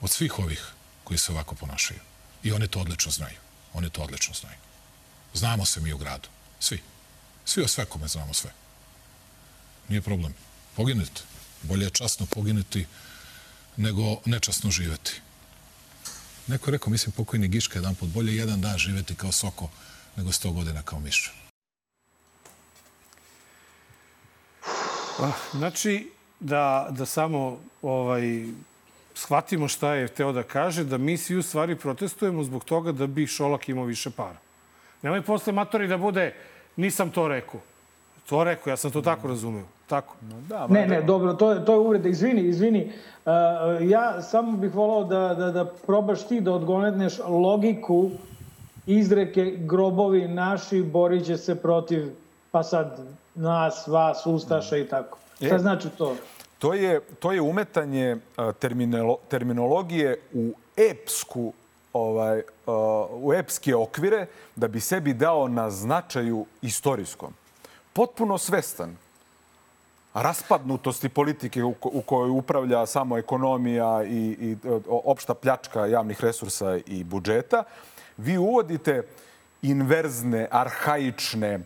od 0.00 0.10
svih 0.10 0.38
ovih 0.38 0.66
koji 1.04 1.18
se 1.18 1.32
ovako 1.32 1.54
ponašaju. 1.54 2.00
I 2.42 2.52
oni 2.52 2.68
to 2.68 2.80
odlično 2.80 3.12
znaju. 3.12 3.36
Oni 3.72 3.90
to 3.90 4.02
odlično 4.02 4.34
znaju. 4.34 4.58
Znamo 5.34 5.66
se 5.66 5.80
mi 5.80 5.92
u 5.92 5.98
gradu. 5.98 6.28
Svi. 6.60 6.82
Svi 7.44 7.62
o 7.62 7.68
svekome 7.68 8.08
znamo 8.08 8.34
sve. 8.34 8.50
Nije 9.88 10.02
problem. 10.02 10.34
Poginite. 10.76 11.22
Bolje 11.62 11.84
je 11.84 11.90
časno 11.90 12.26
poginuti 12.26 12.86
nego 13.76 14.20
nečasno 14.24 14.70
živeti. 14.70 15.20
Neko 16.46 16.70
je 16.70 16.72
rekao, 16.72 16.90
mislim, 16.90 17.12
pokojni 17.12 17.48
Giška 17.48 17.78
jedan 17.78 17.94
put, 17.94 18.08
bolje 18.08 18.36
jedan 18.36 18.60
dan 18.60 18.78
živeti 18.78 19.14
kao 19.14 19.32
soko 19.32 19.68
nego 20.16 20.32
sto 20.32 20.52
godina 20.52 20.82
kao 20.82 21.00
miš. 21.00 21.32
Ah, 25.20 25.32
znači, 25.52 26.10
da, 26.40 26.88
da 26.90 27.06
samo 27.06 27.60
ovaj, 27.82 28.46
shvatimo 29.14 29.68
šta 29.68 29.94
je 29.94 30.08
teo 30.08 30.32
da 30.32 30.42
kaže, 30.42 30.84
da 30.84 30.98
mi 30.98 31.16
svi 31.16 31.36
u 31.36 31.42
stvari 31.42 31.76
protestujemo 31.76 32.44
zbog 32.44 32.64
toga 32.64 32.92
da 32.92 33.06
bi 33.06 33.26
Šolak 33.26 33.68
imao 33.68 33.84
više 33.84 34.10
para. 34.10 34.38
Nemoj 35.02 35.22
posle 35.22 35.52
matori 35.52 35.88
da 35.88 35.96
bude, 35.96 36.34
nisam 36.76 37.10
to 37.10 37.28
rekao. 37.28 37.60
To 38.28 38.44
rekao, 38.44 38.70
ja 38.70 38.76
sam 38.76 38.90
to 38.90 39.02
tako 39.02 39.28
razumeo. 39.28 39.64
Tako. 39.86 40.14
Da, 40.48 40.66
ne, 40.66 40.86
ne, 40.86 41.02
dobro, 41.02 41.34
to 41.34 41.52
je, 41.52 41.64
to 41.64 41.72
je 41.72 41.78
uvreda. 41.78 42.08
Izvini, 42.08 42.42
izvini. 42.42 42.92
Uh, 43.24 43.32
ja 43.88 44.22
samo 44.22 44.56
bih 44.56 44.74
volao 44.74 45.04
da, 45.04 45.34
da, 45.34 45.50
da 45.50 45.64
probaš 45.86 46.26
ti 46.28 46.40
da 46.40 46.52
odgonetneš 46.52 47.18
logiku 47.18 48.10
izreke 48.86 49.56
grobovi 49.58 50.28
naši 50.28 50.82
borit 50.82 51.26
će 51.26 51.36
se 51.36 51.54
protiv 51.54 52.10
pa 52.50 52.62
sad 52.62 53.00
nas, 53.34 53.86
vas, 53.86 54.26
ustaša 54.26 54.76
i 54.76 54.88
tako. 54.88 55.18
Šta 55.36 55.54
e, 55.54 55.58
znači 55.58 55.88
to? 55.98 56.16
To 56.58 56.74
je, 56.74 57.00
to 57.00 57.32
je 57.32 57.40
umetanje 57.40 58.16
terminolo, 58.58 59.16
terminologije 59.28 60.16
u 60.34 60.52
epsku 60.76 61.52
ovaj, 61.92 62.42
u 63.10 63.32
epske 63.34 63.76
okvire 63.76 64.26
da 64.56 64.68
bi 64.68 64.80
sebi 64.80 65.14
dao 65.14 65.48
na 65.48 65.70
značaju 65.70 66.46
istorijskom. 66.62 67.32
Potpuno 67.92 68.38
svestan 68.38 68.96
raspadnutosti 70.14 71.08
politike 71.08 71.62
u, 71.64 72.02
kojoj 72.06 72.30
upravlja 72.30 72.86
samo 72.86 73.18
ekonomija 73.18 74.04
i, 74.04 74.36
i 74.40 74.56
opšta 74.88 75.34
pljačka 75.34 75.86
javnih 75.86 76.20
resursa 76.20 76.78
i 76.86 77.04
budžeta, 77.04 77.64
vi 78.16 78.38
uvodite 78.38 79.02
inverzne, 79.62 80.48
arhaične 80.50 81.60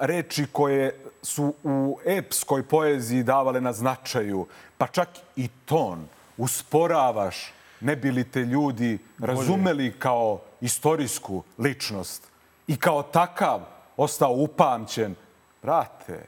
reči 0.00 0.46
koje 0.52 1.00
su 1.22 1.54
u 1.64 1.98
epskoj 2.06 2.62
poeziji 2.62 3.22
davale 3.22 3.60
na 3.60 3.72
značaju, 3.72 4.46
pa 4.78 4.86
čak 4.86 5.08
i 5.36 5.48
ton. 5.64 6.06
Usporavaš, 6.36 7.52
ne 7.80 7.96
bili 7.96 8.24
te 8.24 8.40
ljudi 8.40 8.98
razumeli 9.18 9.92
kao 9.98 10.40
istorijsku 10.60 11.42
ličnost 11.58 12.22
i 12.66 12.76
kao 12.76 13.02
takav 13.02 13.60
ostao 13.96 14.32
upamćen. 14.32 15.14
Brate, 15.64 16.20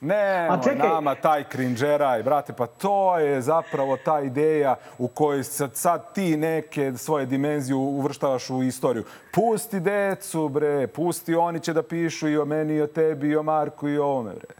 Ne, 0.00 0.48
nama 0.76 1.14
taj 1.14 1.44
krinđeraj, 1.44 2.22
brate, 2.22 2.52
pa 2.52 2.66
to 2.66 3.18
je 3.18 3.40
zapravo 3.40 3.96
ta 4.04 4.20
ideja 4.20 4.76
u 4.98 5.08
kojoj 5.08 5.44
sad, 5.44 5.70
sad 5.74 6.12
ti 6.12 6.36
neke 6.36 6.92
svoje 6.96 7.26
dimenzije 7.26 7.76
uvrštavaš 7.76 8.50
u 8.50 8.62
istoriju. 8.62 9.04
Pusti 9.32 9.80
decu, 9.80 10.48
bre, 10.48 10.86
pusti, 10.86 11.34
oni 11.34 11.60
će 11.60 11.72
da 11.72 11.82
pišu 11.82 12.28
i 12.28 12.38
o 12.38 12.44
meni, 12.44 12.74
i 12.74 12.82
o 12.82 12.86
tebi, 12.86 13.28
i 13.28 13.36
o 13.36 13.42
Marku, 13.42 13.88
i 13.88 13.98
o 13.98 14.04
ovome, 14.04 14.30
bre. 14.34 14.54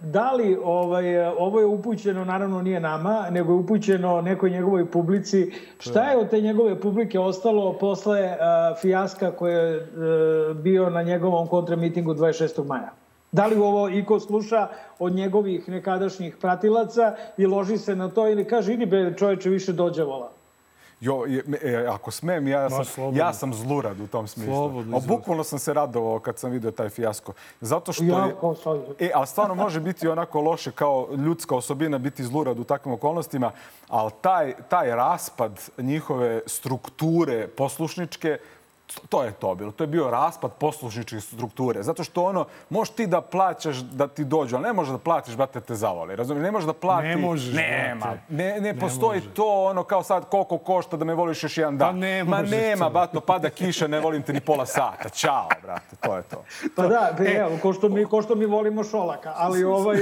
Da 0.00 0.32
li 0.32 0.58
ovaj, 0.64 1.26
ovo 1.26 1.60
je 1.60 1.66
upućeno, 1.66 2.24
naravno 2.24 2.62
nije 2.62 2.80
nama, 2.80 3.26
nego 3.30 3.52
je 3.52 3.56
upućeno 3.56 4.20
nekoj 4.20 4.50
njegovoj 4.50 4.90
publici. 4.90 5.52
Šta 5.78 6.10
je 6.10 6.16
od 6.16 6.30
te 6.30 6.40
njegove 6.40 6.80
publike 6.80 7.18
ostalo 7.18 7.78
posle 7.78 8.20
uh, 8.20 8.36
fijaska 8.80 9.30
koje 9.30 9.54
je 9.54 9.76
uh, 9.76 10.56
bio 10.56 10.90
na 10.90 11.02
njegovom 11.02 11.46
kontramitingu 11.46 12.14
26. 12.14 12.66
maja? 12.66 13.01
Da 13.32 13.46
li 13.46 13.56
ovo 13.56 13.88
iko 13.88 14.20
sluša 14.20 14.68
od 14.98 15.12
njegovih 15.12 15.68
nekadašnjih 15.68 16.36
pratilaca 16.36 17.16
i 17.36 17.46
loži 17.46 17.78
se 17.78 17.96
na 17.96 18.08
to 18.08 18.28
ili 18.28 18.44
kaže, 18.48 18.74
idi 18.74 18.86
be 18.86 19.14
čoveče 19.18 19.48
više 19.50 19.72
dođavola? 19.72 20.30
Jo, 21.00 21.24
je, 21.26 21.44
e, 21.62 21.86
ako 21.86 22.10
smem, 22.10 22.48
ja 22.48 22.70
sam, 22.70 23.16
ja 23.16 23.32
sam 23.32 23.54
zlurad 23.54 24.00
u 24.00 24.06
tom 24.06 24.28
smislu. 24.28 24.54
Slobodno, 24.54 24.96
A 24.96 24.98
izvoli. 24.98 25.18
bukvalno 25.18 25.44
sam 25.44 25.58
se 25.58 25.74
radovao 25.74 26.18
kad 26.18 26.38
sam 26.38 26.50
vidio 26.50 26.70
taj 26.70 26.88
fijasko. 26.88 27.32
Zato 27.60 27.92
što 27.92 28.04
Ja, 28.04 28.26
je... 28.26 28.34
E, 29.06 29.10
ali 29.14 29.26
stvarno 29.26 29.54
može 29.54 29.80
biti 29.80 30.08
onako 30.08 30.40
loše 30.40 30.72
kao 30.72 31.08
ljudska 31.16 31.54
osobina 31.56 31.98
biti 31.98 32.24
zlurad 32.24 32.58
u 32.58 32.64
takvim 32.64 32.94
okolnostima, 32.94 33.50
ali 33.88 34.10
taj, 34.20 34.54
taj 34.68 34.90
raspad 34.96 35.60
njihove 35.78 36.40
strukture 36.46 37.48
poslušničke, 37.48 38.38
to 39.08 39.24
je 39.24 39.32
to 39.32 39.54
bilo. 39.54 39.72
To 39.72 39.84
je 39.84 39.88
bio 39.88 40.10
raspad 40.10 40.52
poslušničke 40.52 41.20
strukture. 41.20 41.82
Zato 41.82 42.04
što 42.04 42.24
ono, 42.24 42.44
možeš 42.70 42.94
ti 42.94 43.06
da 43.06 43.20
plaćaš 43.20 43.76
da 43.76 44.08
ti 44.08 44.24
dođu, 44.24 44.56
ali 44.56 44.62
ne 44.62 44.72
možeš 44.72 44.92
da 44.92 44.98
platiš, 44.98 45.36
brate, 45.36 45.60
te 45.60 45.74
zavoli. 45.74 46.16
Razumiješ? 46.16 46.42
Ne 46.42 46.50
možeš 46.50 46.66
da 46.66 46.72
plati... 46.72 47.06
Ne 47.06 47.16
možeš, 47.16 47.54
Nema. 47.54 48.00
brate. 48.00 48.20
Ne, 48.28 48.60
ne, 48.60 48.78
postoji 48.78 49.20
to 49.20 49.64
ono 49.64 49.84
kao 49.84 50.02
sad 50.02 50.28
koliko 50.28 50.58
košta 50.58 50.96
da 50.96 51.04
me 51.04 51.14
voliš 51.14 51.42
još 51.42 51.58
jedan 51.58 51.78
dan. 51.78 51.94
Pa 51.94 52.00
ne 52.00 52.24
Ma 52.24 52.36
možeš 52.36 52.50
nema, 52.50 52.84
to. 52.84 52.90
bato, 52.90 53.20
pada 53.20 53.50
kiša, 53.50 53.86
ne 53.86 54.00
volim 54.00 54.22
te 54.22 54.32
ni 54.32 54.40
pola 54.40 54.66
sata. 54.66 55.08
Ćao, 55.08 55.48
brate, 55.62 55.96
to 56.00 56.16
je 56.16 56.22
to. 56.22 56.44
Pa 56.76 56.86
da, 56.86 57.14
be, 57.18 57.24
evo, 57.24 57.58
ko 57.62 57.72
što, 57.72 57.88
mi, 57.88 58.04
ko 58.04 58.22
što 58.22 58.34
mi 58.34 58.46
volimo 58.46 58.84
Šolaka, 58.84 59.32
ali 59.36 59.64
ovaj... 59.78 59.96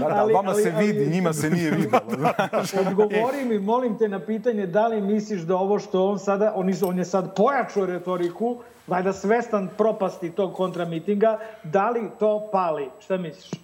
Da, 0.00 0.08
da, 0.08 0.24
vama 0.34 0.54
se 0.54 0.72
vidi, 0.78 1.10
njima 1.10 1.32
se 1.32 1.50
nije 1.50 1.70
videlo. 1.70 2.02
Odgovori 2.86 3.44
mi, 3.44 3.58
molim 3.58 3.98
te, 3.98 4.08
na 4.08 4.20
pitanje 4.20 4.66
da 4.66 4.86
li 4.86 5.00
misliš 5.00 5.40
da 5.40 5.56
ovo 5.56 5.78
što 5.78 6.06
on 6.06 6.18
sada, 6.18 6.52
on, 6.56 6.70
on 6.86 6.98
je 6.98 7.04
sad 7.04 7.34
pojačao 7.36 7.86
retoriku, 7.92 8.56
valjda 8.86 9.12
svestan 9.12 9.68
propasti 9.78 10.30
tog 10.30 10.54
kontramitinga, 10.54 11.38
da 11.62 11.90
li 11.90 12.10
to 12.18 12.48
pali? 12.52 12.88
Šta 13.00 13.16
misliš? 13.16 13.62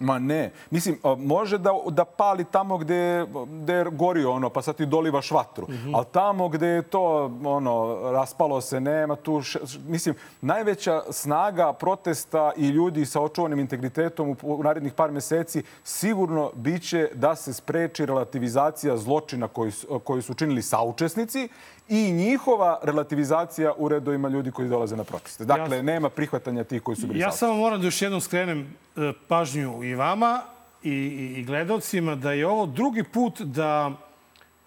Ma 0.00 0.18
ne. 0.18 0.52
Mislim, 0.70 0.98
može 1.18 1.58
da, 1.58 1.72
da 1.90 2.04
pali 2.04 2.44
tamo 2.44 2.78
gde, 2.78 3.26
gde 3.62 3.72
je 3.72 3.84
gorio 3.84 4.32
ono, 4.32 4.50
pa 4.50 4.62
sad 4.62 4.76
ti 4.76 4.86
dolivaš 4.86 5.30
vatru. 5.30 5.66
Ali 5.94 6.04
tamo 6.12 6.48
gde 6.48 6.66
je 6.66 6.82
to, 6.82 7.30
ono, 7.44 7.98
raspalo 8.12 8.60
se, 8.60 8.80
nema 8.80 9.16
tu... 9.16 9.42
Š, 9.42 9.58
mislim, 9.86 10.14
najveća 10.40 11.02
snaga 11.10 11.72
protesta 11.72 12.52
i 12.56 12.68
ljudi 12.68 13.06
sa 13.06 13.20
očuvanim 13.20 13.58
integritetom 13.58 14.28
u, 14.28 14.36
u 14.42 14.62
narednih 14.62 14.92
par 14.92 15.10
meseci 15.10 15.62
sigurno 15.84 16.50
biće 16.54 17.08
da 17.14 17.36
se 17.36 17.52
spreči 17.52 18.06
relativizacija 18.06 18.96
zločina 18.96 19.48
koji, 19.48 19.72
koji 20.04 20.22
su 20.22 20.34
činili 20.34 20.62
saučesnici 20.62 21.48
i 21.88 22.12
njihova 22.12 22.80
relativizacija 22.82 23.72
u 23.76 23.88
redovima 23.88 24.28
ljudi 24.28 24.50
koji 24.50 24.68
dolaze 24.68 24.96
na 24.96 25.04
proteste. 25.04 25.44
Dakle, 25.44 25.76
Ja- 25.76 25.82
nema 25.82 26.08
prihvatanja 26.10 26.64
tih 26.64 26.82
koji 26.82 26.96
su 26.96 27.06
bili 27.06 27.18
Ja 27.20 27.32
samo 27.32 27.54
moram 27.54 27.80
da 27.80 27.86
još 27.86 28.02
jednom 28.02 28.20
skrenem 28.20 28.76
e, 28.96 29.12
pažnju 29.28 29.84
i 29.84 29.94
vama 29.94 30.42
i, 30.82 30.90
i, 30.90 31.40
i 31.40 31.44
gledalcima 31.44 32.14
da 32.14 32.32
je 32.32 32.46
ovo 32.46 32.66
drugi 32.66 33.04
put 33.04 33.40
da 33.40 33.90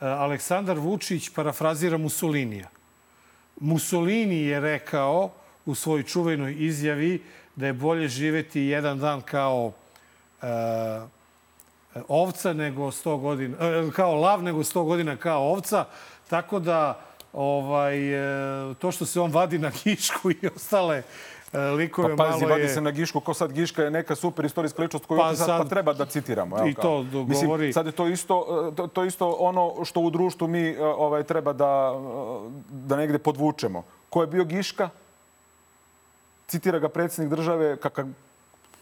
e, 0.02 0.06
Aleksandar 0.06 0.78
Vučić 0.78 1.30
parafrazira 1.30 1.98
Mussolinija. 1.98 2.70
Mussolini 3.60 4.42
je 4.42 4.60
rekao 4.60 5.30
u 5.66 5.76
svojoj 5.76 6.04
čuvenoj 6.04 6.56
izjavi 6.60 7.24
da 7.56 7.66
je 7.66 7.74
bolje 7.74 8.08
živeti 8.08 8.62
jedan 8.62 9.00
dan 9.00 9.22
kao 9.22 9.72
e, 10.42 10.48
ovca 12.08 12.54
nego 12.54 12.82
100 12.92 13.20
godina, 13.22 13.58
e, 13.60 13.92
kao 13.96 14.16
lav 14.16 14.44
nego 14.44 14.60
100 14.60 14.84
godina 14.86 15.16
kao 15.16 15.42
ovca. 15.44 15.86
Tako 16.28 16.60
da 16.60 17.00
ovaj, 17.34 18.14
e, 18.72 18.76
to 18.76 18.92
što 18.92 19.06
se 19.06 19.20
on 19.20 19.32
vadi 19.32 19.58
na 19.58 19.72
kišku 19.74 20.32
i 20.32 20.50
ostale 20.56 21.04
e, 21.54 21.60
likove 21.60 22.10
Pa 22.10 22.24
pazi, 22.24 22.38
malo 22.38 22.50
vadi 22.50 22.62
je... 22.62 22.70
se 22.70 22.82
na 22.82 22.92
Gišku, 22.92 23.20
ko 23.20 23.34
sad 23.34 23.54
Giška 23.54 23.84
je 23.84 23.92
neka 23.92 24.16
super 24.16 24.46
istorijska 24.46 24.82
ličnost 24.82 25.06
koju 25.06 25.18
Pa 25.18 25.24
pa, 25.24 25.36
sad, 25.36 25.46
sad- 25.48 25.58
pa 25.60 25.66
treba 25.66 25.94
da 25.94 26.06
citiramo. 26.06 26.58
evo 26.58 26.68
i 26.68 26.74
to 26.74 27.04
do- 27.04 27.24
Mislim, 27.24 27.50
govori- 27.50 27.74
sad 27.74 27.86
je 27.86 27.92
to 27.92 28.08
isto, 28.08 28.46
to, 28.76 28.88
to 28.88 29.04
isto 29.04 29.32
ono 29.32 29.86
što 29.86 30.00
u 30.00 30.10
društvu 30.10 30.48
mi 30.48 30.60
e, 30.62 30.86
ovaj, 30.86 31.24
treba 31.24 31.54
da, 31.54 31.94
e, 31.94 32.50
da 32.70 32.96
negde 32.96 33.18
podvučemo. 33.18 33.84
Ko 34.10 34.22
je 34.22 34.28
bio 34.28 34.44
Giška? 34.46 34.90
Citira 36.48 36.80
ga 36.80 36.90
predsjednik 36.90 37.30
države 37.32 37.78
kakav 37.78 38.06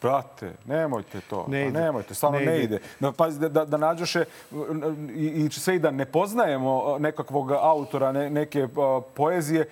Brate, 0.06 0.52
nemojte 0.66 1.22
to. 1.30 1.46
Ne 1.48 1.64
Pa 1.64 1.70
ide. 1.70 1.80
nemojte, 1.80 2.14
stvarno 2.14 2.40
Ne 2.40 2.46
ne, 2.46 2.64
ide. 2.64 2.80
Da, 3.00 3.12
pazi, 3.12 3.40
da, 3.40 3.50
da, 3.50 3.66
da 3.66 3.78
nađoše 3.78 4.26
i, 5.16 5.26
i 5.26 5.50
sve 5.50 5.76
i 5.76 5.80
da 5.80 5.92
ne 5.92 6.06
poznajemo 6.06 6.98
nekakvog 7.00 7.52
autora 7.52 8.12
ne, 8.12 8.30
neke 8.30 8.68
a, 8.78 9.02
poezije, 9.14 9.66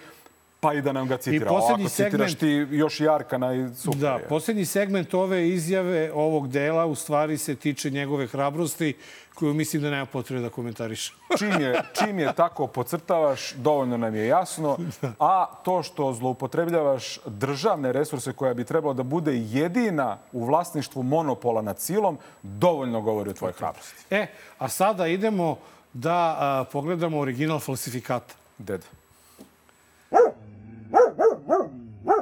pa 0.63 0.73
i 0.73 0.81
da 0.81 0.91
nam 0.91 1.07
ga 1.07 1.17
citira. 1.17 1.49
poslednji 1.49 1.83
Ovako 1.83 1.95
citiraš 1.95 2.31
segment- 2.31 2.39
ti 2.69 2.75
još 2.75 2.99
i 2.99 3.07
Arkana 3.09 3.53
i 3.53 3.75
super 3.75 3.99
Da, 3.99 4.11
je. 4.11 4.27
posljednji 4.27 4.65
segment 4.65 5.13
ove 5.13 5.49
izjave, 5.49 6.11
ovog 6.13 6.47
dela, 6.49 6.85
u 6.85 6.95
stvari 6.95 7.37
se 7.37 7.55
tiče 7.55 7.89
njegove 7.89 8.27
hrabrosti, 8.27 8.93
koju 9.33 9.53
mislim 9.53 9.81
da 9.81 9.89
nema 9.89 10.05
potrebe 10.05 10.41
da 10.41 10.49
komentarišem. 10.49 11.15
čim 11.39 11.61
je, 11.61 11.81
čim 11.95 12.19
je 12.19 12.33
tako 12.33 12.67
pocrtavaš, 12.67 13.53
dovoljno 13.53 13.97
nam 13.97 14.15
je 14.15 14.27
jasno. 14.27 14.77
A 15.21 15.45
to 15.55 15.83
što 15.83 16.13
zloupotrebljavaš 16.13 17.19
državne 17.27 17.91
resurse 17.91 18.33
koja 18.33 18.53
bi 18.53 18.63
trebalo 18.63 18.93
da 18.93 19.03
bude 19.03 19.31
jedina 19.35 20.17
u 20.31 20.45
vlasništvu 20.45 21.03
monopola 21.03 21.61
nad 21.61 21.79
silom, 21.79 22.17
dovoljno 22.43 23.01
govori 23.01 23.29
o 23.29 23.33
tvojoj 23.33 23.53
hrabrosti. 23.53 24.03
E, 24.09 24.27
a 24.57 24.67
sada 24.67 25.07
idemo 25.07 25.57
da 25.93 26.37
a, 26.39 26.65
pogledamo 26.65 27.19
original 27.19 27.59
falsifikata. 27.59 28.33
Deda. 28.57 28.83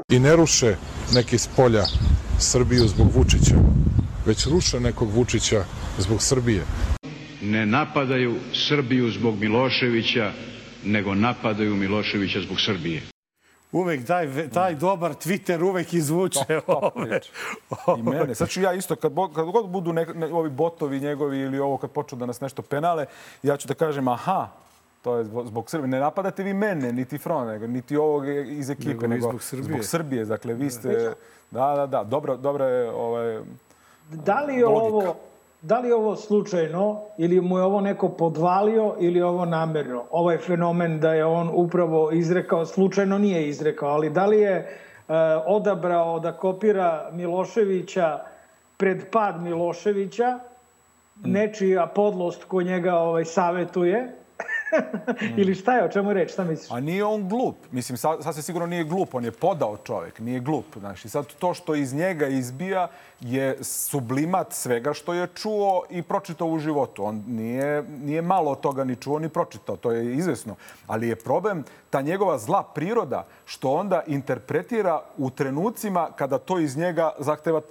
I 0.09 0.19
ne 0.19 0.35
ruše 0.35 0.75
neki 1.13 1.37
s 1.37 1.47
polja 1.47 1.83
Srbiju 2.39 2.87
zbog 2.87 3.07
Vučića, 3.15 3.55
već 4.25 4.47
ruše 4.47 4.79
nekog 4.79 5.09
Vučića 5.09 5.63
zbog 5.97 6.21
Srbije. 6.21 6.63
ne 7.41 7.65
napadaju 7.65 8.35
Srbiju 8.67 9.11
zbog 9.11 9.35
Miloševića, 9.39 10.31
nego 10.83 11.15
napadaju 11.15 11.75
Miloševića 11.75 12.41
zbog 12.41 12.57
Srbije. 12.61 13.01
Uvek 13.71 14.05
taj, 14.07 14.49
taj 14.49 14.75
dobar 14.75 15.11
Twitter 15.11 15.63
uvek 15.63 15.93
izvuče 15.93 16.61
ove. 16.67 17.19
I 17.99 18.01
mene. 18.01 18.35
Sad 18.35 18.49
ću 18.49 18.61
ja 18.61 18.73
isto, 18.73 18.95
kad, 18.95 19.11
bo- 19.11 19.27
kad 19.27 19.45
god 19.45 19.69
budu 19.69 19.93
ne, 19.93 20.05
ne, 20.05 20.25
ovi 20.27 20.49
botovi 20.49 20.99
njegovi 20.99 21.39
ili 21.39 21.59
ovo 21.59 21.77
kad 21.77 21.91
počnu 21.91 22.17
da 22.17 22.25
nas 22.25 22.41
nešto 22.41 22.61
penale, 22.61 23.05
ja 23.43 23.57
ću 23.57 23.67
da 23.67 23.73
kažem, 23.73 24.07
aha, 24.07 24.47
to 25.01 25.15
je 25.15 25.25
zbog, 25.25 25.47
zbog 25.47 25.69
Srbije. 25.69 25.87
Ne 25.87 25.99
napadate 25.99 26.43
vi 26.43 26.53
mene, 26.53 26.93
niti 26.93 27.17
Frona, 27.17 27.51
nego, 27.51 27.67
niti 27.67 27.97
ovog 27.97 28.27
iz 28.47 28.69
ekipe, 28.69 29.07
Nego 29.07 29.15
vi 29.15 29.21
zbog 29.21 29.43
Srbije. 29.43 29.63
Zbog 29.63 29.85
Srbije, 29.85 30.25
dakle, 30.25 30.53
vi 30.53 30.69
ste... 30.69 31.13
Da, 31.51 31.73
da, 31.75 31.85
da, 31.85 32.03
dobro, 32.03 32.37
dobro 32.37 32.65
je 32.65 32.91
ovaj, 32.91 33.39
Da 34.09 34.39
li 34.39 34.55
je 34.55 34.65
Logika. 34.65 34.95
ovo 34.97 35.15
da 35.61 35.79
li 35.79 35.87
je 35.87 35.95
ovo 35.95 36.15
slučajno 36.15 37.01
ili 37.17 37.41
mu 37.41 37.57
je 37.57 37.63
ovo 37.63 37.81
neko 37.81 38.09
podvalio 38.09 38.95
ili 38.99 39.19
je 39.19 39.25
ovo 39.25 39.45
namerno? 39.45 40.03
Ovaj 40.11 40.37
fenomen 40.37 40.99
da 40.99 41.13
je 41.13 41.25
on 41.25 41.49
upravo 41.53 42.11
izrekao, 42.11 42.65
slučajno 42.65 43.17
nije 43.17 43.49
izrekao, 43.49 43.89
ali 43.89 44.09
da 44.09 44.25
li 44.25 44.39
je 44.39 44.55
e, 44.55 44.67
odabrao 45.45 46.19
da 46.19 46.33
kopira 46.33 47.09
Miloševića 47.13 48.19
pred 48.77 49.09
pad 49.11 49.41
Miloševića, 49.41 50.39
nečija 51.23 51.87
podlost 51.87 52.43
ko 52.43 52.61
njega 52.61 52.95
ovaj, 52.95 53.25
savetuje, 53.25 54.15
ili 55.41 55.55
šta 55.55 55.77
je, 55.77 55.85
o 55.85 55.89
čemu 55.89 56.13
reč, 56.13 56.31
šta 56.31 56.43
misliš? 56.43 56.71
A 56.71 56.79
nije 56.79 57.03
on 57.05 57.29
glup. 57.29 57.55
Mislim, 57.71 57.97
se 58.33 58.41
sigurno 58.41 58.67
nije 58.67 58.83
glup. 58.83 59.15
On 59.15 59.25
je 59.25 59.31
podao 59.31 59.77
čovek, 59.77 60.19
nije 60.19 60.39
glup. 60.39 60.65
Znaš, 60.79 61.05
i 61.05 61.09
sad 61.09 61.25
to 61.39 61.53
što 61.53 61.75
iz 61.75 61.93
njega 61.93 62.27
izbija 62.27 62.87
je 63.21 63.63
sublimat 63.63 64.53
svega 64.53 64.93
što 64.93 65.13
je 65.13 65.27
čuo 65.35 65.83
i 65.89 66.01
pročitao 66.01 66.47
u 66.47 66.59
životu. 66.59 67.03
On 67.03 67.23
nije, 67.27 67.83
nije 67.83 68.21
malo 68.21 68.55
toga 68.55 68.83
ni 68.83 68.95
čuo 68.95 69.19
ni 69.19 69.29
pročitao, 69.29 69.77
to 69.77 69.91
je 69.91 70.15
izvesno. 70.15 70.55
Ali 70.87 71.07
je 71.07 71.15
problem 71.15 71.63
ta 71.89 72.01
njegova 72.01 72.37
zla 72.37 72.63
priroda 72.63 73.25
što 73.45 73.71
onda 73.71 74.01
interpretira 74.07 75.01
u 75.17 75.29
trenucima 75.29 76.09
kada 76.15 76.37
to 76.37 76.59
iz 76.59 76.77
njega 76.77 77.11
zahteva 77.19 77.57
uh, 77.57 77.63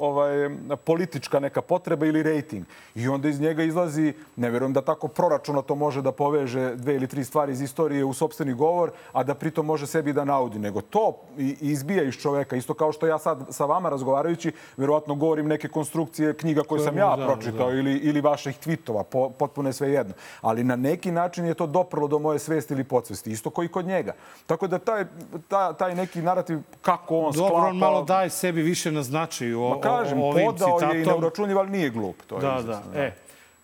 ovaj, 0.00 0.50
politička 0.84 1.40
neka 1.40 1.62
potreba 1.62 2.06
ili 2.06 2.22
rejting. 2.22 2.64
I 2.94 3.08
onda 3.08 3.28
iz 3.28 3.40
njega 3.40 3.62
izlazi, 3.62 4.14
ne 4.36 4.50
verujem 4.50 4.72
da 4.72 4.80
tako 4.80 5.08
proračuna 5.08 5.62
to 5.62 5.74
može 5.74 6.02
da 6.02 6.12
poveže 6.12 6.74
dve 6.74 6.94
ili 6.94 7.06
tri 7.06 7.24
stvari 7.24 7.52
iz 7.52 7.60
istorije 7.60 8.04
u 8.04 8.14
sobstveni 8.14 8.54
govor, 8.54 8.90
a 9.12 9.24
da 9.24 9.34
pritom 9.34 9.66
može 9.66 9.86
sebi 9.86 10.12
da 10.12 10.24
naudi. 10.24 10.58
Nego 10.58 10.80
to 10.80 11.16
izbija 11.60 12.02
iz 12.02 12.14
čoveka. 12.14 12.56
Isto 12.56 12.74
kao 12.74 12.92
što 12.92 13.06
ja 13.06 13.18
sad 13.18 13.46
sa 13.50 13.64
vama 13.64 13.88
razgovarajući, 13.88 14.52
verovatno 14.76 15.14
govorim 15.14 15.46
neke 15.46 15.68
konstrukcije 15.68 16.34
knjiga 16.34 16.62
koje 16.62 16.84
sam 16.84 16.98
ja 16.98 17.16
pročitao 17.26 17.72
ili, 17.72 17.92
ili 17.96 18.20
vaših 18.20 18.56
tvitova, 18.56 19.02
po, 19.02 19.30
potpuno 19.30 19.68
je 19.68 19.72
sve 19.72 19.90
jedno. 19.92 20.14
Ali 20.40 20.64
na 20.64 20.76
neki 20.76 21.10
način 21.10 21.46
je 21.46 21.54
to 21.54 21.66
doprlo 21.66 22.08
do 22.08 22.18
moje 22.18 22.38
svesti 22.38 22.74
ili 22.74 22.84
podsvesti. 22.84 23.30
Isto 23.30 23.50
koji 23.50 23.68
kod 23.68 23.86
njega. 23.86 24.12
Tako 24.46 24.66
da 24.66 24.78
taj, 24.78 25.04
taj, 25.48 25.74
taj 25.74 25.94
neki 25.94 26.22
narativ 26.22 26.58
kako 26.82 27.18
on 27.18 27.32
Dobro, 27.32 27.48
sklapa... 27.48 27.68
on 27.68 27.76
malo 27.76 28.04
daje 28.04 28.30
sebi 28.30 28.62
više 28.62 28.92
na 28.92 29.02
značaju 29.02 29.62
o, 29.62 29.68
Ma 29.68 29.80
kažem, 29.80 30.20
o, 30.20 30.26
ovim 30.26 30.46
podao 30.46 30.78
citatom. 30.78 30.96
je 30.96 31.02
i 31.02 31.06
neuračunljiv, 31.06 31.58
ali 31.58 31.70
nije 31.70 31.90
glup. 31.90 32.16
To 32.26 32.36
je 32.36 32.40
da, 32.40 32.62
da. 32.62 32.82
da. 32.92 33.00
E, 33.00 33.12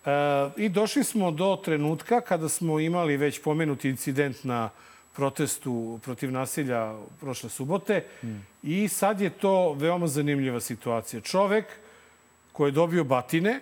E, 0.05 0.49
I 0.57 0.69
došli 0.69 1.03
smo 1.03 1.31
do 1.31 1.55
trenutka 1.65 2.21
kada 2.21 2.49
smo 2.49 2.79
imali 2.79 3.17
već 3.17 3.41
pomenuti 3.43 3.89
incident 3.89 4.43
na 4.43 4.69
protestu 5.15 5.99
protiv 6.03 6.31
nasilja 6.31 6.95
prošle 7.19 7.49
subote. 7.49 8.05
Mm. 8.23 8.39
I 8.63 8.87
sad 8.87 9.21
je 9.21 9.29
to 9.29 9.73
veoma 9.73 10.07
zanimljiva 10.07 10.59
situacija. 10.59 11.21
Čovek 11.21 11.65
koji 12.51 12.67
je 12.67 12.71
dobio 12.71 13.03
batine, 13.03 13.59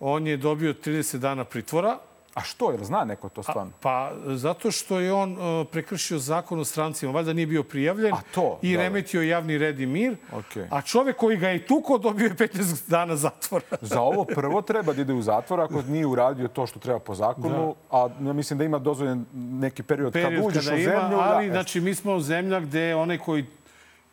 on 0.00 0.26
je 0.26 0.36
dobio 0.36 0.72
30 0.72 1.18
dana 1.18 1.44
pritvora, 1.44 1.98
A 2.38 2.42
što? 2.42 2.70
Jer 2.70 2.84
zna 2.84 3.04
neko 3.04 3.28
to 3.28 3.42
stvarno? 3.42 3.72
A, 3.76 3.80
pa 3.80 4.12
zato 4.26 4.70
što 4.70 4.98
je 4.98 5.12
on 5.12 5.32
uh, 5.32 5.66
prekršio 5.72 6.18
zakon 6.18 6.60
o 6.60 6.64
strancima. 6.64 7.12
Valjda 7.12 7.32
nije 7.32 7.46
bio 7.46 7.62
prijavljen 7.62 8.14
A 8.14 8.20
to, 8.34 8.58
i 8.62 8.76
da. 8.76 8.82
remetio 8.82 9.22
javni 9.22 9.58
red 9.58 9.80
i 9.80 9.86
mir. 9.86 10.16
Okay. 10.32 10.66
A 10.70 10.82
čovek 10.82 11.16
koji 11.16 11.36
ga 11.36 11.48
je 11.48 11.66
tuko 11.66 11.98
dobio 11.98 12.24
je 12.24 12.34
15 12.34 12.90
dana 12.90 13.16
zatvora. 13.16 13.64
Za 13.80 14.00
ovo 14.00 14.24
prvo 14.24 14.62
treba 14.62 14.92
da 14.92 15.02
ide 15.02 15.12
u 15.12 15.22
zatvor 15.22 15.60
ako 15.60 15.82
nije 15.82 16.06
uradio 16.06 16.48
to 16.48 16.66
što 16.66 16.78
treba 16.78 16.98
po 16.98 17.14
zakonu. 17.14 17.76
Da. 17.90 17.96
A 17.96 18.08
ja 18.26 18.32
mislim 18.32 18.58
da 18.58 18.64
ima 18.64 18.78
dozvoljen 18.78 19.24
neki 19.34 19.82
period, 19.82 20.12
period 20.12 20.42
kad 20.42 20.46
uđeš 20.46 20.64
u 20.64 20.68
zemlju. 20.68 20.82
Ima, 20.82 21.20
ali 21.20 21.46
da, 21.46 21.52
znači 21.52 21.80
mi 21.80 21.94
smo 21.94 22.20
zemlja 22.20 22.60
gde 22.60 22.94
onaj 22.94 23.18
koji 23.18 23.46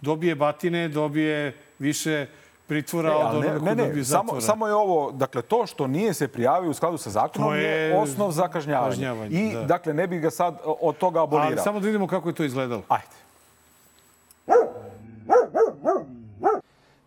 dobije 0.02 0.35
batine 0.35 0.88
dobije 0.88 1.57
više 1.80 2.27
pritvora 2.68 3.10
e, 3.10 3.16
od 3.16 3.36
onoga 3.36 3.60
ne, 3.60 3.76
ne, 3.76 3.94
ne, 3.94 4.04
samo, 4.04 4.42
samo 4.42 4.68
je 4.68 4.74
ovo, 4.74 5.12
dakle, 5.12 5.42
to 5.42 5.66
što 5.66 5.88
nije 5.88 6.14
se 6.14 6.28
prijavio 6.28 6.70
u 6.70 6.74
skladu 6.74 6.98
sa 6.98 7.10
zakonom 7.10 7.56
je, 7.56 7.62
je 7.62 8.00
osnov 8.00 8.32
za 8.32 8.48
kažnjavanje. 8.48 8.90
kažnjavanje 8.90 9.30
I, 9.30 9.54
da. 9.54 9.64
dakle, 9.64 9.94
ne 9.94 10.08
bi 10.08 10.20
ga 10.20 10.32
sad 10.32 10.58
od 10.66 10.98
toga 10.98 11.24
abolirao. 11.24 11.52
Ali 11.52 11.58
samo 11.58 11.80
da 11.80 11.86
vidimo 11.86 12.08
kako 12.08 12.30
je 12.30 12.36
to 12.36 12.44
izgledalo. 12.44 12.82
Ajde. 12.88 13.24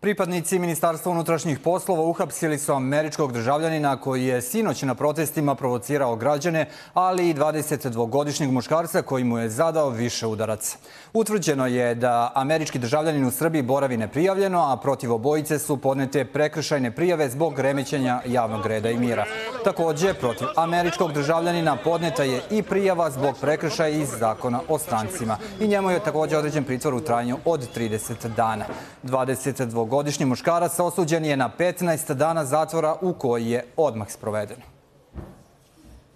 Pripadnici 0.01 0.59
Ministarstva 0.59 1.11
unutrašnjih 1.11 1.59
poslova 1.59 2.03
uhapsili 2.03 2.57
su 2.57 2.73
američkog 2.73 3.33
državljanina 3.33 3.97
koji 3.97 4.25
je 4.25 4.41
sinoć 4.41 4.81
na 4.81 4.95
protestima 4.95 5.55
provocirao 5.55 6.15
građane, 6.15 6.69
ali 6.93 7.29
i 7.29 7.33
22-godišnjeg 7.33 8.51
muškarca 8.51 9.01
koji 9.01 9.23
mu 9.23 9.37
je 9.37 9.49
zadao 9.49 9.89
više 9.89 10.27
udaraca. 10.27 10.77
Utvrđeno 11.13 11.67
je 11.67 11.95
da 11.95 12.31
američki 12.35 12.79
državljanin 12.79 13.25
u 13.25 13.31
Srbiji 13.31 13.61
boravi 13.61 13.97
neprijavljeno, 13.97 14.71
a 14.71 14.77
protiv 14.77 15.13
obojice 15.13 15.59
su 15.59 15.77
podnete 15.77 16.25
prekršajne 16.25 16.91
prijave 16.91 17.29
zbog 17.29 17.59
remećenja 17.59 18.21
javnog 18.25 18.65
reda 18.65 18.89
i 18.89 18.97
mira. 18.97 19.25
Takođe, 19.63 20.13
protiv 20.13 20.47
američkog 20.55 21.13
državljanina 21.13 21.77
podneta 21.83 22.23
je 22.23 22.41
i 22.51 22.63
prijava 22.63 23.11
zbog 23.11 23.35
prekršaja 23.41 23.89
iz 23.89 24.09
zakona 24.19 24.61
o 24.67 24.77
strancima. 24.77 25.37
I 25.59 25.67
njemu 25.67 25.91
je 25.91 25.99
takođe 25.99 26.37
određen 26.37 26.63
pritvor 26.63 26.93
u 26.93 27.01
trajanju 27.01 27.37
od 27.45 27.67
30 27.75 28.27
dana. 28.35 28.65
22 29.03 29.88
godišnji 29.89 30.25
muškarac 30.25 30.79
osuđen 30.79 31.25
je 31.25 31.37
na 31.37 31.49
15 31.59 32.13
dana 32.13 32.45
zatvora 32.45 32.95
u 33.01 33.13
koji 33.13 33.49
je 33.49 33.65
odmah 33.77 34.11
sproveden. 34.11 34.57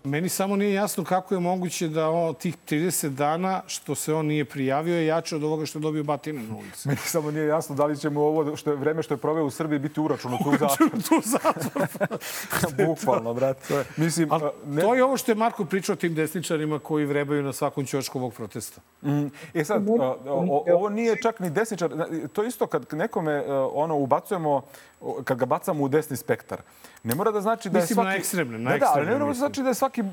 Meni 0.03 0.29
samo 0.29 0.55
nije 0.55 0.73
jasno 0.73 1.03
kako 1.03 1.33
je 1.33 1.39
moguće 1.39 1.87
da 1.87 2.09
on, 2.09 2.33
tih 2.33 2.57
30 2.69 3.09
dana 3.09 3.61
što 3.67 3.95
se 3.95 4.13
on 4.13 4.25
nije 4.25 4.45
prijavio 4.45 4.95
je 4.95 5.05
jače 5.05 5.35
od 5.35 5.43
ovoga 5.43 5.65
što 5.65 5.79
je 5.79 5.81
dobio 5.81 6.03
batine 6.03 6.43
na 6.43 6.55
ulici. 6.55 6.87
Meni 6.87 6.99
samo 6.99 7.31
nije 7.31 7.47
jasno 7.47 7.75
da 7.75 7.85
li 7.85 7.97
će 7.97 8.09
mu 8.09 8.21
ovo 8.21 8.55
što 8.55 8.71
je 8.71 8.75
vreme 8.75 9.03
što 9.03 9.13
je 9.13 9.17
proveo 9.17 9.45
u 9.45 9.49
Srbiji 9.49 9.79
biti 9.79 9.99
uračuno 9.99 10.37
tu 10.37 10.51
zatvor. 10.51 10.89
tu 11.09 11.21
zatvor. 11.23 11.87
Bukvalno, 12.87 13.33
brate. 13.33 13.83
Mislim, 13.97 14.31
Ali 14.31 14.43
ne... 14.65 14.81
to 14.81 14.95
je 14.95 15.03
ovo 15.03 15.17
što 15.17 15.31
je 15.31 15.35
Marko 15.35 15.65
pričao 15.65 15.95
tim 15.95 16.15
desničarima 16.15 16.79
koji 16.79 17.05
vrebaju 17.05 17.43
na 17.43 17.53
svakom 17.53 17.85
ćošku 17.85 18.19
ovog 18.19 18.33
protesta. 18.33 18.81
Mm. 19.01 19.25
E 19.53 19.63
sad, 19.63 19.87
ovo 20.73 20.89
nije 20.89 21.21
čak 21.21 21.39
ni 21.39 21.49
desničar. 21.49 21.91
To 22.33 22.43
isto 22.43 22.67
kad 22.67 22.85
nekome 22.93 23.43
ono 23.73 23.95
ubacujemo, 23.97 24.61
kad 25.23 25.37
ga 25.37 25.45
bacamo 25.45 25.83
u 25.83 25.87
desni 25.87 26.17
spektar. 26.17 26.61
Ne 27.03 27.15
mora 27.15 27.31
da 27.31 27.41
znači 27.41 27.69
da 27.69 27.77
je 27.77 27.81
Mislim 27.81 27.95
svaki... 27.95 28.07
na 28.07 28.15
ekstremne, 28.15 28.59
na 28.59 28.71
da, 28.71 28.77
da, 28.77 28.91
ali 28.95 29.05
ne 29.05 29.11
mora 29.11 29.25
da 29.25 29.33
znači 29.33 29.63
da 29.63 29.69
je 29.69 29.73
svaki 29.73 30.03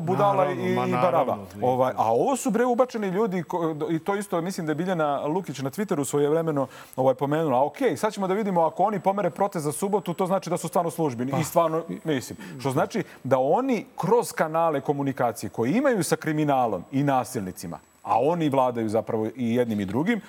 budala 0.00 0.34
naravno, 0.34 0.86
i, 0.86 0.90
i 0.90 0.92
baraba. 0.92 1.38
Ovaj, 1.62 1.92
a 1.96 2.12
ovo 2.12 2.36
su 2.36 2.50
bre 2.50 2.64
ubačeni 2.64 3.08
ljudi 3.08 3.42
ko, 3.42 3.76
i 3.90 3.98
to 3.98 4.16
isto 4.16 4.40
mislim 4.40 4.66
da 4.66 4.70
je 4.70 4.74
Biljana 4.74 5.26
Lukić 5.26 5.58
na 5.58 5.70
Twitteru 5.70 6.04
svoje 6.04 6.28
vremeno 6.28 6.66
ovaj, 6.96 7.14
pomenula. 7.14 7.58
A 7.58 7.64
okej, 7.64 7.90
okay, 7.90 7.96
sad 7.96 8.12
ćemo 8.12 8.28
da 8.28 8.34
vidimo 8.34 8.60
ako 8.60 8.82
oni 8.82 9.00
pomere 9.00 9.30
protest 9.30 9.64
za 9.64 9.72
subotu, 9.72 10.14
to 10.14 10.26
znači 10.26 10.50
da 10.50 10.56
su 10.56 10.68
stvarno 10.68 10.90
službeni. 10.90 11.30
Pa. 11.30 11.38
I 11.38 11.44
stvarno, 11.44 11.82
mislim. 12.04 12.38
Što 12.60 12.70
znači 12.70 13.02
da 13.24 13.38
oni 13.38 13.86
kroz 13.96 14.32
kanale 14.32 14.80
komunikacije 14.80 15.50
koji 15.50 15.72
imaju 15.72 16.04
sa 16.04 16.16
kriminalom 16.16 16.84
i 16.92 17.02
nasilnicima, 17.02 17.78
a 18.02 18.20
oni 18.20 18.48
vladaju 18.48 18.88
zapravo 18.88 19.26
i 19.36 19.54
jednim 19.54 19.80
i 19.80 19.84
drugim, 19.84 20.20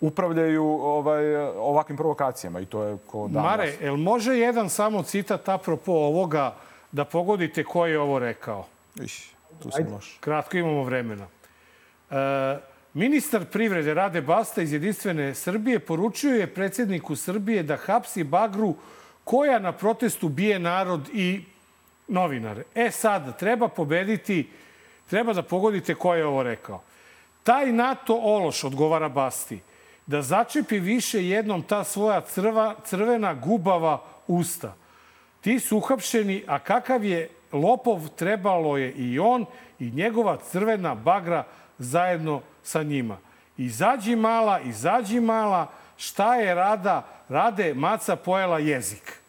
upravljaju 0.00 0.64
ovaj, 0.64 1.36
ovakvim 1.46 1.96
provokacijama 1.96 2.60
i 2.60 2.66
to 2.66 2.82
je 2.82 2.96
ko 3.06 3.28
danas. 3.28 3.50
Mare, 3.50 3.74
el 3.80 3.96
može 3.96 4.38
jedan 4.38 4.70
samo 4.70 5.02
citat 5.02 5.48
apropo 5.48 5.92
ovoga 5.92 6.54
da 6.92 7.04
pogodite 7.04 7.64
ko 7.64 7.86
je 7.86 8.00
ovo 8.00 8.18
rekao? 8.18 8.66
Iš, 9.02 9.30
tu 9.62 9.70
sam 9.70 9.92
loš. 9.92 10.18
Kratko 10.20 10.56
imamo 10.56 10.82
vremena. 10.82 11.26
E, 12.10 12.14
ministar 12.94 13.44
privrede 13.44 13.94
Rade 13.94 14.20
Basta 14.20 14.62
iz 14.62 14.72
Jedinstvene 14.72 15.34
Srbije 15.34 15.78
poručio 15.78 16.34
je 16.34 16.54
predsjedniku 16.54 17.16
Srbije 17.16 17.62
da 17.62 17.76
hapsi 17.76 18.24
Bagru 18.24 18.74
koja 19.24 19.58
na 19.58 19.72
protestu 19.72 20.28
bije 20.28 20.58
narod 20.58 21.08
i 21.12 21.44
novinare. 22.08 22.62
E 22.74 22.90
sad, 22.90 23.38
treba 23.38 23.68
pobediti, 23.68 24.50
treba 25.10 25.32
da 25.32 25.42
pogodite 25.42 25.94
ko 25.94 26.14
je 26.14 26.26
ovo 26.26 26.42
rekao. 26.42 26.82
Taj 27.42 27.72
NATO 27.72 28.14
ološ, 28.14 28.64
odgovara 28.64 29.08
Basti, 29.08 29.60
da 30.06 30.22
začepi 30.22 30.78
više 30.78 31.26
jednom 31.26 31.62
ta 31.62 31.84
svoja 31.84 32.20
crva, 32.20 32.74
crvena 32.84 33.34
gubava 33.34 34.02
usta. 34.26 34.74
Ti 35.40 35.60
su 35.60 35.76
uhapšeni, 35.76 36.44
a 36.46 36.58
kakav 36.58 37.04
je 37.04 37.30
lopov 37.52 38.08
trebalo 38.08 38.76
je 38.76 38.92
i 38.92 39.18
on 39.18 39.46
i 39.78 39.90
njegova 39.90 40.36
crvena 40.50 40.94
bagra 40.94 41.44
zajedno 41.78 42.40
sa 42.62 42.82
njima. 42.82 43.18
Izađi 43.56 44.16
mala, 44.16 44.60
izađi 44.60 45.20
mala, 45.20 45.70
šta 45.96 46.34
je 46.34 46.54
rada? 46.54 47.06
Rade 47.28 47.74
maca 47.74 48.16
pojela 48.16 48.58
jezik. 48.58 49.20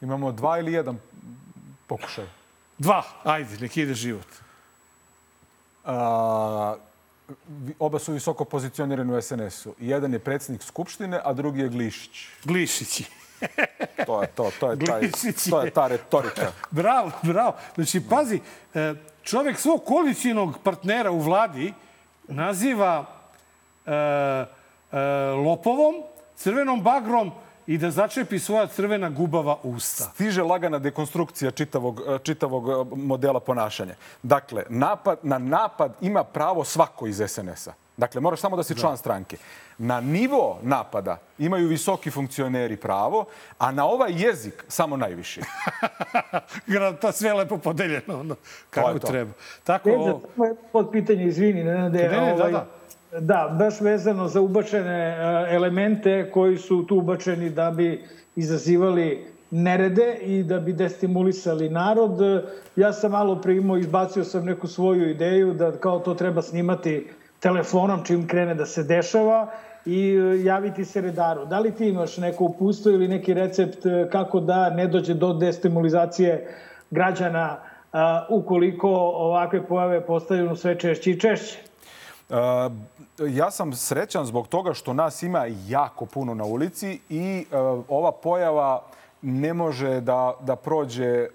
Imamo 0.00 0.32
dva 0.32 0.58
ili 0.58 0.72
jedan 0.72 0.98
pokušaj? 1.86 2.26
Dva, 2.78 3.02
ajde, 3.24 3.58
nek 3.60 3.76
ide 3.76 3.94
život. 3.94 4.26
A, 5.84 6.74
oba 7.78 7.98
su 7.98 8.12
visoko 8.12 8.44
pozicionirani 8.44 9.12
u 9.12 9.22
SNS-u. 9.22 9.74
Jedan 9.78 10.12
je 10.12 10.18
predsjednik 10.18 10.62
Skupštine, 10.62 11.20
a 11.24 11.32
drugi 11.32 11.60
je 11.60 11.68
Glišić. 11.68 12.26
Glišići. 12.44 13.04
to 14.06 14.22
je 14.22 14.28
to, 14.28 14.50
to 14.60 14.70
je, 14.70 14.78
taj, 14.78 15.10
to 15.50 15.60
je 15.60 15.70
ta 15.70 15.86
retorika. 15.86 16.52
bravo, 16.70 17.10
bravo. 17.22 17.56
Znači, 17.74 18.00
pazi, 18.08 18.40
e, 18.74 18.94
čovjek 19.22 19.58
svog 19.58 19.84
koalicijnog 19.84 20.58
partnera 20.62 21.10
u 21.10 21.18
vladi 21.18 21.74
naziva 22.28 23.06
e, 23.86 23.92
e, 23.92 24.46
lopovom, 25.30 25.94
crvenom 26.36 26.82
bagrom, 26.82 27.32
i 27.70 27.78
da 27.78 27.90
začepi 27.90 28.38
svoja 28.38 28.66
crvena 28.66 29.10
gubava 29.10 29.56
usta. 29.62 30.04
Stiže 30.04 30.42
lagana 30.42 30.78
dekonstrukcija 30.78 31.50
čitavog, 31.50 32.00
čitavog 32.22 32.68
e, 32.68 32.96
modela 32.96 33.40
ponašanja. 33.40 33.94
Dakle, 34.22 34.64
napad, 34.68 35.18
na 35.22 35.38
napad 35.38 35.92
ima 36.00 36.24
pravo 36.24 36.64
svako 36.64 37.06
iz 37.06 37.22
SNS-a. 37.28 37.72
Dakle, 37.96 38.20
moraš 38.20 38.40
samo 38.40 38.56
da 38.56 38.62
si 38.62 38.74
član 38.74 38.92
da. 38.92 38.96
stranke. 38.96 39.36
Na 39.78 40.00
nivo 40.00 40.58
napada 40.62 41.18
imaju 41.38 41.68
visoki 41.68 42.10
funkcioneri 42.10 42.76
pravo, 42.76 43.24
a 43.58 43.70
na 43.70 43.86
ovaj 43.86 44.12
jezik 44.16 44.64
samo 44.68 44.96
najviši. 44.96 45.40
to 47.00 47.12
sve 47.12 47.32
lepo 47.32 47.58
podeljeno. 47.58 48.20
Ono, 48.20 48.36
kako 48.70 48.98
treba. 48.98 49.32
Tako, 49.64 49.90
ovo... 49.90 50.22
Pod 50.72 50.90
pitanje, 50.92 51.24
izvini, 51.24 51.64
ne, 51.64 51.90
ne, 51.90 52.08
ne, 52.08 52.32
ovaj, 52.32 52.52
da, 52.52 52.58
da. 52.58 52.66
Da, 53.18 53.56
baš 53.58 53.80
vezano 53.80 54.28
za 54.28 54.40
ubačene 54.40 54.98
e, 55.08 55.54
elemente 55.54 56.30
koji 56.30 56.56
su 56.56 56.86
tu 56.86 56.96
ubačeni 56.96 57.50
da 57.50 57.70
bi 57.70 58.04
izazivali 58.36 59.26
nerede 59.50 60.14
i 60.22 60.42
da 60.42 60.60
bi 60.60 60.72
destimulisali 60.72 61.68
narod. 61.70 62.18
Ja 62.76 62.92
sam 62.92 63.10
malo 63.10 63.40
primo 63.40 63.76
izbacio 63.76 64.24
sam 64.24 64.44
neku 64.44 64.66
svoju 64.66 65.10
ideju 65.10 65.54
da 65.54 65.72
kao 65.72 65.98
to 65.98 66.14
treba 66.14 66.42
snimati 66.42 67.08
telefonom 67.40 68.04
čim 68.04 68.26
krene 68.26 68.54
da 68.54 68.66
se 68.66 68.82
dešava 68.82 69.50
i 69.86 70.10
e, 70.10 70.44
javiti 70.44 70.84
se 70.84 71.00
redaru. 71.00 71.46
Da 71.46 71.58
li 71.58 71.74
ti 71.74 71.88
imaš 71.88 72.16
neko 72.16 72.44
upustvo 72.44 72.92
ili 72.92 73.08
neki 73.08 73.34
recept 73.34 73.86
e, 73.86 74.08
kako 74.12 74.40
da 74.40 74.70
ne 74.70 74.86
dođe 74.86 75.14
do 75.14 75.32
destimulizacije 75.32 76.54
građana 76.90 77.56
ukoliko 78.28 78.88
ovakve 79.14 79.66
pojave 79.66 80.06
postaju 80.06 80.56
sve 80.56 80.78
češće 80.78 81.10
i 81.10 81.20
češće? 81.20 81.69
Ja 83.28 83.50
sam 83.50 83.72
srećan 83.72 84.26
zbog 84.26 84.48
toga 84.48 84.74
što 84.74 84.92
nas 84.92 85.22
ima 85.22 85.46
jako 85.66 86.06
puno 86.06 86.34
na 86.34 86.44
ulici 86.44 87.00
i 87.08 87.46
ova 87.88 88.12
pojava 88.12 88.82
ne 89.22 89.54
može 89.54 90.00
da, 90.00 90.34
da 90.40 90.56
prođe 90.56 91.28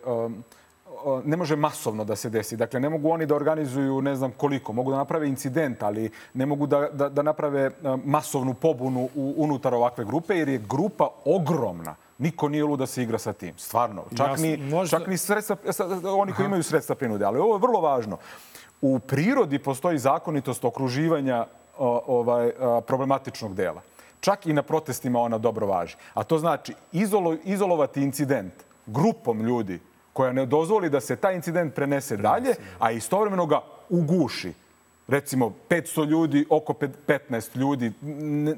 ne 1.23 1.37
može 1.37 1.55
masovno 1.55 2.03
da 2.03 2.15
se 2.15 2.29
desi. 2.29 2.57
Dakle, 2.57 2.79
ne 2.79 2.89
mogu 2.89 3.09
oni 3.09 3.25
da 3.25 3.35
organizuju 3.35 4.01
ne 4.01 4.15
znam 4.15 4.31
koliko. 4.31 4.73
Mogu 4.73 4.91
da 4.91 4.97
naprave 4.97 5.27
incident, 5.27 5.83
ali 5.83 6.09
ne 6.33 6.45
mogu 6.45 6.67
da, 6.67 6.89
da, 6.89 7.09
da 7.09 7.21
naprave 7.21 7.71
masovnu 8.05 8.53
pobunu 8.53 9.09
u, 9.15 9.33
unutar 9.37 9.73
ovakve 9.73 10.05
grupe, 10.05 10.35
jer 10.35 10.49
je 10.49 10.63
grupa 10.69 11.09
ogromna. 11.25 11.95
Niko 12.17 12.49
nije 12.49 12.63
lud 12.63 12.79
da 12.79 12.85
se 12.85 13.03
igra 13.03 13.17
sa 13.17 13.33
tim. 13.33 13.53
Stvarno. 13.57 14.03
Čak 14.17 14.37
ni, 14.39 14.57
možda... 14.57 14.99
čak 14.99 15.07
ni 15.07 15.17
sredstva, 15.17 15.57
oni 16.17 16.33
koji 16.33 16.45
imaju 16.45 16.63
sredstva 16.63 16.95
prinude. 16.95 17.25
Ali 17.25 17.39
ovo 17.39 17.55
je 17.55 17.59
vrlo 17.59 17.81
važno. 17.81 18.17
U 18.81 18.99
prirodi 18.99 19.59
postoji 19.59 19.97
zakonitost 19.97 20.65
okruživanja 20.65 21.45
ovaj, 21.77 22.51
problematičnog 22.87 23.55
dela. 23.55 23.81
Čak 24.19 24.45
i 24.45 24.53
na 24.53 24.63
protestima 24.63 25.19
ona 25.19 25.37
dobro 25.37 25.67
važi. 25.67 25.95
A 26.13 26.23
to 26.23 26.37
znači 26.37 26.73
izolo, 26.91 27.35
izolovati 27.43 28.01
incident 28.01 28.53
grupom 28.85 29.41
ljudi 29.41 29.79
koja 30.13 30.33
ne 30.33 30.45
dozvoli 30.45 30.89
da 30.89 31.01
se 31.01 31.15
taj 31.15 31.35
incident 31.35 31.75
prenese 31.75 32.17
dalje, 32.17 32.55
a 32.79 32.91
istovremeno 32.91 33.45
ga 33.45 33.61
uguši 33.89 34.53
recimo 35.07 35.53
500 35.69 36.07
ljudi, 36.07 36.45
oko 36.49 36.73
15 36.73 37.57
ljudi, 37.57 37.91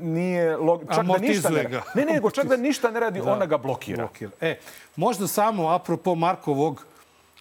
nije 0.01 0.57
log... 0.57 0.83
čak 0.95 1.05
da 1.05 1.17
ništa 1.17 1.49
ne 1.49 1.63
radi. 1.63 1.75
Ne, 1.95 2.05
ne, 2.05 2.13
nego 2.13 2.31
čak 2.31 2.45
da 2.47 2.57
ništa 2.57 2.91
ne 2.91 2.99
radi, 2.99 3.21
da. 3.21 3.33
ona 3.33 3.45
ga 3.45 3.57
blokira. 3.57 3.97
blokira. 3.97 4.31
E, 4.41 4.59
možda 4.95 5.27
samo 5.27 5.69
apropo 5.69 6.15
Markovog, 6.15 6.85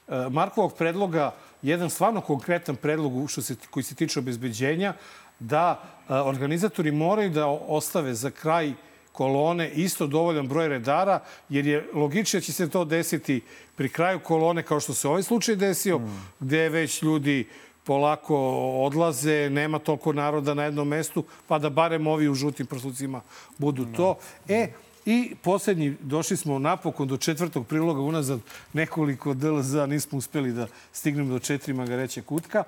e, 0.08 0.28
Markovog 0.30 0.74
predloga, 0.74 1.30
jedan 1.66 1.90
stvarno 1.90 2.20
konkretan 2.20 2.76
predlog 2.76 3.30
što 3.30 3.42
se, 3.42 3.56
koji 3.70 3.84
se 3.84 3.94
tiče 3.94 4.18
obezbeđenja, 4.18 4.94
da 5.40 5.82
e, 6.08 6.14
organizatori 6.14 6.90
moraju 6.92 7.30
da 7.30 7.46
ostave 7.46 8.14
za 8.14 8.30
kraj 8.30 8.72
kolone 9.12 9.70
isto 9.70 10.06
dovoljan 10.06 10.48
broj 10.48 10.68
redara, 10.68 11.20
jer 11.48 11.66
je 11.66 11.88
logično 11.94 12.40
da 12.40 12.44
će 12.44 12.52
se 12.52 12.68
to 12.70 12.84
desiti 12.84 13.40
pri 13.76 13.88
kraju 13.88 14.20
kolone, 14.20 14.62
kao 14.62 14.80
što 14.80 14.94
se 14.94 15.08
ovaj 15.08 15.22
slučaj 15.22 15.56
desio, 15.56 15.98
mm. 15.98 16.28
gde 16.40 16.68
već 16.68 17.02
ljudi 17.02 17.46
polako 17.84 18.36
odlaze, 18.84 19.50
nema 19.50 19.78
toliko 19.78 20.12
naroda 20.12 20.54
na 20.54 20.64
jednom 20.64 20.88
mestu, 20.88 21.24
pa 21.48 21.58
da 21.58 21.70
barem 21.70 22.06
ovi 22.06 22.28
u 22.28 22.34
žutim 22.34 22.66
prslucima 22.66 23.20
budu 23.58 23.82
mm. 23.82 23.92
to. 23.94 24.18
E, 24.48 24.68
I 25.06 25.34
poslednji, 25.42 25.96
došli 26.00 26.36
smo 26.36 26.58
napokon 26.58 27.08
do 27.08 27.16
četvrtog 27.16 27.66
priloga 27.66 28.00
unazad 28.00 28.40
nekoliko 28.72 29.34
DLZ, 29.34 29.74
nismo 29.88 30.18
uspeli 30.18 30.52
da 30.52 30.66
stignemo 30.92 31.32
do 31.32 31.38
četiri 31.38 31.74
magareće 31.74 32.22
kutka. 32.22 32.64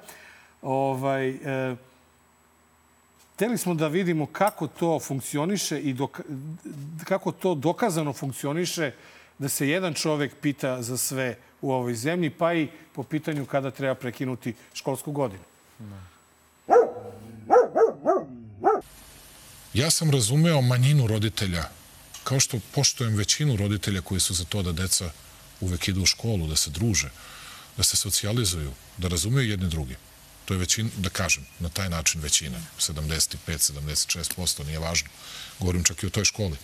Ovaj, 0.63 1.29
e, 1.31 1.77
Hteli 3.39 3.59
smo 3.59 3.75
da 3.75 3.89
vidimo 3.89 4.27
kako 4.27 4.67
to 4.67 5.01
funkcioniše 5.01 5.81
i 5.81 5.93
dok, 5.93 6.21
kako 7.05 7.33
to 7.33 7.55
dokazano 7.55 8.13
funkcioniše 8.13 8.93
da 9.39 9.49
se 9.49 9.69
jedan 9.69 9.95
čovek 9.95 10.35
pita 10.41 10.83
za 10.83 10.97
sve 10.97 11.37
u 11.63 11.73
ovoj 11.73 11.95
zemlji, 11.95 12.31
pa 12.31 12.55
i 12.55 12.69
po 12.95 13.03
pitanju 13.03 13.47
kada 13.47 13.71
treba 13.71 13.95
prekinuti 13.95 14.55
školsku 14.75 15.13
godinu. 15.13 15.43
Ja 19.75 19.91
sam 19.91 20.11
razumeo 20.11 20.61
manjinu 20.61 21.07
roditelja, 21.07 21.65
kao 22.29 22.41
što 22.41 22.61
poštojem 22.75 23.17
većinu 23.17 23.57
roditelja 23.57 24.01
koji 24.01 24.21
su 24.21 24.35
za 24.35 24.45
to 24.45 24.63
da 24.63 24.73
deca 24.73 25.11
uvek 25.61 25.89
idu 25.89 26.03
u 26.03 26.07
školu, 26.07 26.47
da 26.47 26.57
se 26.57 26.71
druže, 26.71 27.09
da 27.77 27.83
se 27.83 27.97
socijalizuju, 27.97 28.73
da 28.99 29.09
razumeju 29.09 29.49
jedni 29.49 29.69
drugi. 29.69 29.97
To 30.45 30.55
je 30.55 30.59
većina, 30.59 30.91
da 30.97 31.09
kažem, 31.09 31.47
na 31.59 31.69
taj 31.69 31.89
način 31.89 32.21
većina. 32.21 32.61
75, 32.79 33.37
76%, 33.47 34.67
nije 34.67 34.79
važno. 34.79 35.09
Govorim 35.59 35.85
čak 35.85 36.03
i 36.03 36.07
o 36.07 36.11
toj 36.11 36.25
školi. 36.25 36.57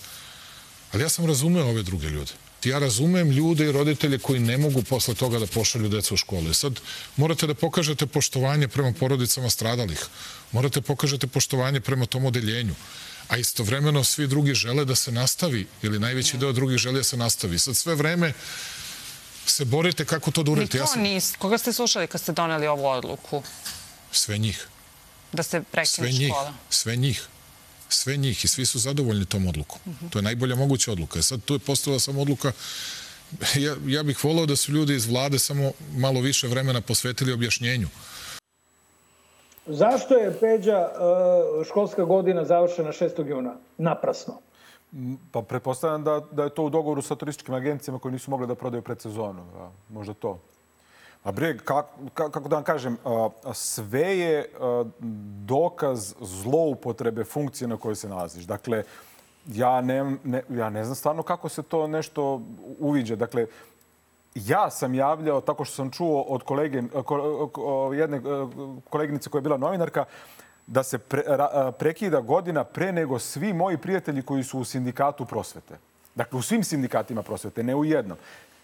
Ali 0.92 1.02
ja 1.02 1.08
sam 1.08 1.26
razumeo 1.26 1.68
ove 1.68 1.82
druge 1.82 2.08
ljude. 2.08 2.32
Ja 2.64 2.78
razumem 2.78 3.30
ljude 3.30 3.64
i 3.64 3.72
roditelje 3.72 4.18
koji 4.18 4.40
ne 4.40 4.58
mogu 4.58 4.82
posle 4.82 5.14
toga 5.14 5.38
da 5.38 5.46
pošalju 5.46 5.88
decu 5.88 6.14
u 6.14 6.16
školu. 6.16 6.54
Sad 6.54 6.80
morate 7.16 7.46
da 7.46 7.54
pokažete 7.54 8.06
poštovanje 8.06 8.68
prema 8.68 8.92
porodicama 8.92 9.50
stradalih. 9.50 10.06
Morate 10.52 10.80
da 10.80 10.86
pokažete 10.86 11.26
poštovanje 11.26 11.80
prema 11.80 12.06
tom 12.06 12.24
odeljenju. 12.24 12.74
A 13.28 13.36
istovremeno 13.36 14.04
svi 14.04 14.26
drugi 14.26 14.54
žele 14.54 14.84
da 14.84 14.94
se 14.94 15.12
nastavi, 15.12 15.66
ili 15.82 15.98
najveći 15.98 16.36
deo 16.36 16.52
drugih 16.52 16.78
želi 16.78 16.96
da 16.96 17.04
se 17.04 17.16
nastavi. 17.16 17.58
Sad 17.58 17.76
sve 17.76 17.94
vreme 17.94 18.32
se 19.46 19.64
borite 19.64 20.04
kako 20.04 20.30
to 20.30 20.42
da 20.42 20.50
uradite. 20.50 20.78
Ni 20.78 20.84
to 20.84 20.84
ja 20.84 20.86
sam... 20.86 21.02
nis. 21.02 21.32
Koga 21.38 21.58
ste 21.58 21.72
slušali 21.72 22.06
kad 22.06 22.20
ste 22.20 22.32
doneli 22.32 22.66
ovu 22.66 22.86
odluku? 22.86 23.42
Sve 24.12 24.38
njih. 24.38 24.68
Da 25.32 25.42
se 25.42 25.62
prekine 25.62 25.84
sve 25.86 26.12
njih, 26.12 26.28
škola? 26.28 26.54
Sve 26.70 26.96
njih. 26.96 27.26
Sve 27.88 28.16
njih 28.16 28.44
i 28.44 28.48
svi 28.48 28.66
su 28.66 28.78
zadovoljni 28.78 29.24
tom 29.24 29.46
odlukom. 29.46 29.80
Uh 29.84 29.94
-huh. 29.94 30.10
To 30.10 30.18
je 30.18 30.22
najbolja 30.22 30.54
moguća 30.54 30.92
odluka. 30.92 31.22
Sad 31.22 31.44
tu 31.44 31.54
je 31.54 31.58
postavila 31.58 32.00
samo 32.00 32.22
odluka 32.22 32.52
ja, 33.54 33.76
ja 33.86 34.02
bih 34.02 34.24
volao 34.24 34.46
da 34.46 34.56
su 34.56 34.72
ljudi 34.72 34.94
iz 34.94 35.06
vlade 35.06 35.38
samo 35.38 35.72
malo 35.96 36.20
više 36.20 36.48
vremena 36.48 36.80
posvetili 36.80 37.32
objašnjenju. 37.32 37.88
Zašto 39.66 40.14
je 40.14 40.38
Peđa 40.40 40.78
e, 40.78 41.64
školska 41.64 42.04
godina 42.04 42.44
završena 42.44 42.92
6. 42.92 43.26
juna? 43.28 43.54
Naprasno. 43.78 44.34
Pa 45.32 45.42
pretpostavljam 45.42 46.04
da, 46.04 46.20
da 46.30 46.44
je 46.44 46.50
to 46.50 46.64
u 46.64 46.70
dogovoru 46.70 47.02
sa 47.02 47.14
turističkim 47.14 47.54
agencijama 47.54 47.98
koji 47.98 48.12
nisu 48.12 48.30
mogli 48.30 48.46
da 48.46 48.54
prodaju 48.54 48.82
predsezonu. 48.82 49.44
Da, 49.52 49.70
možda 49.88 50.14
to. 50.14 50.38
A 51.24 51.32
bre, 51.32 51.58
kako, 51.58 51.88
kako 52.14 52.48
da 52.48 52.56
vam 52.56 52.64
kažem, 52.64 52.96
sve 53.52 54.18
je 54.18 54.50
dokaz 55.44 56.14
zloupotrebe 56.20 57.24
funkcije 57.24 57.68
na 57.68 57.76
kojoj 57.76 57.96
se 57.96 58.08
nalaziš. 58.08 58.44
Dakle, 58.44 58.82
ja 59.46 59.80
ne, 59.80 60.16
ne, 60.24 60.42
ja 60.48 60.70
ne 60.70 60.84
znam 60.84 60.94
stvarno 60.94 61.22
kako 61.22 61.48
se 61.48 61.62
to 61.62 61.86
nešto 61.86 62.40
uviđa. 62.78 63.16
Dakle, 63.16 63.46
ja 64.34 64.70
sam 64.70 64.94
javljao, 64.94 65.40
tako 65.40 65.64
što 65.64 65.74
sam 65.74 65.90
čuo 65.90 66.20
od 66.20 66.42
kolege, 66.42 66.82
jedne 67.94 68.20
koleginice 68.90 69.30
koja 69.30 69.38
je 69.38 69.42
bila 69.42 69.56
novinarka, 69.56 70.04
da 70.66 70.82
se 70.82 70.98
pre, 70.98 71.22
prekida 71.78 72.20
godina 72.20 72.64
pre 72.64 72.92
nego 72.92 73.18
svi 73.18 73.52
moji 73.52 73.76
prijatelji 73.78 74.22
koji 74.22 74.44
su 74.44 74.58
u 74.58 74.64
sindikatu 74.64 75.24
prosvete. 75.24 75.78
Dakle, 76.14 76.38
u 76.38 76.42
svim 76.42 76.64
sindikatima 76.64 77.22
prosvete, 77.22 77.62
ne 77.62 77.74
u 77.74 77.84
jednom. 77.84 78.18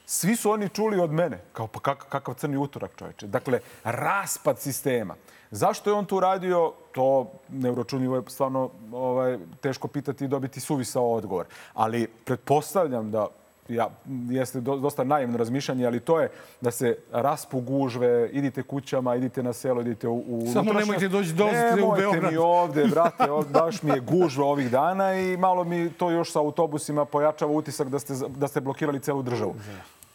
Svi 0.06 0.36
su 0.36 0.51
oni 0.51 0.68
čuli 0.68 1.01
od 1.01 1.12
mene, 1.12 1.40
kao 1.52 1.66
pa 1.66 1.80
kak, 1.80 2.06
kakav 2.09 2.34
crni 2.34 2.56
utorak 2.56 2.90
čoveče. 2.97 3.26
Dakle, 3.26 3.60
raspad 3.84 4.59
sistema. 4.59 5.14
Zašto 5.51 5.90
je 5.90 5.94
on 5.94 6.05
tu 6.05 6.20
radio, 6.20 6.72
to 6.92 7.32
neuročunljivo 7.48 8.16
je 8.16 8.22
stvarno 8.26 8.70
ovaj, 8.92 9.38
teško 9.60 9.88
pitati 9.88 10.24
i 10.24 10.28
dobiti 10.28 10.60
suvisao 10.60 11.12
odgovor. 11.12 11.47
Ali 11.74 12.06
pretpostavljam 12.06 13.10
da 13.10 13.26
ja, 13.74 13.90
jeste 14.28 14.60
dosta 14.60 15.05
naivno 15.05 15.38
razmišljanje, 15.38 15.86
ali 15.86 16.01
to 16.01 16.20
je 16.20 16.30
da 16.60 16.70
se 16.70 16.98
raspu 17.12 17.60
gužve, 17.60 18.30
idite 18.32 18.62
kućama, 18.62 19.16
idite 19.16 19.42
na 19.42 19.52
selo, 19.52 19.80
idite 19.80 20.09
u, 20.09 20.24
u 20.28 20.47
Samo 20.52 20.72
nemojte 20.72 21.09
doći 21.09 21.32
dolazite 21.32 21.72
u 21.72 21.76
Beograd. 21.76 22.14
Nemojte 22.14 22.30
mi 22.30 22.36
ovde, 22.36 22.84
brate, 22.94 23.30
ovde, 23.30 23.51
baš 23.52 23.82
mi 23.82 23.90
je 23.90 24.01
gužva 24.01 24.47
ovih 24.47 24.70
dana 24.70 25.14
i 25.14 25.36
malo 25.36 25.64
mi 25.64 25.90
to 25.90 26.10
još 26.10 26.32
sa 26.32 26.38
autobusima 26.38 27.05
pojačava 27.05 27.52
utisak 27.52 27.88
da 27.88 27.98
ste, 27.98 28.14
da 28.28 28.48
ste 28.48 28.60
blokirali 28.60 29.01
celu 29.01 29.22
državu. 29.22 29.55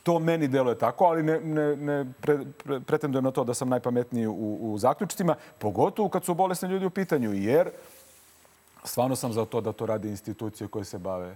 To 0.03 0.19
meni 0.19 0.47
deluje 0.47 0.77
tako, 0.77 1.05
ali 1.05 1.23
ne, 1.23 1.39
ne, 1.39 1.75
ne 1.75 2.05
pre, 2.21 2.37
pre, 2.63 2.79
pretendujem 2.79 3.23
na 3.23 3.31
to 3.31 3.43
da 3.43 3.53
sam 3.53 3.69
najpametniji 3.69 4.27
u, 4.27 4.57
u 4.61 4.77
zaključcima, 4.77 5.35
pogotovo 5.59 6.09
kad 6.09 6.25
su 6.25 6.33
bolesni 6.33 6.69
ljudi 6.69 6.85
u 6.85 6.89
pitanju, 6.89 7.33
jer 7.33 7.69
stvarno 8.83 9.15
sam 9.15 9.33
za 9.33 9.45
to 9.45 9.61
da 9.61 9.71
to 9.71 9.85
radi 9.85 10.09
institucije 10.09 10.67
koje 10.67 10.85
se 10.85 10.97
bave 10.97 11.35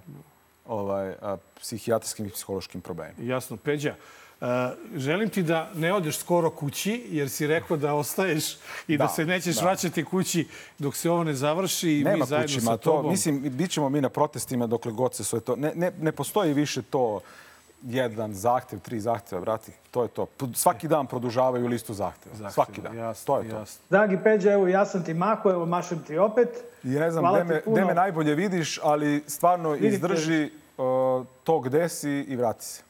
ovaj, 0.70 1.10
a, 1.22 1.38
psihijatrskim 1.60 2.26
i 2.26 2.30
psihološkim 2.30 2.82
problemima. 2.82 3.34
Jasno. 3.34 3.58
Peđa, 3.58 3.96
Uh, 4.42 4.48
želim 4.96 5.30
ti 5.30 5.44
da 5.44 5.72
ne 5.76 5.94
odeš 5.94 6.18
skoro 6.18 6.50
kući, 6.50 7.04
jer 7.10 7.30
si 7.30 7.48
rekao 7.48 7.78
da 7.78 7.94
ostaješ 7.94 8.58
i 8.88 8.98
da, 8.98 9.04
da 9.04 9.10
se 9.10 9.26
nećeš 9.26 9.56
da. 9.56 9.62
vraćati 9.62 10.06
kući 10.06 10.48
dok 10.78 10.96
se 10.96 11.10
ovo 11.10 11.24
ne 11.24 11.34
završi 11.34 11.92
i 11.92 12.04
Nema 12.04 12.18
mi 12.18 12.26
zajedno 12.26 12.48
kućima, 12.48 12.72
sa 12.72 12.78
tobom. 12.78 13.04
To, 13.04 13.10
mislim, 13.10 13.42
bit 13.42 13.72
ćemo 13.72 13.90
mi 13.90 14.02
na 14.02 14.10
protestima 14.10 14.68
dokle 14.68 14.92
god 14.92 15.16
se 15.16 15.24
sve 15.24 15.40
to... 15.40 15.56
Ne, 15.56 15.72
ne, 15.76 15.92
ne 16.02 16.12
postoji 16.12 16.54
više 16.54 16.82
to 16.82 17.20
jedan 17.84 18.34
zahtev, 18.34 18.80
tri 18.80 19.00
zahteva, 19.00 19.42
brati. 19.42 19.72
To 19.92 20.04
je 20.04 20.08
to. 20.10 20.28
Svaki 20.54 20.88
dan 20.88 21.08
produžavaju 21.08 21.68
listu 21.68 21.94
zahteva. 21.94 22.36
Zahteva 22.36 22.52
Svaki 22.52 22.82
dan. 22.82 22.98
Jasno, 22.98 23.26
to 23.26 23.42
je 23.42 23.50
to. 23.50 23.56
Jasno. 23.56 23.82
Dragi 23.90 24.18
Peđa, 24.24 24.52
evo 24.52 24.68
ja 24.68 24.86
sam 24.86 25.04
ti 25.04 25.14
Mako, 25.14 25.52
evo 25.52 25.66
mašem 25.66 26.04
ti 26.08 26.18
opet. 26.18 26.50
I 26.84 26.88
ne 26.88 27.12
znam 27.12 27.34
gde 27.34 27.44
me, 27.44 27.62
gde 27.66 27.86
me 27.86 27.94
najbolje 27.94 28.36
vidiš, 28.36 28.80
ali 28.84 29.24
stvarno 29.28 29.72
Vidite. 29.72 29.96
izdrži 29.96 30.52
uh, 30.78 31.26
to 31.44 31.60
gde 31.60 31.90
si 31.90 32.10
i 32.10 32.36
vrati 32.36 32.66
se. 32.66 32.84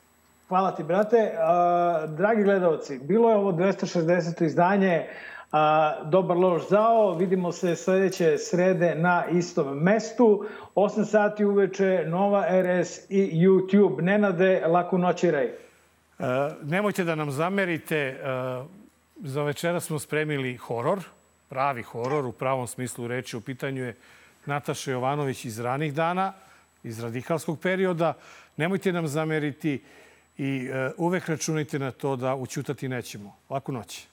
Hvala 0.47 0.75
ti, 0.75 0.83
brate. 0.83 1.31
Uh, 1.33 2.09
dragi 2.09 2.43
gledalci, 2.43 2.99
bilo 2.99 3.29
je 3.29 3.35
ovo 3.35 3.51
260. 3.51 4.45
izdanje 4.45 5.07
a, 5.51 5.95
Dobar 6.05 6.37
loš 6.37 6.69
zao. 6.69 7.13
Vidimo 7.13 7.51
se 7.51 7.75
sledeće 7.75 8.37
srede 8.37 8.95
na 8.95 9.25
istom 9.31 9.77
mestu. 9.77 10.45
8 10.75 11.05
sati 11.05 11.45
uveče, 11.45 12.03
Nova 12.07 12.45
RS 12.49 13.09
i 13.09 13.31
YouTube. 13.33 14.01
Nenade, 14.01 14.63
laku 14.67 14.97
noći 14.97 15.31
rej. 15.31 15.51
nemojte 16.63 17.03
da 17.03 17.15
nam 17.15 17.31
zamerite, 17.31 17.97
e, 17.97 18.15
za 19.23 19.43
večera 19.43 19.79
smo 19.79 19.99
spremili 19.99 20.57
horor, 20.57 20.99
pravi 21.49 21.83
horor 21.83 22.25
u 22.25 22.31
pravom 22.31 22.67
smislu 22.67 23.07
reči. 23.07 23.37
U 23.37 23.41
pitanju 23.41 23.83
je 23.83 23.95
Nataša 24.45 24.91
Jovanović 24.91 25.45
iz 25.45 25.59
ranih 25.59 25.93
dana, 25.93 26.33
iz 26.83 26.99
radikalskog 26.99 27.59
perioda. 27.59 28.13
Nemojte 28.57 28.93
nam 28.93 29.07
zameriti 29.07 29.81
i 30.37 30.69
uh, 30.69 30.91
uvek 30.97 31.29
računajte 31.29 31.79
na 31.79 31.91
to 31.91 32.15
da 32.15 32.35
učutati 32.35 32.87
nećemo. 32.87 33.35
Laku 33.49 33.71
noć. 33.71 34.08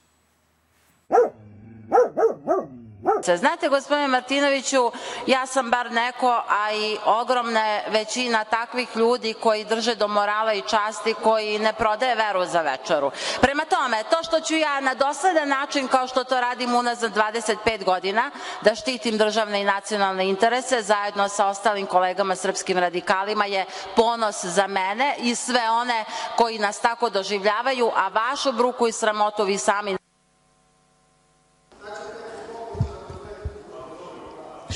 Znate, 3.34 3.68
gospodine 3.68 4.08
Martinoviću, 4.08 4.92
ja 5.26 5.46
sam 5.46 5.70
bar 5.70 5.92
neko, 5.92 6.42
a 6.48 6.72
i 6.72 6.96
ogromna 7.04 7.80
većina 7.88 8.44
takvih 8.44 8.96
ljudi 8.96 9.34
koji 9.34 9.64
drže 9.64 9.94
do 9.94 10.08
morala 10.08 10.52
i 10.52 10.62
časti, 10.62 11.14
koji 11.14 11.58
ne 11.58 11.72
prodaje 11.72 12.14
veru 12.14 12.44
za 12.44 12.60
večeru. 12.62 13.10
Prema 13.40 13.64
tome, 13.64 14.02
to 14.10 14.22
što 14.22 14.40
ću 14.40 14.56
ja 14.56 14.80
na 14.80 14.94
dosledan 14.94 15.48
način, 15.48 15.88
kao 15.88 16.06
što 16.06 16.24
to 16.24 16.40
radim 16.40 16.74
unazad 16.74 17.12
25 17.14 17.84
godina, 17.84 18.30
da 18.60 18.74
štitim 18.74 19.18
državne 19.18 19.60
i 19.60 19.64
nacionalne 19.64 20.28
interese 20.28 20.82
zajedno 20.82 21.28
sa 21.28 21.46
ostalim 21.46 21.86
kolegama 21.86 22.36
srpskim 22.36 22.78
radikalima 22.78 23.46
je 23.46 23.64
ponos 23.96 24.44
za 24.44 24.66
mene 24.66 25.14
i 25.18 25.34
sve 25.34 25.70
one 25.70 26.04
koji 26.36 26.58
nas 26.58 26.80
tako 26.80 27.10
doživljavaju, 27.10 27.90
a 27.96 28.08
vašu 28.08 28.52
bruku 28.52 28.86
i 28.86 28.92
sramotu 28.92 29.44
vi 29.44 29.58
sami 29.58 29.96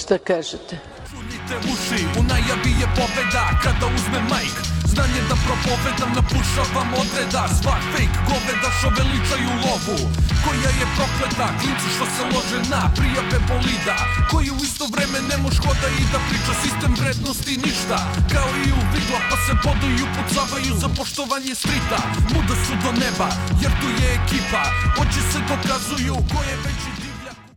Šta 0.00 0.16
kažete? 0.18 0.74
Čunite 1.10 1.54
uši, 1.72 2.00
u 2.18 2.22
najavi 2.30 2.72
je 2.80 2.88
pobeda 2.98 3.44
kada 3.64 3.86
uzme 3.96 4.20
majk. 4.32 4.56
Znanje 4.92 5.20
da 5.30 5.36
propovedam, 5.46 6.10
napušavam 6.18 6.88
odreda 7.02 7.42
Svak 7.58 7.82
fake 7.92 8.18
goveda 8.30 8.68
što 8.76 8.88
veličaju 8.98 9.50
lovu. 9.64 9.98
Koja 10.44 10.70
je 10.80 10.86
prokleta, 10.96 11.46
klinci 11.60 11.88
što 11.94 12.06
se 12.14 12.22
lože 12.32 12.60
na 12.72 12.82
prijave 12.96 13.38
bolida. 13.48 13.96
Koji 14.30 14.48
u 14.50 14.58
isto 14.68 14.84
vreme 14.94 15.18
ne 15.30 15.36
moš 15.44 15.56
hoda 15.64 15.88
i 16.00 16.02
da 16.12 16.18
priča 16.28 16.52
sistem 16.64 16.92
vrednosti 17.00 17.54
ništa. 17.66 17.98
Kao 18.34 18.50
i 18.66 18.68
u 18.78 18.80
vigla 18.92 19.20
pa 19.30 19.36
se 19.44 19.52
boduju 19.64 19.96
i 19.98 20.06
upucavaju 20.08 20.72
za 20.82 20.88
poštovanje 20.98 21.54
strita. 21.62 21.98
Muda 22.32 22.54
su 22.64 22.74
do 22.84 22.90
neba 23.02 23.28
jer 23.62 23.72
tu 23.80 23.88
je 24.00 24.08
ekipa. 24.20 24.62
Oči 25.02 25.20
se 25.30 25.38
dokazuju 25.50 26.16
ko 26.32 26.38
je 26.48 26.56
veći 26.64 26.99